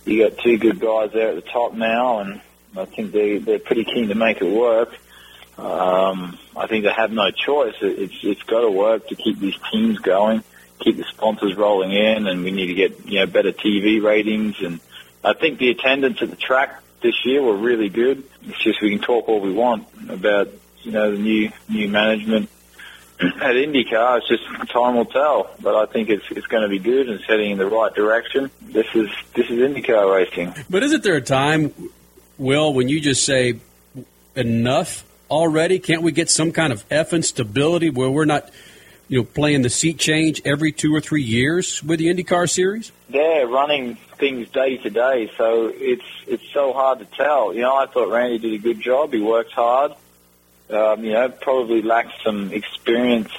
you 0.05 0.29
got 0.29 0.39
two 0.39 0.57
good 0.57 0.79
guys 0.79 1.11
there 1.13 1.31
at 1.31 1.35
the 1.35 1.51
top 1.51 1.75
now, 1.75 2.21
and 2.21 2.41
I 2.77 2.85
think 2.85 3.11
they 3.11 3.39
they're 3.39 3.59
pretty 3.59 3.85
keen 3.85 4.09
to 4.09 4.15
make 4.15 4.41
it 4.41 4.51
work. 4.51 4.97
Um, 5.59 6.39
I 6.57 6.67
think 6.67 6.85
they 6.85 6.93
have 6.93 7.13
no 7.13 7.31
choice. 7.31 7.75
It, 7.81 7.99
it's 7.99 8.15
it's 8.23 8.43
got 8.43 8.63
to 8.63 8.71
work 8.71 9.09
to 9.09 9.15
keep 9.15 9.39
these 9.39 9.55
teams 9.71 9.99
going, 9.99 10.43
keep 10.81 10.97
the 10.97 11.05
sponsors 11.05 11.55
rolling 11.55 11.93
in, 11.93 12.27
and 12.27 12.43
we 12.43 12.51
need 12.51 12.67
to 12.67 12.75
get 12.75 13.07
you 13.07 13.21
know 13.21 13.27
better 13.27 13.53
TV 13.53 14.03
ratings. 14.03 14.61
And 14.61 14.81
I 15.23 15.33
think 15.33 15.59
the 15.59 15.71
attendance 15.71 16.21
at 16.23 16.31
the 16.31 16.37
track 16.37 16.83
this 17.03 17.25
year 17.25 17.43
were 17.43 17.57
really 17.57 17.89
good. 17.89 18.25
It's 18.43 18.63
just 18.63 18.81
we 18.83 18.91
can 18.91 19.01
talk 19.01 19.29
all 19.29 19.41
we 19.41 19.53
want 19.53 19.87
about 20.09 20.49
you 20.83 20.93
know 20.93 21.13
the 21.13 21.19
new 21.19 21.53
new 21.69 21.89
management 21.89 22.51
at 23.21 23.55
IndyCar. 23.55 24.19
It's 24.19 24.29
just 24.29 24.71
time 24.73 24.97
will 24.97 25.05
tell, 25.05 25.51
but 25.61 25.77
I 25.77 25.87
think 25.87 26.09
it's 26.11 26.25
it's 26.31 26.47
going 26.49 26.65
to 26.65 26.69
be 26.69 26.81
good 26.81 27.09
and 27.09 27.21
it's 27.21 27.29
heading 27.29 27.53
in 27.53 27.59
the 27.59 27.67
right 27.67 27.95
direction. 27.95 28.51
This 28.61 28.87
is 28.95 29.09
this 29.35 29.47
is 29.49 29.59
IndyCar 29.59 30.13
racing. 30.13 30.55
But 30.69 30.83
isn't 30.83 31.05
there 31.05 31.15
a 31.15 31.21
time, 31.21 31.73
Will, 32.39 32.75
when 32.75 32.89
you 32.89 33.01
just 33.01 33.25
say 33.25 33.61
enough 34.35 35.05
already? 35.31 35.79
Can't 35.79 36.03
we 36.03 36.13
get 36.13 36.31
some 36.31 36.53
kind 36.53 36.73
of 36.73 36.85
and 36.91 37.25
stability 37.25 37.91
where 37.91 38.11
we're 38.11 38.25
not, 38.25 38.51
you 39.09 39.19
know, 39.19 39.25
playing 39.25 39.63
the 39.63 39.71
seat 39.71 39.99
change 39.99 40.43
every 40.45 40.73
two 40.73 40.95
or 40.95 41.01
three 41.01 41.23
years 41.23 41.83
with 41.83 41.99
the 41.99 42.07
IndyCar 42.07 42.49
series? 42.49 42.93
They're 43.09 43.47
running 43.47 43.97
things 44.19 44.49
day 44.51 44.77
to 44.79 44.91
day, 44.91 45.31
so 45.37 45.71
it's 45.75 46.05
it's 46.27 46.45
so 46.53 46.73
hard 46.73 47.01
to 47.01 47.05
tell. 47.05 47.55
You 47.55 47.63
know, 47.63 47.77
I 47.77 47.87
thought 47.87 48.11
Randy 48.11 48.39
did 48.39 48.55
a 48.55 48.59
good 48.59 48.81
job. 48.81 49.13
He 49.13 49.21
works 49.21 49.53
hard. 49.53 49.93
Um, 50.71 51.05
you 51.05 51.13
know, 51.13 51.29
probably 51.29 51.83
lacked 51.83 52.23
some 52.23 52.53
experience, 52.53 53.31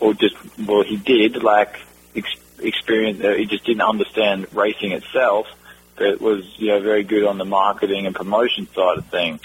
or 0.00 0.14
just 0.14 0.36
well, 0.58 0.82
he 0.82 0.96
did 0.96 1.42
lack 1.42 1.78
ex- 2.16 2.36
experience. 2.58 3.22
Uh, 3.22 3.34
he 3.34 3.44
just 3.44 3.64
didn't 3.64 3.82
understand 3.82 4.46
racing 4.54 4.92
itself. 4.92 5.46
But 5.96 6.20
was 6.20 6.44
you 6.58 6.68
know 6.68 6.80
very 6.80 7.04
good 7.04 7.24
on 7.24 7.38
the 7.38 7.44
marketing 7.44 8.06
and 8.06 8.16
promotion 8.16 8.66
side 8.74 8.98
of 8.98 9.06
things. 9.06 9.40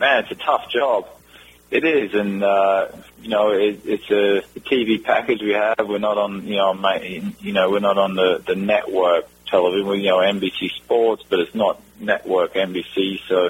Man, 0.00 0.24
it's 0.24 0.32
a 0.32 0.34
tough 0.34 0.68
job. 0.70 1.06
It 1.72 1.86
is, 1.86 2.12
and 2.12 2.44
uh, 2.44 2.88
you 3.22 3.30
know, 3.30 3.52
it, 3.52 3.80
it's 3.86 4.10
a 4.10 4.60
TV 4.60 5.02
package 5.02 5.40
we 5.40 5.52
have. 5.52 5.88
We're 5.88 5.98
not 5.98 6.18
on, 6.18 6.46
you 6.46 6.56
know, 6.56 6.74
ma 6.74 6.96
you 6.96 7.54
know, 7.54 7.70
we're 7.70 7.80
not 7.80 7.96
on 7.96 8.14
the 8.14 8.44
the 8.46 8.54
network 8.54 9.26
television. 9.46 9.86
We, 9.88 10.00
you 10.00 10.10
know, 10.10 10.18
NBC 10.18 10.70
Sports, 10.72 11.24
but 11.26 11.40
it's 11.40 11.54
not 11.54 11.80
network 11.98 12.52
NBC. 12.52 13.20
So, 13.26 13.46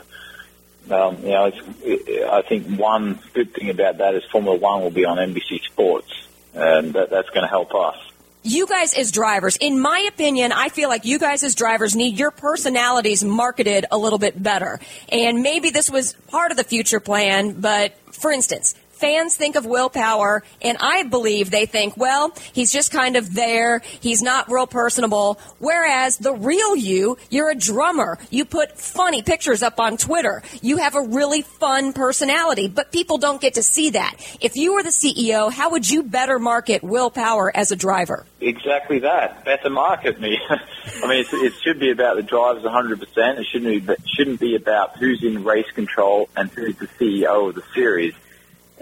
um, 0.94 1.24
you 1.24 1.31
know, 1.31 1.47
it's, 1.47 1.59
it, 1.82 2.28
I 2.28 2.43
think 2.43 2.78
one 2.78 3.19
good 3.35 3.55
thing 3.55 3.70
about 3.70 3.99
that 3.99 4.15
is 4.15 4.23
Formula 4.31 4.57
One 4.57 4.82
will 4.82 4.93
be 4.93 5.05
on 5.05 5.16
NBC 5.16 5.61
Sports, 5.62 6.12
and 6.55 6.93
that, 6.93 7.11
that's 7.11 7.31
going 7.31 7.43
to 7.43 7.49
help 7.49 7.74
us. 7.74 7.97
You 8.44 8.66
guys 8.66 8.93
as 8.94 9.12
drivers, 9.12 9.56
in 9.56 9.78
my 9.78 10.09
opinion, 10.12 10.51
I 10.51 10.69
feel 10.69 10.89
like 10.89 11.05
you 11.05 11.20
guys 11.20 11.44
as 11.44 11.55
drivers 11.55 11.94
need 11.94 12.19
your 12.19 12.32
personalities 12.32 13.23
marketed 13.23 13.86
a 13.93 13.97
little 13.97 14.19
bit 14.19 14.43
better. 14.43 14.81
And 15.09 15.43
maybe 15.43 15.70
this 15.70 15.89
was 15.89 16.14
part 16.27 16.51
of 16.51 16.56
the 16.56 16.64
future 16.64 16.98
plan, 16.98 17.60
but 17.60 17.97
for 18.12 18.32
instance, 18.32 18.74
fans 19.03 19.35
think 19.35 19.57
of 19.57 19.66
Will 19.66 19.91
Power, 19.91 20.45
and 20.62 20.79
I 20.81 21.03
believe 21.03 21.51
they 21.51 21.66
think, 21.66 21.97
well, 21.97 22.33
he's 22.53 22.70
just 22.70 22.93
kind 22.93 23.16
of 23.16 23.35
there. 23.35 23.81
He's 23.81 24.23
not 24.23 24.49
real 24.49 24.69
personable. 24.69 25.41
Whereas 25.59 26.19
the 26.19 26.33
real 26.33 26.77
you, 26.77 27.19
you're 27.29 27.51
a 27.51 27.57
drummer. 27.57 28.16
You 28.31 28.45
put 28.45 28.79
funny 28.79 29.23
pictures 29.23 29.61
up 29.61 29.81
on 29.81 29.97
Twitter. 29.97 30.45
You 30.62 30.77
have 30.77 30.95
a 30.95 31.01
really 31.01 31.43
fun 31.43 31.93
personality, 31.93 32.69
but 32.69 32.93
people 32.93 33.19
don't 33.19 33.41
get 33.41 33.55
to 33.55 33.62
see 33.65 33.91
that. 33.91 34.15
If 34.41 34.55
you 34.55 34.74
were 34.74 34.85
the 34.85 34.91
CEO, 34.91 35.53
how 35.53 35.73
would 35.73 35.91
you 35.91 36.05
better 36.05 36.39
market 36.39 36.85
Will 36.85 37.11
Power 37.11 37.51
as 37.53 37.73
a 37.73 37.77
driver? 37.77 38.24
Exactly 38.41 39.01
that. 39.01 39.45
Better 39.45 39.70
market 39.70 40.20
me. 40.20 40.39
I 41.03 41.09
mean, 41.09 41.24
it 41.29 41.55
should 41.65 41.81
be 41.81 41.91
about 41.91 42.15
the 42.15 42.23
drivers 42.23 42.62
100%. 42.62 43.39
It 43.41 43.47
shouldn't 43.51 43.85
be, 43.85 43.95
shouldn't 44.16 44.39
be 44.39 44.55
about 44.55 44.97
who's 44.97 45.24
in 45.24 45.43
race 45.43 45.70
control 45.73 46.29
and 46.37 46.49
who's 46.51 46.77
the 46.77 46.87
CEO 46.87 47.49
of 47.49 47.57
the 47.57 47.65
series. 47.74 48.15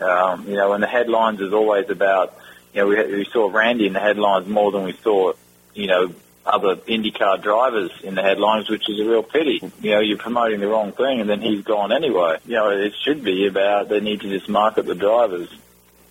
Um, 0.01 0.49
you 0.49 0.57
know, 0.57 0.73
and 0.73 0.83
the 0.83 0.89
headlines 0.89 1.41
is 1.41 1.53
always 1.53 1.91
about, 1.91 2.35
you 2.73 2.81
know, 2.81 2.87
we, 2.89 3.17
we 3.17 3.25
saw 3.33 3.51
Randy 3.51 3.87
in 3.87 3.93
the 3.93 4.01
headlines 4.01 4.47
more 4.47 4.73
than 4.73 4.85
we 4.85 4.93
saw, 5.03 5.33
you 5.75 5.87
know, 5.87 6.15
other 6.45 6.77
IndyCar 6.77 7.43
drivers 7.43 7.91
in 8.03 8.15
the 8.15 8.23
headlines, 8.23 8.69
which 8.71 8.89
is 8.89 8.99
a 9.01 9.05
real 9.05 9.23
pity. 9.23 9.61
You 9.81 9.91
know, 9.91 10.01
you're 10.01 10.19
promoting 10.19 10.61
the 10.61 10.69
wrong 10.69 10.93
thing 10.93 11.21
and 11.21 11.29
then 11.29 11.41
he's 11.41 11.65
gone 11.65 11.93
anyway. 11.93 12.39
You 12.47 12.55
know, 12.55 12.71
it 12.71 12.95
should 13.05 13.23
be 13.23 13.47
about 13.47 13.89
they 13.89 14.01
need 14.01 14.21
to 14.23 14.29
just 14.29 14.49
market 14.49 14.87
the 14.87 14.95
drivers. 14.95 15.49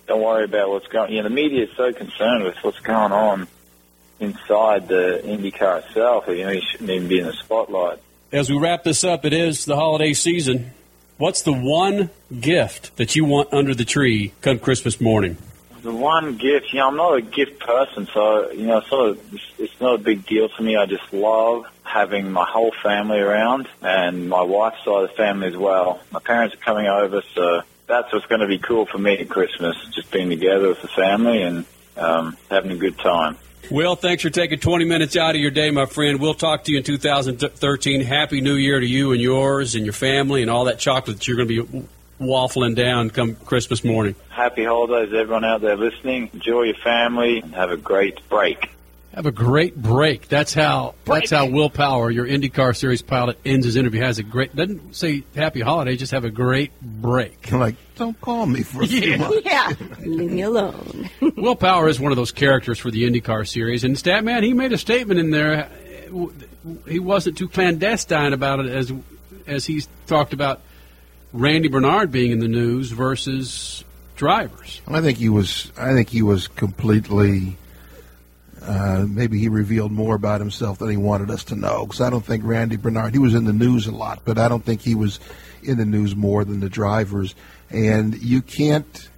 Don't 0.06 0.22
worry 0.22 0.44
about 0.44 0.70
what's 0.70 0.86
going, 0.88 1.12
you 1.12 1.22
know, 1.22 1.28
the 1.28 1.34
media 1.34 1.64
is 1.64 1.70
so 1.76 1.92
concerned 1.92 2.44
with 2.44 2.56
what's 2.62 2.80
going 2.80 3.12
on 3.12 3.48
inside 4.18 4.88
the 4.88 5.20
IndyCar 5.24 5.86
itself. 5.86 6.24
You 6.28 6.44
know, 6.44 6.50
you 6.50 6.62
shouldn't 6.70 6.90
even 6.90 7.08
be 7.08 7.20
in 7.20 7.26
the 7.26 7.32
spotlight. 7.32 7.98
As 8.32 8.48
we 8.48 8.58
wrap 8.58 8.84
this 8.84 9.02
up, 9.02 9.24
it 9.24 9.32
is 9.32 9.64
the 9.64 9.74
holiday 9.74 10.12
season. 10.12 10.72
What's 11.20 11.42
the 11.42 11.52
one 11.52 12.08
gift 12.40 12.96
that 12.96 13.14
you 13.14 13.26
want 13.26 13.52
under 13.52 13.74
the 13.74 13.84
tree 13.84 14.32
come 14.40 14.58
Christmas 14.58 15.02
morning? 15.02 15.36
The 15.82 15.92
one 15.92 16.38
gift, 16.38 16.72
you 16.72 16.78
know, 16.78 16.88
I'm 16.88 16.96
not 16.96 17.18
a 17.18 17.20
gift 17.20 17.60
person, 17.60 18.06
so 18.06 18.50
you 18.52 18.66
know, 18.66 18.80
sort 18.80 19.10
of, 19.10 19.34
it's, 19.34 19.44
it's 19.58 19.80
not 19.82 19.96
a 19.96 19.98
big 19.98 20.24
deal 20.24 20.48
to 20.48 20.62
me. 20.62 20.76
I 20.76 20.86
just 20.86 21.12
love 21.12 21.66
having 21.82 22.32
my 22.32 22.46
whole 22.46 22.72
family 22.82 23.18
around 23.18 23.68
and 23.82 24.30
my 24.30 24.40
wife's 24.40 24.82
side 24.82 25.02
of 25.02 25.10
the 25.10 25.14
family 25.14 25.48
as 25.48 25.58
well. 25.58 26.00
My 26.10 26.20
parents 26.20 26.54
are 26.54 26.58
coming 26.58 26.86
over, 26.86 27.20
so 27.34 27.64
that's 27.86 28.10
what's 28.14 28.24
going 28.24 28.40
to 28.40 28.46
be 28.46 28.56
cool 28.56 28.86
for 28.86 28.96
me 28.96 29.18
at 29.18 29.28
Christmas. 29.28 29.76
Just 29.90 30.10
being 30.10 30.30
together 30.30 30.68
with 30.68 30.80
the 30.80 30.88
family 30.88 31.42
and 31.42 31.66
um, 31.98 32.38
having 32.48 32.70
a 32.70 32.76
good 32.76 32.98
time. 32.98 33.36
Will, 33.70 33.94
thanks 33.94 34.24
for 34.24 34.30
taking 34.30 34.58
20 34.58 34.84
minutes 34.84 35.16
out 35.16 35.36
of 35.36 35.40
your 35.40 35.52
day, 35.52 35.70
my 35.70 35.86
friend. 35.86 36.20
We'll 36.20 36.34
talk 36.34 36.64
to 36.64 36.72
you 36.72 36.78
in 36.78 36.84
2013. 36.84 38.00
Happy 38.00 38.40
New 38.40 38.54
Year 38.54 38.80
to 38.80 38.86
you 38.86 39.12
and 39.12 39.20
yours 39.20 39.76
and 39.76 39.84
your 39.84 39.92
family 39.92 40.42
and 40.42 40.50
all 40.50 40.64
that 40.64 40.80
chocolate 40.80 41.18
that 41.18 41.28
you're 41.28 41.36
going 41.36 41.48
to 41.48 41.64
be 41.64 41.86
waffling 42.20 42.74
down 42.74 43.10
come 43.10 43.36
Christmas 43.36 43.84
morning. 43.84 44.16
Happy 44.28 44.64
holidays, 44.64 45.14
everyone 45.14 45.44
out 45.44 45.60
there 45.60 45.76
listening. 45.76 46.30
Enjoy 46.34 46.62
your 46.62 46.74
family 46.82 47.38
and 47.38 47.54
have 47.54 47.70
a 47.70 47.76
great 47.76 48.28
break. 48.28 48.70
Have 49.14 49.26
a 49.26 49.32
great 49.32 49.74
break. 49.74 50.28
That's 50.28 50.54
how 50.54 50.94
that's 51.04 51.30
how 51.32 51.46
Will 51.46 51.68
Power, 51.68 52.10
your 52.12 52.26
IndyCar 52.26 52.76
Series 52.76 53.02
pilot, 53.02 53.38
ends 53.44 53.66
his 53.66 53.74
interview. 53.74 54.00
Has 54.02 54.20
a 54.20 54.22
great 54.22 54.54
doesn't 54.54 54.94
say 54.94 55.24
happy 55.34 55.60
holiday, 55.60 55.96
just 55.96 56.12
have 56.12 56.24
a 56.24 56.30
great 56.30 56.70
break. 56.80 57.50
Like, 57.60 57.74
don't 57.96 58.18
call 58.20 58.46
me 58.46 58.62
for 58.62 58.82
a 58.84 58.86
few 58.86 59.00
Yeah. 59.00 59.16
months. 59.18 59.38
Yeah, 59.44 59.72
leave 60.06 60.30
me 60.30 60.42
alone. 60.42 61.10
Will 61.36 61.56
Power 61.56 61.88
is 61.88 61.98
one 61.98 62.12
of 62.12 62.16
those 62.16 62.30
characters 62.32 62.78
for 62.78 62.90
the 62.92 63.02
IndyCar 63.02 63.46
Series, 63.48 63.82
and 63.84 63.96
Statman 63.96 64.44
he 64.44 64.52
made 64.54 64.72
a 64.72 64.78
statement 64.78 65.18
in 65.18 65.30
there. 65.30 65.68
He 66.88 67.00
wasn't 67.00 67.36
too 67.36 67.48
clandestine 67.48 68.32
about 68.32 68.60
it 68.60 68.66
as 68.70 68.92
as 69.48 69.66
he's 69.66 69.88
talked 70.06 70.32
about 70.32 70.60
Randy 71.32 71.68
Bernard 71.68 72.12
being 72.12 72.30
in 72.30 72.38
the 72.38 72.48
news 72.48 72.92
versus 72.92 73.84
drivers. 74.14 74.80
I 74.86 75.00
think 75.00 75.18
he 75.18 75.28
was. 75.28 75.72
I 75.76 75.92
think 75.94 76.10
he 76.10 76.22
was 76.22 76.46
completely. 76.46 77.56
Uh, 78.62 79.06
maybe 79.08 79.38
he 79.38 79.48
revealed 79.48 79.90
more 79.90 80.14
about 80.14 80.40
himself 80.40 80.78
than 80.78 80.90
he 80.90 80.96
wanted 80.96 81.30
us 81.30 81.44
to 81.44 81.56
know. 81.56 81.86
Because 81.86 82.00
I 82.00 82.10
don't 82.10 82.24
think 82.24 82.44
Randy 82.44 82.76
Bernard. 82.76 83.12
He 83.12 83.18
was 83.18 83.34
in 83.34 83.44
the 83.44 83.52
news 83.52 83.86
a 83.86 83.92
lot, 83.92 84.20
but 84.24 84.38
I 84.38 84.48
don't 84.48 84.64
think 84.64 84.82
he 84.82 84.94
was 84.94 85.18
in 85.62 85.78
the 85.78 85.84
news 85.84 86.14
more 86.14 86.44
than 86.44 86.60
the 86.60 86.68
drivers. 86.68 87.34
And 87.70 88.20
you 88.22 88.42
can't. 88.42 89.08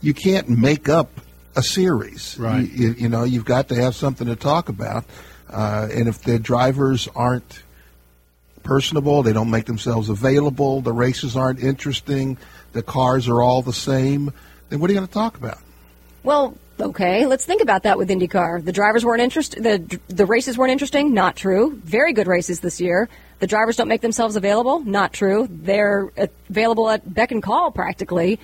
You 0.00 0.14
can't 0.14 0.48
make 0.48 0.88
up 0.88 1.20
a 1.54 1.62
series. 1.62 2.36
Right. 2.38 2.68
You, 2.68 2.88
you, 2.88 2.94
you 2.94 3.08
know, 3.08 3.22
you've 3.24 3.44
got 3.44 3.68
to 3.68 3.76
have 3.76 3.94
something 3.94 4.26
to 4.26 4.34
talk 4.34 4.68
about. 4.68 5.04
Uh, 5.48 5.88
and 5.92 6.08
if 6.08 6.22
the 6.22 6.38
drivers 6.38 7.08
aren't 7.14 7.62
personable, 8.62 9.22
they 9.22 9.32
don't 9.32 9.50
make 9.50 9.66
themselves 9.66 10.08
available, 10.08 10.80
the 10.80 10.92
races 10.92 11.36
aren't 11.36 11.60
interesting, 11.60 12.38
the 12.72 12.82
cars 12.82 13.28
are 13.28 13.42
all 13.42 13.62
the 13.62 13.72
same, 13.72 14.32
then 14.68 14.80
what 14.80 14.88
are 14.88 14.92
you 14.92 14.98
going 14.98 15.08
to 15.08 15.12
talk 15.12 15.36
about? 15.36 15.58
Well, 16.22 16.56
okay, 16.80 17.26
let's 17.26 17.44
think 17.44 17.62
about 17.62 17.84
that 17.84 17.98
with 17.98 18.08
IndyCar. 18.08 18.64
The 18.64 18.72
drivers 18.72 19.04
weren't 19.04 19.22
interested. 19.22 19.62
The 19.62 20.00
the 20.08 20.26
races 20.26 20.58
weren't 20.58 20.72
interesting. 20.72 21.14
Not 21.14 21.36
true. 21.36 21.80
Very 21.84 22.12
good 22.12 22.26
races 22.26 22.60
this 22.60 22.80
year. 22.80 23.08
The 23.38 23.46
drivers 23.46 23.76
don't 23.76 23.88
make 23.88 24.00
themselves 24.02 24.36
available. 24.36 24.80
Not 24.80 25.12
true. 25.12 25.48
They're 25.50 26.10
available 26.48 26.88
at 26.88 27.12
beck 27.12 27.32
and 27.32 27.42
call 27.42 27.72
practically, 27.72 28.38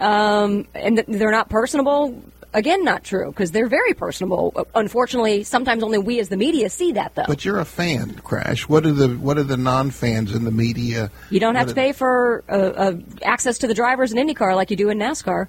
um, 0.00 0.66
and 0.74 0.98
they're 1.08 1.30
not 1.30 1.48
personable. 1.48 2.22
Again, 2.54 2.84
not 2.84 3.02
true 3.02 3.30
because 3.30 3.50
they're 3.52 3.66
very 3.66 3.94
personable. 3.94 4.52
Uh, 4.54 4.64
Unfortunately, 4.74 5.42
sometimes 5.42 5.82
only 5.82 5.96
we 5.96 6.20
as 6.20 6.28
the 6.28 6.36
media 6.36 6.68
see 6.68 6.92
that 6.92 7.14
though. 7.14 7.24
But 7.26 7.46
you're 7.46 7.60
a 7.60 7.64
fan, 7.64 8.16
Crash. 8.16 8.68
What 8.68 8.84
are 8.84 8.92
the 8.92 9.08
what 9.08 9.38
are 9.38 9.42
the 9.42 9.56
non-fans 9.56 10.34
in 10.34 10.44
the 10.44 10.50
media? 10.50 11.10
You 11.30 11.40
don't 11.40 11.54
have 11.54 11.68
to 11.68 11.74
pay 11.74 11.92
for 11.92 12.44
uh, 12.50 12.52
uh, 12.52 12.96
access 13.22 13.56
to 13.58 13.66
the 13.66 13.74
drivers 13.74 14.12
in 14.12 14.18
IndyCar 14.18 14.54
like 14.54 14.70
you 14.70 14.76
do 14.76 14.90
in 14.90 14.98
NASCAR. 14.98 15.48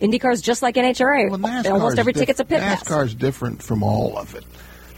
IndyCar 0.00 0.32
is 0.32 0.42
just 0.42 0.60
like 0.62 0.74
NHRA. 0.74 1.30
Almost 1.30 1.42
NASCAR's 1.66 1.98
every 1.98 2.12
diff- 2.12 2.20
ticket's 2.22 2.40
a 2.40 2.44
pit 2.44 2.60
pass. 2.60 2.82
NASCAR's 2.82 3.14
different 3.14 3.62
from 3.62 3.82
all 3.82 4.18
of 4.18 4.34
it. 4.34 4.44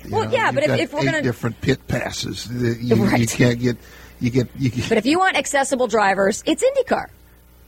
You 0.05 0.11
Well, 0.17 0.25
know, 0.25 0.31
yeah, 0.31 0.53
but 0.53 0.65
if- 0.65 0.71
if 0.81 0.93
we're 0.95 1.05
gonna- 1.05 1.23
different 1.23 1.61
pit 1.61 1.87
passes, 1.87 2.49
you, 2.51 3.07
you 3.07 3.27
can't 3.27 3.59
get 3.61 3.77
you 4.21 4.31
get 4.31 4.49
you 4.59 4.71
get. 4.71 4.89
But 4.89 4.99
if 4.99 5.07
you 5.07 5.19
want 5.19 5.37
accessible 5.37 5.87
drivers, 5.89 6.43
it's 6.47 6.63
IndyCar. 6.65 7.07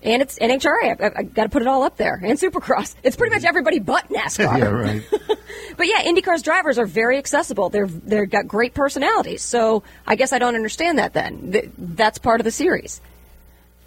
And 0.00 0.22
it's 0.22 0.38
NHRA. 0.38 1.00
I, 1.00 1.10
I 1.18 1.22
got 1.24 1.42
to 1.42 1.48
put 1.48 1.60
it 1.60 1.66
all 1.66 1.82
up 1.82 1.96
there. 1.96 2.20
And 2.22 2.38
Supercross. 2.38 2.94
It's 3.02 3.16
pretty 3.16 3.34
much 3.34 3.42
everybody 3.44 3.80
but 3.80 4.09
NASCAR. 4.10 4.59
yeah, 4.59 4.64
right. 4.68 5.02
But 5.76 5.86
yeah, 5.86 6.02
IndyCar's 6.05 6.42
drivers 6.42 6.76
are 6.78 6.86
very 6.86 7.18
accessible. 7.18 7.68
They're 7.68 7.86
they've 7.86 8.28
got 8.28 8.48
great 8.48 8.74
personalities. 8.74 9.42
So 9.42 9.84
I 10.09 10.16
guess 10.16 10.32
I 10.32 10.38
don't 10.38 10.55
understand 10.56 10.98
that. 10.98 11.12
Then 11.12 11.72
that's 11.78 12.18
part 12.18 12.40
of 12.40 12.44
the 12.44 12.50
series. 12.50 13.00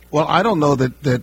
Well, 0.09 0.25
I 0.27 0.41
don't 0.43 0.59
know 0.59 0.75
that 0.75 1.03
that 1.03 1.21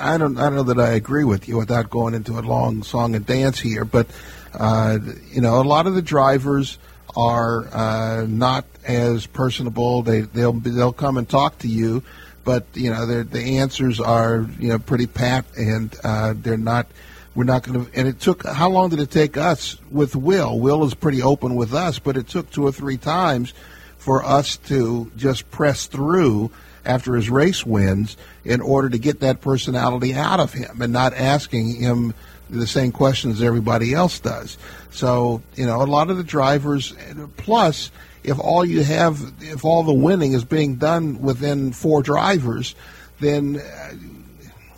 I 0.00 0.18
don't 0.18 0.38
I 0.38 0.44
don't 0.44 0.56
know 0.56 0.62
that 0.64 0.80
I 0.80 0.90
agree 0.90 1.24
with 1.24 1.48
you 1.48 1.56
without 1.56 1.90
going 1.90 2.14
into 2.14 2.38
a 2.38 2.40
long 2.40 2.82
song 2.82 3.14
and 3.14 3.24
dance 3.24 3.60
here, 3.60 3.84
but 3.84 4.06
uh, 4.54 4.98
you 5.30 5.40
know, 5.40 5.60
a 5.60 5.62
lot 5.62 5.86
of 5.86 5.94
the 5.94 6.02
drivers 6.02 6.78
are 7.16 7.68
uh, 7.72 8.26
not 8.28 8.64
as 8.86 9.26
personable. 9.26 10.02
They 10.02 10.22
they'll 10.22 10.52
they'll 10.52 10.92
come 10.92 11.16
and 11.16 11.28
talk 11.28 11.58
to 11.58 11.68
you, 11.68 12.02
but 12.44 12.66
you 12.74 12.90
know, 12.90 13.06
the 13.06 13.58
answers 13.58 14.00
are 14.00 14.46
you 14.58 14.68
know 14.68 14.78
pretty 14.78 15.06
pat 15.06 15.44
and 15.56 15.94
uh, 16.02 16.34
they're 16.36 16.56
not. 16.56 16.86
We're 17.32 17.44
not 17.44 17.62
going 17.62 17.86
to. 17.86 17.98
And 17.98 18.08
it 18.08 18.18
took. 18.18 18.44
How 18.44 18.68
long 18.68 18.90
did 18.90 18.98
it 18.98 19.12
take 19.12 19.36
us 19.36 19.76
with 19.88 20.16
Will? 20.16 20.58
Will 20.58 20.84
is 20.84 20.94
pretty 20.94 21.22
open 21.22 21.54
with 21.54 21.72
us, 21.72 22.00
but 22.00 22.16
it 22.16 22.26
took 22.26 22.50
two 22.50 22.66
or 22.66 22.72
three 22.72 22.96
times 22.96 23.54
for 23.98 24.24
us 24.24 24.56
to 24.56 25.12
just 25.16 25.48
press 25.52 25.86
through 25.86 26.50
after 26.84 27.14
his 27.14 27.30
race 27.30 27.64
wins 27.64 28.16
in 28.44 28.60
order 28.60 28.88
to 28.88 28.98
get 28.98 29.20
that 29.20 29.40
personality 29.40 30.14
out 30.14 30.40
of 30.40 30.52
him 30.52 30.80
and 30.80 30.92
not 30.92 31.14
asking 31.14 31.76
him 31.76 32.14
the 32.48 32.66
same 32.66 32.92
questions 32.92 33.42
everybody 33.42 33.94
else 33.94 34.18
does. 34.18 34.58
So, 34.90 35.42
you 35.54 35.66
know, 35.66 35.82
a 35.82 35.84
lot 35.84 36.10
of 36.10 36.16
the 36.16 36.24
drivers, 36.24 36.94
plus, 37.36 37.90
if 38.24 38.38
all 38.38 38.64
you 38.64 38.82
have, 38.82 39.32
if 39.40 39.64
all 39.64 39.82
the 39.82 39.92
winning 39.92 40.32
is 40.32 40.44
being 40.44 40.76
done 40.76 41.22
within 41.22 41.72
four 41.72 42.02
drivers, 42.02 42.74
then 43.20 43.60
uh, 43.60 43.90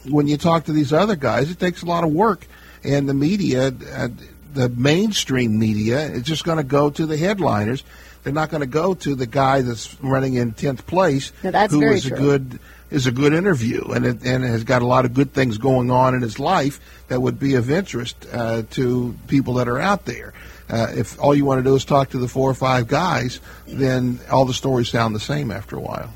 when 0.09 0.27
you 0.27 0.37
talk 0.37 0.65
to 0.65 0.73
these 0.73 0.93
other 0.93 1.17
guys, 1.17 1.51
it 1.51 1.59
takes 1.59 1.83
a 1.83 1.87
lot 1.87 2.05
of 2.05 2.13
work. 2.13 2.47
And 2.85 3.09
the 3.09 3.15
media, 3.15 3.73
uh, 3.95 4.09
the 4.53 4.69
mainstream 4.69 5.59
media, 5.59 6.01
is 6.01 6.23
just 6.23 6.45
going 6.45 6.59
to 6.59 6.65
go 6.65 6.91
to 6.91 7.07
the 7.07 7.17
headliners. 7.17 7.85
They're 8.23 8.33
not 8.33 8.51
going 8.51 8.61
to 8.61 8.67
go 8.67 8.95
to 8.95 9.15
the 9.15 9.27
guy 9.27 9.63
that's 9.63 10.01
running 10.01 10.35
in 10.35 10.53
tenth 10.53 10.87
place, 10.87 11.33
Now, 11.43 11.51
that's 11.51 11.73
who 11.73 11.81
very 11.81 11.99
a 11.99 12.11
good 12.11 12.61
is 12.91 13.07
a 13.07 13.13
good 13.13 13.33
interview 13.33 13.83
and 13.93 14.05
it, 14.05 14.23
and 14.23 14.45
has 14.45 14.65
got 14.65 14.83
a 14.83 14.87
lot 14.87 15.07
of 15.07 15.15
good 15.15 15.33
things 15.33 15.57
going 15.57 15.91
on 15.91 16.15
in 16.15 16.21
his 16.21 16.39
life 16.39 16.79
that 17.09 17.23
would 17.23 17.39
be 17.39 17.55
of 17.55 17.71
interest 17.71 18.27
uh, 18.33 18.63
to 18.71 19.17
people 19.29 19.55
that 19.55 19.67
are 19.67 19.79
out 19.79 20.05
there. 20.05 20.35
Uh, 20.69 20.89
if 20.95 21.19
all 21.19 21.35
you 21.35 21.45
want 21.45 21.59
to 21.59 21.63
do 21.63 21.75
is 21.75 21.85
talk 21.85 22.11
to 22.11 22.19
the 22.19 22.29
four 22.29 22.51
or 22.51 22.55
five 22.55 22.87
guys, 22.89 23.41
then 23.67 24.21
all 24.31 24.45
the 24.45 24.55
stories 24.55 24.91
sound 24.91 25.15
the 25.15 25.21
same 25.21 25.51
after 25.51 25.77
a 25.77 25.81
while. 25.81 26.13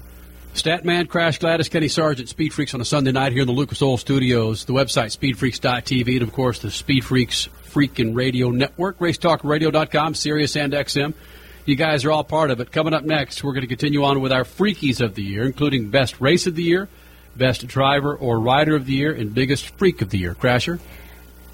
Statman, 0.55 1.09
Crash 1.09 1.39
Gladys, 1.39 1.69
Kenny 1.69 1.89
Sargent, 1.89 2.31
Speed 2.31 2.55
Freaks 2.55 2.73
on 2.73 2.81
a 2.81 2.85
Sunday 2.85 3.12
night 3.12 3.33
here 3.33 3.43
in 3.43 3.47
the 3.47 3.53
Lucas 3.53 3.83
Oil 3.83 3.99
Studios. 3.99 4.65
The 4.65 4.73
website, 4.73 5.16
speedfreaks.tv, 5.16 6.15
and 6.15 6.23
of 6.23 6.33
course 6.33 6.61
the 6.61 6.70
Speed 6.70 7.05
Freaks 7.05 7.49
Freakin' 7.65 8.15
Radio 8.15 8.51
Network, 8.51 8.99
racetalkradio.com, 8.99 10.15
Sirius 10.15 10.57
and 10.57 10.73
XM. 10.73 11.12
You 11.66 11.74
guys 11.74 12.05
are 12.05 12.12
all 12.12 12.22
part 12.22 12.52
of 12.52 12.60
it. 12.60 12.70
Coming 12.70 12.94
up 12.94 13.02
next, 13.02 13.43
we're 13.43 13.52
going 13.52 13.62
to 13.62 13.66
continue 13.66 14.05
on 14.05 14.20
with 14.20 14.30
our 14.30 14.44
Freakies 14.44 15.01
of 15.01 15.16
the 15.16 15.22
Year, 15.24 15.44
including 15.44 15.90
Best 15.90 16.20
Race 16.20 16.47
of 16.47 16.55
the 16.55 16.62
Year, 16.62 16.88
Best 17.34 17.66
Driver 17.66 18.14
or 18.14 18.38
Rider 18.38 18.76
of 18.76 18.86
the 18.86 18.93
Year, 18.93 19.12
and 19.12 19.34
Biggest 19.34 19.70
Freak 19.70 20.01
of 20.01 20.10
the 20.10 20.18
Year. 20.18 20.36
Crasher? 20.36 20.78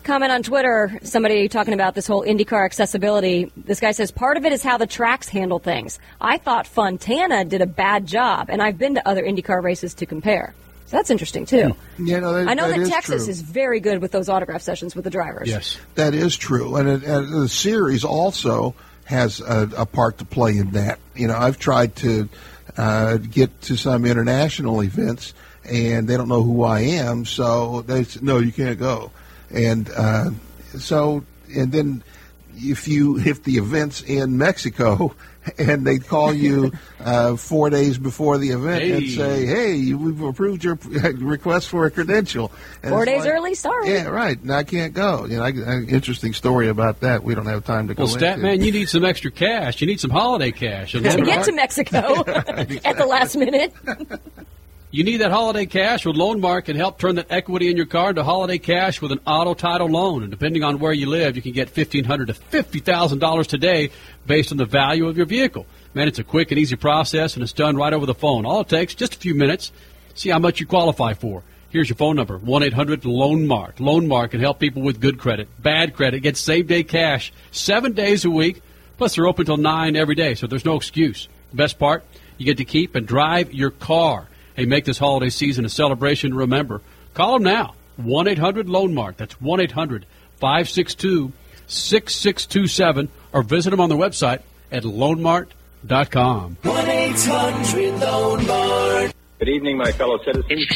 Comment 0.05 0.30
on 0.30 0.43
Twitter, 0.43 0.98
somebody 1.02 1.48
talking 1.48 1.72
about 1.72 1.94
this 1.94 2.06
whole 2.06 2.22
IndyCar 2.24 2.62
accessibility. 2.62 3.51
This 3.56 3.80
guy 3.80 3.93
says 3.93 4.10
part 4.10 4.36
of 4.36 4.44
it 4.44 4.52
is 4.52 4.62
how 4.62 4.76
the 4.76 4.86
tracks 4.86 5.30
handle 5.30 5.59
things. 5.59 5.98
I 6.20 6.36
thought 6.36 6.66
Fontana 6.66 7.47
did 7.47 7.62
a 7.62 7.66
bad 7.66 8.05
job, 8.05 8.51
and 8.51 8.60
I've 8.60 8.76
been 8.76 8.97
to 8.97 9.09
other 9.09 9.22
IndyCar 9.22 9.62
races 9.62 9.94
to 9.94 10.05
compare. 10.05 10.52
So 10.86 10.98
that's 10.98 11.09
interesting 11.09 11.47
too. 11.47 11.74
Mm. 11.97 12.06
Yeah, 12.06 12.18
no, 12.18 12.34
that, 12.34 12.48
I 12.48 12.52
know 12.52 12.68
that 12.68 12.76
that, 12.76 12.82
is 12.82 12.90
Texas 12.90 13.24
true. 13.24 13.30
is 13.30 13.40
very 13.40 13.80
good 13.80 14.02
with 14.02 14.12
those 14.12 14.28
autograph 14.28 14.60
sessions 14.60 14.94
with 14.94 15.05
the 15.05 15.10
drivers. 15.10 15.48
Yes. 15.48 15.78
That 15.94 16.12
is 16.12 16.36
true, 16.36 16.76
and, 16.76 16.86
it, 16.86 17.02
and 17.02 17.32
the 17.32 17.48
series 17.48 18.05
also 18.05 18.74
has 19.12 19.40
a, 19.40 19.70
a 19.76 19.86
part 19.86 20.18
to 20.18 20.24
play 20.24 20.56
in 20.56 20.72
that. 20.72 20.98
You 21.14 21.28
know, 21.28 21.36
I've 21.36 21.59
tried 21.59 21.94
to 21.97 22.28
uh, 22.76 23.18
get 23.18 23.60
to 23.62 23.76
some 23.76 24.05
international 24.05 24.82
events, 24.82 25.34
and 25.64 26.09
they 26.09 26.16
don't 26.16 26.28
know 26.28 26.43
who 26.43 26.64
I 26.64 26.80
am, 26.80 27.24
so 27.24 27.82
they 27.82 28.05
say, 28.05 28.20
no, 28.22 28.39
you 28.39 28.52
can't 28.52 28.78
go. 28.78 29.12
And 29.51 29.89
uh, 29.90 30.30
so, 30.78 31.24
and 31.55 31.70
then 31.70 32.02
if 32.70 32.89
you 32.89 33.18
if 33.18 33.43
the 33.44 33.56
event's 33.59 34.02
in 34.02 34.39
Mexico. 34.39 35.14
And 35.59 35.84
they 35.84 35.98
call 35.98 36.32
you 36.32 36.70
uh, 37.01 37.34
four 37.34 37.68
days 37.68 37.98
before 37.98 38.39
the 38.39 38.51
event 38.51 38.84
and 38.84 39.09
say, 39.10 39.44
"Hey, 39.44 39.93
we've 39.93 40.22
approved 40.22 40.62
your 40.62 40.76
request 41.16 41.68
for 41.68 41.84
a 41.84 41.90
credential." 41.90 42.52
And 42.80 42.93
Four 42.93 43.05
days 43.06 43.22
like, 43.22 43.30
early, 43.30 43.55
sorry. 43.56 43.90
yeah, 43.93 44.06
right. 44.06 44.40
And 44.40 44.52
I 44.52 44.62
can't 44.62 44.94
go. 44.94 45.24
You 45.24 45.39
know, 45.39 45.43
I, 45.43 45.48
I, 45.48 45.80
interesting 45.82 46.32
story 46.32 46.68
about 46.68 47.01
that. 47.01 47.24
We 47.24 47.34
don't 47.34 47.47
have 47.47 47.64
time 47.64 47.89
to 47.89 47.94
go 47.94 48.05
Well, 48.05 48.14
into. 48.14 48.24
Statman, 48.24 48.64
you 48.64 48.70
need 48.70 48.89
some 48.89 49.05
extra 49.05 49.32
cash. 49.32 49.80
You 49.80 49.89
need 49.89 49.98
some 49.98 50.12
holiday 50.12 50.52
cash. 50.52 50.93
To 50.93 51.01
get 51.01 51.44
to 51.44 51.51
Mexico 51.51 52.22
at 52.24 52.97
the 52.97 53.06
last 53.06 53.34
minute. 53.34 53.74
You 54.94 55.05
need 55.05 55.23
that 55.23 55.31
holiday 55.31 55.64
cash 55.64 56.05
with 56.05 56.16
Loan 56.16 56.39
Mart 56.39 56.66
can 56.66 56.77
help 56.77 56.98
turn 56.98 57.14
that 57.14 57.28
equity 57.31 57.70
in 57.70 57.78
your 57.78 57.86
car 57.86 58.10
into 58.10 58.23
holiday 58.23 58.59
cash 58.59 59.01
with 59.01 59.10
an 59.10 59.20
auto 59.27 59.55
title 59.55 59.89
loan. 59.89 60.20
And 60.20 60.31
depending 60.31 60.62
on 60.64 60.81
where 60.81 60.93
you 60.93 61.06
live, 61.06 61.35
you 61.35 61.40
can 61.40 61.52
get 61.52 61.73
$1,500 61.73 62.27
to 62.27 62.35
fifty 62.35 62.78
thousand 62.78 63.19
dollars 63.19 63.47
today 63.47 63.89
based 64.27 64.52
on 64.52 64.59
the 64.59 64.66
value 64.66 65.09
of 65.09 65.16
your 65.16 65.24
vehicle. 65.24 65.64
Man, 65.94 66.09
it's 66.09 66.19
a 66.19 66.24
quick 66.24 66.51
and 66.51 66.60
easy 66.60 66.77
process, 66.77 67.36
and 67.36 67.43
it's 67.43 67.55
done 67.55 67.74
right 67.74 67.94
over 67.94 68.05
the 68.05 68.12
phone. 68.12 68.44
All 68.44 68.60
it 68.60 68.69
takes 68.69 68.94
just 68.94 69.14
a 69.14 69.19
few 69.19 69.35
minutes. 69.35 69.73
See 70.12 70.28
how 70.28 70.39
much 70.39 70.60
you 70.60 70.66
qualify 70.66 71.14
for. 71.14 71.43
Here's 71.70 71.89
your 71.89 71.97
phone 71.97 72.16
number: 72.16 72.36
one 72.36 72.62
eight 72.62 72.74
hundred 72.74 73.06
Loan 73.06 73.47
Mart. 73.47 73.81
Loan 73.81 74.06
Mart 74.06 74.32
can 74.32 74.40
help 74.40 74.59
people 74.59 74.82
with 74.82 75.01
good 75.01 75.19
credit, 75.19 75.48
bad 75.59 75.94
credit, 75.94 76.20
get 76.20 76.36
same 76.36 76.66
day 76.66 76.85
cash 76.85 77.32
seven 77.51 77.93
days 77.93 78.27
a 78.27 78.31
week. 78.31 78.60
Plus, 78.98 79.14
they're 79.14 79.27
open 79.27 79.47
till 79.47 79.56
nine 79.56 79.97
every 79.97 80.16
day, 80.16 80.35
so 80.35 80.47
there's 80.47 80.66
no 80.66 80.77
excuse. 80.77 81.28
The 81.48 81.56
best 81.56 81.78
part, 81.78 82.05
you 82.36 82.44
get 82.44 82.59
to 82.59 82.66
keep 82.66 82.94
and 82.94 83.06
drive 83.06 83.55
your 83.55 83.70
car. 83.70 84.28
Hey, 84.55 84.66
make 84.66 84.85
this 84.85 84.99
holiday 84.99 85.31
season 85.31 85.65
a 85.65 85.69
celebration. 85.69 86.35
Remember, 86.35 86.83
call 87.15 87.35
them 87.35 87.45
now. 87.45 87.74
1 87.97 88.29
800 88.29 88.69
Loan 88.69 88.95
Mart. 88.95 89.16
That's 89.16 89.41
1 89.41 89.61
800 89.61 90.07
562 90.39 91.33
6627. 91.66 93.09
Or 93.33 93.43
visit 93.43 93.70
them 93.70 93.81
on 93.81 93.89
their 93.89 93.99
website 93.99 94.43
at 94.70 94.83
loanmart.com. 94.83 96.59
1 96.62 96.89
800 96.89 98.01
Loan 98.01 98.47
Mart. 98.47 99.12
Good 99.43 99.56
evening, 99.56 99.77
my 99.77 99.90
fellow 99.90 100.23
citizens. 100.23 100.69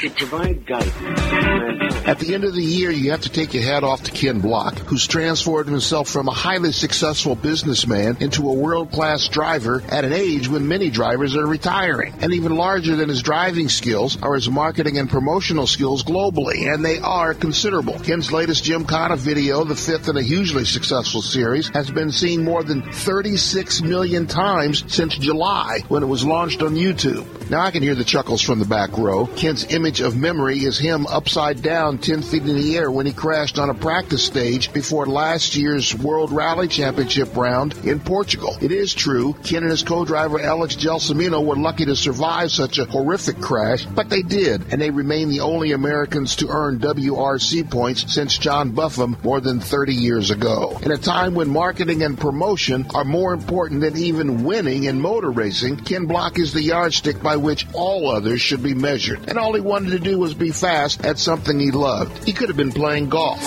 to 0.00 0.10
provide 0.10 0.66
guidance. 0.66 2.06
At 2.06 2.18
the 2.18 2.34
end 2.34 2.44
of 2.44 2.54
the 2.54 2.62
year, 2.62 2.90
you 2.90 3.10
have 3.10 3.22
to 3.22 3.30
take 3.30 3.54
your 3.54 3.62
hat 3.62 3.82
off 3.82 4.02
to 4.04 4.10
Ken 4.10 4.40
Block, 4.40 4.78
who's 4.80 5.06
transformed 5.06 5.70
himself 5.70 6.08
from 6.08 6.28
a 6.28 6.32
highly 6.32 6.72
successful 6.72 7.34
businessman 7.34 8.18
into 8.20 8.48
a 8.48 8.52
world-class 8.52 9.28
driver 9.28 9.82
at 9.88 10.04
an 10.04 10.12
age 10.12 10.48
when 10.48 10.68
many 10.68 10.90
drivers 10.90 11.34
are 11.34 11.46
retiring. 11.46 12.14
And 12.20 12.34
even 12.34 12.54
larger 12.56 12.94
than 12.94 13.08
his 13.08 13.22
driving 13.22 13.68
skills 13.68 14.20
are 14.22 14.34
his 14.34 14.50
marketing 14.50 14.98
and 14.98 15.08
promotional 15.08 15.66
skills 15.66 16.04
globally, 16.04 16.72
and 16.72 16.84
they 16.84 16.98
are 16.98 17.34
considerable. 17.34 17.98
Ken's 18.00 18.30
latest 18.30 18.64
Gymkhana 18.64 19.16
video, 19.16 19.64
the 19.64 19.74
fifth 19.74 20.08
in 20.08 20.16
a 20.16 20.22
hugely 20.22 20.64
successful 20.64 21.22
series, 21.22 21.68
has 21.68 21.90
been 21.90 22.12
seen 22.12 22.44
more 22.44 22.62
than 22.62 22.82
36 22.82 23.82
million 23.82 24.26
times 24.26 24.84
since 24.94 25.16
July 25.16 25.80
when 25.88 26.02
it 26.02 26.06
was 26.06 26.24
launched 26.24 26.62
on 26.62 26.74
YouTube. 26.74 27.26
Now 27.48 27.60
I 27.60 27.70
can 27.70 27.82
hear 27.82 27.94
the 27.94 28.02
chuckles 28.02 28.42
from 28.42 28.58
the 28.58 28.64
back 28.64 28.98
row. 28.98 29.26
Ken's 29.26 29.72
image 29.72 30.00
of 30.00 30.16
memory 30.16 30.58
is 30.64 30.78
him 30.78 31.06
upside 31.06 31.62
down 31.62 31.98
10 31.98 32.22
feet 32.22 32.42
in 32.42 32.56
the 32.56 32.76
air 32.76 32.90
when 32.90 33.06
he 33.06 33.12
crashed 33.12 33.60
on 33.60 33.70
a 33.70 33.74
practice 33.74 34.24
stage 34.24 34.72
before 34.72 35.06
last 35.06 35.54
year's 35.54 35.94
World 35.94 36.32
Rally 36.32 36.66
Championship 36.66 37.36
round 37.36 37.74
in 37.86 38.00
Portugal. 38.00 38.56
It 38.60 38.72
is 38.72 38.92
true, 38.92 39.34
Ken 39.44 39.62
and 39.62 39.70
his 39.70 39.84
co-driver 39.84 40.40
Alex 40.40 40.74
Gelsomino 40.74 41.44
were 41.44 41.54
lucky 41.54 41.84
to 41.84 41.94
survive 41.94 42.50
such 42.50 42.78
a 42.78 42.84
horrific 42.84 43.40
crash, 43.40 43.84
but 43.84 44.10
they 44.10 44.22
did, 44.22 44.72
and 44.72 44.80
they 44.80 44.90
remain 44.90 45.28
the 45.28 45.40
only 45.40 45.70
Americans 45.70 46.34
to 46.36 46.48
earn 46.48 46.80
WRC 46.80 47.70
points 47.70 48.12
since 48.12 48.38
John 48.38 48.72
Buffum 48.72 49.22
more 49.22 49.40
than 49.40 49.60
30 49.60 49.94
years 49.94 50.32
ago. 50.32 50.76
In 50.82 50.90
a 50.90 50.98
time 50.98 51.36
when 51.36 51.48
marketing 51.50 52.02
and 52.02 52.18
promotion 52.18 52.86
are 52.92 53.04
more 53.04 53.32
important 53.32 53.82
than 53.82 53.96
even 53.96 54.42
winning 54.42 54.84
in 54.84 55.00
motor 55.00 55.30
racing, 55.30 55.76
Ken 55.76 56.06
Block 56.06 56.40
is 56.40 56.52
the 56.52 56.62
yardstick 56.62 57.22
by 57.22 57.35
which 57.38 57.66
all 57.72 58.10
others 58.10 58.40
should 58.40 58.62
be 58.62 58.74
measured. 58.74 59.28
And 59.28 59.38
all 59.38 59.54
he 59.54 59.60
wanted 59.60 59.90
to 59.90 59.98
do 59.98 60.18
was 60.18 60.34
be 60.34 60.50
fast 60.50 61.04
at 61.04 61.18
something 61.18 61.58
he 61.58 61.70
loved. 61.70 62.24
He 62.24 62.32
could 62.32 62.48
have 62.48 62.56
been 62.56 62.72
playing 62.72 63.08
golf. 63.08 63.40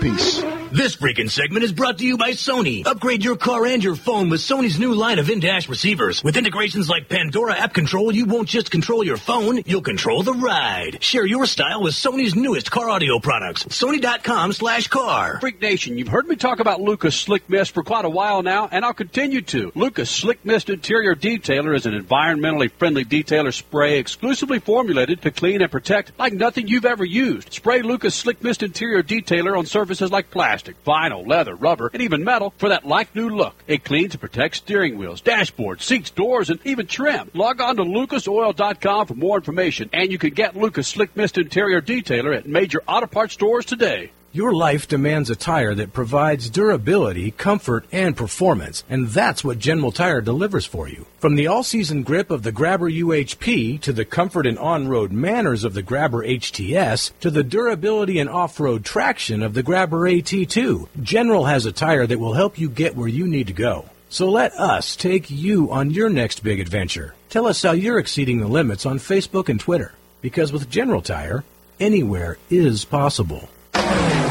Peace. 0.00 0.42
This 0.74 0.96
freaking 0.96 1.30
segment 1.30 1.62
is 1.62 1.70
brought 1.70 1.98
to 1.98 2.04
you 2.04 2.18
by 2.18 2.32
Sony. 2.32 2.84
Upgrade 2.84 3.22
your 3.22 3.36
car 3.36 3.64
and 3.64 3.84
your 3.84 3.94
phone 3.94 4.28
with 4.28 4.40
Sony's 4.40 4.76
new 4.76 4.92
line 4.92 5.20
of 5.20 5.30
in-dash 5.30 5.68
receivers. 5.68 6.24
With 6.24 6.36
integrations 6.36 6.88
like 6.88 7.08
Pandora 7.08 7.54
App 7.54 7.72
Control, 7.72 8.12
you 8.12 8.24
won't 8.24 8.48
just 8.48 8.72
control 8.72 9.04
your 9.04 9.16
phone, 9.16 9.62
you'll 9.66 9.82
control 9.82 10.24
the 10.24 10.32
ride. 10.32 11.00
Share 11.00 11.24
your 11.24 11.46
style 11.46 11.80
with 11.80 11.94
Sony's 11.94 12.34
newest 12.34 12.72
car 12.72 12.90
audio 12.90 13.20
products. 13.20 13.62
Sony.com 13.66 14.52
slash 14.52 14.88
car. 14.88 15.38
Freak 15.38 15.62
Nation, 15.62 15.96
you've 15.96 16.08
heard 16.08 16.26
me 16.26 16.34
talk 16.34 16.58
about 16.58 16.80
Lucas 16.80 17.14
Slick 17.14 17.48
Mist 17.48 17.70
for 17.70 17.84
quite 17.84 18.04
a 18.04 18.10
while 18.10 18.42
now, 18.42 18.68
and 18.68 18.84
I'll 18.84 18.94
continue 18.94 19.42
to. 19.42 19.70
Lucas 19.76 20.10
Slick 20.10 20.44
Mist 20.44 20.70
Interior 20.70 21.14
Detailer 21.14 21.76
is 21.76 21.86
an 21.86 21.94
environmentally 21.94 22.72
friendly 22.72 23.04
detailer 23.04 23.54
spray 23.54 24.00
exclusively 24.00 24.58
formulated 24.58 25.22
to 25.22 25.30
clean 25.30 25.62
and 25.62 25.70
protect 25.70 26.18
like 26.18 26.32
nothing 26.32 26.66
you've 26.66 26.84
ever 26.84 27.04
used. 27.04 27.52
Spray 27.52 27.82
Lucas 27.82 28.16
Slick 28.16 28.42
Mist 28.42 28.64
Interior 28.64 29.04
Detailer 29.04 29.56
on 29.56 29.66
surfaces 29.66 30.10
like 30.10 30.32
plastic, 30.64 30.84
vinyl, 30.84 31.26
leather, 31.26 31.54
rubber, 31.54 31.90
and 31.92 32.02
even 32.02 32.24
metal 32.24 32.52
for 32.56 32.70
that 32.70 32.86
like 32.86 33.14
new 33.14 33.28
look. 33.28 33.54
It 33.66 33.84
cleans 33.84 34.14
and 34.14 34.20
protects 34.20 34.58
steering 34.58 34.98
wheels, 34.98 35.20
dashboards, 35.22 35.82
seats, 35.82 36.10
doors, 36.10 36.50
and 36.50 36.60
even 36.64 36.86
trim. 36.86 37.30
Log 37.34 37.60
on 37.60 37.76
to 37.76 37.82
lucasoil.com 37.82 39.06
for 39.06 39.14
more 39.14 39.36
information, 39.36 39.90
and 39.92 40.10
you 40.10 40.18
can 40.18 40.30
get 40.30 40.56
Lucas 40.56 40.88
Slick 40.88 41.16
Mist 41.16 41.38
Interior 41.38 41.82
Detailer 41.82 42.36
at 42.36 42.46
major 42.46 42.82
auto 42.86 43.06
parts 43.06 43.34
stores 43.34 43.66
today. 43.66 44.10
Your 44.34 44.52
life 44.52 44.88
demands 44.88 45.30
a 45.30 45.36
tire 45.36 45.76
that 45.76 45.92
provides 45.92 46.50
durability, 46.50 47.30
comfort, 47.30 47.84
and 47.92 48.16
performance, 48.16 48.82
and 48.90 49.06
that's 49.06 49.44
what 49.44 49.60
General 49.60 49.92
Tire 49.92 50.20
delivers 50.20 50.66
for 50.66 50.88
you. 50.88 51.06
From 51.20 51.36
the 51.36 51.46
all-season 51.46 52.02
grip 52.02 52.32
of 52.32 52.42
the 52.42 52.50
Grabber 52.50 52.90
UHP 52.90 53.80
to 53.82 53.92
the 53.92 54.04
comfort 54.04 54.44
and 54.44 54.58
on-road 54.58 55.12
manners 55.12 55.62
of 55.62 55.74
the 55.74 55.84
Grabber 55.84 56.26
HTS 56.26 57.12
to 57.20 57.30
the 57.30 57.44
durability 57.44 58.18
and 58.18 58.28
off-road 58.28 58.84
traction 58.84 59.40
of 59.40 59.54
the 59.54 59.62
Grabber 59.62 60.00
AT2, 60.00 60.88
General 61.00 61.44
has 61.44 61.64
a 61.64 61.70
tire 61.70 62.04
that 62.04 62.18
will 62.18 62.34
help 62.34 62.58
you 62.58 62.68
get 62.68 62.96
where 62.96 63.06
you 63.06 63.28
need 63.28 63.46
to 63.46 63.52
go. 63.52 63.84
So 64.08 64.28
let 64.28 64.52
us 64.54 64.96
take 64.96 65.30
you 65.30 65.70
on 65.70 65.92
your 65.92 66.10
next 66.10 66.42
big 66.42 66.58
adventure. 66.58 67.14
Tell 67.30 67.46
us 67.46 67.62
how 67.62 67.70
you're 67.70 68.00
exceeding 68.00 68.40
the 68.40 68.48
limits 68.48 68.84
on 68.84 68.98
Facebook 68.98 69.48
and 69.48 69.60
Twitter, 69.60 69.92
because 70.22 70.52
with 70.52 70.68
General 70.68 71.02
Tire, 71.02 71.44
anywhere 71.78 72.36
is 72.50 72.84
possible. 72.84 73.48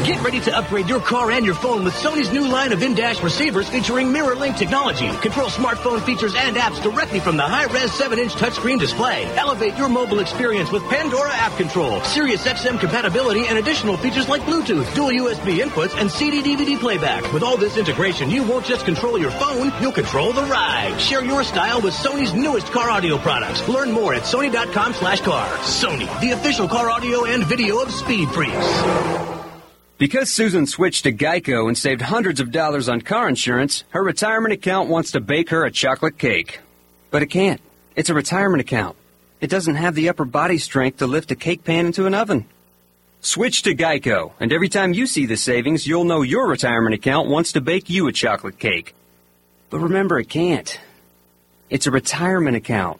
Get 0.04 0.22
ready 0.22 0.40
to 0.40 0.54
upgrade 0.54 0.86
your 0.86 1.00
car 1.00 1.30
and 1.30 1.46
your 1.46 1.54
phone 1.54 1.82
with 1.82 1.94
Sony's 1.94 2.30
new 2.30 2.46
line 2.46 2.72
of 2.72 2.82
in-dash 2.82 3.22
receivers 3.22 3.70
featuring 3.70 4.12
mirror 4.12 4.34
link 4.34 4.54
technology. 4.54 5.08
Control 5.22 5.48
smartphone 5.48 6.04
features 6.04 6.34
and 6.36 6.56
apps 6.56 6.82
directly 6.82 7.20
from 7.20 7.38
the 7.38 7.42
high-res 7.42 7.90
7-inch 7.90 8.34
touchscreen 8.34 8.78
display. 8.78 9.24
Elevate 9.36 9.78
your 9.78 9.88
mobile 9.88 10.18
experience 10.18 10.70
with 10.70 10.82
Pandora 10.90 11.32
app 11.32 11.56
control, 11.56 12.02
Sirius 12.02 12.46
XM 12.46 12.78
compatibility, 12.78 13.46
and 13.46 13.56
additional 13.56 13.96
features 13.96 14.28
like 14.28 14.42
Bluetooth, 14.42 14.94
dual 14.94 15.08
USB 15.08 15.60
inputs, 15.60 15.98
and 15.98 16.10
CD-DVD 16.10 16.78
playback. 16.78 17.32
With 17.32 17.42
all 17.42 17.56
this 17.56 17.78
integration, 17.78 18.28
you 18.28 18.42
won't 18.42 18.66
just 18.66 18.84
control 18.84 19.18
your 19.18 19.30
phone, 19.30 19.72
you'll 19.80 19.90
control 19.92 20.34
the 20.34 20.44
ride. 20.44 21.00
Share 21.00 21.24
your 21.24 21.42
style 21.44 21.80
with 21.80 21.94
Sony's 21.94 22.34
newest 22.34 22.70
car 22.72 22.90
audio 22.90 23.16
products. 23.16 23.66
Learn 23.68 23.90
more 23.90 24.12
at 24.12 24.24
sony.com 24.24 24.92
slash 24.92 25.22
car. 25.22 25.48
Sony, 25.60 26.20
the 26.20 26.32
official 26.32 26.68
car 26.68 26.90
audio 26.90 27.24
and 27.24 27.42
video 27.44 27.80
of 27.80 27.90
Speed 27.90 28.28
Freaks. 28.28 29.33
Because 29.96 30.32
Susan 30.32 30.66
switched 30.66 31.04
to 31.04 31.12
Geico 31.12 31.68
and 31.68 31.78
saved 31.78 32.02
hundreds 32.02 32.40
of 32.40 32.50
dollars 32.50 32.88
on 32.88 33.00
car 33.00 33.28
insurance, 33.28 33.84
her 33.90 34.02
retirement 34.02 34.52
account 34.52 34.88
wants 34.88 35.12
to 35.12 35.20
bake 35.20 35.50
her 35.50 35.64
a 35.64 35.70
chocolate 35.70 36.18
cake. 36.18 36.60
But 37.12 37.22
it 37.22 37.26
can't. 37.26 37.60
It's 37.94 38.10
a 38.10 38.14
retirement 38.14 38.60
account. 38.60 38.96
It 39.40 39.50
doesn't 39.50 39.76
have 39.76 39.94
the 39.94 40.08
upper 40.08 40.24
body 40.24 40.58
strength 40.58 40.98
to 40.98 41.06
lift 41.06 41.30
a 41.30 41.36
cake 41.36 41.62
pan 41.62 41.86
into 41.86 42.06
an 42.06 42.14
oven. 42.14 42.46
Switch 43.20 43.62
to 43.62 43.74
Geico, 43.74 44.32
and 44.40 44.52
every 44.52 44.68
time 44.68 44.94
you 44.94 45.06
see 45.06 45.26
the 45.26 45.36
savings, 45.36 45.86
you'll 45.86 46.04
know 46.04 46.22
your 46.22 46.48
retirement 46.48 46.94
account 46.94 47.28
wants 47.28 47.52
to 47.52 47.60
bake 47.60 47.88
you 47.88 48.08
a 48.08 48.12
chocolate 48.12 48.58
cake. 48.58 48.96
But 49.70 49.78
remember, 49.78 50.18
it 50.18 50.28
can't. 50.28 50.78
It's 51.70 51.86
a 51.86 51.92
retirement 51.92 52.56
account. 52.56 52.98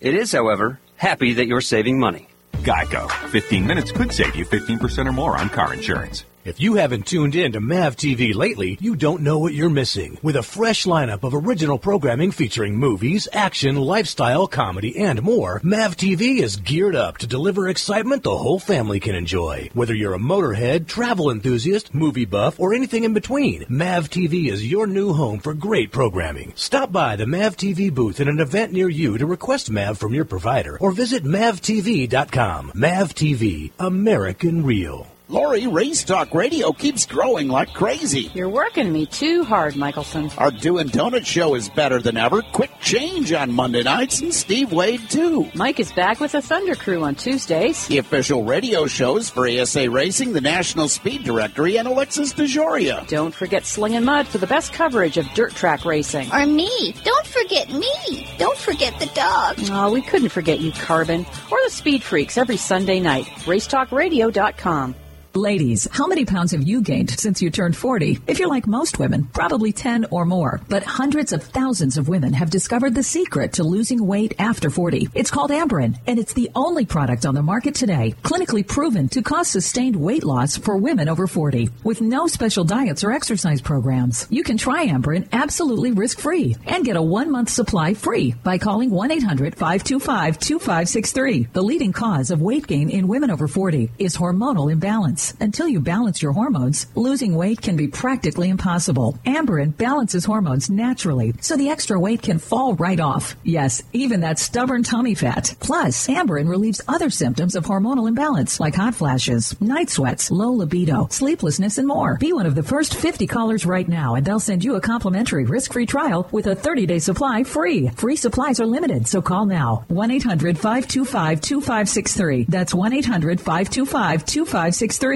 It 0.00 0.14
is, 0.14 0.32
however, 0.32 0.80
happy 0.96 1.34
that 1.34 1.46
you're 1.46 1.60
saving 1.60 2.00
money. 2.00 2.26
Geico. 2.58 3.10
15 3.30 3.66
minutes 3.66 3.92
could 3.92 4.12
save 4.12 4.34
you 4.36 4.44
15% 4.44 5.06
or 5.06 5.12
more 5.12 5.36
on 5.36 5.48
car 5.48 5.72
insurance. 5.72 6.24
If 6.46 6.60
you 6.60 6.74
haven't 6.74 7.08
tuned 7.08 7.34
in 7.34 7.50
to 7.52 7.60
MAV 7.60 7.96
TV 7.96 8.32
lately, 8.32 8.78
you 8.80 8.94
don't 8.94 9.22
know 9.22 9.36
what 9.36 9.52
you're 9.52 9.68
missing. 9.68 10.16
With 10.22 10.36
a 10.36 10.44
fresh 10.44 10.84
lineup 10.84 11.24
of 11.24 11.34
original 11.34 11.76
programming 11.76 12.30
featuring 12.30 12.76
movies, 12.76 13.26
action, 13.32 13.74
lifestyle, 13.74 14.46
comedy, 14.46 14.96
and 14.96 15.20
more, 15.22 15.60
MAV 15.64 15.96
TV 15.96 16.38
is 16.38 16.54
geared 16.54 16.94
up 16.94 17.18
to 17.18 17.26
deliver 17.26 17.68
excitement 17.68 18.22
the 18.22 18.36
whole 18.36 18.60
family 18.60 19.00
can 19.00 19.16
enjoy. 19.16 19.70
Whether 19.74 19.92
you're 19.92 20.14
a 20.14 20.20
motorhead, 20.20 20.86
travel 20.86 21.32
enthusiast, 21.32 21.92
movie 21.92 22.26
buff, 22.26 22.60
or 22.60 22.74
anything 22.74 23.02
in 23.02 23.12
between, 23.12 23.66
MAV 23.68 24.08
TV 24.08 24.48
is 24.48 24.70
your 24.70 24.86
new 24.86 25.14
home 25.14 25.40
for 25.40 25.52
great 25.52 25.90
programming. 25.90 26.52
Stop 26.54 26.92
by 26.92 27.16
the 27.16 27.26
MAV 27.26 27.56
TV 27.56 27.92
booth 27.92 28.20
at 28.20 28.28
an 28.28 28.38
event 28.38 28.72
near 28.72 28.88
you 28.88 29.18
to 29.18 29.26
request 29.26 29.68
MAV 29.68 29.98
from 29.98 30.14
your 30.14 30.24
provider 30.24 30.78
or 30.78 30.92
visit 30.92 31.24
MAVTV.com. 31.24 32.70
MAV 32.72 33.14
TV, 33.16 33.72
American 33.80 34.64
Real. 34.64 35.08
Lori, 35.28 35.66
Race 35.66 36.04
Talk 36.04 36.32
Radio 36.34 36.70
keeps 36.70 37.04
growing 37.04 37.48
like 37.48 37.74
crazy. 37.74 38.30
You're 38.32 38.48
working 38.48 38.92
me 38.92 39.06
too 39.06 39.42
hard, 39.42 39.74
Michelson. 39.74 40.30
Our 40.38 40.52
Doing 40.52 40.86
Donut 40.88 41.26
show 41.26 41.56
is 41.56 41.68
better 41.68 42.00
than 42.00 42.16
ever. 42.16 42.42
Quick 42.42 42.70
change 42.80 43.32
on 43.32 43.52
Monday 43.52 43.82
nights, 43.82 44.20
and 44.20 44.32
Steve 44.32 44.72
Wade 44.72 45.10
too. 45.10 45.50
Mike 45.52 45.80
is 45.80 45.90
back 45.90 46.20
with 46.20 46.30
the 46.30 46.40
Thunder 46.40 46.76
Crew 46.76 47.02
on 47.02 47.16
Tuesdays. 47.16 47.88
The 47.88 47.98
official 47.98 48.44
radio 48.44 48.86
shows 48.86 49.28
for 49.28 49.48
ASA 49.48 49.90
Racing, 49.90 50.32
the 50.32 50.40
National 50.40 50.88
Speed 50.88 51.24
Directory, 51.24 51.76
and 51.76 51.88
Alexis 51.88 52.32
DeJoria. 52.32 53.08
Don't 53.08 53.34
forget 53.34 53.66
Sling 53.66 53.96
and 53.96 54.06
Mud 54.06 54.28
for 54.28 54.38
the 54.38 54.46
best 54.46 54.72
coverage 54.72 55.16
of 55.16 55.26
dirt 55.34 55.52
track 55.56 55.84
racing. 55.84 56.30
Or 56.32 56.46
me. 56.46 56.94
Don't 57.02 57.26
forget 57.26 57.68
me. 57.72 58.28
Don't 58.38 58.58
forget 58.58 58.96
the 59.00 59.06
dog. 59.06 59.56
Oh, 59.72 59.90
we 59.90 60.02
couldn't 60.02 60.28
forget 60.28 60.60
you, 60.60 60.70
Carbon. 60.70 61.26
Or 61.50 61.58
the 61.64 61.70
Speed 61.70 62.04
Freaks 62.04 62.38
every 62.38 62.58
Sunday 62.58 63.00
night. 63.00 63.24
RaceTalkRadio.com. 63.44 64.94
Ladies, 65.36 65.86
how 65.92 66.06
many 66.06 66.24
pounds 66.24 66.52
have 66.52 66.66
you 66.66 66.80
gained 66.80 67.10
since 67.10 67.42
you 67.42 67.50
turned 67.50 67.76
40? 67.76 68.20
If 68.26 68.38
you're 68.38 68.48
like 68.48 68.66
most 68.66 68.98
women, 68.98 69.24
probably 69.34 69.70
10 69.70 70.06
or 70.10 70.24
more. 70.24 70.62
But 70.66 70.82
hundreds 70.82 71.30
of 71.30 71.42
thousands 71.42 71.98
of 71.98 72.08
women 72.08 72.32
have 72.32 72.48
discovered 72.48 72.94
the 72.94 73.02
secret 73.02 73.52
to 73.54 73.62
losing 73.62 74.06
weight 74.06 74.32
after 74.38 74.70
40. 74.70 75.10
It's 75.12 75.30
called 75.30 75.50
Amberen, 75.50 75.98
and 76.06 76.18
it's 76.18 76.32
the 76.32 76.50
only 76.54 76.86
product 76.86 77.26
on 77.26 77.34
the 77.34 77.42
market 77.42 77.74
today 77.74 78.14
clinically 78.22 78.66
proven 78.66 79.10
to 79.10 79.20
cause 79.20 79.48
sustained 79.48 79.94
weight 79.94 80.24
loss 80.24 80.56
for 80.56 80.78
women 80.78 81.06
over 81.06 81.26
40 81.26 81.68
with 81.84 82.00
no 82.00 82.28
special 82.28 82.64
diets 82.64 83.04
or 83.04 83.12
exercise 83.12 83.60
programs. 83.60 84.26
You 84.30 84.42
can 84.42 84.56
try 84.56 84.86
Amberen 84.86 85.28
absolutely 85.32 85.92
risk-free 85.92 86.56
and 86.64 86.82
get 86.82 86.96
a 86.96 87.02
one-month 87.02 87.50
supply 87.50 87.92
free 87.92 88.32
by 88.42 88.56
calling 88.56 88.88
1-800-525-2563. 88.88 91.52
The 91.52 91.62
leading 91.62 91.92
cause 91.92 92.30
of 92.30 92.40
weight 92.40 92.66
gain 92.66 92.88
in 92.88 93.06
women 93.06 93.30
over 93.30 93.46
40 93.46 93.90
is 93.98 94.16
hormonal 94.16 94.72
imbalance. 94.72 95.25
Until 95.40 95.68
you 95.68 95.80
balance 95.80 96.22
your 96.22 96.32
hormones, 96.32 96.86
losing 96.94 97.34
weight 97.34 97.62
can 97.62 97.76
be 97.76 97.88
practically 97.88 98.48
impossible. 98.48 99.18
Amberen 99.24 99.76
balances 99.76 100.24
hormones 100.24 100.70
naturally, 100.70 101.34
so 101.40 101.56
the 101.56 101.70
extra 101.70 101.98
weight 101.98 102.22
can 102.22 102.38
fall 102.38 102.74
right 102.74 103.00
off. 103.00 103.34
Yes, 103.42 103.82
even 103.92 104.20
that 104.20 104.38
stubborn 104.38 104.82
tummy 104.82 105.14
fat. 105.14 105.54
Plus, 105.60 106.06
Amberen 106.08 106.48
relieves 106.48 106.80
other 106.88 107.10
symptoms 107.10 107.54
of 107.54 107.64
hormonal 107.64 108.08
imbalance, 108.08 108.58
like 108.60 108.74
hot 108.74 108.94
flashes, 108.94 109.58
night 109.60 109.90
sweats, 109.90 110.30
low 110.30 110.50
libido, 110.50 111.08
sleeplessness, 111.10 111.78
and 111.78 111.88
more. 111.88 112.16
Be 112.18 112.32
one 112.32 112.46
of 112.46 112.54
the 112.54 112.62
first 112.62 112.94
50 112.94 113.26
callers 113.26 113.66
right 113.66 113.88
now, 113.88 114.14
and 114.14 114.24
they'll 114.24 114.40
send 114.40 114.64
you 114.64 114.76
a 114.76 114.80
complimentary 114.80 115.44
risk-free 115.44 115.86
trial 115.86 116.28
with 116.32 116.46
a 116.46 116.56
30-day 116.56 116.98
supply 116.98 117.44
free. 117.44 117.88
Free 117.96 118.16
supplies 118.16 118.60
are 118.60 118.66
limited, 118.66 119.06
so 119.06 119.22
call 119.22 119.46
now. 119.46 119.84
1-800-525-2563. 119.90 122.46
That's 122.48 122.74
1-800-525-2563. 122.74 125.15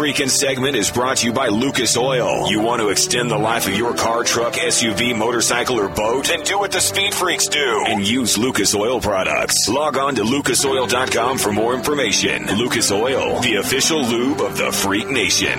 This 0.00 0.12
freaking 0.12 0.30
segment 0.30 0.76
is 0.76 0.90
brought 0.90 1.18
to 1.18 1.26
you 1.26 1.32
by 1.32 1.48
Lucas 1.48 1.94
Oil. 1.94 2.50
You 2.50 2.60
want 2.60 2.80
to 2.80 2.88
extend 2.88 3.30
the 3.30 3.36
life 3.36 3.66
of 3.66 3.74
your 3.76 3.94
car, 3.94 4.24
truck, 4.24 4.54
SUV, 4.54 5.14
motorcycle, 5.14 5.78
or 5.78 5.90
boat? 5.90 6.26
Then 6.26 6.42
do 6.42 6.58
what 6.58 6.72
the 6.72 6.80
Speed 6.80 7.12
Freaks 7.12 7.48
do 7.48 7.84
and 7.86 8.06
use 8.06 8.38
Lucas 8.38 8.74
Oil 8.74 8.98
products. 9.00 9.68
Log 9.68 9.98
on 9.98 10.14
to 10.14 10.22
lucasoil.com 10.22 11.36
for 11.36 11.52
more 11.52 11.74
information. 11.74 12.46
Lucas 12.56 12.90
Oil, 12.90 13.40
the 13.40 13.56
official 13.56 14.02
lube 14.02 14.40
of 14.40 14.56
the 14.56 14.72
Freak 14.72 15.10
Nation. 15.10 15.58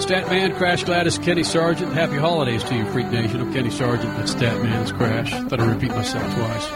Statman, 0.00 0.56
Crash 0.56 0.84
Gladys, 0.84 1.18
Kenny 1.18 1.44
Sargent. 1.44 1.92
Happy 1.92 2.16
holidays 2.16 2.64
to 2.64 2.74
you, 2.74 2.86
Freak 2.86 3.10
Nation. 3.10 3.42
I'm 3.42 3.52
Kenny 3.52 3.70
Sargent. 3.70 4.16
That's 4.16 4.34
Statman's 4.34 4.92
Crash. 4.92 5.30
Thought 5.30 5.60
I'd 5.60 5.68
repeat 5.68 5.90
myself 5.90 6.24
twice. 6.34 6.70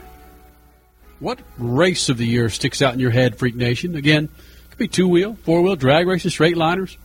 What 1.18 1.38
race 1.58 2.08
of 2.08 2.16
the 2.16 2.26
year 2.26 2.48
sticks 2.48 2.80
out 2.80 2.94
in 2.94 3.00
your 3.00 3.10
head, 3.10 3.36
Freak 3.36 3.54
Nation? 3.54 3.94
Again, 3.94 4.24
it 4.24 4.70
could 4.70 4.78
be 4.78 4.88
two 4.88 5.06
wheel, 5.06 5.36
four 5.44 5.60
wheel, 5.60 5.76
drag 5.76 6.06
races, 6.06 6.32
straight 6.32 6.56
liners, 6.56 6.96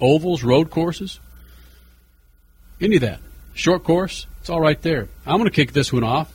ovals, 0.00 0.42
road 0.42 0.70
courses, 0.70 1.20
any 2.80 2.96
of 2.96 3.02
that. 3.02 3.20
Short 3.52 3.84
course, 3.84 4.26
it's 4.40 4.48
all 4.48 4.60
right 4.60 4.80
there. 4.80 5.08
I'm 5.26 5.36
going 5.36 5.44
to 5.44 5.54
kick 5.54 5.72
this 5.72 5.92
one 5.92 6.04
off. 6.04 6.32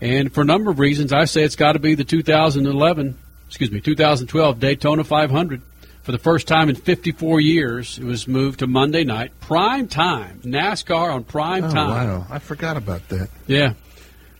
And 0.00 0.32
for 0.32 0.40
a 0.40 0.44
number 0.44 0.70
of 0.70 0.78
reasons, 0.78 1.12
I 1.12 1.26
say 1.26 1.44
it's 1.44 1.56
got 1.56 1.72
to 1.72 1.78
be 1.78 1.94
the 1.94 2.04
2011, 2.04 3.16
excuse 3.46 3.70
me, 3.70 3.80
2012 3.80 4.58
Daytona 4.58 5.04
500. 5.04 5.62
For 6.04 6.12
the 6.12 6.18
first 6.18 6.46
time 6.46 6.68
in 6.68 6.76
54 6.76 7.40
years, 7.40 7.98
it 7.98 8.04
was 8.04 8.28
moved 8.28 8.58
to 8.60 8.66
Monday 8.66 9.04
night, 9.04 9.32
prime 9.40 9.88
time. 9.88 10.40
NASCAR 10.44 11.12
on 11.12 11.24
prime 11.24 11.64
Oh, 11.64 11.70
time. 11.72 11.88
wow. 12.20 12.26
I 12.30 12.38
forgot 12.38 12.76
about 12.76 13.08
that. 13.08 13.30
Yeah. 13.46 13.72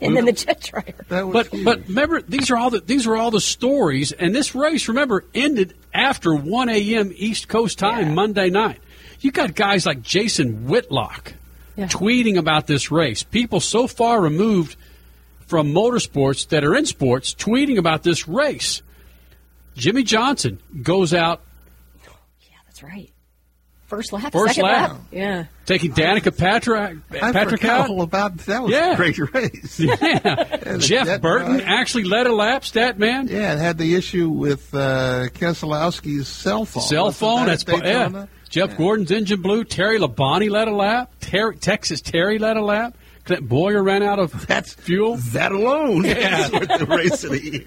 And 0.01 0.15
then 0.15 0.27
the 0.27 0.33
jet 0.33 0.61
dryer. 0.61 0.95
That 1.09 1.27
was 1.27 1.33
But 1.33 1.47
huge. 1.55 1.65
but 1.65 1.89
remember 1.89 2.21
these 2.21 2.51
are 2.51 2.57
all 2.59 2.69
the 2.69 2.81
these 2.81 3.07
are 3.07 3.17
all 3.17 3.31
the 3.31 3.41
stories 3.41 4.13
and 4.13 4.35
this 4.35 4.55
race 4.55 4.89
remember 4.89 5.25
ended 5.35 5.75
after 5.95 6.35
1 6.35 6.69
a.m. 6.69 7.11
East 7.17 7.49
Coast 7.49 7.79
time 7.79 8.15
Monday 8.15 8.51
night. 8.51 8.79
You 9.21 9.33
got 9.33 9.55
guys 9.55 9.87
like 9.87 10.03
Jason 10.03 10.67
Whitlock 10.67 11.33
Yeah. 11.77 11.87
tweeting 11.87 12.37
about 12.37 12.67
this 12.67 12.91
race. 12.91 13.23
People 13.23 13.61
so 13.61 13.87
far 13.87 14.21
removed 14.21 14.77
from 15.47 15.73
motorsports 15.73 16.49
that 16.49 16.63
are 16.65 16.75
in 16.75 16.85
sports 16.85 17.33
tweeting 17.35 17.79
about 17.79 18.03
this 18.03 18.29
race. 18.29 18.83
Jimmie 19.77 20.03
Johnson 20.03 20.59
goes 20.83 21.15
out 21.15 21.41
That's 22.75 22.83
right. 22.83 23.11
First 23.87 24.13
lap, 24.13 24.33
First 24.33 24.59
lap. 24.59 24.91
lap. 24.93 25.01
Yeah. 25.13 25.45
taking 25.67 25.93
Danica 25.93 26.37
Patrick 26.37 26.97
I 27.13 27.33
Patrick 27.33 27.61
forgot 27.61 27.83
out. 27.83 27.91
all 27.91 28.01
about 28.03 28.37
that. 28.39 28.63
Was 28.65 28.73
Yeah. 28.73 28.95
a 28.95 28.97
great 28.97 29.17
race. 29.33 29.79
Yeah. 29.79 30.77
Jeff 30.79 31.21
Burton 31.21 31.59
drive. 31.59 31.65
actually 31.69 32.05
led 32.05 32.27
a 32.27 32.33
lap, 32.35 32.65
stat 32.65 32.99
man. 32.99 33.29
Yeah, 33.29 33.53
it 33.53 33.59
had 33.59 33.79
the 33.79 33.95
issue 33.95 34.29
with 34.31 34.75
uh, 34.75 35.29
Keselowski's 35.35 36.27
cell 36.27 36.65
phone. 36.65 36.83
Cell 36.83 37.13
phone. 37.13 37.47
That's 37.47 37.63
at 37.63 37.69
po- 37.69 37.77
yeah. 37.77 38.05
Daytona? 38.09 38.29
Jeff 38.49 38.77
Gordon's 38.77 39.13
engine 39.13 39.41
blew. 39.43 39.63
Terry 39.65 40.01
Labonte 40.01 40.51
led 40.51 40.67
a 40.67 40.75
lap. 40.75 41.13
Terry, 41.21 41.57
Texas 41.57 42.01
Terry 42.01 42.39
led 42.41 42.57
a 42.57 42.63
lap. 42.63 42.97
Clint 43.25 43.49
Bowyer 43.49 43.83
ran 43.85 44.03
out 44.03 44.19
of 44.19 44.47
That's 44.49 44.73
fuel. 44.75 45.17
that 45.33 45.53
alone. 45.53 46.05
Yeah. 46.05 46.47
is 46.47 46.53
worth 46.53 46.79
the 46.81 46.87
race 46.87 47.23
of 47.23 47.31
the 47.31 47.45
year. 47.45 47.65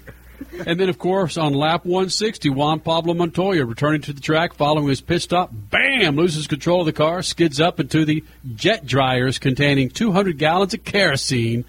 And 0.66 0.78
then, 0.78 0.88
of 0.88 0.98
course, 0.98 1.36
on 1.36 1.52
lap 1.52 1.84
160, 1.84 2.50
Juan 2.50 2.80
Pablo 2.80 3.14
Montoya 3.14 3.64
returning 3.64 4.00
to 4.02 4.12
the 4.12 4.20
track 4.20 4.54
following 4.54 4.88
his 4.88 5.00
pit 5.00 5.22
stop. 5.22 5.50
Bam! 5.52 6.16
Loses 6.16 6.46
control 6.46 6.80
of 6.80 6.86
the 6.86 6.92
car, 6.92 7.22
skids 7.22 7.60
up 7.60 7.80
into 7.80 8.04
the 8.04 8.24
jet 8.54 8.86
dryers 8.86 9.38
containing 9.38 9.90
200 9.90 10.38
gallons 10.38 10.74
of 10.74 10.84
kerosene, 10.84 11.64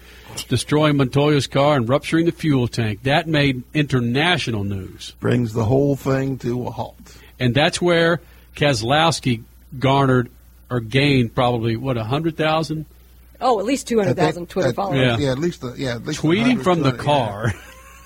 destroying 0.48 0.96
Montoya's 0.96 1.46
car 1.46 1.76
and 1.76 1.88
rupturing 1.88 2.26
the 2.26 2.32
fuel 2.32 2.68
tank. 2.68 3.02
That 3.02 3.26
made 3.26 3.62
international 3.74 4.64
news. 4.64 5.14
Brings 5.20 5.52
the 5.52 5.64
whole 5.64 5.96
thing 5.96 6.38
to 6.38 6.66
a 6.66 6.70
halt. 6.70 7.16
And 7.38 7.54
that's 7.54 7.80
where 7.80 8.20
Keselowski 8.56 9.42
garnered 9.78 10.30
or 10.70 10.80
gained 10.80 11.34
probably 11.34 11.76
what 11.76 11.96
a 11.96 12.04
Oh, 13.42 13.58
at 13.58 13.64
least 13.64 13.88
200,000 13.88 14.48
Twitter 14.48 14.68
At- 14.68 14.74
followers. 14.74 15.18
Yeah, 15.20 15.32
at 15.32 15.38
least 15.38 15.62
the, 15.62 15.74
yeah, 15.76 15.94
at 15.94 16.04
least 16.04 16.20
tweeting 16.20 16.62
from 16.62 16.82
the 16.82 16.92
car. 16.92 17.52
Yeah, 17.54 17.60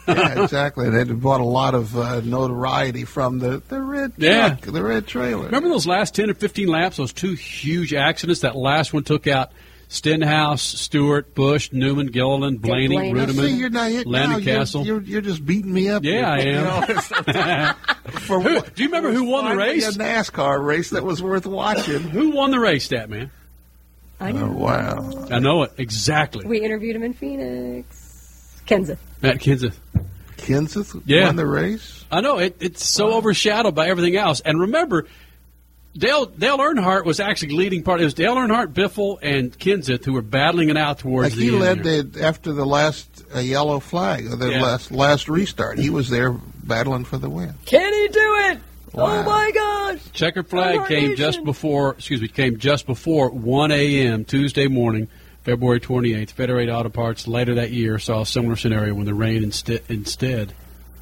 yeah 0.09 0.43
exactly. 0.45 0.87
And 0.87 0.97
it 0.97 1.21
brought 1.21 1.41
a 1.41 1.45
lot 1.45 1.75
of 1.75 1.97
uh, 1.97 2.21
notoriety 2.21 3.05
from 3.05 3.39
the 3.39 3.63
the 3.69 3.81
red 3.81 4.13
Yeah. 4.17 4.49
truck, 4.57 4.61
the 4.73 4.83
red 4.83 5.07
trailer. 5.07 5.45
Remember 5.47 5.69
those 5.69 5.87
last 5.87 6.15
10 6.15 6.31
or 6.31 6.35
15 6.35 6.69
laps, 6.69 6.97
those 6.97 7.13
two 7.13 7.35
huge 7.35 7.95
accidents? 7.95 8.41
That 8.43 8.57
last 8.57 8.93
one 8.93 9.05
took 9.05 9.27
out 9.27 9.53
Stenhouse, 9.89 10.63
Stewart, 10.63 11.35
Busch, 11.35 11.71
Newman, 11.73 12.09
Gilliland, 12.09 12.61
Blaney, 12.61 12.97
Now, 13.13 13.27
Reutimann, 13.27 13.35
see, 13.49 13.51
you're 13.57 13.71
not 13.71 13.91
hitting 13.91 14.11
Landon 14.13 14.45
now, 14.45 14.65
you're- 14.65 14.85
You're, 14.85 15.01
you're 15.03 15.21
just 15.21 15.45
beating 15.47 15.73
me 15.73 15.89
up. 15.89 16.03
Yeah, 16.03 16.37
here. 16.41 16.67
I 16.67 17.31
am. 17.31 17.75
for 18.21 18.41
Who- 18.41 18.61
do 18.61 18.83
you 18.83 18.89
remember 18.89 19.13
who 19.13 19.25
won 19.25 19.49
the 19.51 19.57
race? 19.57 19.87
A 19.95 19.99
NASCAR 19.99 20.65
race 20.65 20.91
that 20.91 21.05
was 21.05 21.23
worth 21.23 21.47
watching. 21.47 22.01
Who 22.01 22.31
won 22.31 22.51
the 22.51 22.59
race, 22.61 22.89
that 22.89 23.09
man? 23.09 23.31
I 24.21 24.33
know. 24.33 24.47
Oh, 24.47 24.53
wow. 24.53 25.27
I 25.31 25.39
know 25.39 25.63
it 25.65 25.73
exactly. 25.77 26.47
We 26.47 26.63
interviewed 26.63 26.97
him 26.97 27.03
in 27.03 27.13
Phoenix. 27.13 28.04
Kenseth. 28.67 28.99
Matt 29.23 29.39
Kenseth. 29.39 29.75
Kenseth 30.37 31.01
Yeah. 31.07 31.27
won 31.27 31.37
the 31.37 31.47
race. 31.47 32.05
I 32.11 32.21
know 32.21 32.39
it, 32.39 32.57
it's 32.61 32.85
so 32.85 33.15
overshadowed 33.15 33.75
by 33.75 33.89
everything 33.89 34.17
else. 34.17 34.41
And 34.41 34.61
remember, 34.61 35.07
Dale 35.97 36.27
Dale 36.27 36.59
Earnhardt 36.59 37.05
was 37.05 37.21
actually 37.21 37.51
leading 37.55 37.83
part. 37.85 38.01
It 38.01 38.05
was 38.05 38.15
Dale 38.15 38.35
Earnhardt, 38.35 38.73
Biffle, 38.73 39.19
and 39.23 39.57
Kenseth 39.57 40.05
who 40.05 40.13
were 40.13 40.23
battling 40.23 40.69
it 40.69 40.77
out 40.77 40.99
towards 40.99 41.31
Like 41.31 41.39
the 41.39 41.45
he 41.45 41.51
led 41.53 41.85
the, 41.85 42.21
after 42.25 42.53
the 42.53 42.67
last 42.67 43.07
uh, 43.35 43.39
yellow 43.39 43.79
flag, 43.79 44.29
the 44.29 44.51
Yeah. 44.51 44.63
last 44.63 44.91
last 44.91 45.29
restart. 45.29 45.79
He 45.79 45.91
was 45.91 46.11
there 46.11 46.33
battling 46.33 47.05
for 47.05 47.17
the 47.17 47.31
win. 47.31 47.55
Can 47.65 47.93
he 47.93 48.09
do 48.09 48.35
it? 48.51 48.59
Wow. 48.93 49.21
Oh 49.21 49.23
my 49.25 49.51
gosh! 49.53 50.01
Checkered 50.13 50.49
flag 50.49 50.81
Earnhardt 50.81 50.89
came 50.89 51.03
Nation. 51.11 51.17
just 51.17 51.45
before. 51.45 51.93
Excuse 51.95 52.21
me, 52.21 52.29
came 52.29 52.59
just 52.59 52.87
before 52.87 53.31
1 53.31 53.71
a.m. 53.71 54.25
Tuesday 54.25 54.67
morning, 54.67 55.07
February 55.45 55.81
28th. 55.81 56.31
Federated 56.33 56.75
Auto 56.75 56.89
Parts 56.89 57.29
later 57.29 57.55
that 57.57 57.71
year 57.71 57.99
saw 57.99 58.23
a 58.23 58.27
similar 58.27 58.57
scenario 58.57 58.95
when 58.95 59.05
the 59.07 59.15
rain 59.15 59.45
instead 59.45 59.83
instead 59.89 60.55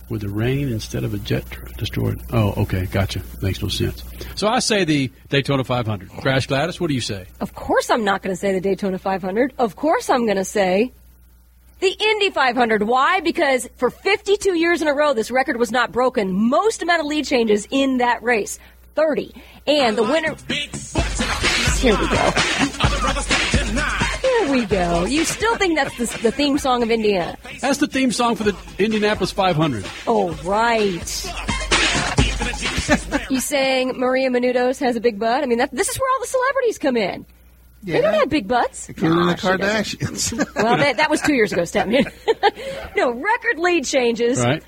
with 0.09 0.20
the 0.20 0.28
rain 0.28 0.69
instead 0.69 1.05
of 1.05 1.14
a 1.14 1.19
jet 1.19 1.48
tr- 1.51 1.64
destroyed. 1.78 2.20
Oh, 2.32 2.52
okay, 2.62 2.86
gotcha. 2.86 3.23
Makes 3.40 3.62
no 3.62 3.69
sense. 3.69 4.05
So 4.35 4.47
I 4.48 4.59
say 4.59 4.85
the 4.85 5.10
Daytona 5.31 5.64
500. 5.64 6.10
Crash 6.10 6.47
Gladys, 6.48 6.81
what 6.81 6.89
do 6.89 6.94
you 6.94 7.01
say? 7.01 7.27
Of 7.40 7.55
course, 7.55 7.89
I'm 7.89 8.05
not 8.05 8.20
going 8.20 8.35
to 8.35 8.39
say 8.39 8.52
the 8.52 8.60
Daytona 8.60 8.98
500. 8.98 9.55
Of 9.59 9.77
course, 9.77 10.10
I'm 10.10 10.27
going 10.27 10.36
to 10.36 10.44
say 10.44 10.93
the 11.81 11.90
Indy 11.90 12.31
500. 12.31 12.82
Why? 12.82 13.20
Because 13.20 13.69
for 13.77 13.90
52 13.90 14.55
years 14.55 14.82
in 14.82 14.89
a 14.89 14.93
row, 14.93 15.14
this 15.14 15.31
record 15.31 15.56
was 15.56 15.73
not 15.73 15.93
broken. 15.93 16.32
Most 16.32 16.82
amount 16.82 17.01
of 17.01 17.06
lead 17.06 17.27
changes 17.27 17.66
in 17.70 17.98
that 17.98 18.23
race 18.23 18.59
30. 18.94 19.32
And 19.66 19.97
the 19.97 20.02
winner. 20.02 20.35
Here 21.78 21.98
we 21.98 22.09
go. 22.09 24.01
Here 24.52 24.60
we 24.60 24.66
go. 24.66 25.04
You 25.06 25.24
still 25.24 25.56
think 25.56 25.78
that's 25.78 25.96
the, 25.96 26.24
the 26.24 26.30
theme 26.30 26.58
song 26.58 26.82
of 26.82 26.90
Indiana? 26.90 27.38
That's 27.62 27.78
the 27.78 27.86
theme 27.86 28.12
song 28.12 28.36
for 28.36 28.44
the 28.44 28.54
Indianapolis 28.78 29.32
500. 29.32 29.82
Oh, 30.06 30.32
right. 30.44 30.92
you 33.30 33.40
saying 33.40 33.98
Maria 33.98 34.28
Menounos 34.28 34.78
has 34.80 34.94
a 34.94 35.00
big 35.00 35.18
butt? 35.18 35.42
I 35.42 35.46
mean, 35.46 35.56
that, 35.56 35.74
this 35.74 35.88
is 35.88 35.98
where 35.98 36.10
all 36.12 36.20
the 36.20 36.26
celebrities 36.26 36.76
come 36.76 36.98
in. 36.98 37.24
They 37.82 38.02
don't 38.02 38.12
have 38.12 38.28
big 38.28 38.46
butts. 38.46 38.90
Including 38.90 39.16
the 39.16 39.22
ah, 39.22 39.56
Gosh, 39.56 39.88
she 39.88 39.96
doesn't. 39.96 40.38
Kardashians. 40.38 40.62
well, 40.62 40.76
that, 40.76 40.98
that 40.98 41.08
was 41.08 41.22
two 41.22 41.32
years 41.32 41.54
ago, 41.54 41.62
Stepman. 41.62 42.12
no, 42.96 43.10
record 43.10 43.58
lead 43.58 43.86
changes. 43.86 44.38
Right. 44.38 44.62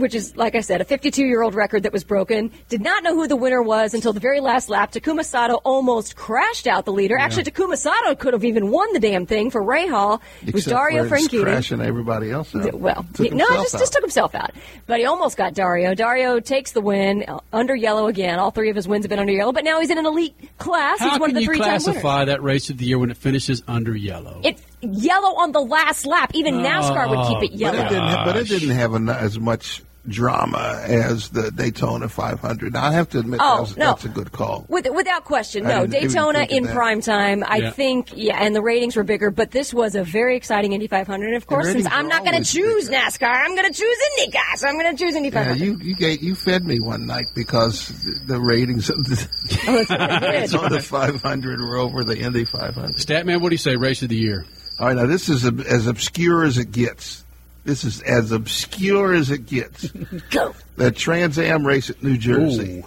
Which 0.00 0.14
is, 0.14 0.36
like 0.36 0.54
I 0.54 0.60
said, 0.60 0.80
a 0.80 0.84
52 0.84 1.24
year 1.24 1.42
old 1.42 1.54
record 1.54 1.82
that 1.84 1.92
was 1.92 2.04
broken. 2.04 2.50
Did 2.68 2.80
not 2.82 3.02
know 3.04 3.14
who 3.14 3.28
the 3.28 3.36
winner 3.36 3.62
was 3.62 3.94
until 3.94 4.12
the 4.12 4.20
very 4.20 4.40
last 4.40 4.68
lap. 4.68 4.92
Takuma 4.92 5.24
Sato 5.24 5.54
almost 5.64 6.16
crashed 6.16 6.66
out 6.66 6.84
the 6.86 6.92
leader. 6.92 7.16
Actually, 7.18 7.44
Takuma 7.44 7.76
Sato 7.76 8.14
could 8.14 8.32
have 8.32 8.44
even 8.44 8.70
won 8.70 8.92
the 8.92 8.98
damn 9.00 9.26
thing 9.26 9.50
for 9.50 9.62
Rahal. 9.62 10.20
It 10.46 10.54
was 10.54 10.64
Dario 10.64 11.06
for 11.08 11.16
Franchitti. 11.16 11.42
crashing 11.42 11.80
everybody 11.80 12.30
else 12.30 12.54
out. 12.56 12.74
Well, 12.74 13.06
Took 13.14 13.26
he- 13.26 13.30
no, 13.34 13.46
just, 13.46 13.74
out. 13.74 13.78
just 13.80 13.92
took 13.92 14.02
himself 14.02 14.34
out. 14.34 14.52
But 14.86 14.98
he 15.00 15.04
almost 15.04 15.36
got 15.36 15.54
Dario. 15.54 15.94
Dario 15.94 16.40
takes 16.40 16.72
the 16.72 16.80
win 16.80 17.24
uh, 17.28 17.40
under 17.52 17.76
yellow 17.76 18.06
again. 18.08 18.38
All 18.38 18.50
three 18.50 18.70
of 18.70 18.76
his 18.76 18.88
wins 18.88 19.04
have 19.04 19.10
been 19.10 19.18
under 19.18 19.32
yellow, 19.32 19.52
but 19.52 19.64
now 19.64 19.80
he's 19.80 19.90
in 19.90 19.98
an 19.98 20.06
elite 20.06 20.34
class. 20.58 20.98
How 20.98 21.10
he's 21.10 21.20
one 21.20 21.30
can 21.30 21.36
of 21.36 21.40
the 21.40 21.40
you 21.42 21.46
three-time 21.46 21.66
winners. 21.68 21.84
classify 21.84 22.24
that 22.24 22.42
race 22.42 22.70
of 22.70 22.78
the 22.78 22.86
year 22.86 22.98
when 22.98 23.10
it 23.10 23.16
finishes 23.18 23.62
under 23.68 23.94
yellow? 23.94 24.40
It's 24.44 24.62
yellow 24.80 25.36
on 25.40 25.52
the 25.52 25.60
last 25.60 26.06
lap. 26.06 26.30
Even 26.34 26.54
NASCAR 26.54 27.08
would 27.10 27.28
keep 27.28 27.50
it 27.50 27.50
But 27.52 27.58
yellow. 27.60 27.78
it 27.84 27.88
didn't, 27.90 28.24
but 28.24 28.36
it 28.38 28.48
didn't 28.48 28.70
have 28.70 28.94
en- 28.94 29.08
as 29.10 29.38
much 29.38 29.82
drama 30.08 30.82
as 30.86 31.28
the 31.30 31.50
Daytona 31.50 32.08
500. 32.08 32.72
Now, 32.72 32.84
I 32.84 32.92
have 32.92 33.08
to 33.10 33.18
admit 33.18 33.40
Oh, 33.42 33.54
that 33.56 33.60
was, 33.60 33.76
no. 33.76 33.84
that's 33.86 34.04
a 34.04 34.08
good 34.08 34.32
call. 34.32 34.64
With, 34.68 34.88
without 34.94 35.24
question, 35.24 35.64
no. 35.64 35.86
Daytona 35.86 36.46
in 36.48 36.64
that. 36.64 36.74
prime 36.74 37.00
time, 37.00 37.44
I 37.46 37.56
Yeah. 37.58 37.70
think, 37.70 38.10
yeah, 38.14 38.38
and 38.42 38.54
the 38.56 38.62
ratings 38.62 38.96
were 38.96 39.04
bigger, 39.04 39.30
but 39.30 39.50
this 39.50 39.74
was 39.74 39.94
a 39.94 40.02
very 40.02 40.36
exciting 40.36 40.72
Indy 40.72 40.86
500. 40.86 41.26
And 41.26 41.36
of 41.36 41.46
course, 41.46 41.66
since 41.70 41.86
I'm 41.90 42.08
not 42.08 42.20
going 42.20 42.30
to 42.32 42.36
always 42.36 42.52
choose 42.52 42.88
NASCAR, 42.90 43.28
I'm 43.44 43.54
going 43.54 43.70
to 43.70 43.78
choose 43.78 43.96
IndyCar, 44.18 44.56
so 44.56 44.68
I'm 44.68 44.78
going 44.78 44.96
to 44.96 45.04
choose 45.04 45.14
Indy 45.14 45.30
500. 45.30 45.58
Yeah, 45.58 45.64
you 45.66 45.78
you, 45.82 45.94
gave, 45.94 46.22
you 46.22 46.34
fed 46.34 46.64
me 46.64 46.80
one 46.80 47.06
night 47.06 47.26
because 47.34 47.88
the, 47.88 48.34
the 48.34 48.40
ratings 48.40 48.88
of 48.90 49.04
the 49.04 49.28
Oh, 49.68 49.76
that's 49.84 49.90
what 49.90 50.00
I 50.00 50.18
did. 50.20 50.40
Daytona 50.50 50.80
500 50.80 51.60
were 51.60 51.76
over 51.76 52.04
the 52.04 52.18
Indy 52.18 52.44
500. 52.44 52.96
Statman, 52.96 53.40
what 53.40 53.50
do 53.50 53.54
you 53.54 53.58
say? 53.58 53.76
Race 53.76 54.02
of 54.02 54.08
the 54.08 54.16
year. 54.16 54.44
All 54.78 54.86
right, 54.86 54.96
now 54.96 55.06
this 55.06 55.28
is 55.28 55.44
a, 55.44 55.52
as 55.68 55.86
obscure 55.86 56.44
as 56.44 56.56
it 56.58 56.70
gets. 56.72 57.24
This 57.64 57.84
is 57.84 58.00
as 58.02 58.32
obscure 58.32 59.14
as 59.14 59.30
it 59.30 59.46
gets. 59.46 59.88
Go. 60.30 60.54
The 60.76 60.90
Trans 60.90 61.38
Am 61.38 61.66
race 61.66 61.90
at 61.90 62.02
New 62.02 62.16
Jersey 62.16 62.84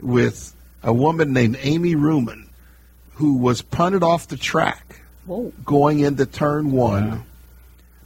with 0.00 0.54
a 0.82 0.92
woman 0.92 1.32
named 1.32 1.58
Amy 1.60 1.94
Ruman 1.96 2.48
who 3.14 3.38
was 3.38 3.62
punted 3.62 4.02
off 4.02 4.28
the 4.28 4.36
track 4.36 5.00
Whoa. 5.24 5.52
going 5.64 6.00
into 6.00 6.26
turn 6.26 6.70
one, 6.70 7.24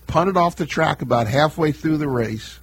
punted 0.06 0.36
off 0.36 0.56
the 0.56 0.66
track 0.66 1.02
about 1.02 1.26
halfway 1.26 1.72
through 1.72 1.98
the 1.98 2.08
race, 2.08 2.58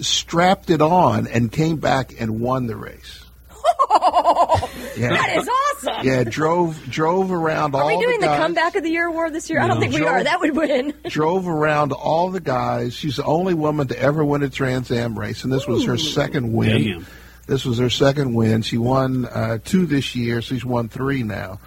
strapped 0.00 0.68
it 0.68 0.82
on, 0.82 1.26
and 1.28 1.50
came 1.50 1.76
back 1.76 2.12
and 2.20 2.40
won 2.40 2.66
the 2.66 2.76
race. 2.76 3.24
Yeah. 4.96 5.10
That 5.10 5.36
is 5.36 5.48
awesome. 5.48 5.69
Yeah, 6.02 6.24
drove 6.24 6.82
drove 6.90 7.30
around 7.32 7.74
Are 7.74 7.82
all 7.82 7.88
Are 7.88 7.96
we 7.96 8.02
doing 8.04 8.20
the 8.20 8.28
the, 8.28 8.36
comeback 8.36 8.74
of 8.76 8.82
the 8.82 8.90
year 8.90 9.06
award 9.06 9.32
this 9.32 9.48
year? 9.50 9.60
I 9.60 9.66
don't 9.68 9.76
No. 9.76 9.80
think 9.80 9.94
we 9.94 10.02
are. 10.06 10.22
That 10.22 10.40
would 10.40 10.56
win. 10.56 10.94
drove 11.08 11.48
around 11.48 11.92
all 11.92 12.30
the 12.30 12.40
guys. 12.40 12.94
She's 12.94 13.16
the 13.16 13.24
only 13.24 13.54
woman 13.54 13.88
to 13.88 13.98
ever 13.98 14.24
win 14.24 14.42
a 14.42 14.48
Trans 14.50 14.90
Am 14.90 15.18
race, 15.18 15.44
and 15.44 15.52
this 15.52 15.66
was 15.66 15.84
her 15.86 15.96
second 15.98 16.52
win. 16.52 16.84
Damn. 16.84 17.06
This 17.46 17.64
was 17.64 17.78
her 17.78 17.90
second 17.90 18.34
win. 18.34 18.62
She 18.62 18.78
won 18.78 19.24
uh, 19.26 19.58
two 19.64 19.86
this 19.86 20.14
year. 20.14 20.40
So 20.40 20.54
She's 20.54 20.64
won 20.64 20.88
three 20.88 21.22
now. 21.22 21.58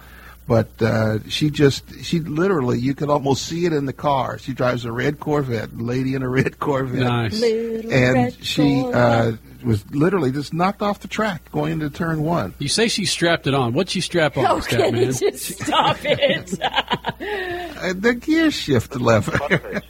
But 0.46 0.68
uh, 0.82 1.26
she 1.30 1.48
just, 1.48 2.04
she 2.04 2.20
literally, 2.20 2.78
you 2.78 2.94
can 2.94 3.08
almost 3.08 3.46
see 3.46 3.64
it 3.64 3.72
in 3.72 3.86
the 3.86 3.94
car. 3.94 4.36
She 4.38 4.52
drives 4.52 4.84
a 4.84 4.92
red 4.92 5.18
Corvette, 5.18 5.74
lady 5.78 6.14
in 6.14 6.22
a 6.22 6.28
red 6.28 6.58
Corvette. 6.58 7.00
Nice. 7.00 7.40
Little 7.40 7.90
And 7.92 8.14
red 8.14 8.44
she 8.44 8.80
uh, 8.80 8.82
Corvette. 9.22 9.38
Was 9.64 9.88
literally 9.90 10.30
just 10.32 10.52
knocked 10.52 10.82
off 10.82 11.00
the 11.00 11.08
track 11.08 11.50
going 11.52 11.72
into 11.72 11.90
turn 11.90 12.22
one. 12.22 12.54
You 12.58 12.68
say 12.68 12.88
she 12.88 13.04
strapped 13.04 13.46
it 13.46 13.54
on. 13.54 13.72
What'd 13.72 13.90
she 13.90 14.00
strap 14.00 14.36
on, 14.36 14.46
Oh, 14.46 14.60
can 14.60 14.96
you 14.96 15.12
just 15.12 15.62
stop 15.62 15.98
it? 16.02 16.52
Uh, 16.60 17.92
the 17.94 18.14
gear 18.14 18.50
shift 18.50 18.96
lever. 18.96 19.82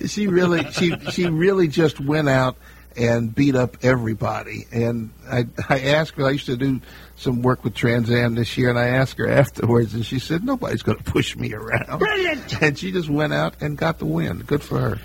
she 0.06 0.26
really, 0.26 0.70
she 0.72 0.96
she 1.10 1.26
really 1.26 1.68
just 1.68 2.00
went 2.00 2.28
out 2.28 2.56
and 2.96 3.34
beat 3.34 3.54
up 3.54 3.76
everybody. 3.82 4.66
And 4.72 5.10
I 5.30 5.46
I 5.68 5.80
asked 5.80 6.16
her. 6.16 6.26
I 6.26 6.30
used 6.30 6.46
to 6.46 6.56
do 6.56 6.80
some 7.16 7.42
work 7.42 7.64
with 7.64 7.74
Trans 7.74 8.10
Am 8.10 8.34
this 8.34 8.56
year, 8.56 8.70
and 8.70 8.78
I 8.78 8.88
asked 8.88 9.18
her 9.18 9.28
afterwards, 9.28 9.94
and 9.94 10.04
she 10.04 10.18
said 10.18 10.44
nobody's 10.44 10.82
going 10.82 10.98
to 10.98 11.04
push 11.04 11.36
me 11.36 11.52
around. 11.52 11.98
Brilliant. 11.98 12.62
And 12.62 12.78
she 12.78 12.92
just 12.92 13.08
went 13.08 13.32
out 13.32 13.54
and 13.60 13.76
got 13.76 13.98
the 13.98 14.06
win. 14.06 14.38
Good 14.40 14.62
for 14.62 14.78
her. 14.78 14.98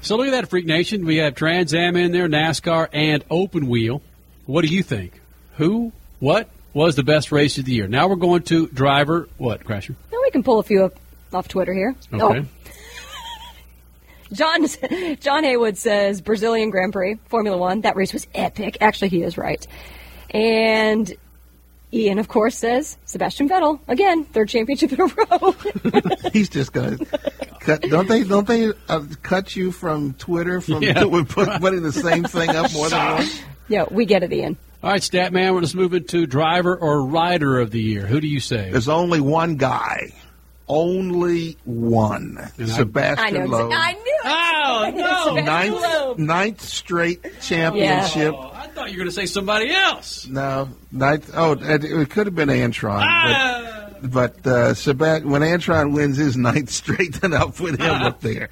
So 0.00 0.16
look 0.16 0.28
at 0.28 0.30
that, 0.32 0.48
Freak 0.48 0.66
Nation. 0.66 1.04
We 1.04 1.16
have 1.16 1.34
Trans 1.34 1.74
Am 1.74 1.96
in 1.96 2.12
there, 2.12 2.28
NASCAR, 2.28 2.88
and 2.92 3.24
Open 3.30 3.68
Wheel. 3.68 4.00
What 4.46 4.64
do 4.64 4.68
you 4.68 4.82
think? 4.82 5.20
Who, 5.56 5.92
what 6.20 6.48
was 6.72 6.94
the 6.96 7.02
best 7.02 7.32
race 7.32 7.58
of 7.58 7.64
the 7.64 7.72
year? 7.72 7.88
Now 7.88 8.08
we're 8.08 8.16
going 8.16 8.42
to 8.44 8.68
driver. 8.68 9.28
What, 9.38 9.64
Crasher? 9.64 9.96
Now 10.12 10.18
we 10.22 10.30
can 10.30 10.42
pull 10.42 10.60
a 10.60 10.62
few 10.62 10.84
up 10.84 10.94
off 11.32 11.48
Twitter 11.48 11.74
here. 11.74 11.94
Okay. 12.12 12.40
Oh, 12.40 12.46
John 14.32 14.66
John 15.20 15.44
Haywood 15.44 15.76
says 15.76 16.20
Brazilian 16.20 16.70
Grand 16.70 16.92
Prix, 16.92 17.16
Formula 17.26 17.56
One. 17.56 17.80
That 17.80 17.96
race 17.96 18.12
was 18.12 18.26
epic. 18.34 18.78
Actually, 18.80 19.08
he 19.08 19.22
is 19.22 19.36
right. 19.36 19.66
And 20.30 21.12
Ian, 21.92 22.18
of 22.18 22.28
course, 22.28 22.56
says 22.56 22.98
Sebastian 23.06 23.48
Vettel 23.48 23.80
again, 23.88 24.24
third 24.24 24.48
championship 24.48 24.92
in 24.92 25.00
a 25.00 25.06
row. 25.06 25.52
He's 26.32 26.48
just 26.50 26.72
going 26.72 26.98
to 26.98 27.06
cut. 27.60 27.80
Don't 27.82 28.06
they? 28.08 28.24
Don't 28.24 28.46
they 28.46 28.72
uh, 28.88 29.04
cut 29.22 29.56
you 29.56 29.72
from 29.72 30.12
Twitter 30.14 30.60
from 30.60 30.82
Yeah. 30.82 31.02
put, 31.28 31.48
putting 31.60 31.82
the 31.82 31.92
same 31.92 32.24
thing 32.24 32.50
up 32.50 32.72
more 32.74 32.90
than 32.90 33.14
once? 33.16 33.40
yeah, 33.68 33.84
we 33.90 34.04
get 34.04 34.22
it, 34.22 34.32
Ian. 34.32 34.56
All 34.82 34.90
right, 34.90 35.00
Statman, 35.00 35.54
we're 35.54 35.62
just 35.62 35.74
moving 35.74 36.04
to 36.04 36.26
driver 36.26 36.76
or 36.76 37.04
rider 37.04 37.58
of 37.58 37.70
the 37.70 37.80
year. 37.80 38.06
Who 38.06 38.20
do 38.20 38.28
you 38.28 38.38
say? 38.40 38.70
There's 38.70 38.88
only 38.88 39.20
one 39.20 39.56
guy. 39.56 40.12
Only 40.68 41.56
one. 41.64 42.36
And 42.58 42.68
Sebastian 42.68 43.26
I 43.26 43.30
know. 43.30 43.46
Loeb. 43.46 43.70
exa- 43.72 43.76
I 43.76 43.92
knew. 43.92 44.20
it. 44.24 44.26
Oh, 44.26 45.34
no. 45.34 45.40
Ninth, 45.44 46.18
ninth 46.18 46.60
straight 46.60 47.40
championship. 47.40 48.34
I 48.36 48.57
thought 48.78 48.90
you 48.90 48.94
were 48.98 49.04
going 49.04 49.08
to 49.10 49.14
say 49.14 49.26
somebody 49.26 49.70
else. 49.70 50.26
No, 50.26 50.68
night. 50.92 51.24
Oh, 51.34 51.52
it, 51.52 51.84
it 51.84 52.10
could 52.10 52.26
have 52.26 52.34
been 52.34 52.48
Antron, 52.48 53.02
Ah! 53.04 53.90
but 54.02 54.42
but 54.42 54.46
uh, 54.46 54.74
Seb- 54.74 55.00
when 55.24 55.42
Antron 55.42 55.92
wins 55.92 56.16
his 56.16 56.36
ninth 56.36 56.70
straight, 56.70 57.14
then 57.20 57.34
I'll 57.34 57.50
put 57.50 57.80
him 57.80 57.90
up 57.90 58.20
there. 58.22 58.48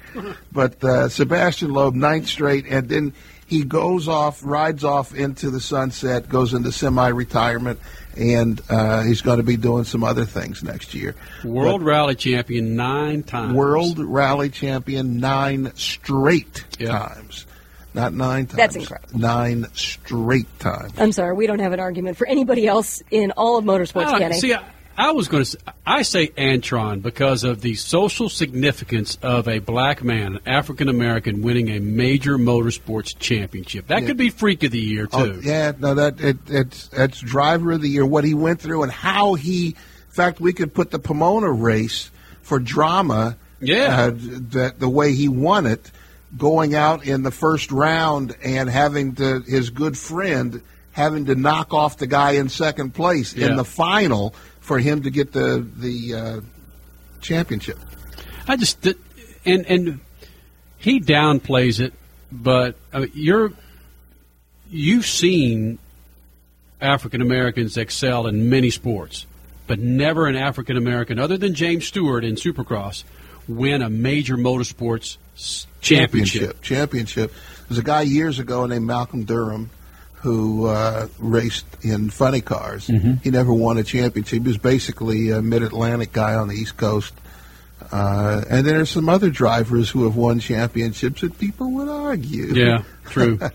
But 0.51 0.83
uh, 0.83 1.09
Sebastian 1.09 1.71
Loeb 1.73 1.95
ninth 1.95 2.27
straight, 2.27 2.65
and 2.67 2.89
then 2.89 3.13
he 3.47 3.63
goes 3.63 4.09
off, 4.09 4.41
rides 4.43 4.83
off 4.83 5.15
into 5.15 5.49
the 5.49 5.61
sunset, 5.61 6.27
goes 6.27 6.53
into 6.53 6.69
semi-retirement, 6.73 7.79
and 8.17 8.61
uh, 8.69 9.03
he's 9.03 9.21
going 9.21 9.37
to 9.37 9.43
be 9.43 9.55
doing 9.55 9.85
some 9.85 10.03
other 10.03 10.25
things 10.25 10.63
next 10.63 10.93
year. 10.93 11.15
World 11.45 11.81
Rally 11.81 12.15
Champion 12.15 12.75
nine 12.75 13.23
times. 13.23 13.53
World 13.53 13.99
Rally 13.99 14.49
Champion 14.49 15.21
nine 15.21 15.71
straight 15.75 16.65
times. 16.77 17.45
Not 17.93 18.13
nine 18.13 18.45
times. 18.45 18.57
That's 18.57 18.75
incredible. 18.75 19.19
Nine 19.19 19.65
straight 19.73 20.59
times. 20.59 20.93
I'm 20.97 21.11
sorry, 21.11 21.33
we 21.35 21.47
don't 21.47 21.59
have 21.59 21.73
an 21.73 21.79
argument 21.79 22.17
for 22.17 22.27
anybody 22.27 22.67
else 22.67 23.01
in 23.11 23.31
all 23.31 23.57
of 23.57 23.65
motorsports, 23.65 24.05
I- 24.07 24.19
Kenny. 24.19 24.39
see, 24.39 24.53
I, 24.53 24.63
I 24.99 25.11
was 25.11 25.27
going 25.27 25.43
to. 25.43 25.45
say, 25.49 25.57
I 25.85 26.01
say 26.01 26.27
Antron 26.29 27.01
because 27.01 27.43
of 27.43 27.61
the 27.61 27.75
social 27.75 28.29
significance 28.29 29.17
of 29.21 29.47
a 29.47 29.59
black 29.59 30.03
man, 30.03 30.39
African 30.45 30.89
American, 30.89 31.41
winning 31.43 31.69
a 31.69 31.79
major 31.79 32.37
motorsports 32.37 33.17
championship. 33.17 33.87
That 33.87 34.01
Yeah. 34.01 34.07
could 34.07 34.17
be 34.17 34.29
freak 34.31 34.63
of 34.63 34.71
the 34.71 34.79
year 34.79 35.07
Oh, 35.13 35.33
too. 35.33 35.41
yeah, 35.43 35.71
no, 35.79 35.93
that 35.95 36.19
it, 36.19 36.37
it's 36.47 36.89
it's 36.93 37.19
driver 37.19 37.73
of 37.73 37.81
the 37.81 37.89
year. 37.89 38.05
What 38.05 38.23
he 38.23 38.33
went 38.33 38.59
through 38.59 38.83
and 38.83 38.91
how 38.91 39.35
he. 39.35 39.67
In 39.69 39.75
fact, 40.23 40.39
we 40.39 40.51
could 40.51 40.73
put 40.73 40.89
the 40.89 40.97
Pomona 40.99 41.51
race 41.51 42.09
for 42.41 42.57
drama. 42.59 43.37
Yeah. 43.59 44.01
uh, 44.07 44.11
that 44.51 44.79
the 44.79 44.89
way 44.89 45.13
he 45.13 45.27
won 45.29 45.65
it, 45.67 45.91
going 46.35 46.75
out 46.75 47.05
in 47.05 47.23
the 47.23 47.31
first 47.31 47.71
round 47.71 48.35
and 48.43 48.69
having 48.69 49.15
to 49.15 49.39
his 49.41 49.69
good 49.69 49.97
friend 49.97 50.61
having 50.91 51.25
to 51.25 51.35
knock 51.35 51.73
off 51.73 51.97
the 51.97 52.07
guy 52.07 52.31
in 52.31 52.49
second 52.49 52.93
place 52.93 53.33
Yeah. 53.35 53.47
in 53.49 53.55
the 53.55 53.63
final 53.63 54.33
for 54.59 54.79
him 54.79 55.03
to 55.03 55.09
get 55.09 55.31
the 55.31 55.65
the 55.77 56.13
uh, 56.13 56.41
championship. 57.21 57.77
I 58.47 58.57
just 58.57 58.85
and 59.45 59.65
and 59.67 59.99
he 60.77 60.99
downplays 60.99 61.79
it, 61.79 61.93
but 62.31 62.75
I 62.91 62.99
mean, 62.99 63.11
you're 63.13 63.51
you've 64.69 65.05
seen 65.05 65.79
African 66.81 67.21
Americans 67.21 67.77
excel 67.77 68.27
in 68.27 68.49
many 68.49 68.69
sports, 68.69 69.25
but 69.65 69.79
never 69.79 70.27
an 70.27 70.35
African 70.35 70.77
American 70.77 71.19
other 71.19 71.37
than 71.37 71.53
James 71.53 71.85
Stewart 71.85 72.25
in 72.25 72.35
Supercross 72.35 73.03
win 73.47 73.81
a 73.81 73.89
major 73.89 74.35
motorsports 74.37 75.17
championship. 75.81 76.61
Championship. 76.61 77.31
There's 77.67 77.77
a 77.79 77.83
guy 77.83 78.01
years 78.01 78.39
ago 78.39 78.65
named 78.65 78.85
Malcolm 78.85 79.23
Durham 79.25 79.69
who 80.15 80.65
uh, 80.65 81.07
raced 81.19 81.65
in 81.81 82.09
funny 82.09 82.41
cars. 82.41 82.87
Mhm. 82.87 83.21
He 83.23 83.29
never 83.29 83.53
won 83.53 83.77
a 83.77 83.83
championship. 83.83 84.41
He 84.43 84.47
was 84.47 84.57
basically 84.57 85.29
a 85.31 85.41
mid-Atlantic 85.41 86.11
guy 86.11 86.33
on 86.35 86.47
the 86.47 86.55
East 86.55 86.75
Coast. 86.77 87.13
Uh, 87.91 88.41
and 88.49 88.65
then 88.65 88.75
there's 88.75 88.89
some 88.89 89.07
other 89.07 89.29
drivers 89.29 89.89
who 89.89 90.03
have 90.05 90.15
won 90.15 90.39
championships 90.39 91.21
that 91.21 91.37
people 91.37 91.71
would 91.71 91.87
argue. 91.87 92.53
Yeah, 92.53 92.83
true. 93.05 93.39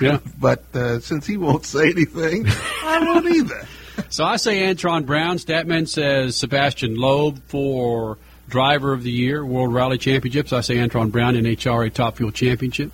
Yeah. 0.00 0.18
but 0.40 0.64
uh, 0.74 0.98
since 0.98 1.24
he 1.24 1.36
won't 1.36 1.64
say 1.64 1.90
anything, 1.90 2.46
I 2.82 2.98
won't 3.00 3.26
either. 3.26 3.66
So 4.08 4.24
I 4.24 4.36
say 4.36 4.62
Antron 4.62 5.06
Brown. 5.06 5.38
Statman 5.38 5.86
says 5.86 6.36
Sebastian 6.36 6.96
Loeb 6.96 7.38
for 7.46 8.18
Driver 8.48 8.92
of 8.92 9.02
the 9.02 9.10
Year, 9.10 9.44
World 9.44 9.72
Rally 9.72 9.98
Championships. 9.98 10.52
I 10.52 10.60
say 10.60 10.76
Antron 10.76 11.10
Brown, 11.10 11.34
NHRA 11.34 11.92
Top 11.92 12.16
Fuel 12.16 12.30
Championship. 12.30 12.92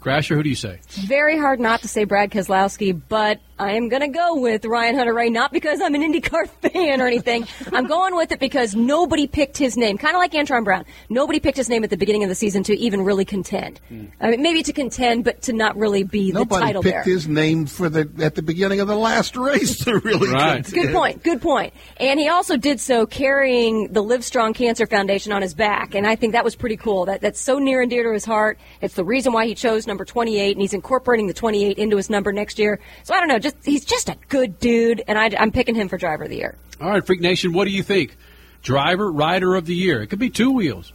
Crasher, 0.00 0.34
who 0.34 0.42
do 0.42 0.48
you 0.48 0.56
say? 0.56 0.80
Very 0.88 1.38
hard 1.38 1.60
not 1.60 1.82
to 1.82 1.88
say 1.88 2.04
Brad 2.04 2.30
Keselowski, 2.30 3.00
but 3.08 3.40
I 3.62 3.72
am 3.72 3.88
going 3.88 4.02
to 4.02 4.08
go 4.08 4.38
with 4.40 4.64
Ryan 4.64 4.96
Hunter 4.96 5.14
Reay, 5.14 5.30
not 5.30 5.52
because 5.52 5.80
I'm 5.80 5.94
an 5.94 6.02
IndyCar 6.02 6.48
fan 6.62 7.00
or 7.00 7.06
anything. 7.06 7.46
I'm 7.72 7.86
going 7.86 8.14
with 8.16 8.32
it 8.32 8.40
because 8.40 8.74
nobody 8.74 9.26
picked 9.26 9.56
his 9.56 9.76
name, 9.76 9.98
kind 9.98 10.14
of 10.14 10.18
like 10.18 10.32
Antron 10.32 10.64
Brown. 10.64 10.84
Nobody 11.08 11.38
picked 11.40 11.56
his 11.56 11.68
name 11.68 11.84
at 11.84 11.90
the 11.90 11.96
beginning 11.96 12.22
of 12.24 12.28
the 12.28 12.34
season 12.34 12.62
to 12.64 12.76
even 12.78 13.02
really 13.04 13.24
contend. 13.24 13.80
Hmm. 13.88 14.06
I 14.20 14.30
mean, 14.32 14.42
maybe 14.42 14.62
to 14.64 14.72
contend, 14.72 15.24
but 15.24 15.42
to 15.42 15.52
not 15.52 15.76
really 15.76 16.02
be 16.02 16.32
the 16.32 16.40
Nobody 16.40 16.66
title 16.66 16.82
picked 16.82 16.92
bearer. 16.94 17.04
his 17.04 17.28
name 17.28 17.66
for 17.66 17.88
the 17.88 18.10
at 18.22 18.34
the 18.34 18.42
beginning 18.42 18.80
of 18.80 18.88
the 18.88 18.96
last 18.96 19.36
race 19.36 19.84
to 19.84 19.98
really 20.00 20.28
Right. 20.30 20.64
contend. 20.64 20.74
Good 20.86 20.92
point. 20.92 21.22
Good 21.22 21.40
point. 21.40 21.72
And 21.98 22.18
he 22.18 22.28
also 22.28 22.56
did 22.56 22.80
so 22.80 23.06
carrying 23.06 23.92
the 23.92 24.02
Livestrong 24.02 24.54
Cancer 24.54 24.86
Foundation 24.86 25.32
on 25.32 25.42
his 25.42 25.54
back, 25.54 25.94
and 25.94 26.06
I 26.06 26.16
think 26.16 26.32
that 26.32 26.44
was 26.44 26.56
pretty 26.56 26.76
cool. 26.76 27.04
That 27.06 27.20
that's 27.20 27.40
so 27.40 27.58
near 27.58 27.80
and 27.80 27.90
dear 27.90 28.02
to 28.04 28.12
his 28.12 28.24
heart. 28.24 28.58
It's 28.80 28.94
the 28.94 29.04
reason 29.04 29.32
why 29.32 29.46
he 29.46 29.54
chose 29.54 29.86
number 29.86 30.04
28, 30.04 30.52
and 30.52 30.60
he's 30.60 30.74
incorporating 30.74 31.26
the 31.28 31.34
28 31.34 31.78
into 31.78 31.96
his 31.96 32.10
number 32.10 32.32
next 32.32 32.58
year. 32.58 32.80
So 33.04 33.14
I 33.14 33.18
don't 33.20 33.28
know. 33.28 33.38
Just 33.38 33.51
he's 33.64 33.84
just 33.84 34.08
a 34.08 34.16
good 34.28 34.58
dude, 34.58 35.02
and 35.06 35.18
I, 35.18 35.30
I'm 35.38 35.52
picking 35.52 35.74
him 35.74 35.88
for 35.88 35.98
driver 35.98 36.24
of 36.24 36.30
the 36.30 36.36
year. 36.36 36.56
All 36.80 36.90
right, 36.90 37.04
Freak 37.04 37.20
Nation, 37.20 37.52
what 37.52 37.64
do 37.64 37.70
you 37.70 37.82
think? 37.82 38.16
Driver, 38.62 39.10
Rider 39.10 39.54
of 39.54 39.66
the 39.66 39.74
Year. 39.74 40.02
It 40.02 40.08
could 40.08 40.18
be 40.18 40.30
two 40.30 40.50
wheels. 40.50 40.92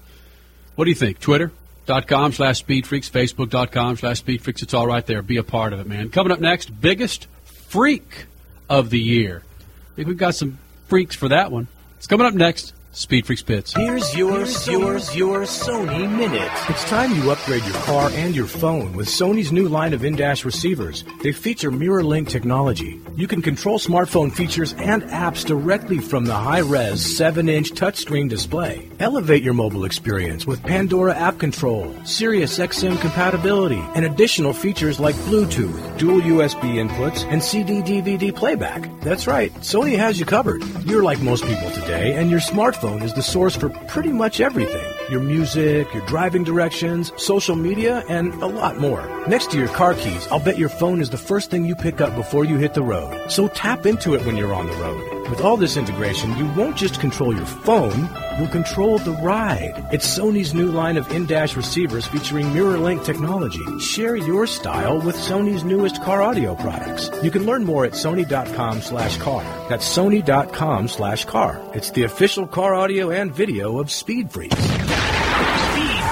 What 0.76 0.86
do 0.86 0.92
you 0.92 0.96
think? 0.96 1.20
Twitter.com 1.20 2.32
slash 2.34 2.64
speedfreaks, 2.64 3.10
Facebook.com 3.10 3.98
slash 3.98 4.24
speedfreaks. 4.24 4.64
It's 4.64 4.74
all 4.74 4.88
right 4.88 5.06
there. 5.06 5.22
Be 5.22 5.38
a 5.38 5.44
part 5.44 5.74
of 5.74 5.80
it, 5.80 5.88
man. 5.88 6.10
Coming 6.10 6.32
up 6.32 6.40
next, 6.40 6.70
biggest 6.82 7.28
freak 7.44 8.26
of 8.70 8.90
the 8.90 9.00
year. 9.00 9.44
I 9.92 9.96
think 9.96 10.08
we've 10.08 10.18
got 10.18 10.36
some 10.36 10.60
freaks 10.88 11.16
for 11.16 11.30
that 11.30 11.52
one. 11.52 11.68
It's 11.98 12.08
coming 12.08 12.28
up 12.28 12.34
next. 12.34 12.74
Speed 12.98 13.28
Freaks 13.28 13.44
Pits. 13.44 13.74
Here's 13.76 14.16
your, 14.16 14.40
yours, 14.40 15.16
your 15.16 15.42
Sony 15.42 16.10
Minute. 16.18 16.50
It's 16.68 16.84
time 16.86 17.14
you 17.14 17.30
upgrade 17.30 17.64
your 17.64 17.76
car 17.84 18.10
and 18.12 18.36
your 18.36 18.48
phone 18.48 18.94
with 18.94 19.08
Sony's 19.08 19.52
new 19.52 19.68
line 19.68 19.94
of 19.94 20.04
in-dash 20.04 20.44
receivers. 20.44 21.06
They 21.22 21.32
feature 21.32 21.70
MirrorLink 21.70 22.28
technology. 22.28 23.00
You 23.16 23.28
can 23.28 23.44
control 23.44 23.78
smartphone 23.78 24.34
features 24.34 24.74
and 24.80 25.04
apps 25.04 25.46
directly 25.46 26.00
from 26.00 26.26
the 26.26 26.34
high-res 26.34 27.00
7-inch 27.20 27.74
touchscreen 27.74 28.30
display. 28.30 28.90
Elevate 29.00 29.44
your 29.44 29.54
mobile 29.54 29.86
experience 29.86 30.48
with 30.48 30.64
Pandora 30.64 31.14
app 31.14 31.38
control, 31.38 31.94
Sirius 32.04 32.58
XM 32.58 33.00
compatibility, 33.00 33.84
and 33.94 34.06
additional 34.06 34.54
features 34.54 35.00
like 35.00 35.16
Bluetooth, 35.28 36.00
dual 36.00 36.22
USB 36.22 36.84
inputs, 36.84 37.32
and 37.32 37.44
CD-DVD 37.44 38.34
playback. 38.36 38.90
That's 39.02 39.28
right, 39.28 39.54
Sony 39.58 39.96
has 39.96 40.20
you 40.20 40.26
covered. 40.26 40.64
You're 40.84 41.04
like 41.04 41.22
most 41.22 41.46
people 41.46 41.70
today, 41.70 42.16
and 42.16 42.32
your 42.32 42.40
smartphone 42.40 42.87
is 42.96 43.14
the 43.14 43.22
source 43.22 43.56
for 43.56 43.70
pretty 43.70 44.14
much 44.14 44.40
everything. 44.40 44.97
Your 45.10 45.22
music, 45.22 45.94
your 45.94 46.06
driving 46.06 46.44
directions, 46.44 47.14
social 47.16 47.56
media, 47.56 48.04
and 48.10 48.34
a 48.44 48.46
lot 48.46 48.78
more. 48.78 49.08
Next 49.28 49.52
to 49.52 49.58
your 49.58 49.70
car 49.70 49.94
keys, 49.94 50.28
I'll 50.30 50.44
bet 50.44 50.58
your 50.58 50.68
phone 50.68 51.00
is 51.00 51.10
the 51.10 51.18
first 51.18 51.50
thing 51.50 51.64
you 51.64 51.76
pick 51.76 52.02
up 52.02 52.14
before 52.16 52.44
you 52.44 52.58
hit 52.58 52.74
the 52.74 52.84
road. 52.84 53.32
So 53.32 53.48
tap 53.48 53.86
into 53.86 54.16
it 54.16 54.26
when 54.26 54.36
you're 54.36 54.54
on 54.54 54.68
the 54.68 54.74
road. 54.74 55.30
With 55.30 55.42
all 55.42 55.58
this 55.58 55.78
integration, 55.78 56.38
you 56.38 56.48
won't 56.54 56.78
just 56.78 57.02
control 57.02 57.36
your 57.36 57.46
phone, 57.46 58.10
you'll 58.38 58.48
control 58.48 58.98
the 58.98 59.12
ride. 59.12 59.86
It's 59.92 60.18
Sony's 60.18 60.54
new 60.54 60.72
line 60.72 60.96
of 60.96 61.12
in-dash 61.12 61.56
receivers 61.58 62.06
featuring 62.06 62.48
MirrorLink 62.48 63.04
technology. 63.04 63.64
Share 63.80 64.16
your 64.16 64.48
style 64.48 65.00
with 65.00 65.16
Sony's 65.16 65.66
newest 65.66 66.02
car 66.02 66.22
audio 66.22 66.56
products. 66.56 67.10
You 67.22 67.32
can 67.32 67.46
learn 67.46 67.66
more 67.66 67.86
at 67.86 67.94
sony.com 67.94 68.82
slash 68.82 69.18
car. 69.18 69.44
That's 69.68 69.86
sony.com 69.86 70.88
slash 70.88 71.26
car. 71.26 71.62
It's 71.74 71.92
the 71.92 72.04
official 72.04 72.48
car 72.48 72.74
audio 72.74 73.12
and 73.12 73.34
video 73.34 73.80
of 73.80 73.92
Speed 73.92 74.32
Freaks. 74.32 74.97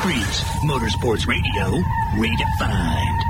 Motorsports 0.05 1.25
Radio, 1.25 1.81
redefined. 2.13 3.21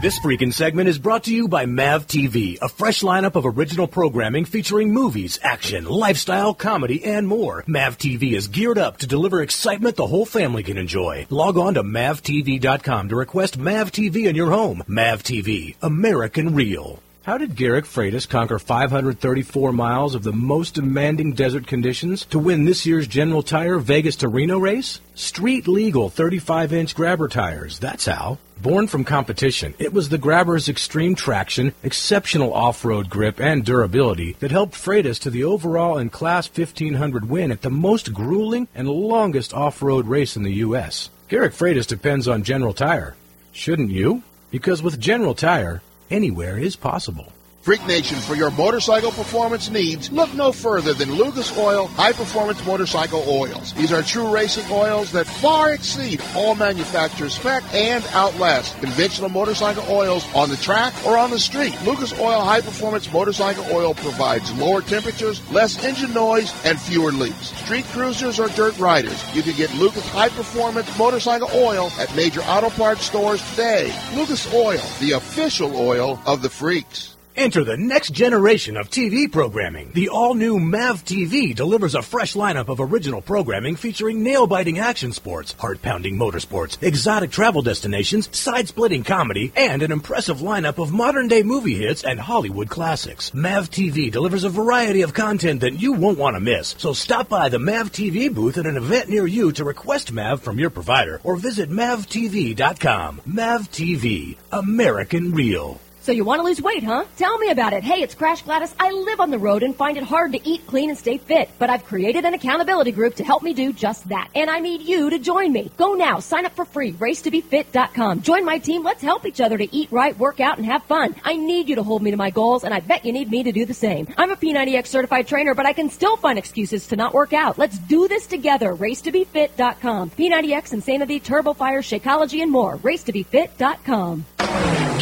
This 0.00 0.20
freaking 0.20 0.52
segment 0.52 0.88
is 0.88 0.96
brought 0.96 1.24
to 1.24 1.34
you 1.34 1.48
by 1.48 1.66
MAV 1.66 2.06
TV, 2.06 2.56
a 2.62 2.68
fresh 2.68 3.00
lineup 3.00 3.34
of 3.34 3.44
original 3.44 3.88
programming 3.88 4.44
featuring 4.44 4.92
movies, 4.92 5.40
action, 5.42 5.86
lifestyle, 5.86 6.54
comedy, 6.54 7.04
and 7.04 7.26
more. 7.26 7.64
MAV 7.66 7.98
TV 7.98 8.32
is 8.34 8.46
geared 8.46 8.78
up 8.78 8.98
to 8.98 9.08
deliver 9.08 9.42
excitement 9.42 9.96
the 9.96 10.06
whole 10.06 10.26
family 10.26 10.62
can 10.62 10.78
enjoy. 10.78 11.26
Log 11.30 11.58
on 11.58 11.74
to 11.74 11.82
MAVTV.com 11.82 13.08
to 13.08 13.16
request 13.16 13.58
MAV 13.58 13.90
TV 13.90 14.28
in 14.28 14.36
your 14.36 14.52
home. 14.52 14.84
MAV 14.86 15.24
TV, 15.24 15.74
American 15.82 16.54
Real. 16.54 17.00
How 17.24 17.38
did 17.38 17.56
Garrick 17.56 17.86
Freitas 17.86 18.28
conquer 18.28 18.58
534 18.58 19.72
miles 19.72 20.14
of 20.14 20.24
the 20.24 20.32
most 20.34 20.74
demanding 20.74 21.32
desert 21.32 21.66
conditions 21.66 22.26
to 22.26 22.38
win 22.38 22.66
this 22.66 22.84
year's 22.84 23.06
General 23.06 23.42
Tire 23.42 23.78
Vegas 23.78 24.16
to 24.16 24.28
Reno 24.28 24.58
race? 24.58 25.00
Street 25.14 25.66
legal 25.66 26.10
35 26.10 26.74
inch 26.74 26.94
grabber 26.94 27.28
tires, 27.28 27.78
that's 27.78 28.04
how. 28.04 28.36
Born 28.60 28.88
from 28.88 29.04
competition, 29.04 29.72
it 29.78 29.94
was 29.94 30.10
the 30.10 30.18
grabber's 30.18 30.68
extreme 30.68 31.14
traction, 31.14 31.72
exceptional 31.82 32.52
off 32.52 32.84
road 32.84 33.08
grip, 33.08 33.40
and 33.40 33.64
durability 33.64 34.36
that 34.40 34.50
helped 34.50 34.74
Freitas 34.74 35.18
to 35.20 35.30
the 35.30 35.44
overall 35.44 35.96
and 35.96 36.12
Class 36.12 36.46
1500 36.46 37.30
win 37.30 37.50
at 37.50 37.62
the 37.62 37.70
most 37.70 38.12
grueling 38.12 38.68
and 38.74 38.86
longest 38.86 39.54
off 39.54 39.80
road 39.80 40.06
race 40.06 40.36
in 40.36 40.42
the 40.42 40.60
U.S. 40.66 41.08
Garrick 41.28 41.54
Freitas 41.54 41.86
depends 41.86 42.28
on 42.28 42.42
General 42.42 42.74
Tire. 42.74 43.16
Shouldn't 43.50 43.92
you? 43.92 44.22
Because 44.50 44.82
with 44.82 45.00
General 45.00 45.34
Tire, 45.34 45.80
anywhere 46.10 46.58
is 46.58 46.76
possible. 46.76 47.32
Freak 47.64 47.86
Nation, 47.86 48.18
for 48.18 48.34
your 48.34 48.50
motorcycle 48.50 49.10
performance 49.10 49.70
needs, 49.70 50.12
look 50.12 50.34
no 50.34 50.52
further 50.52 50.92
than 50.92 51.14
Lucas 51.14 51.56
Oil 51.56 51.86
High 51.86 52.12
Performance 52.12 52.62
Motorcycle 52.66 53.24
Oils. 53.26 53.72
These 53.72 53.90
are 53.90 54.02
true 54.02 54.30
racing 54.30 54.70
oils 54.70 55.10
that 55.12 55.26
far 55.26 55.72
exceed 55.72 56.20
all 56.36 56.54
manufacturers' 56.54 57.32
spec 57.32 57.64
and 57.72 58.04
outlast 58.12 58.78
conventional 58.80 59.30
motorcycle 59.30 59.82
oils 59.88 60.26
on 60.34 60.50
the 60.50 60.58
track 60.58 60.92
or 61.06 61.16
on 61.16 61.30
the 61.30 61.38
street. 61.38 61.74
Lucas 61.86 62.12
Oil 62.20 62.42
High 62.42 62.60
Performance 62.60 63.10
Motorcycle 63.10 63.64
Oil 63.72 63.94
provides 63.94 64.52
lower 64.58 64.82
temperatures, 64.82 65.40
less 65.50 65.82
engine 65.82 66.12
noise, 66.12 66.52
and 66.66 66.78
fewer 66.78 67.12
leaks. 67.12 67.56
Street 67.64 67.86
cruisers 67.86 68.38
or 68.38 68.48
dirt 68.48 68.78
riders, 68.78 69.24
you 69.34 69.42
can 69.42 69.56
get 69.56 69.74
Lucas 69.76 70.06
High 70.10 70.28
Performance 70.28 70.98
Motorcycle 70.98 71.48
Oil 71.54 71.90
at 71.98 72.14
major 72.14 72.42
auto 72.42 72.68
parts 72.68 73.06
stores 73.06 73.42
today. 73.52 73.90
Lucas 74.14 74.52
Oil, 74.52 74.82
the 75.00 75.12
official 75.12 75.74
oil 75.74 76.20
of 76.26 76.42
the 76.42 76.50
freaks. 76.50 77.13
Enter 77.36 77.64
the 77.64 77.76
next 77.76 78.12
generation 78.12 78.76
of 78.76 78.90
TV 78.90 79.30
programming. 79.30 79.90
The 79.92 80.08
all-new 80.08 80.60
MAV 80.60 81.04
TV 81.04 81.52
delivers 81.52 81.96
a 81.96 82.02
fresh 82.02 82.34
lineup 82.34 82.68
of 82.68 82.78
original 82.78 83.20
programming 83.20 83.74
featuring 83.74 84.22
nail-biting 84.22 84.78
action 84.78 85.10
sports, 85.10 85.52
heart-pounding 85.58 86.16
motorsports, 86.16 86.80
exotic 86.80 87.32
travel 87.32 87.60
destinations, 87.60 88.28
side-splitting 88.36 89.02
comedy, 89.02 89.52
and 89.56 89.82
an 89.82 89.90
impressive 89.90 90.38
lineup 90.38 90.80
of 90.80 90.92
modern-day 90.92 91.42
movie 91.42 91.74
hits 91.74 92.04
and 92.04 92.20
Hollywood 92.20 92.70
classics. 92.70 93.34
MAV 93.34 93.68
TV 93.68 94.12
delivers 94.12 94.44
a 94.44 94.48
variety 94.48 95.02
of 95.02 95.12
content 95.12 95.62
that 95.62 95.80
you 95.80 95.92
won't 95.92 96.18
want 96.18 96.36
to 96.36 96.40
miss. 96.40 96.76
So 96.78 96.92
stop 96.92 97.28
by 97.28 97.48
the 97.48 97.58
MAV 97.58 97.90
TV 97.90 98.32
booth 98.32 98.58
at 98.58 98.66
an 98.66 98.76
event 98.76 99.08
near 99.08 99.26
you 99.26 99.50
to 99.52 99.64
request 99.64 100.12
MAV 100.12 100.40
from 100.40 100.60
your 100.60 100.70
provider 100.70 101.20
or 101.24 101.34
visit 101.34 101.68
mavtv.com. 101.68 103.22
MAV 103.26 103.70
TV, 103.72 104.36
American 104.52 105.32
Real. 105.32 105.80
So 106.04 106.12
you 106.12 106.22
want 106.22 106.40
to 106.40 106.44
lose 106.44 106.60
weight, 106.60 106.84
huh? 106.84 107.06
Tell 107.16 107.38
me 107.38 107.48
about 107.48 107.72
it. 107.72 107.82
Hey, 107.82 108.02
it's 108.02 108.14
Crash 108.14 108.42
Gladys. 108.42 108.74
I 108.78 108.90
live 108.90 109.20
on 109.20 109.30
the 109.30 109.38
road 109.38 109.62
and 109.62 109.74
find 109.74 109.96
it 109.96 110.04
hard 110.04 110.32
to 110.32 110.46
eat 110.46 110.66
clean 110.66 110.90
and 110.90 110.98
stay 110.98 111.16
fit, 111.16 111.48
but 111.58 111.70
I've 111.70 111.86
created 111.86 112.26
an 112.26 112.34
accountability 112.34 112.92
group 112.92 113.14
to 113.14 113.24
help 113.24 113.42
me 113.42 113.54
do 113.54 113.72
just 113.72 114.06
that. 114.10 114.28
And 114.34 114.50
I 114.50 114.58
need 114.60 114.82
you 114.82 115.08
to 115.08 115.18
join 115.18 115.50
me. 115.50 115.70
Go 115.78 115.94
now. 115.94 116.18
Sign 116.18 116.44
up 116.44 116.54
for 116.54 116.66
free. 116.66 116.92
Racetobefit.com. 116.92 118.20
Join 118.20 118.44
my 118.44 118.58
team. 118.58 118.84
Let's 118.84 119.00
help 119.00 119.24
each 119.24 119.40
other 119.40 119.56
to 119.56 119.74
eat 119.74 119.90
right, 119.90 120.14
work 120.18 120.40
out, 120.40 120.58
and 120.58 120.66
have 120.66 120.84
fun. 120.84 121.14
I 121.24 121.36
need 121.36 121.70
you 121.70 121.76
to 121.76 121.82
hold 121.82 122.02
me 122.02 122.10
to 122.10 122.18
my 122.18 122.28
goals, 122.28 122.64
and 122.64 122.74
I 122.74 122.80
bet 122.80 123.06
you 123.06 123.12
need 123.14 123.30
me 123.30 123.42
to 123.42 123.52
do 123.52 123.64
the 123.64 123.72
same. 123.72 124.06
I'm 124.18 124.30
a 124.30 124.36
P90X 124.36 124.88
certified 124.88 125.26
trainer, 125.26 125.54
but 125.54 125.64
I 125.64 125.72
can 125.72 125.88
still 125.88 126.18
find 126.18 126.38
excuses 126.38 126.86
to 126.88 126.96
not 126.96 127.14
work 127.14 127.32
out. 127.32 127.56
Let's 127.56 127.78
do 127.78 128.08
this 128.08 128.26
together. 128.26 128.76
Racetobefit.com. 128.76 130.10
P90X, 130.10 130.74
Insanity, 130.74 131.18
Turbo 131.18 131.54
Fire, 131.54 131.80
Shakeology, 131.80 132.42
and 132.42 132.52
more. 132.52 132.76
Racetobefit.com. 132.76 134.26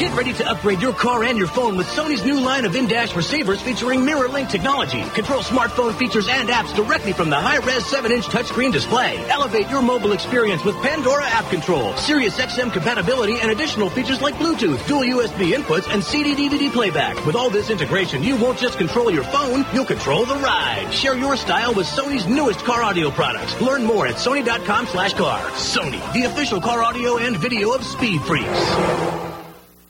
Get 0.03 0.17
ready 0.17 0.33
to 0.33 0.51
upgrade 0.51 0.81
your 0.81 0.93
car 0.93 1.23
and 1.23 1.39
your 1.39 1.47
phone 1.47 1.77
with 1.77 1.87
Sony's 1.87 2.25
new 2.25 2.41
line 2.41 2.65
of 2.65 2.75
in-dash 2.75 3.15
receivers 3.15 3.63
featuring 3.63 4.01
MirrorLink 4.01 4.51
technology. 4.51 5.03
Control 5.11 5.43
smartphone 5.43 5.95
features 5.95 6.29
and 6.29 6.49
apps 6.49 6.75
directly 6.75 7.13
from 7.13 7.31
the 7.31 7.37
high-res 7.37 7.85
7-inch 7.85 8.27
touchscreen 8.27 8.73
display. 8.73 9.19
Elevate 9.29 9.69
your 9.69 9.81
mobile 9.81 10.13
experience 10.13 10.65
with 10.65 10.75
Pandora 10.83 11.25
app 11.27 11.49
control, 11.51 11.97
Sirius 11.97 12.39
XM 12.39 12.73
compatibility, 12.73 13.39
and 13.39 13.51
additional 13.53 13.91
features 13.91 14.21
like 14.21 14.35
Bluetooth, 14.35 14.85
dual 14.89 15.03
USB 15.03 15.55
inputs, 15.55 15.89
and 15.93 16.03
CD-DVD 16.03 16.73
playback. 16.73 17.25
With 17.25 17.37
all 17.37 17.51
this 17.51 17.71
integration, 17.71 18.25
you 18.25 18.37
won't 18.37 18.59
just 18.59 18.79
control 18.79 19.11
your 19.11 19.25
phone, 19.25 19.65
you'll 19.73 19.85
control 19.85 20.25
the 20.25 20.37
ride. 20.37 20.93
Share 20.93 21.17
your 21.17 21.37
style 21.37 21.75
with 21.75 21.87
Sony's 21.87 22.27
newest 22.27 22.65
car 22.65 22.83
audio 22.83 23.11
products. 23.11 23.61
Learn 23.61 23.85
more 23.85 24.07
at 24.07 24.17
sony.com 24.17 24.87
slash 24.87 25.15
car. 25.15 25.41
Sony, 25.51 26.13
the 26.13 26.25
official 26.25 26.61
car 26.61 26.83
audio 26.83 27.19
and 27.19 27.37
video 27.37 27.73
of 27.73 27.85
Speed 27.85 28.21
Freaks. 28.23 29.32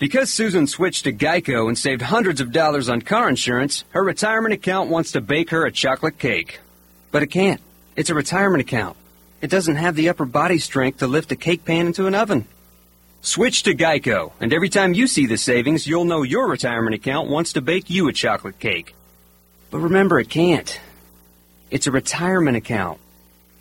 Because 0.02 0.32
Susan 0.32 0.66
switched 0.66 1.04
to 1.04 1.12
Geico 1.12 1.68
and 1.68 1.78
saved 1.78 2.02
hundreds 2.02 2.40
of 2.40 2.50
dollars 2.50 2.88
on 2.88 3.02
car 3.02 3.28
insurance, 3.28 3.84
her 3.90 4.02
retirement 4.02 4.52
account 4.52 4.90
wants 4.90 5.12
to 5.12 5.20
bake 5.20 5.50
her 5.50 5.64
a 5.64 5.70
chocolate 5.70 6.18
cake. 6.18 6.58
But 7.12 7.22
it 7.22 7.28
can't. 7.28 7.60
It's 7.94 8.10
a 8.10 8.14
retirement 8.16 8.62
account. 8.62 8.96
It 9.40 9.48
doesn't 9.48 9.76
have 9.76 9.94
the 9.94 10.08
upper 10.08 10.24
body 10.24 10.58
strength 10.58 10.98
to 10.98 11.06
lift 11.06 11.30
a 11.30 11.36
cake 11.36 11.64
pan 11.64 11.86
into 11.86 12.08
an 12.08 12.16
oven. 12.16 12.48
Switch 13.20 13.62
to 13.62 13.76
Geico, 13.76 14.32
and 14.40 14.52
every 14.52 14.68
time 14.68 14.92
you 14.92 15.06
see 15.06 15.26
the 15.26 15.38
savings, 15.38 15.86
you'll 15.86 16.04
know 16.04 16.24
your 16.24 16.48
retirement 16.48 16.96
account 16.96 17.30
wants 17.30 17.52
to 17.52 17.60
bake 17.60 17.88
you 17.88 18.08
a 18.08 18.12
chocolate 18.12 18.58
cake. 18.58 18.96
But 19.70 19.78
remember, 19.78 20.18
it 20.18 20.28
can't. 20.28 20.80
It's 21.70 21.86
a 21.86 21.92
retirement 21.92 22.56
account. 22.56 22.98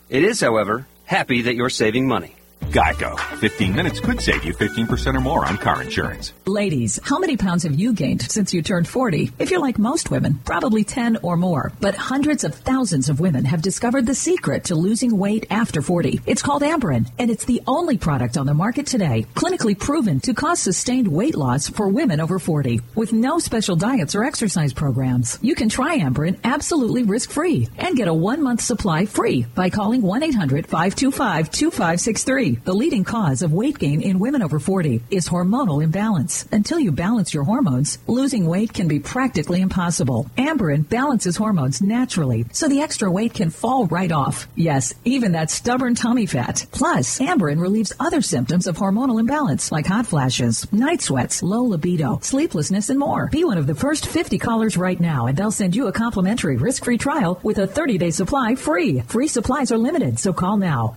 It 0.08 0.24
is, 0.24 0.40
however, 0.40 0.88
happy 1.04 1.42
that 1.42 1.54
you're 1.54 1.70
saving 1.70 2.08
money. 2.08 2.34
Geico. 2.70 3.18
15 3.38 3.74
minutes 3.74 4.00
could 4.00 4.20
save 4.20 4.44
you 4.44 4.54
15% 4.54 5.16
or 5.16 5.20
more 5.20 5.46
on 5.46 5.56
car 5.56 5.82
insurance. 5.82 6.32
Ladies, 6.46 7.00
how 7.02 7.18
many 7.18 7.36
pounds 7.36 7.64
have 7.64 7.74
you 7.74 7.92
gained 7.92 8.22
since 8.30 8.54
you 8.54 8.62
turned 8.62 8.86
40? 8.86 9.32
If 9.38 9.50
you're 9.50 9.60
like 9.60 9.78
most 9.78 10.10
women, 10.10 10.34
probably 10.44 10.84
10 10.84 11.18
or 11.22 11.36
more. 11.36 11.72
But 11.80 11.94
hundreds 11.94 12.44
of 12.44 12.54
thousands 12.54 13.08
of 13.08 13.20
women 13.20 13.44
have 13.46 13.62
discovered 13.62 14.06
the 14.06 14.14
secret 14.14 14.64
to 14.64 14.74
losing 14.74 15.18
weight 15.18 15.46
after 15.50 15.82
40. 15.82 16.20
It's 16.26 16.42
called 16.42 16.62
Amberen, 16.62 17.10
and 17.18 17.30
it's 17.30 17.44
the 17.44 17.62
only 17.66 17.98
product 17.98 18.36
on 18.36 18.46
the 18.46 18.54
market 18.54 18.86
today 18.86 19.26
clinically 19.34 19.78
proven 19.78 20.20
to 20.20 20.34
cause 20.34 20.60
sustained 20.60 21.08
weight 21.08 21.36
loss 21.36 21.68
for 21.68 21.88
women 21.88 22.20
over 22.20 22.38
40 22.38 22.80
with 22.94 23.12
no 23.12 23.38
special 23.38 23.76
diets 23.76 24.14
or 24.14 24.24
exercise 24.24 24.72
programs. 24.72 25.38
You 25.42 25.54
can 25.54 25.68
try 25.68 25.98
Amberen 25.98 26.38
absolutely 26.44 27.02
risk-free 27.02 27.68
and 27.78 27.96
get 27.96 28.08
a 28.08 28.14
one-month 28.14 28.60
supply 28.60 29.06
free 29.06 29.46
by 29.54 29.70
calling 29.70 30.02
1-800-525-2563. 30.02 32.51
The 32.64 32.74
leading 32.74 33.04
cause 33.04 33.42
of 33.42 33.52
weight 33.52 33.78
gain 33.78 34.00
in 34.00 34.18
women 34.18 34.42
over 34.42 34.58
40 34.58 35.02
is 35.10 35.28
hormonal 35.28 35.82
imbalance. 35.82 36.46
Until 36.52 36.78
you 36.78 36.92
balance 36.92 37.32
your 37.32 37.44
hormones, 37.44 37.98
losing 38.06 38.46
weight 38.46 38.72
can 38.72 38.88
be 38.88 39.00
practically 39.00 39.60
impossible. 39.60 40.30
Amberen 40.36 40.88
balances 40.88 41.36
hormones 41.36 41.82
naturally, 41.82 42.44
so 42.52 42.68
the 42.68 42.80
extra 42.80 43.10
weight 43.10 43.34
can 43.34 43.50
fall 43.50 43.86
right 43.86 44.12
off. 44.12 44.46
Yes, 44.54 44.94
even 45.04 45.32
that 45.32 45.50
stubborn 45.50 45.94
tummy 45.94 46.26
fat. 46.26 46.66
Plus, 46.72 47.18
Amberen 47.18 47.60
relieves 47.60 47.92
other 47.98 48.22
symptoms 48.22 48.66
of 48.66 48.76
hormonal 48.76 49.20
imbalance 49.20 49.72
like 49.72 49.86
hot 49.86 50.06
flashes, 50.06 50.70
night 50.72 51.02
sweats, 51.02 51.42
low 51.42 51.62
libido, 51.62 52.18
sleeplessness, 52.22 52.90
and 52.90 52.98
more. 52.98 53.28
Be 53.28 53.44
one 53.44 53.58
of 53.58 53.66
the 53.66 53.74
first 53.74 54.06
50 54.06 54.38
callers 54.38 54.76
right 54.76 55.00
now, 55.00 55.26
and 55.26 55.36
they'll 55.36 55.50
send 55.50 55.74
you 55.74 55.86
a 55.86 55.92
complimentary 55.92 56.56
risk-free 56.56 56.98
trial 56.98 57.40
with 57.42 57.58
a 57.58 57.66
30-day 57.66 58.10
supply 58.10 58.54
free. 58.54 59.00
Free 59.00 59.28
supplies 59.28 59.72
are 59.72 59.78
limited, 59.78 60.18
so 60.18 60.32
call 60.32 60.56
now. 60.56 60.96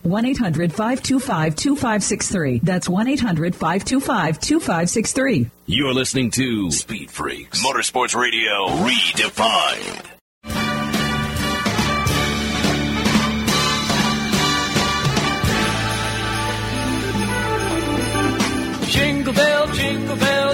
1-800-525-2563. 1.52 2.62
That's 2.62 2.88
1-800-525-2563. 2.88 5.50
You're 5.68 5.94
listening 5.94 6.32
to 6.32 6.72
Speed 6.72 7.12
Freaks 7.12 7.64
Motorsports 7.66 8.20
Radio 8.20 8.68
Redefined. 8.86 10.15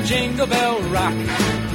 Jingle 0.06 0.48
bell, 0.48 0.82
rock. 0.90 1.14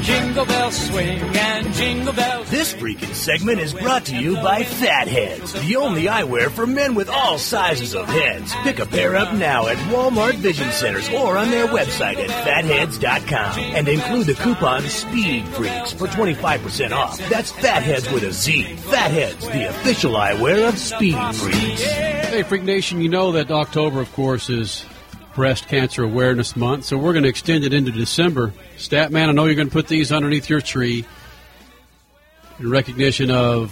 Jingle 0.03 0.45
bell 0.47 0.71
swing 0.71 1.19
and 1.21 1.73
jingle 1.75 2.13
bells. 2.13 2.51
This 2.51 2.75
freaking 2.75 3.15
segment 3.15 3.61
is 3.61 3.73
brought 3.73 4.05
to 4.07 4.17
you 4.17 4.35
by 4.37 4.63
Fatheadz, 4.63 5.53
the 5.67 5.77
only 5.77 6.05
eyewear 6.05 6.51
for 6.51 6.67
men 6.67 6.95
with 6.95 7.09
all 7.09 7.39
sizes 7.39 7.95
of 7.95 8.07
heads. 8.07 8.53
Pick 8.63 8.79
a 8.79 8.87
pair 8.87 9.17
up 9.17 9.35
now 9.35 9.67
at 9.67 9.77
Walmart 9.93 10.35
Vision 10.35 10.71
Centers 10.71 11.09
or 11.09 11.37
on 11.37 11.51
their 11.51 11.67
website 11.67 12.17
at 12.17 12.31
fatheadz.com 12.31 13.59
and 13.59 13.89
include 13.89 14.27
the 14.27 14.35
coupon 14.35 14.83
Speed 14.83 15.47
Freaks 15.49 15.93
for 15.93 16.07
25% 16.07 16.93
off. 16.93 17.19
That's 17.29 17.53
Fatheadz 17.53 18.13
with 18.13 18.23
a 18.23 18.33
Z. 18.33 18.77
Fatheadz, 18.77 19.41
the 19.53 19.69
official 19.69 20.13
eyewear 20.13 20.69
of 20.69 20.79
Speed 20.79 21.17
Freaks. 21.35 21.83
Hey, 21.83 22.43
Freak 22.43 22.63
Nation, 22.65 23.01
you 23.01 23.09
know 23.09 23.33
that 23.33 23.51
October, 23.51 24.01
of 24.01 24.13
course, 24.13 24.51
is 24.51 24.85
Breast 25.37 25.69
Cancer 25.69 26.03
Awareness 26.03 26.57
Month, 26.57 26.87
so 26.87 26.97
we're 26.97 27.13
going 27.13 27.25
to 27.25 27.29
extend 27.29 27.63
it 27.63 27.75
into 27.75 27.93
December. 27.93 28.55
Statman, 28.79 29.29
I 29.29 29.33
know 29.33 29.45
you're 29.45 29.55
going 29.55 29.69
to 29.69 29.73
put 29.73 29.87
these 29.87 30.11
underneath 30.11 30.49
your 30.49 30.63
tree 30.63 31.05
in 32.59 32.71
recognition 32.71 33.31
of 33.31 33.71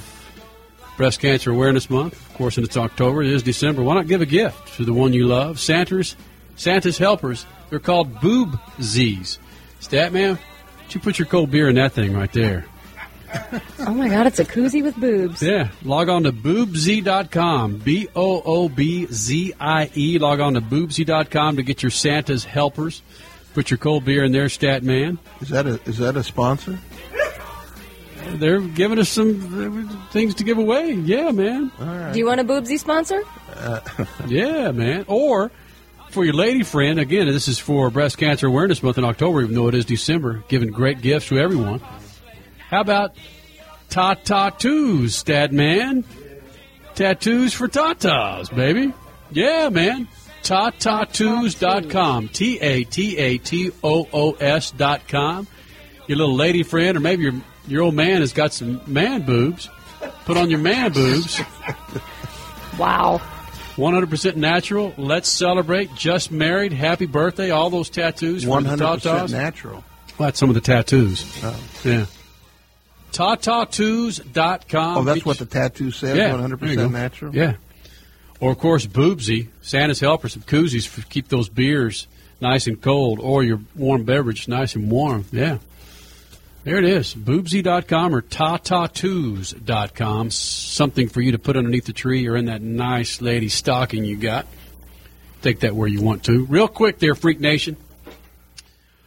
Breast 0.99 1.21
Cancer 1.21 1.51
Awareness 1.51 1.89
Month. 1.89 2.13
Of 2.13 2.35
course, 2.35 2.59
and 2.59 2.67
it's 2.67 2.77
October, 2.77 3.23
it 3.23 3.31
is 3.31 3.43
December. 3.43 3.83
Why 3.83 3.95
not 3.95 4.07
give 4.07 4.21
a 4.21 4.27
gift 4.27 4.77
to 4.77 4.85
the 4.85 4.93
one 4.93 5.15
you 5.15 5.27
love? 5.27 5.59
Santa's, 5.59 6.17
Santa's 6.55 6.99
helpers, 6.99 7.47
they're 7.71 7.79
called 7.79 8.21
Boob 8.21 8.61
Z's. 8.83 9.39
Statman, 9.81 10.39
you 10.91 11.01
put 11.01 11.19
your 11.19 11.27
cold 11.27 11.51
beer 11.51 11.71
in 11.71 11.77
that 11.77 11.93
thing 11.93 12.13
right 12.13 12.33
there. 12.35 12.67
Oh 13.87 13.93
my 13.93 14.09
God, 14.09 14.27
it's 14.27 14.39
a 14.39 14.45
koozie 14.45 14.83
with 14.83 14.97
boobs. 14.97 15.43
Yeah, 15.43 15.69
log 15.83 16.09
on 16.09 16.23
to 16.23 16.33
boobzie.com, 16.33 17.79
B 17.79 18.09
O 18.17 18.43
O 18.45 18.69
B 18.69 19.07
Z 19.13 19.53
I 19.61 19.91
E. 19.95 20.19
Log 20.19 20.41
on 20.41 20.55
to 20.55 20.61
boobzie.com 20.63 21.57
to 21.57 21.63
get 21.63 21.83
your 21.83 21.91
Santa's 21.91 22.45
helpers. 22.45 23.03
Put 23.53 23.71
your 23.71 23.79
cold 23.79 24.05
beer 24.05 24.25
in 24.25 24.33
there, 24.33 24.49
Stat 24.49 24.83
Man. 24.83 25.19
Is 25.41 25.51
that 25.51 25.67
a 25.67 25.81
is 25.85 25.99
that 25.99 26.17
a 26.17 26.23
sponsor? 26.23 26.79
They're 28.37 28.61
giving 28.61 28.99
us 28.99 29.11
some 29.11 29.87
uh, 29.87 30.11
things 30.13 30.35
to 30.37 30.45
give 30.45 30.57
away. 30.57 30.93
Yeah, 30.93 31.31
man. 31.31 31.71
Do 32.13 32.19
you 32.19 32.27
want 32.27 32.41
a 32.41 32.45
Boobzie 32.45 32.79
sponsor? 32.79 33.23
Yeah, 34.27 34.73
man. 34.73 35.05
Or 35.09 35.51
for 36.11 36.25
your 36.25 36.35
lady 36.35 36.63
friend, 36.65 36.99
again, 36.99 37.27
this 37.27 37.49
is 37.49 37.59
for 37.59 37.91
Breast 37.91 38.17
Cancer 38.19 38.47
Awareness 38.47 38.83
Month 38.83 38.99
in 38.99 39.05
October, 39.05 39.43
even 39.43 39.55
though 39.55 39.69
it 39.69 39.75
is 39.75 39.85
December, 39.85 40.43
giving 40.49 40.71
great 40.71 41.01
gifts 41.03 41.29
to 41.29 41.39
everyone. 41.39 41.81
How 42.75 42.81
about 42.81 43.15
ta 43.89 44.15
tattoos, 44.15 45.23
Dad 45.23 45.53
man? 45.53 46.05
Tattoos 46.97 47.55
for 47.55 47.69
tatas, 47.69 48.53
baby. 48.53 48.93
Yeah, 49.31 49.69
man. 49.69 50.09
Tatatoos.com. 50.43 52.31
T 52.31 52.59
A 52.59 52.83
T 52.83 53.17
A 53.17 53.39
T 53.39 53.71
O 53.85 54.09
O 54.13 54.33
S.com. 54.33 55.47
Your 56.09 56.19
little 56.19 56.35
lady 56.35 56.65
friend, 56.65 56.97
or 56.97 57.01
maybe 57.01 57.23
your, 57.23 57.35
your 57.69 57.83
old 57.83 57.95
man 57.95 58.23
has 58.23 58.33
got 58.33 58.53
some 58.53 58.81
man 58.89 59.23
boobs. 59.23 59.71
Put 60.25 60.37
on 60.37 60.51
your 60.51 60.59
man 60.59 60.93
boobs. 60.93 61.41
Wow. 62.77 63.23
100% 63.77 64.35
natural. 64.35 64.93
Let's 64.99 65.29
celebrate. 65.29 65.95
Just 65.95 66.33
married. 66.33 66.73
Happy 66.73 67.07
birthday. 67.07 67.51
All 67.51 67.71
those 67.71 67.89
tattoos. 67.89 68.45
100% 68.45 69.31
natural. 69.31 69.85
Well, 70.19 70.27
that's 70.27 70.41
some 70.41 70.49
of 70.49 70.57
the 70.57 70.61
tattoos. 70.61 71.25
Oh. 71.45 71.57
Yeah. 71.85 72.07
Tatatoos.com. 73.15 74.99
Oh, 74.99 75.05
that's 75.05 75.19
Get 75.21 75.27
what 75.27 75.39
the 75.39 75.47
tattoo 75.47 75.91
says. 75.91 76.17
Yeah, 76.17 76.33
One 76.33 76.41
hundred 76.41 76.61
there 76.61 76.69
you 76.71 76.77
go. 76.77 76.89
percent 76.89 76.93
natural. 77.03 77.35
Yeah. 77.35 77.55
Or, 78.41 78.53
of 78.53 78.59
course, 78.59 78.87
Boobzie, 78.87 79.49
Santa's 79.63 80.01
helper, 80.01 80.29
some 80.29 80.43
koozies 80.43 80.87
for 80.87 81.01
keep 81.03 81.29
those 81.29 81.49
beers 81.49 82.07
nice 82.41 82.67
and 82.67 82.81
cold, 82.83 83.21
or 83.21 83.43
your 83.45 83.61
warm 83.75 84.05
beverage 84.05 84.49
nice 84.49 84.75
and 84.75 84.91
warm. 84.91 85.25
Yeah. 85.33 85.59
There 86.65 86.77
it 86.79 86.85
is. 86.85 87.15
Boobzie.com 87.15 88.15
or 88.15 88.23
tatatoos.com. 88.23 90.31
Something 90.31 91.09
for 91.09 91.21
you 91.21 91.33
to 91.33 91.39
put 91.39 91.57
underneath 91.57 91.85
the 91.87 91.93
tree 91.93 92.27
or 92.27 92.37
in 92.37 92.47
that 92.47 92.63
nice 92.63 93.21
lady 93.21 93.49
stocking 93.49 94.05
you 94.05 94.17
got. 94.17 94.47
Take 95.43 95.61
that 95.61 95.77
where 95.77 95.89
you 95.89 96.01
want 96.03 96.25
to. 96.25 96.47
Real 96.47 96.69
quick 96.69 96.99
there, 96.99 97.15
Freak 97.15 97.39
Nation. 97.39 97.77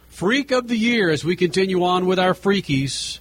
Freak 0.08 0.52
of 0.52 0.68
the 0.68 0.76
Year 0.76 1.10
as 1.10 1.24
we 1.24 1.36
continue 1.36 1.84
on 1.84 2.06
with 2.06 2.18
our 2.18 2.32
freakies. 2.32 3.18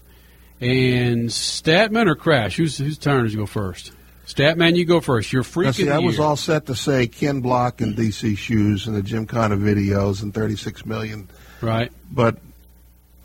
And 0.59 1.29
Statman 1.29 2.07
or 2.07 2.15
Crash? 2.15 2.55
Who's, 2.57 2.77
whose 2.77 2.97
turn 2.97 3.25
is 3.25 3.33
to 3.33 3.37
go 3.37 3.45
first? 3.45 3.91
Statman, 4.25 4.75
you 4.75 4.85
go 4.85 4.99
first. 4.99 5.31
You're 5.31 5.43
freak 5.43 5.67
Now, 5.67 5.71
see, 5.71 5.89
I 5.89 5.99
was 5.99 6.19
all 6.19 6.35
set 6.35 6.65
to 6.65 6.75
say 6.75 7.07
Ken 7.07 7.41
Block 7.41 7.79
and 7.79 7.95
DC 7.95 8.37
Shoes 8.37 8.87
and 8.87 8.95
the 8.95 9.01
Gymkhana 9.01 9.55
videos 9.55 10.21
and 10.23 10.33
36 10.33 10.85
million. 10.85 11.29
Right. 11.61 11.91
But 12.11 12.37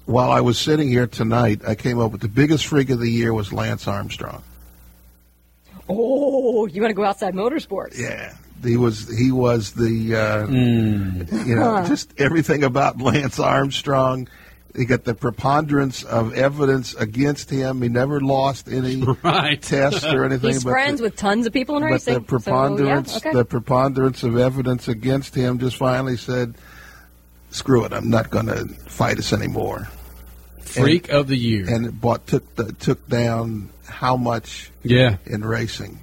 while 0.06 0.30
I 0.30 0.40
was 0.42 0.59
sitting 0.59 0.88
here 0.88 1.06
tonight, 1.06 1.62
I 1.66 1.74
came 1.74 1.98
up 1.98 2.12
with 2.12 2.20
the 2.20 2.28
biggest 2.28 2.66
freak 2.66 2.90
of 2.90 3.00
the 3.00 3.10
year 3.10 3.32
was 3.34 3.52
Lance 3.52 3.88
Armstrong. 3.88 4.42
Oh, 5.88 6.66
you 6.66 6.80
want 6.80 6.90
to 6.90 6.94
go 6.94 7.04
outside 7.04 7.34
motorsports? 7.34 7.98
Yeah. 7.98 8.34
He 8.62 8.76
was 8.76 9.09
he 9.18 9.32
was 9.32 9.72
the 9.72 10.14
uh, 10.14 10.46
Hmm. 10.46 11.22
you 11.48 11.56
know 11.56 11.78
Huh. 11.78 11.88
just 11.88 12.12
everything 12.18 12.62
about 12.62 13.00
Lance 13.00 13.40
Armstrong. 13.40 14.28
He 14.74 14.86
got 14.86 15.05
the 15.05 15.15
preponderance 15.15 16.03
of 16.03 16.32
evidence 16.35 16.94
against 16.94 17.51
him. 17.51 17.82
He 17.82 17.89
never 17.90 18.20
lost 18.20 18.69
any 18.69 18.97
right. 19.23 19.61
test 19.61 20.05
or 20.07 20.24
anything. 20.24 20.51
He's 20.55 20.65
but 20.65 20.70
friends 20.70 20.99
the- 21.01 21.05
with 21.05 21.16
tons 21.16 21.47
of 21.47 21.53
people 21.53 21.77
in 21.77 21.82
but 21.82 21.90
racing. 21.90 22.15
the 22.15 22.20
preponderance, 22.23 23.12
so, 23.12 23.20
yeah, 23.23 23.31
okay. 23.31 23.39
the 23.39 23.44
preponderance 23.44 24.23
of 24.23 24.39
evidence 24.39 24.89
against 24.89 25.35
him 25.35 25.59
just 25.59 25.77
finally 25.77 26.16
said, 26.16 26.55
"Screw 27.51 27.85
it, 27.85 27.93
I'm 27.93 28.09
not 28.09 28.31
going 28.31 28.47
to 28.47 28.66
fight 28.89 29.19
us 29.19 29.32
anymore." 29.35 29.89
Freak 30.61 31.11
of 31.11 31.27
the 31.28 31.36
year, 31.36 31.69
and 31.69 31.85
it 31.85 32.01
bought 32.01 32.27
took 32.27 32.55
the, 32.55 32.73
took 32.73 33.07
down 33.09 33.69
how 33.86 34.16
much? 34.16 34.70
Yeah. 34.82 35.16
in 35.27 35.44
racing, 35.44 35.99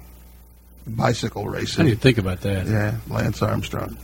bicycle 0.86 1.42
I 1.48 1.52
racing. 1.54 1.86
didn't 1.86 2.00
think 2.02 2.18
about 2.18 2.42
that. 2.42 2.66
Yeah, 2.68 2.98
Lance 3.08 3.42
Armstrong. 3.42 3.96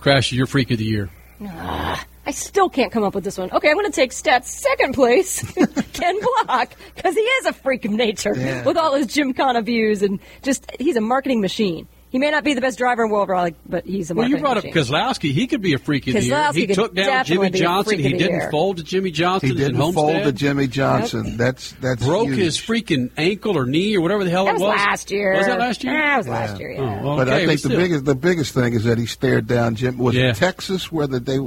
Crash, 0.00 0.30
you're 0.32 0.46
freak 0.46 0.70
of 0.72 0.76
the 0.78 0.84
year. 0.84 1.08
Ah, 1.42 2.04
I 2.32 2.34
still 2.34 2.70
can't 2.70 2.90
come 2.90 3.02
up 3.04 3.14
with 3.14 3.24
this 3.24 3.36
one. 3.36 3.50
Okay, 3.52 3.68
I'm 3.68 3.74
going 3.76 3.84
to 3.84 3.92
take 3.92 4.10
Stats 4.10 4.46
second 4.46 4.94
place, 4.94 5.42
Ken 5.92 6.16
Block, 6.46 6.70
because 6.94 7.14
he 7.14 7.20
is 7.20 7.46
a 7.46 7.52
freak 7.52 7.84
of 7.84 7.90
nature 7.90 8.32
Yeah. 8.34 8.64
with 8.64 8.78
all 8.78 8.94
his 8.94 9.06
Gymkhana 9.08 9.60
views 9.60 10.00
and 10.02 10.18
just 10.42 10.64
he's 10.78 10.96
a 10.96 11.02
marketing 11.02 11.42
machine. 11.42 11.86
He 12.08 12.18
may 12.18 12.30
not 12.30 12.44
be 12.44 12.52
the 12.52 12.60
best 12.60 12.76
driver 12.76 13.04
in 13.04 13.10
world 13.10 13.30
rally, 13.30 13.54
but 13.66 13.86
he's 13.86 14.10
a 14.10 14.14
marketing 14.14 14.42
machine. 14.42 14.42
Well, 14.44 14.52
you 14.54 14.54
marketing 14.54 14.72
brought 14.72 14.88
up 14.88 14.94
machine. 14.94 15.30
Keselowski. 15.30 15.32
He 15.34 15.46
could 15.46 15.62
be 15.62 15.72
a 15.74 15.78
freak 15.78 16.06
of 16.08 16.12
the 16.14 16.22
year. 16.22 16.52
He 16.52 16.66
took 16.66 16.94
down 16.94 17.24
Jimmie 17.24 17.48
Johnson. 17.50 17.98
He 17.98 18.12
didn't 18.12 18.30
year. 18.40 18.50
fold 18.50 18.76
to 18.78 18.82
Jimmie 18.82 19.10
Johnson 19.12 19.48
He 19.50 19.54
didn't 19.54 19.76
Homestead. 19.76 19.94
fold 20.12 20.24
to 20.24 20.32
Jimmie 20.32 20.66
Johnson. 20.68 21.36
That's 21.38 21.72
that's 21.80 22.04
Broke 22.04 22.28
huge. 22.28 22.38
his 22.38 22.58
freaking 22.58 23.10
ankle 23.16 23.56
or 23.58 23.64
knee 23.66 23.96
or 23.96 24.00
whatever 24.02 24.24
the 24.24 24.30
hell 24.30 24.44
That 24.44 24.50
it 24.50 24.60
was 24.60 24.62
was. 24.62 24.76
last 24.76 25.10
year. 25.10 25.32
Was 25.36 25.46
that 25.46 25.58
last 25.58 25.84
year? 25.84 25.92
That 25.94 26.16
was 26.18 26.28
last 26.28 26.60
year, 26.60 26.72
yeah. 26.72 26.80
Oh, 27.00 27.06
well, 27.06 27.16
but 27.16 27.28
I 27.30 27.46
think 27.46 27.52
the 27.52 27.68
still. 27.68 27.76
biggest 27.78 28.04
the 28.04 28.14
biggest 28.14 28.52
thing 28.54 28.72
is 28.74 28.84
that 28.84 28.98
he 28.98 29.06
stared 29.06 29.46
down 29.46 29.74
Jim. 29.74 29.96
Was 29.98 30.14
Yeah. 30.14 30.30
it 30.30 30.36
Texas 30.36 30.90
where 30.92 31.06
that 31.06 31.24
they 31.24 31.38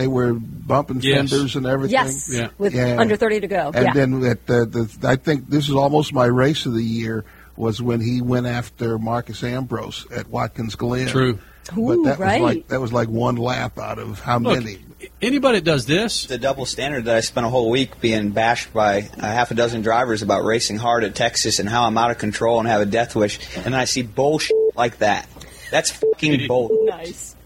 they 0.00 0.08
were 0.08 0.32
bumping 0.32 1.00
Yes. 1.00 1.30
fenders 1.30 1.56
and 1.56 1.66
everything? 1.66 1.92
Yes, 1.92 2.30
Yeah. 2.32 2.48
with 2.58 2.74
under 2.74 3.16
30 3.16 3.40
to 3.40 3.46
go. 3.48 3.70
And 3.74 3.86
Yeah. 3.86 3.92
then 3.92 4.24
at 4.24 4.46
the, 4.46 4.64
the 4.66 5.08
I 5.08 5.16
think 5.16 5.48
this 5.50 5.68
is 5.68 5.74
almost 5.74 6.12
my 6.12 6.26
race 6.26 6.66
of 6.66 6.74
the 6.74 6.82
year 6.82 7.24
was 7.56 7.82
when 7.82 8.00
he 8.00 8.22
went 8.22 8.46
after 8.46 8.98
Marcos 8.98 9.42
Ambrose 9.44 10.06
at 10.14 10.28
Watkins 10.28 10.74
Glen. 10.76 11.08
True. 11.08 11.38
but 11.76 12.02
that 12.04 12.18
right. 12.18 12.40
was 12.40 12.54
like 12.56 12.68
that 12.68 12.80
was 12.80 12.92
like 12.92 13.08
one 13.08 13.36
lap 13.36 13.78
out 13.78 13.98
of 13.98 14.18
how 14.20 14.38
Look, 14.38 14.58
many? 14.64 14.78
Anybody 15.22 15.58
that 15.58 15.64
does 15.64 15.86
this, 15.86 16.24
the 16.26 16.38
double 16.38 16.64
standard 16.66 17.04
that 17.04 17.16
I 17.16 17.20
spent 17.20 17.46
a 17.46 17.50
whole 17.50 17.70
week 17.70 18.00
being 18.00 18.30
bashed 18.30 18.72
by 18.72 19.08
a 19.18 19.26
half 19.26 19.50
a 19.50 19.54
dozen 19.54 19.82
drivers 19.82 20.22
about 20.22 20.44
racing 20.44 20.78
hard 20.78 21.04
at 21.04 21.14
Texas 21.14 21.58
and 21.58 21.68
how 21.68 21.84
I'm 21.84 21.96
out 21.98 22.10
of 22.10 22.18
control 22.18 22.58
and 22.58 22.66
have 22.68 22.80
a 22.80 22.86
death 22.86 23.14
wish, 23.14 23.38
and 23.56 23.64
then 23.66 23.74
I 23.74 23.84
see 23.84 24.02
bullshit 24.02 24.56
like 24.76 24.98
that. 24.98 25.28
That's 25.70 25.90
fucking 25.90 26.46
bull. 26.48 26.70
Nice. 26.88 27.36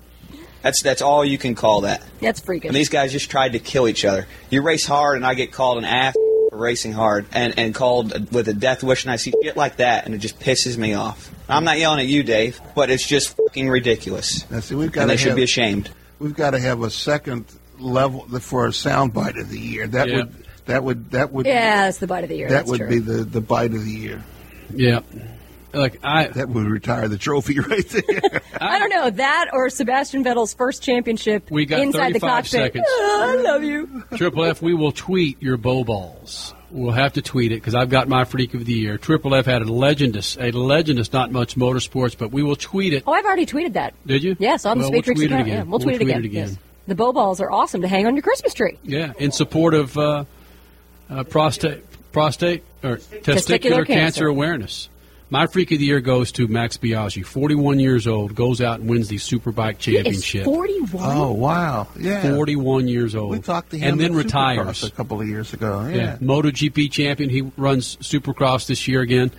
That's 0.64 0.82
that's 0.82 1.02
all 1.02 1.24
you 1.24 1.36
can 1.38 1.54
call 1.54 1.82
that. 1.82 2.02
That's 2.20 2.40
freaking. 2.40 2.64
And 2.68 2.74
these 2.74 2.88
guys 2.88 3.12
just 3.12 3.30
tried 3.30 3.52
to 3.52 3.58
kill 3.60 3.86
each 3.86 4.04
other. 4.04 4.26
You 4.50 4.62
race 4.62 4.86
hard, 4.86 5.16
and 5.16 5.26
I 5.26 5.34
get 5.34 5.52
called 5.52 5.76
an 5.78 5.84
ass 5.84 6.14
for 6.50 6.56
racing 6.56 6.92
hard, 6.92 7.26
and 7.32 7.56
and 7.58 7.74
called 7.74 8.32
with 8.32 8.48
a 8.48 8.54
death 8.54 8.82
wish, 8.82 9.04
and 9.04 9.12
I 9.12 9.16
see 9.16 9.32
shit 9.42 9.56
like 9.58 9.76
that, 9.76 10.06
and 10.06 10.14
it 10.14 10.18
just 10.18 10.40
pisses 10.40 10.78
me 10.78 10.94
off. 10.94 11.30
I'm 11.50 11.64
not 11.64 11.78
yelling 11.78 12.00
at 12.00 12.06
you, 12.06 12.22
Dave, 12.22 12.60
but 12.74 12.90
it's 12.90 13.06
just 13.06 13.36
fucking 13.36 13.68
ridiculous. 13.68 14.50
Now, 14.50 14.60
see, 14.60 14.74
we've 14.74 14.90
got 14.90 15.02
and 15.02 15.10
they 15.10 15.16
to 15.16 15.22
should 15.22 15.36
be 15.36 15.42
ashamed. 15.42 15.90
We've 16.18 16.34
got 16.34 16.52
to 16.52 16.58
have 16.58 16.82
a 16.82 16.90
second 16.90 17.44
level 17.78 18.22
for 18.40 18.64
a 18.66 18.70
soundbite 18.70 19.38
of 19.38 19.50
the 19.50 19.58
year. 19.60 19.86
That 19.86 20.08
Yeah. 20.08 20.16
would 20.16 20.34
that 20.64 20.82
would 20.82 21.10
that 21.10 21.30
would 21.30 21.44
yeah, 21.44 21.84
that's 21.84 21.98
the 21.98 22.06
bite 22.06 22.24
of 22.24 22.30
the 22.30 22.36
year. 22.36 22.48
that 22.48 22.54
that's 22.54 22.70
would 22.70 22.78
true. 22.80 22.88
be 22.88 22.98
the 23.00 23.24
the 23.24 23.42
bite 23.42 23.74
of 23.74 23.84
the 23.84 23.90
year. 23.90 24.24
Yeah. 24.74 25.00
Like 25.74 26.01
I 26.02 26.28
that 26.34 26.48
would 26.48 26.66
retire 26.66 27.09
the 27.09 27.18
trophy 27.18 27.59
right 27.68 27.88
there. 27.88 28.40
I 28.60 28.78
don't 28.78 28.90
know 28.90 29.10
that 29.10 29.51
or 29.52 29.68
Sebastian 29.70 30.24
Vettel's 30.24 30.55
first 30.55 30.82
championship 30.82 31.51
We 31.51 31.66
got 31.66 31.80
inside 31.80 32.14
the 32.14 32.20
35 32.20 32.30
cockpit. 32.30 32.51
seconds. 32.51 32.84
I 32.90 33.36
love 33.42 33.62
you. 33.64 34.05
Triple 34.16 34.44
F, 34.44 34.62
we 34.62 34.74
will 34.74 34.92
tweet 34.92 35.42
your 35.42 35.56
bow 35.56 35.84
balls. 35.84 36.55
We'll 36.70 36.92
have 36.92 37.12
to 37.12 37.22
tweet 37.22 37.52
it 37.52 37.56
because 37.56 37.76
I've 37.76 37.88
got 37.90 38.09
my 38.09 38.24
freak 38.24 38.52
of 38.55 38.64
the 38.64 38.72
year. 38.72 38.98
Triple 38.98 39.32
F 39.36 39.46
had 39.46 39.62
a 39.62 39.72
legendous, 39.72 40.36
a 40.40 40.51
legendous, 40.51 41.12
not 41.12 41.30
much 41.30 41.55
motorsports, 41.55 42.18
but 42.18 42.32
we 42.32 42.42
will 42.42 42.56
tweet 42.56 42.92
it. 42.92 43.05
Oh, 43.06 43.12
I've 43.12 43.24
already 43.24 43.46
tweeted 43.46 43.74
that. 43.74 43.94
Did 44.05 44.24
you? 44.24 44.34
Yes, 44.40 44.64
on 44.64 44.78
well, 44.78 44.82
the 44.82 44.86
Speed 44.88 44.94
we'll 44.94 45.02
Freaks 45.05 45.18
tweet 45.20 45.30
it 45.30 45.34
account. 45.34 45.46
again. 45.46 45.56
Yeah, 45.59 45.70
we'll, 45.70 45.78
tweet, 45.78 45.94
it 45.96 46.02
again. 46.02 46.24
Yes. 46.24 46.59
The 46.88 46.96
bow 46.96 47.12
balls 47.12 47.40
are 47.40 47.51
awesome 47.51 47.82
to 47.82 47.88
hang 47.88 48.06
on 48.09 48.16
your 48.16 48.22
Christmas 48.22 48.55
tree. 48.55 48.76
Yeah, 48.82 49.12
in 49.18 49.30
support 49.30 49.74
of 49.74 49.96
uh, 49.96 50.24
uh, 51.09 51.22
prostate, 51.24 51.84
prostate 52.10 52.64
or 52.82 52.96
testicular, 52.96 53.22
Testicular 53.22 53.60
cancer. 53.76 53.84
cancer. 53.86 54.26
awareness. 54.26 54.88
My 55.30 55.46
freak 55.46 55.72
of 55.72 55.78
the 55.78 55.84
year 55.86 56.01
goes 56.01 56.30
to 56.32 56.46
Max 56.46 56.76
Biaggi, 56.76 57.24
41 57.24 57.80
years 57.80 58.06
old, 58.06 58.34
goes 58.34 58.60
out 58.60 58.80
and 58.80 58.88
wins 58.88 59.09
the 59.09 59.16
Superbike 59.16 59.78
championship. 59.78 60.44
41. 60.44 61.02
Oh 61.16 61.32
wow! 61.32 61.88
Yeah, 61.98 62.22
41 62.34 62.86
years 62.88 63.14
old. 63.14 63.30
We 63.30 63.40
talked 63.40 63.70
to 63.70 63.78
him 63.78 63.92
and 63.92 64.01
then 64.01 64.10
at 64.18 64.26
Supercross 64.26 64.56
retires. 64.59 64.84
a 64.84 64.90
couple 64.90 65.20
of 65.20 65.26
years 65.28 65.52
ago. 65.52 65.86
Yeah. 65.88 65.94
Yeah, 65.96 66.16
MotoGP 66.18 66.90
champion. 66.90 67.30
He 67.30 67.40
runs 67.56 67.96
Supercross 67.96 68.66
this 68.66 68.86
year 68.86 69.01
again. 69.01 69.30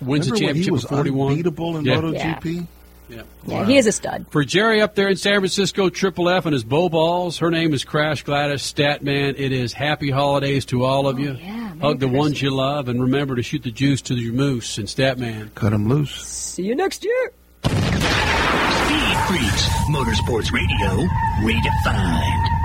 Wins 0.00 0.26
Remember 0.26 0.26
the 0.26 0.30
when 0.30 0.38
championship 0.40 0.64
he 0.64 0.70
was 0.70 0.84
at 0.84 0.90
41. 0.90 1.30
unbeatable 1.32 1.76
in 1.78 1.84
Yeah. 1.84 1.96
MotoGP. 1.96 2.54
Yeah. 2.54 2.62
Yeah, 3.08 3.64
he 3.64 3.76
is 3.76 3.86
a 3.86 3.92
stud. 3.92 4.26
For 4.30 4.44
Jerry 4.44 4.80
up 4.80 4.94
there 4.94 5.08
in 5.08 5.16
San 5.16 5.40
Francisco, 5.40 5.88
Triple 5.88 6.28
F 6.28 6.44
and 6.44 6.52
his 6.52 6.64
bow 6.64 6.88
balls. 6.88 7.38
Her 7.38 7.50
name 7.50 7.72
is 7.72 7.84
Crash 7.84 8.24
Gladys 8.24 8.62
Statman. 8.62 9.38
It 9.38 9.52
is 9.52 9.72
happy 9.72 10.10
holidays 10.10 10.64
to 10.66 10.84
all 10.84 11.06
of 11.06 11.16
oh, 11.16 11.20
you. 11.20 11.34
Hug 11.80 12.00
the 12.00 12.08
ones 12.08 12.40
you 12.42 12.50
love, 12.50 12.88
and 12.88 13.00
remember 13.00 13.36
to 13.36 13.42
shoot 13.42 13.62
the 13.62 13.70
juice 13.70 14.00
to 14.02 14.14
your 14.14 14.32
moose 14.32 14.78
and 14.78 14.88
Statman. 14.88 15.54
Cut 15.54 15.70
them 15.70 15.88
loose. 15.88 16.14
See 16.14 16.64
you 16.64 16.74
next 16.74 17.04
year. 17.04 17.32
Speed 17.64 19.16
Freaks, 19.28 19.68
Motorsports 19.90 20.52
Radio, 20.52 21.06
redefined. 21.42 22.55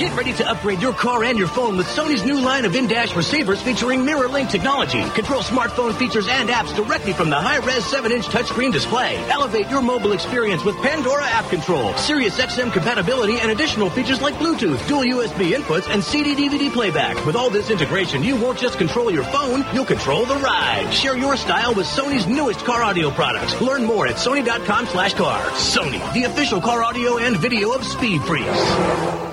Get 0.00 0.16
ready 0.16 0.32
to 0.32 0.48
upgrade 0.48 0.80
your 0.80 0.94
car 0.94 1.24
and 1.24 1.38
your 1.38 1.46
phone 1.48 1.76
with 1.76 1.86
Sony's 1.88 2.24
new 2.24 2.40
line 2.40 2.64
of 2.64 2.74
in-dash 2.74 3.14
receivers 3.14 3.60
featuring 3.60 4.00
MirrorLink 4.00 4.48
technology. 4.48 5.02
Control 5.10 5.42
smartphone 5.42 5.94
features 5.94 6.26
and 6.26 6.48
apps 6.48 6.74
directly 6.74 7.12
from 7.12 7.28
the 7.28 7.36
high-res 7.36 7.84
7-inch 7.84 8.24
touchscreen 8.28 8.72
display. 8.72 9.18
Elevate 9.28 9.68
your 9.68 9.82
mobile 9.82 10.12
experience 10.12 10.64
with 10.64 10.74
Pandora 10.76 11.26
app 11.26 11.50
control, 11.50 11.92
Sirius 11.98 12.40
XM 12.40 12.72
compatibility, 12.72 13.40
and 13.40 13.50
additional 13.50 13.90
features 13.90 14.22
like 14.22 14.32
Bluetooth, 14.36 14.88
dual 14.88 15.02
USB 15.02 15.52
inputs, 15.52 15.86
and 15.92 16.02
CD-DVD 16.02 16.72
playback. 16.72 17.22
With 17.26 17.36
all 17.36 17.50
this 17.50 17.68
integration, 17.68 18.22
you 18.22 18.36
won't 18.36 18.58
just 18.58 18.78
control 18.78 19.10
your 19.10 19.24
phone, 19.24 19.66
you'll 19.74 19.84
control 19.84 20.24
the 20.24 20.36
ride. 20.36 20.90
Share 20.94 21.18
your 21.18 21.36
style 21.36 21.74
with 21.74 21.84
Sony's 21.84 22.26
newest 22.26 22.64
car 22.64 22.82
audio 22.82 23.10
products. 23.10 23.60
Learn 23.60 23.84
more 23.84 24.06
at 24.06 24.14
sony.com 24.16 24.86
slash 24.86 25.12
car. 25.12 25.42
Sony, 25.50 26.00
the 26.14 26.22
official 26.22 26.62
car 26.62 26.82
audio 26.82 27.18
and 27.18 27.36
video 27.36 27.72
of 27.72 27.84
Speed 27.84 28.22
Freaks. 28.22 29.29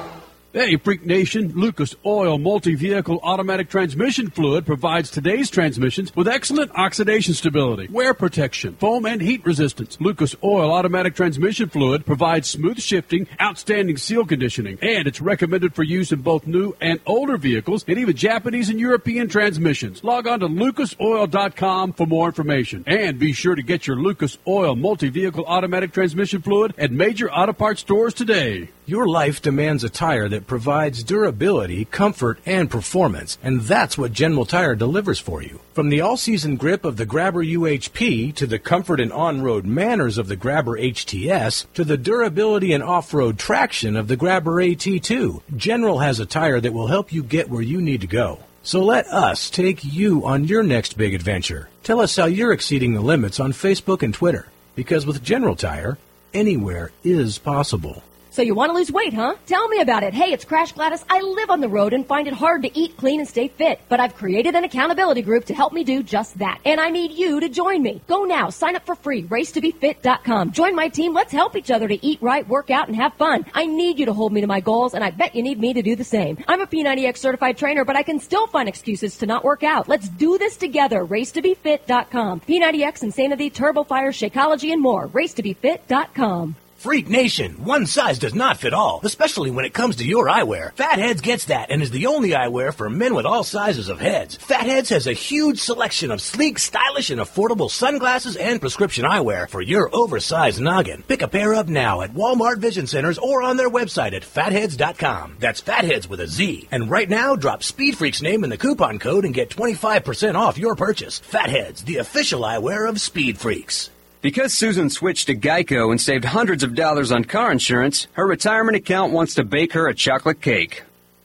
Hey, 0.58 0.76
Freak 0.76 1.06
Nation, 1.06 1.52
Lucas 1.54 1.96
Oil 2.04 2.40
Multi-Vehicle 2.40 3.20
Automatic 3.22 3.70
Transmission 3.70 4.32
Fluid 4.32 4.66
provides 4.66 5.12
today's 5.12 5.52
transmissions 5.52 6.16
with 6.16 6.28
excellent 6.28 6.72
oxidation 6.74 7.36
stability, 7.36 7.88
wear 7.92 8.16
protection, 8.16 8.74
foam 8.74 9.06
and 9.06 9.22
heat 9.22 9.46
resistance. 9.46 10.02
Lucas 10.02 10.36
Oil 10.44 10.74
Automatic 10.74 11.14
Transmission 11.14 11.70
Fluid 11.70 12.08
provides 12.08 12.50
smooth 12.50 12.82
shifting, 12.82 13.28
outstanding 13.40 13.98
seal 13.98 14.26
conditioning, 14.26 14.80
and 14.82 15.08
it's 15.08 15.22
recommended 15.22 15.76
for 15.76 15.84
use 15.84 16.12
in 16.12 16.22
both 16.22 16.48
new 16.48 16.74
and 16.82 17.00
older 17.06 17.38
vehicles 17.38 17.86
and 17.88 18.00
even 18.00 18.16
Japanese 18.16 18.72
and 18.72 18.80
European 18.80 19.28
transmissions. 19.28 20.04
Log 20.04 20.26
on 20.26 20.40
to 20.40 20.48
lucasoil.com 20.48 21.94
for 21.94 22.08
more 22.08 22.30
information. 22.30 22.84
And 22.88 23.20
be 23.20 23.32
sure 23.32 23.54
to 23.54 23.62
get 23.62 23.86
your 23.86 23.98
Lucas 23.98 24.40
Oil 24.48 24.76
Multi-Vehicle 24.76 25.46
Automatic 25.46 25.92
Transmission 25.92 26.42
Fluid 26.42 26.74
at 26.80 26.92
major 26.92 27.32
auto 27.32 27.54
parts 27.54 27.82
stores 27.82 28.16
today. 28.16 28.70
Your 28.90 29.06
life 29.06 29.42
demands 29.42 29.84
a 29.84 29.90
tire 29.90 30.30
that 30.30 30.48
provides 30.48 31.04
durability, 31.04 31.84
comfort, 31.84 32.40
and 32.46 32.72
performance, 32.72 33.38
and 33.44 33.60
that's 33.60 33.98
what 33.98 34.14
General 34.14 34.46
Tire 34.46 34.76
delivers 34.76 35.20
for 35.20 35.44
you. 35.44 35.60
From 35.74 35.90
the 35.90 36.00
all-season 36.00 36.56
grip 36.56 36.86
of 36.86 36.96
the 36.96 37.06
Grabber 37.06 37.44
UHP 37.44 38.34
to 38.36 38.48
the 38.48 38.58
comfort 38.58 39.02
and 39.02 39.12
on-road 39.12 39.66
manners 39.66 40.18
of 40.18 40.30
the 40.30 40.38
Grabber 40.38 40.80
HTS 40.80 41.66
to 41.74 41.84
the 41.84 41.98
durability 41.98 42.72
and 42.72 42.82
off-road 42.82 43.38
traction 43.38 43.98
of 43.98 44.08
the 44.08 44.16
Grabber 44.16 44.54
AT2, 44.62 45.42
General 45.58 46.00
has 46.00 46.22
a 46.22 46.26
tire 46.26 46.62
that 46.62 46.72
will 46.72 46.88
help 46.88 47.12
you 47.12 47.24
get 47.24 47.50
where 47.50 47.62
you 47.62 47.82
need 47.82 48.00
to 48.00 48.08
go. 48.08 48.40
So 48.64 48.82
let 48.82 49.06
us 49.08 49.50
take 49.50 49.84
you 49.84 50.26
on 50.26 50.46
your 50.46 50.64
next 50.64 50.98
big 50.98 51.14
adventure. 51.14 51.68
Tell 51.84 52.00
us 52.00 52.16
how 52.16 52.28
you're 52.28 52.54
exceeding 52.54 52.94
the 52.94 53.02
limits 53.02 53.42
on 53.42 53.52
Facebook 53.52 54.02
and 54.02 54.14
Twitter, 54.14 54.48
because 54.76 55.06
with 55.06 55.22
General 55.22 55.58
Tire, 55.58 55.98
anywhere 56.34 56.92
is 57.04 57.38
possible. 57.38 58.02
So 58.38 58.44
you 58.44 58.54
want 58.54 58.70
to 58.70 58.76
lose 58.76 58.92
weight, 58.92 59.16
huh? 59.16 59.34
Tell 59.48 59.68
me 59.68 59.82
about 59.82 60.04
it. 60.04 60.14
Hey, 60.14 60.32
it's 60.32 60.46
Crash 60.46 60.72
Gladys. 60.72 61.04
I 61.10 61.22
live 61.22 61.50
on 61.50 61.60
the 61.60 61.68
road 61.68 61.92
and 61.92 62.06
find 62.06 62.28
it 62.28 62.36
hard 62.36 62.62
to 62.62 62.80
eat 62.80 62.96
clean 62.96 63.20
and 63.20 63.28
stay 63.28 63.48
fit, 63.48 63.82
but 63.90 64.00
I've 64.00 64.14
created 64.14 64.54
an 64.54 64.64
accountability 64.64 65.24
group 65.24 65.46
to 65.46 65.56
help 65.56 65.74
me 65.74 65.84
do 65.84 66.04
just 66.04 66.38
that. 66.38 66.60
And 66.64 66.80
I 66.80 66.92
need 66.92 67.14
you 67.14 67.40
to 67.40 67.50
join 67.50 67.82
me. 67.82 68.00
Go 68.06 68.26
now, 68.26 68.52
sign 68.52 68.76
up 68.76 68.86
for 68.86 68.94
free, 68.94 69.24
racetobefit.com. 69.24 70.52
Join 70.52 70.76
my 70.76 70.88
team. 70.88 71.16
Let's 71.16 71.32
help 71.32 71.56
each 71.56 71.72
other 71.72 71.88
to 71.88 72.06
eat 72.06 72.22
right, 72.22 72.48
work 72.48 72.70
out, 72.70 72.88
and 72.88 72.96
have 72.96 73.16
fun. 73.16 73.44
I 73.56 73.66
need 73.66 73.98
you 73.98 74.06
to 74.06 74.14
hold 74.14 74.32
me 74.32 74.42
to 74.42 74.46
my 74.46 74.60
goals, 74.60 74.94
and 74.94 75.04
I 75.04 75.10
bet 75.10 75.34
you 75.34 75.42
need 75.42 75.60
me 75.60 75.74
to 75.74 75.82
do 75.82 75.96
the 75.96 76.04
same. 76.04 76.38
I'm 76.48 76.62
a 76.62 76.68
P90X 76.68 77.18
certified 77.18 77.58
trainer, 77.58 77.86
but 77.86 77.96
I 77.96 78.04
can 78.04 78.20
still 78.20 78.46
find 78.46 78.70
excuses 78.70 79.18
to 79.18 79.26
not 79.26 79.46
work 79.46 79.64
out. 79.64 79.90
Let's 79.90 80.10
do 80.10 80.38
this 80.38 80.58
together. 80.58 81.04
Racetobefit.com. 81.04 82.42
P90X, 82.42 83.02
Insanity, 83.02 83.50
Turbo 83.50 83.84
Fire, 83.84 84.12
Shakeology, 84.12 84.72
and 84.72 84.80
more. 84.80 85.08
Racetobefit.com. 85.08 86.56
Freak 86.78 87.10
Nation, 87.10 87.66
one 87.66 87.88
size 87.88 88.20
does 88.20 88.36
not 88.36 88.58
fit 88.58 88.72
all, 88.72 89.00
especially 89.04 89.50
when 89.50 89.66
it 89.66 89.74
comes 89.74 89.96
to 89.96 90.06
your 90.06 90.28
eyewear. 90.28 90.76
Fatheadz 90.76 91.24
gets 91.24 91.46
that 91.46 91.72
and 91.72 91.82
is 91.82 91.90
the 91.90 92.06
only 92.06 92.30
eyewear 92.30 92.72
for 92.72 92.88
men 92.88 93.16
with 93.16 93.26
all 93.26 93.44
sizes 93.44 93.90
of 93.90 94.00
heads. 94.00 94.38
Fatheadz 94.38 94.90
has 94.90 95.08
a 95.08 95.14
huge 95.14 95.60
selection 95.60 96.12
of 96.12 96.22
sleek, 96.22 96.60
stylish, 96.60 97.10
and 97.10 97.20
affordable 97.20 97.72
sunglasses 97.72 98.36
and 98.36 98.62
prescription 98.62 99.06
eyewear 99.06 99.50
for 99.50 99.60
your 99.60 99.90
oversized 99.92 100.62
noggin. 100.62 101.02
Pick 101.08 101.24
a 101.24 101.28
pair 101.28 101.56
up 101.56 101.68
now 101.68 102.02
at 102.02 102.14
Walmart 102.14 102.60
Vision 102.60 102.86
Centers 102.86 103.18
or 103.18 103.42
on 103.42 103.58
their 103.58 103.72
website 103.72 104.14
at 104.14 104.22
fatheadz.com. 104.22 105.38
That's 105.40 105.62
fatheadz 105.62 106.08
with 106.08 106.20
a 106.20 106.28
Z. 106.28 106.68
And 106.70 106.92
right 106.92 107.10
now, 107.10 107.36
drop 107.36 107.64
Speed 107.64 107.98
Freak's 107.98 108.22
name 108.22 108.44
in 108.44 108.52
the 108.52 108.58
coupon 108.58 109.00
code 109.00 109.26
and 109.26 109.34
get 109.34 109.50
25% 109.50 110.36
off 110.36 110.60
your 110.60 110.76
purchase. 110.76 111.20
Fatheadz, 111.22 111.84
the 111.84 111.98
official 111.98 112.42
eyewear 112.42 112.88
of 112.88 113.02
Speed 113.02 113.40
Freaks. 113.40 113.90
Because 114.28 114.54
Susan 114.54 114.90
switched 114.90 115.28
to 115.28 115.36
Geico 115.36 115.90
and 115.90 116.02
saved 116.02 116.26
hundreds 116.26 116.62
of 116.62 116.76
dollars 116.76 117.14
on 117.14 117.24
car 117.24 117.50
insurance, 117.50 118.08
her 118.12 118.28
retirement 118.28 118.76
account 118.76 119.14
wants 119.14 119.36
to 119.36 119.46
bake 119.46 119.72
her 119.72 119.88
a 119.88 119.96
chocolate 119.96 120.42
cake. 120.42 120.84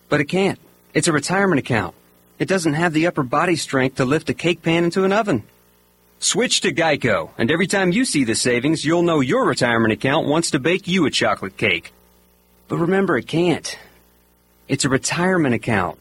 But 0.08 0.20
it 0.20 0.26
can't. 0.26 0.60
It's 0.94 1.08
a 1.08 1.12
retirement 1.12 1.58
account. 1.58 1.96
It 2.38 2.46
doesn't 2.46 2.74
have 2.74 2.92
the 2.92 3.08
upper 3.08 3.24
body 3.24 3.56
strength 3.56 3.96
to 3.96 4.04
lift 4.04 4.30
a 4.30 4.34
cake 4.34 4.62
pan 4.62 4.84
into 4.84 5.02
an 5.02 5.12
oven. 5.12 5.42
Switch 6.20 6.60
to 6.60 6.72
Geico, 6.72 7.30
and 7.36 7.50
every 7.50 7.66
time 7.66 7.90
you 7.90 8.04
see 8.04 8.22
the 8.22 8.36
savings, 8.36 8.84
you'll 8.84 9.02
know 9.02 9.18
your 9.18 9.46
retirement 9.46 9.92
account 9.92 10.28
wants 10.28 10.52
to 10.52 10.60
bake 10.60 10.86
you 10.86 11.04
a 11.04 11.10
chocolate 11.10 11.56
cake. 11.56 11.92
But 12.68 12.78
remember, 12.78 13.18
it 13.18 13.26
can't. 13.26 13.76
It's 14.68 14.84
a 14.84 14.88
retirement 14.88 15.56
account. 15.56 15.98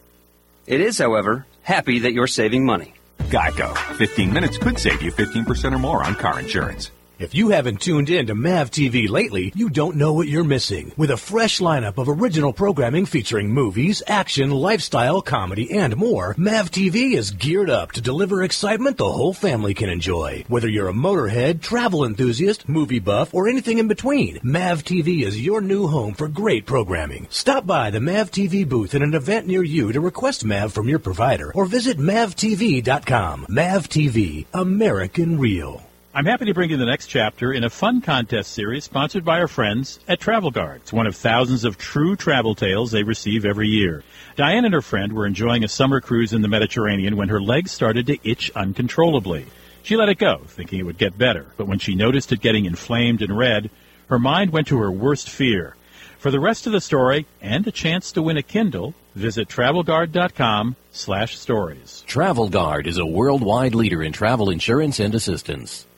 It 0.68 0.80
is, 0.80 0.98
however, 0.98 1.46
happy 1.64 1.98
that 1.98 2.12
you're 2.12 2.28
saving 2.28 2.64
money. 2.64 2.94
Geico. 3.24 3.76
15 3.96 4.32
minutes 4.32 4.58
could 4.58 4.78
save 4.78 5.02
you 5.02 5.12
15% 5.12 5.74
or 5.74 5.78
more 5.78 6.04
on 6.04 6.14
car 6.14 6.38
insurance. 6.38 6.90
If 7.22 7.36
you 7.36 7.50
haven't 7.50 7.80
tuned 7.80 8.10
in 8.10 8.26
to 8.26 8.34
MAV 8.34 8.72
TV 8.72 9.08
lately, 9.08 9.52
you 9.54 9.70
don't 9.70 9.94
know 9.94 10.12
what 10.12 10.26
you're 10.26 10.42
missing. 10.42 10.90
With 10.96 11.12
a 11.12 11.16
fresh 11.16 11.60
lineup 11.60 11.96
of 11.96 12.08
original 12.08 12.52
programming 12.52 13.06
featuring 13.06 13.48
movies, 13.48 14.02
action, 14.08 14.50
lifestyle, 14.50 15.22
comedy, 15.22 15.70
and 15.70 15.96
more, 15.96 16.34
MAV 16.36 16.72
TV 16.72 17.12
is 17.12 17.30
geared 17.30 17.70
up 17.70 17.92
to 17.92 18.00
deliver 18.00 18.42
excitement 18.42 18.96
the 18.96 19.12
whole 19.12 19.32
family 19.32 19.72
can 19.72 19.88
enjoy. 19.88 20.44
Whether 20.48 20.66
you're 20.66 20.88
a 20.88 20.92
motorhead, 20.92 21.60
travel 21.60 22.04
enthusiast, 22.04 22.68
movie 22.68 22.98
buff, 22.98 23.32
or 23.32 23.46
anything 23.46 23.78
in 23.78 23.86
between, 23.86 24.40
MAV 24.42 24.82
TV 24.82 25.22
is 25.22 25.40
your 25.40 25.60
new 25.60 25.86
home 25.86 26.14
for 26.14 26.26
great 26.26 26.66
programming. 26.66 27.28
Stop 27.30 27.64
by 27.64 27.90
the 27.90 28.00
MAV 28.00 28.32
TV 28.32 28.68
booth 28.68 28.96
at 28.96 29.02
an 29.02 29.14
event 29.14 29.46
near 29.46 29.62
you 29.62 29.92
to 29.92 30.00
request 30.00 30.44
MAV 30.44 30.72
from 30.72 30.88
your 30.88 30.98
provider 30.98 31.52
or 31.54 31.66
visit 31.66 31.98
MAVTV.com. 31.98 33.46
MAV 33.48 33.88
TV, 33.88 34.46
American 34.52 35.38
Real. 35.38 35.84
I'm 36.14 36.26
happy 36.26 36.44
to 36.44 36.52
bring 36.52 36.68
you 36.68 36.76
the 36.76 36.84
next 36.84 37.06
chapter 37.06 37.54
in 37.54 37.64
a 37.64 37.70
fun 37.70 38.02
contest 38.02 38.52
series 38.52 38.84
sponsored 38.84 39.24
by 39.24 39.40
our 39.40 39.48
friends 39.48 39.98
at 40.06 40.20
Travel 40.20 40.50
Guard. 40.50 40.82
It's 40.82 40.92
one 40.92 41.06
of 41.06 41.16
thousands 41.16 41.64
of 41.64 41.78
true 41.78 42.16
travel 42.16 42.54
tales 42.54 42.90
they 42.90 43.02
receive 43.02 43.46
every 43.46 43.68
year. 43.68 44.04
Diane 44.36 44.66
and 44.66 44.74
her 44.74 44.82
friend 44.82 45.14
were 45.14 45.24
enjoying 45.24 45.64
a 45.64 45.68
summer 45.68 46.02
cruise 46.02 46.34
in 46.34 46.42
the 46.42 46.48
Mediterranean 46.48 47.16
when 47.16 47.30
her 47.30 47.40
legs 47.40 47.72
started 47.72 48.06
to 48.08 48.18
itch 48.28 48.50
uncontrollably. 48.54 49.46
She 49.82 49.96
let 49.96 50.10
it 50.10 50.18
go, 50.18 50.42
thinking 50.48 50.80
it 50.80 50.82
would 50.82 50.98
get 50.98 51.16
better, 51.16 51.46
but 51.56 51.66
when 51.66 51.78
she 51.78 51.94
noticed 51.94 52.30
it 52.30 52.42
getting 52.42 52.66
inflamed 52.66 53.22
and 53.22 53.38
red, 53.38 53.70
her 54.10 54.18
mind 54.18 54.52
went 54.52 54.66
to 54.66 54.80
her 54.80 54.90
worst 54.92 55.30
fear. 55.30 55.76
For 56.18 56.30
the 56.30 56.40
rest 56.40 56.66
of 56.66 56.74
the 56.74 56.82
story 56.82 57.24
and 57.40 57.66
a 57.66 57.72
chance 57.72 58.12
to 58.12 58.22
win 58.22 58.36
a 58.36 58.42
Kindle, 58.42 58.92
visit 59.14 59.48
travelguard.com 59.48 60.76
slash 60.90 61.38
stories. 61.38 62.04
Travel 62.06 62.50
Guard 62.50 62.86
is 62.86 62.98
a 62.98 63.06
worldwide 63.06 63.74
leader 63.74 64.02
in 64.02 64.12
travel 64.12 64.50
insurance 64.50 65.00
and 65.00 65.14
assistance. 65.14 65.86